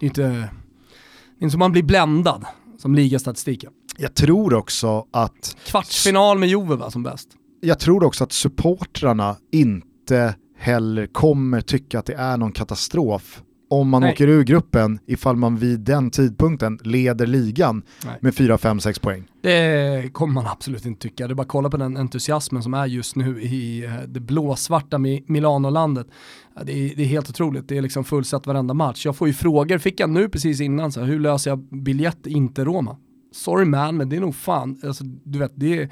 det 0.00 0.06
är 0.06 0.08
inte, 0.08 0.22
det 0.22 0.28
är 0.28 1.42
inte 1.42 1.52
så 1.52 1.58
man 1.58 1.72
blir 1.72 1.82
bländad 1.82 2.44
som 2.78 2.94
ligastatistiken. 2.94 3.72
Jag 3.98 4.14
tror 4.14 4.54
också 4.54 5.06
att... 5.10 5.56
Kvartsfinal 5.66 6.38
med 6.38 6.48
Juve 6.48 6.76
va, 6.76 6.90
som 6.90 7.02
bäst. 7.02 7.28
Jag 7.60 7.78
tror 7.78 8.04
också 8.04 8.24
att 8.24 8.32
supportrarna 8.32 9.36
inte 9.52 10.34
heller 10.58 11.06
kommer 11.06 11.60
tycka 11.60 11.98
att 11.98 12.06
det 12.06 12.14
är 12.14 12.36
någon 12.36 12.52
katastrof 12.52 13.42
om 13.80 13.88
man 13.88 14.02
Nej. 14.02 14.12
åker 14.12 14.28
ur 14.28 14.44
gruppen 14.44 14.98
ifall 15.06 15.36
man 15.36 15.56
vid 15.56 15.80
den 15.80 16.10
tidpunkten 16.10 16.78
leder 16.82 17.26
ligan 17.26 17.82
Nej. 18.04 18.18
med 18.20 18.34
4, 18.34 18.58
5, 18.58 18.80
6 18.80 18.98
poäng. 18.98 19.24
Det 19.42 20.12
kommer 20.12 20.34
man 20.34 20.46
absolut 20.46 20.86
inte 20.86 21.00
tycka. 21.00 21.26
Det 21.26 21.32
är 21.32 21.34
bara 21.34 21.42
att 21.42 21.48
kolla 21.48 21.70
på 21.70 21.76
den 21.76 21.96
entusiasmen 21.96 22.62
som 22.62 22.74
är 22.74 22.86
just 22.86 23.16
nu 23.16 23.42
i 23.42 23.84
eh, 23.84 23.92
det 24.08 24.20
blåsvarta 24.20 24.98
Milano-landet. 24.98 26.06
Det 26.62 26.72
är, 26.72 26.96
det 26.96 27.02
är 27.02 27.06
helt 27.06 27.30
otroligt, 27.30 27.68
det 27.68 27.76
är 27.76 27.82
liksom 27.82 28.04
fullsatt 28.04 28.46
varenda 28.46 28.74
match. 28.74 29.06
Jag 29.06 29.16
får 29.16 29.28
ju 29.28 29.34
frågor, 29.34 29.78
fick 29.78 30.00
jag 30.00 30.10
nu 30.10 30.28
precis 30.28 30.60
innan, 30.60 30.92
så 30.92 31.00
här, 31.00 31.06
hur 31.06 31.20
löser 31.20 31.50
jag 31.50 31.58
biljett 31.58 32.26
inte 32.26 32.64
Roma? 32.64 32.96
Sorry 33.32 33.64
man, 33.64 33.96
men 33.96 34.08
det 34.08 34.16
är 34.16 34.20
nog 34.20 34.34
fan, 34.34 34.80
alltså, 34.84 35.04
du 35.04 35.38
vet, 35.38 35.52
det 35.54 35.78
är, 35.78 35.90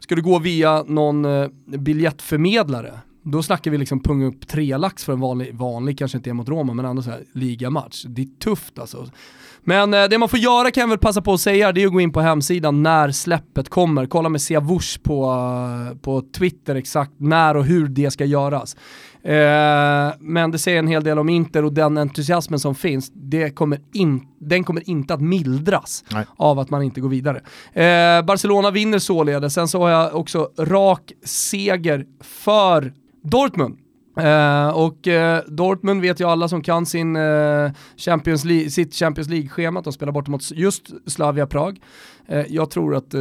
ska 0.00 0.14
du 0.14 0.22
gå 0.22 0.38
via 0.38 0.82
någon 0.82 1.24
eh, 1.24 1.48
biljettförmedlare, 1.78 3.00
då 3.22 3.42
snackar 3.42 3.70
vi 3.70 3.78
liksom 3.78 4.02
punga 4.02 4.26
upp 4.26 4.48
tre 4.48 4.76
lax 4.76 5.04
för 5.04 5.12
en 5.12 5.20
vanlig, 5.20 5.54
vanlig 5.54 5.98
kanske 5.98 6.18
inte 6.18 6.30
är 6.30 6.34
mot 6.34 6.48
Roma, 6.48 6.74
men 6.74 6.84
ändå 6.84 7.02
så 7.02 7.10
här 7.10 7.24
ligamatch. 7.32 8.04
Det 8.08 8.22
är 8.22 8.38
tufft 8.38 8.78
alltså. 8.78 9.06
Men 9.64 9.94
eh, 9.94 10.04
det 10.04 10.18
man 10.18 10.28
får 10.28 10.38
göra 10.38 10.70
kan 10.70 10.80
jag 10.80 10.88
väl 10.88 10.98
passa 10.98 11.22
på 11.22 11.32
att 11.32 11.40
säga, 11.40 11.72
det 11.72 11.82
är 11.82 11.86
att 11.86 11.92
gå 11.92 12.00
in 12.00 12.12
på 12.12 12.20
hemsidan 12.20 12.82
när 12.82 13.10
släppet 13.10 13.68
kommer. 13.68 14.06
Kolla 14.06 14.28
med 14.28 14.40
Siavush 14.40 14.98
på, 15.02 15.32
uh, 15.32 15.98
på 15.98 16.22
Twitter 16.32 16.74
exakt 16.74 17.12
när 17.16 17.56
och 17.56 17.64
hur 17.64 17.88
det 17.88 18.10
ska 18.10 18.24
göras. 18.24 18.76
Eh, 19.24 20.14
men 20.18 20.50
det 20.50 20.58
säger 20.58 20.78
en 20.78 20.86
hel 20.86 21.04
del 21.04 21.18
om 21.18 21.28
Inter 21.28 21.64
och 21.64 21.72
den 21.72 21.98
entusiasmen 21.98 22.60
som 22.60 22.74
finns, 22.74 23.10
det 23.14 23.50
kommer 23.50 23.80
in, 23.92 24.26
den 24.38 24.64
kommer 24.64 24.90
inte 24.90 25.14
att 25.14 25.20
mildras 25.20 26.04
Nej. 26.12 26.24
av 26.36 26.58
att 26.58 26.70
man 26.70 26.82
inte 26.82 27.00
går 27.00 27.08
vidare. 27.08 27.36
Eh, 27.72 28.24
Barcelona 28.24 28.70
vinner 28.70 28.98
således, 28.98 29.54
sen 29.54 29.68
så 29.68 29.78
har 29.78 29.90
jag 29.90 30.14
också 30.14 30.50
rak 30.58 31.12
seger 31.24 32.06
för 32.20 32.92
Dortmund. 33.22 33.78
Uh, 34.18 34.68
och 34.68 35.06
uh, 35.06 35.52
Dortmund 35.54 36.00
vet 36.00 36.20
ju 36.20 36.24
alla 36.24 36.48
som 36.48 36.62
kan 36.62 36.86
sin, 36.86 37.16
uh, 37.16 37.70
Champions 37.96 38.44
League, 38.44 38.70
sitt 38.70 38.94
Champions 38.94 39.28
League-schema, 39.28 39.78
att 39.78 39.84
de 39.84 39.92
spelar 39.92 40.12
bort 40.12 40.28
mot 40.28 40.50
just 40.50 41.10
Slavia 41.10 41.46
Prag. 41.46 41.80
jag 42.48 42.70
tror 42.70 42.94
att 42.94 43.14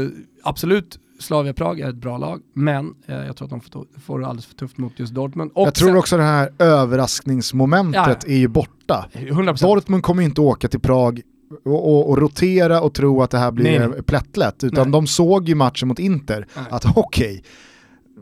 absolut 0.43 0.99
Slavia 1.19 1.53
Prag 1.53 1.79
är 1.79 1.89
ett 1.89 1.95
bra 1.95 2.17
lag, 2.17 2.41
men 2.53 2.95
jag 3.05 3.37
tror 3.37 3.45
att 3.45 3.49
de 3.49 3.61
får, 3.61 3.85
får 4.01 4.19
det 4.19 4.27
alldeles 4.27 4.45
för 4.45 4.55
tufft 4.55 4.77
mot 4.77 4.99
just 4.99 5.13
Dortmund. 5.13 5.51
Och 5.53 5.67
jag 5.67 5.75
tror 5.75 5.97
också 5.97 6.17
det 6.17 6.23
här 6.23 6.49
överraskningsmomentet 6.59 8.23
ja, 8.25 8.33
är 8.33 8.37
ju 8.37 8.47
borta. 8.47 9.05
100%. 9.13 9.61
Dortmund 9.61 10.03
kommer 10.03 10.23
inte 10.23 10.41
åka 10.41 10.67
till 10.67 10.79
Prag 10.79 11.21
och, 11.65 11.89
och, 11.89 12.09
och 12.09 12.17
rotera 12.17 12.81
och 12.81 12.93
tro 12.93 13.21
att 13.21 13.31
det 13.31 13.37
här 13.37 13.51
blir 13.51 13.79
Nej, 13.79 13.89
nej. 13.89 14.03
plättlätt, 14.03 14.63
utan 14.63 14.83
Nej. 14.83 14.91
de 14.91 15.07
såg 15.07 15.49
ju 15.49 15.55
matchen 15.55 15.87
mot 15.87 15.99
Inter, 15.99 16.47
att 16.69 16.97
okej, 16.97 17.43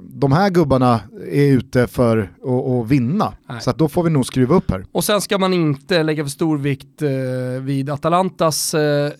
de 0.01 0.31
här 0.31 0.49
gubbarna 0.49 1.01
är 1.31 1.51
ute 1.51 1.87
för 1.87 2.17
att, 2.17 2.91
vinna, 2.91 3.33
Nej. 3.49 3.61
så 3.61 3.71
då 3.71 3.87
får 3.87 4.03
vi 4.03 4.09
nog 4.09 4.25
skruva 4.25 4.55
upp 4.55 4.71
här. 4.71 4.85
Och 4.91 5.03
sen 5.03 5.21
ska 5.21 5.37
man 5.37 5.53
inte 5.53 6.03
lägga 6.03 6.23
för 6.23 6.29
stor 6.29 6.57
vikt 6.57 7.01
eh, 7.01 7.09
vid 7.61 7.89
Atalantas 7.89 8.73
eh, 8.73 9.11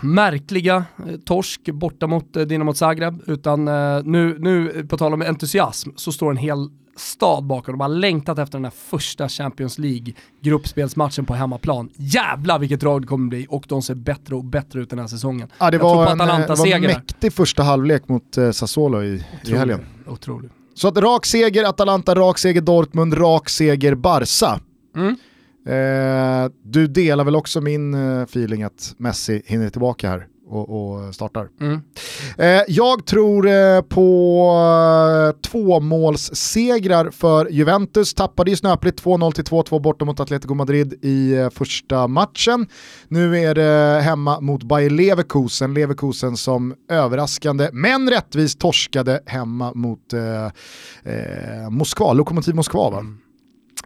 märkliga 0.00 0.84
eh, 1.06 1.16
torsk 1.24 1.60
borta 1.72 2.06
mot 2.06 2.36
eh, 2.36 2.42
Dinamo 2.42 2.74
Zagreb, 2.74 3.22
utan 3.26 3.68
eh, 3.68 4.02
nu, 4.04 4.36
nu, 4.38 4.86
på 4.88 4.96
tal 4.96 5.14
om 5.14 5.22
entusiasm, 5.22 5.90
så 5.96 6.12
står 6.12 6.30
en 6.30 6.36
hel 6.36 6.68
stad 7.00 7.44
bakom. 7.44 7.72
De 7.72 7.80
har 7.80 7.88
längtat 7.88 8.38
efter 8.38 8.58
den 8.58 8.64
här 8.64 8.72
första 8.90 9.28
Champions 9.28 9.78
League-gruppspelsmatchen 9.78 11.24
på 11.24 11.34
hemmaplan. 11.34 11.90
Jävlar 11.96 12.58
vilket 12.58 12.80
drag 12.80 13.02
det 13.02 13.06
kommer 13.06 13.28
bli 13.28 13.46
och 13.50 13.64
de 13.68 13.82
ser 13.82 13.94
bättre 13.94 14.34
och 14.34 14.44
bättre 14.44 14.80
ut 14.80 14.90
den 14.90 14.98
här 14.98 15.06
säsongen. 15.06 15.48
Ja, 15.58 15.70
det 15.70 15.76
Jag 15.76 15.82
var 15.82 16.12
en, 16.12 16.20
eh, 16.20 16.38
det 16.38 16.54
var 16.54 16.66
en 16.66 16.82
mäktig 16.82 17.32
första 17.32 17.62
halvlek 17.62 18.08
mot 18.08 18.38
eh, 18.38 18.50
Sassuolo 18.50 19.02
i, 19.02 19.24
i 19.44 19.54
helgen. 19.54 19.80
Otroligt. 20.06 20.52
Så 20.74 20.88
att 20.88 20.96
rak 20.96 21.26
seger 21.26 21.64
Atalanta, 21.64 22.14
rak 22.14 22.38
seger 22.38 22.60
Dortmund, 22.60 23.18
rak 23.18 23.48
seger 23.48 23.94
Barca. 23.94 24.60
Mm. 24.96 25.16
Eh, 25.66 26.50
du 26.62 26.86
delar 26.86 27.24
väl 27.24 27.36
också 27.36 27.60
min 27.60 27.94
eh, 27.94 28.22
feeling 28.22 28.62
att 28.62 28.94
Messi 28.96 29.42
hinner 29.46 29.70
tillbaka 29.70 30.08
här 30.08 30.26
och, 30.50 30.92
och 30.92 31.14
startar. 31.14 31.48
Mm. 31.60 31.80
Eh, 32.38 32.62
jag 32.68 33.06
tror 33.06 33.48
eh, 33.48 33.80
på 33.80 34.46
eh, 35.34 35.40
tvåmålssegrar 35.50 37.10
för 37.10 37.50
Juventus. 37.50 38.14
Tappade 38.14 38.50
ju 38.50 38.56
snöpligt 38.56 39.02
2-0 39.02 39.32
till 39.32 39.44
2-2 39.44 39.80
borta 39.80 40.04
mot 40.04 40.20
Atletico 40.20 40.54
Madrid 40.54 41.04
i 41.04 41.32
eh, 41.32 41.50
första 41.50 42.08
matchen. 42.08 42.66
Nu 43.08 43.38
är 43.38 43.54
det 43.54 44.00
hemma 44.00 44.40
mot 44.40 44.62
Bayer 44.62 44.90
Leverkusen. 44.90 45.74
Leverkusen 45.74 46.36
som 46.36 46.74
överraskande 46.90 47.70
men 47.72 48.10
rättvist 48.10 48.60
torskade 48.60 49.20
hemma 49.26 49.72
mot 49.74 50.00
Moskva, 51.70 52.12
Lokomotiv 52.12 52.54
Moskva 52.54 52.90
va? 52.90 53.04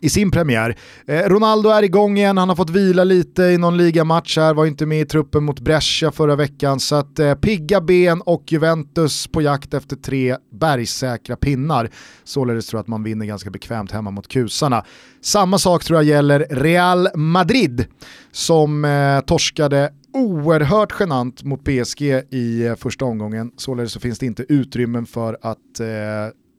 I 0.05 0.09
sin 0.09 0.31
premiär. 0.31 0.77
Eh, 1.07 1.29
Ronaldo 1.29 1.69
är 1.69 1.83
igång 1.83 2.19
igen, 2.19 2.39
han 2.39 2.49
har 2.49 2.57
fått 2.57 2.71
vila 2.71 3.05
lite 3.05 3.43
i 3.43 3.59
någon 3.59 3.77
ligamatch 3.77 4.37
här, 4.37 4.55
var 4.55 4.67
inte 4.67 4.87
med 4.87 5.01
i 5.01 5.05
truppen 5.05 5.45
mot 5.45 5.61
Brescia 5.61 6.13
förra 6.13 6.37
veckan. 6.37 6.81
Så 6.81 6.95
att 6.95 7.19
eh, 7.19 7.35
pigga 7.35 7.81
ben 7.81 8.21
och 8.21 8.53
Juventus 8.53 9.27
på 9.27 9.43
jakt 9.43 9.75
efter 9.75 9.97
tre 9.97 10.37
bergsäkra 10.53 11.37
pinnar. 11.37 11.91
Således 12.25 12.67
tror 12.67 12.79
jag 12.79 12.83
att 12.83 12.89
man 12.89 13.03
vinner 13.03 13.27
ganska 13.27 13.51
bekvämt 13.51 13.93
hemma 13.93 14.11
mot 14.11 14.29
kusarna. 14.29 14.85
Samma 15.21 15.59
sak 15.59 15.85
tror 15.85 15.99
jag 15.99 16.05
gäller 16.05 16.47
Real 16.51 17.09
Madrid 17.15 17.87
som 18.33 18.85
eh, 18.85 19.21
torskade 19.21 19.93
oerhört 20.15 20.95
genant 21.01 21.43
mot 21.43 21.65
PSG 21.65 22.03
i 22.31 22.67
eh, 22.67 22.75
första 22.75 23.05
omgången. 23.05 23.51
Således 23.57 23.93
så 23.93 24.01
finns 24.01 24.19
det 24.19 24.27
inte 24.27 24.45
utrymmen 24.49 25.07
för 25.07 25.39
att 25.43 25.81
eh, 25.81 25.87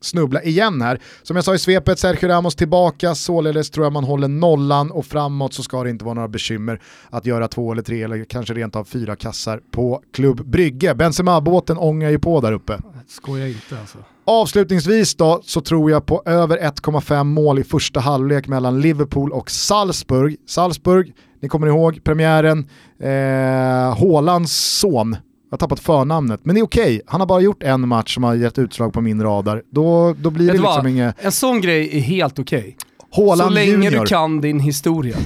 snubbla 0.06 0.44
igen 0.44 0.82
här. 0.82 1.00
Som 1.24 1.36
jag 1.36 1.46
sa 1.46 1.56
i 1.56 1.60
svepet, 1.60 2.00
Sergio 2.00 2.30
Ramos 2.30 2.56
tillbaka, 2.56 3.16
således 3.16 3.70
tror 3.70 3.86
jag 3.86 3.94
man 3.94 4.04
håller 4.04 4.28
nollan 4.28 4.92
och 4.92 5.06
framåt 5.06 5.54
så 5.54 5.64
ska 5.64 5.84
det 5.84 5.90
inte 5.90 6.06
vara 6.06 6.14
några 6.14 6.28
bekymmer 6.28 6.82
att 7.10 7.26
göra 7.26 7.48
två 7.48 7.72
eller 7.72 7.82
tre 7.82 8.04
eller 8.04 8.24
kanske 8.24 8.54
rent 8.54 8.76
av 8.76 8.84
fyra 8.84 9.16
kassar 9.16 9.62
på 9.72 10.02
Klubb 10.14 10.46
Brygge. 10.46 10.96
Benzema-båten 10.96 11.78
ångar 11.78 12.10
ju 12.10 12.20
på 12.20 12.42
där 12.42 12.52
uppe. 12.52 12.80
Skojar 13.08 13.48
inte 13.48 13.80
alltså. 13.80 13.98
Avslutningsvis 14.28 15.16
då 15.16 15.42
så 15.44 15.62
tror 15.62 15.92
jag 15.92 16.06
på 16.06 16.24
över 16.26 16.58
1,5 16.58 17.24
mål 17.24 17.60
i 17.60 17.64
första 17.64 18.00
halvlek 18.00 18.48
mellan 18.48 18.82
Liverpool 18.82 19.32
och 19.32 19.52
Salzburg. 19.52 20.36
Salzburg, 20.48 21.14
ni 21.42 21.50
kommer 21.50 21.68
ihåg 21.68 22.04
premiären, 22.04 22.70
eh, 23.00 23.98
Haalands 24.00 24.80
son, 24.80 25.18
har 25.56 25.68
tappat 25.68 25.80
förnamnet, 25.80 26.40
men 26.44 26.56
det 26.56 26.62
är 26.62 26.66
okej. 26.66 27.02
Han 27.08 27.20
har 27.20 27.28
bara 27.28 27.42
gjort 27.42 27.64
en 27.64 27.88
match 27.88 28.14
som 28.14 28.24
har 28.24 28.36
gett 28.36 28.58
utslag 28.58 28.94
på 28.94 29.02
min 29.02 29.24
radar. 29.24 29.64
Då, 29.72 30.16
då 30.22 30.30
blir 30.30 30.46
Vet 30.46 30.56
det 30.56 30.62
liksom 30.62 30.88
inget... 30.88 31.26
En 31.26 31.32
sån 31.32 31.62
grej 31.62 31.98
är 31.98 32.02
helt 32.02 32.40
okej. 32.40 32.78
Så 33.16 33.30
Haaland 33.30 33.54
länge 33.56 33.72
junior. 33.72 33.92
du 33.92 34.06
kan 34.06 34.42
din 34.42 34.60
historia. 34.60 35.18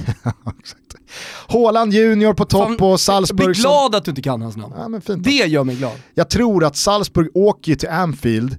Haaland 1.48 1.92
junior 1.92 2.34
på 2.34 2.44
topp 2.44 2.78
Fan, 2.78 2.92
och 2.92 3.00
Salzburg 3.00 3.46
Bli 3.46 3.54
som... 3.54 3.62
glad 3.62 3.94
att 3.94 4.04
du 4.04 4.10
inte 4.10 4.22
kan 4.22 4.42
hans 4.42 4.56
namn. 4.56 4.74
Ja, 4.78 4.88
men 4.88 5.00
fint. 5.00 5.24
Det 5.24 5.30
gör 5.30 5.64
mig 5.64 5.76
glad. 5.76 5.92
Jag 6.14 6.30
tror 6.30 6.64
att 6.64 6.76
Salzburg 6.76 7.30
åker 7.34 7.74
till 7.74 7.88
Anfield 7.88 8.58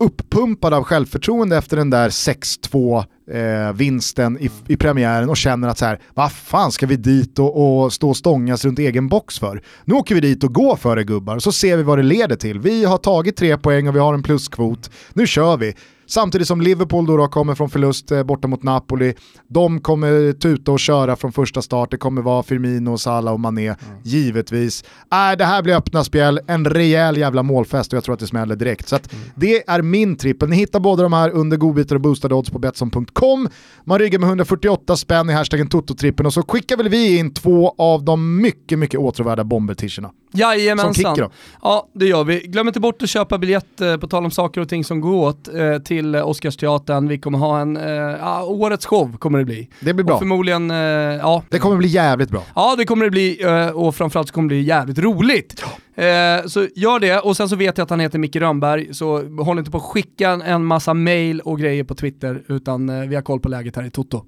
uppumpad 0.00 0.74
av 0.74 0.84
självförtroende 0.84 1.56
efter 1.56 1.76
den 1.76 1.90
där 1.90 2.08
6-2 2.08 3.04
eh, 3.30 3.72
vinsten 3.72 4.38
i, 4.40 4.50
i 4.66 4.76
premiären 4.76 5.28
och 5.28 5.36
känner 5.36 5.68
att 5.68 5.78
så 5.78 5.84
här, 5.84 6.00
vad 6.14 6.32
fan 6.32 6.72
ska 6.72 6.86
vi 6.86 6.96
dit 6.96 7.38
och, 7.38 7.82
och 7.82 7.92
stå 7.92 8.08
och 8.08 8.16
stångas 8.16 8.64
runt 8.64 8.78
egen 8.78 9.08
box 9.08 9.38
för? 9.38 9.62
Nu 9.84 9.94
åker 9.94 10.14
vi 10.14 10.20
dit 10.20 10.44
och 10.44 10.54
går 10.54 10.76
för 10.76 10.96
det 10.96 11.04
gubbar, 11.04 11.38
så 11.38 11.52
ser 11.52 11.76
vi 11.76 11.82
vad 11.82 11.98
det 11.98 12.02
leder 12.02 12.36
till. 12.36 12.58
Vi 12.60 12.84
har 12.84 12.98
tagit 12.98 13.36
tre 13.36 13.58
poäng 13.58 13.88
och 13.88 13.94
vi 13.94 13.98
har 13.98 14.14
en 14.14 14.22
pluskvot, 14.22 14.90
nu 15.12 15.26
kör 15.26 15.56
vi. 15.56 15.74
Samtidigt 16.10 16.48
som 16.48 16.60
Liverpool 16.60 17.06
då, 17.06 17.16
då 17.16 17.28
kommer 17.28 17.54
från 17.54 17.70
förlust 17.70 18.12
eh, 18.12 18.22
borta 18.22 18.48
mot 18.48 18.62
Napoli. 18.62 19.14
De 19.48 19.80
kommer 19.80 20.32
tuta 20.32 20.72
och 20.72 20.80
köra 20.80 21.16
från 21.16 21.32
första 21.32 21.62
start. 21.62 21.90
Det 21.90 21.96
kommer 21.96 22.22
vara 22.22 22.42
Firmino, 22.42 22.98
Salah 22.98 23.34
och 23.34 23.40
Mané, 23.40 23.74
givetvis. 24.02 24.84
Äh, 25.12 25.36
det 25.38 25.44
här 25.44 25.62
blir 25.62 25.74
öppna 25.74 26.04
spjäll, 26.04 26.40
en 26.46 26.64
rejäl 26.64 27.16
jävla 27.16 27.42
målfest 27.42 27.92
och 27.92 27.96
jag 27.96 28.04
tror 28.04 28.12
att 28.12 28.20
det 28.20 28.26
smäller 28.26 28.56
direkt. 28.56 28.88
Så 28.88 28.96
att 28.96 29.14
det 29.34 29.68
är 29.68 29.82
min 29.82 30.16
trippel. 30.16 30.48
Ni 30.48 30.56
hittar 30.56 30.80
båda 30.80 31.02
de 31.02 31.12
här 31.12 31.30
under 31.30 31.56
godbitar 31.56 31.96
och 31.96 32.02
boostade 32.02 32.34
odds 32.34 32.50
på 32.50 32.58
Betsson.com. 32.58 33.48
Man 33.84 33.98
ryggar 33.98 34.18
med 34.18 34.28
148 34.28 34.96
spänn 34.96 35.30
i 35.30 35.32
hashtaggen 35.32 35.68
Toto-trippen 35.68 36.26
och 36.26 36.32
så 36.32 36.42
skickar 36.42 36.76
väl 36.76 36.88
vi 36.88 37.18
in 37.18 37.34
två 37.34 37.74
av 37.78 38.04
de 38.04 38.36
mycket, 38.36 38.78
mycket 38.78 39.00
åtråvärda 39.00 39.44
bombertischerna. 39.44 40.10
Jajamensan. 40.32 41.16
Som. 41.16 41.30
Ja, 41.62 41.88
det 41.94 42.06
gör 42.06 42.24
vi. 42.24 42.40
Glöm 42.40 42.68
inte 42.68 42.80
bort 42.80 43.02
att 43.02 43.08
köpa 43.10 43.38
biljett, 43.38 43.80
eh, 43.80 43.96
på 43.96 44.06
tal 44.08 44.24
om 44.24 44.30
saker 44.30 44.60
och 44.60 44.68
ting 44.68 44.84
som 44.84 45.00
går 45.00 45.14
åt, 45.28 45.48
eh, 45.54 45.78
till 45.78 46.14
eh, 46.14 46.28
Oscarsteatern. 46.28 47.08
Vi 47.08 47.18
kommer 47.18 47.38
ha 47.38 47.60
en, 47.60 47.76
eh, 47.76 47.84
ja, 47.92 48.44
årets 48.44 48.86
show 48.86 49.16
kommer 49.16 49.38
det 49.38 49.44
bli. 49.44 49.68
Det 49.80 49.94
blir 49.94 50.04
Och 50.04 50.06
bra. 50.06 50.18
förmodligen, 50.18 50.70
eh, 50.70 50.76
ja. 50.76 51.42
Det 51.48 51.58
kommer 51.58 51.76
bli 51.76 51.88
jävligt 51.88 52.30
bra. 52.30 52.42
Ja, 52.54 52.74
det 52.78 52.84
kommer 52.84 53.04
det 53.04 53.10
bli 53.10 53.44
och 53.74 53.94
framförallt 53.94 54.28
så 54.28 54.34
kommer 54.34 54.48
det 54.48 54.54
bli 54.54 54.62
jävligt 54.62 54.98
roligt. 54.98 55.64
Eh, 55.94 56.46
så 56.46 56.66
gör 56.74 56.98
det, 57.00 57.18
och 57.20 57.36
sen 57.36 57.48
så 57.48 57.56
vet 57.56 57.78
jag 57.78 57.84
att 57.84 57.90
han 57.90 58.00
heter 58.00 58.18
Micke 58.18 58.36
Rönnberg, 58.36 58.94
så 58.94 59.22
håll 59.42 59.58
inte 59.58 59.70
på 59.70 59.76
att 59.76 59.82
skicka 59.84 60.30
en, 60.30 60.42
en 60.42 60.64
massa 60.64 60.94
mail 60.94 61.40
och 61.40 61.58
grejer 61.58 61.84
på 61.84 61.94
Twitter, 61.94 62.42
utan 62.48 62.88
eh, 62.88 63.08
vi 63.08 63.14
har 63.14 63.22
koll 63.22 63.40
på 63.40 63.48
läget 63.48 63.76
här 63.76 63.84
i 63.86 63.90
Toto. 63.90 64.24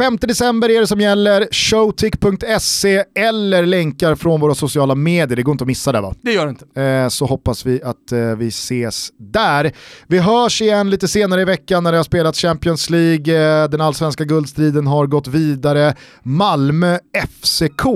5 0.00 0.16
december 0.20 0.70
är 0.70 0.80
det 0.80 0.86
som 0.86 1.00
gäller, 1.00 1.48
showtick.se 1.52 3.04
eller 3.14 3.66
länkar 3.66 4.14
från 4.14 4.40
våra 4.40 4.54
sociala 4.54 4.94
medier. 4.94 5.36
Det 5.36 5.42
går 5.42 5.52
inte 5.52 5.64
att 5.64 5.68
missa 5.68 5.92
det 5.92 6.00
va? 6.00 6.14
Det 6.22 6.32
gör 6.32 6.46
det 6.46 6.50
inte. 6.50 6.82
Eh, 6.82 7.08
så 7.08 7.26
hoppas 7.26 7.66
vi 7.66 7.82
att 7.82 8.12
eh, 8.12 8.18
vi 8.18 8.48
ses 8.48 9.10
där. 9.18 9.72
Vi 10.06 10.18
hörs 10.18 10.62
igen 10.62 10.90
lite 10.90 11.08
senare 11.08 11.40
i 11.40 11.44
veckan 11.44 11.84
när 11.84 11.92
det 11.92 11.98
har 11.98 12.04
spelats 12.04 12.40
Champions 12.40 12.90
League, 12.90 13.62
eh, 13.62 13.68
den 13.68 13.80
allsvenska 13.80 14.24
guldstriden 14.24 14.86
har 14.86 15.06
gått 15.06 15.26
vidare. 15.26 15.94
Malmö 16.22 16.98
FCK 17.42 17.86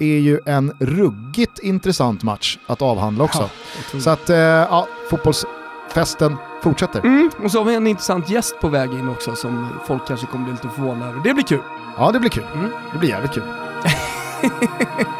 är 0.00 0.18
ju 0.18 0.38
en 0.46 0.72
ruggigt 0.80 1.58
intressant 1.62 2.22
match 2.22 2.58
att 2.66 2.82
avhandla 2.82 3.24
också. 3.24 3.50
Ja, 3.92 4.00
så 4.00 4.10
att, 4.10 4.28
ja, 4.28 4.88
fotbollsfesten 5.10 6.36
fortsätter. 6.70 7.00
Mm, 7.00 7.30
och 7.44 7.50
så 7.50 7.58
har 7.58 7.64
vi 7.64 7.74
en 7.74 7.86
intressant 7.86 8.30
gäst 8.30 8.60
på 8.60 8.68
väg 8.68 8.92
in 8.92 9.08
också 9.08 9.36
som 9.36 9.68
folk 9.86 10.06
kanske 10.08 10.26
kommer 10.26 10.44
bli 10.44 10.52
lite 10.52 10.68
förvånade 10.68 11.10
över. 11.10 11.20
Det 11.20 11.34
blir 11.34 11.44
kul. 11.44 11.62
Ja, 11.98 12.10
det 12.12 12.20
blir 12.20 12.30
kul. 12.30 12.44
Mm. 12.54 12.70
Det 12.92 12.98
blir 12.98 13.08
jävligt 13.08 13.32
kul. 13.32 13.42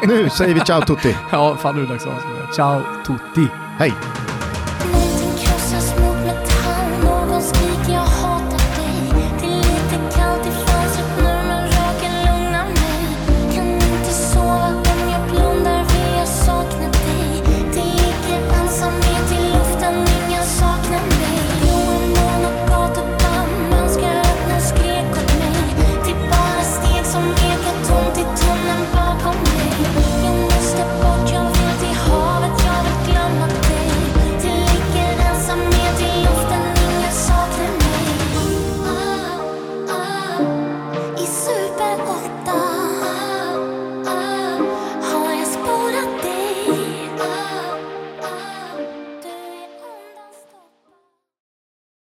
nu 0.07 0.29
säger 0.29 0.53
vi 0.53 0.59
ciao 0.59 0.81
tutti. 0.81 1.17
Ja, 1.31 1.55
fan 1.55 1.75
nu 1.75 1.81
är 1.81 1.85
det 1.85 1.93
dags 1.93 2.05
att 2.05 2.13
avsluta. 2.13 2.53
Ciao 2.53 2.81
tutti! 3.05 3.47
Hej! 3.79 3.93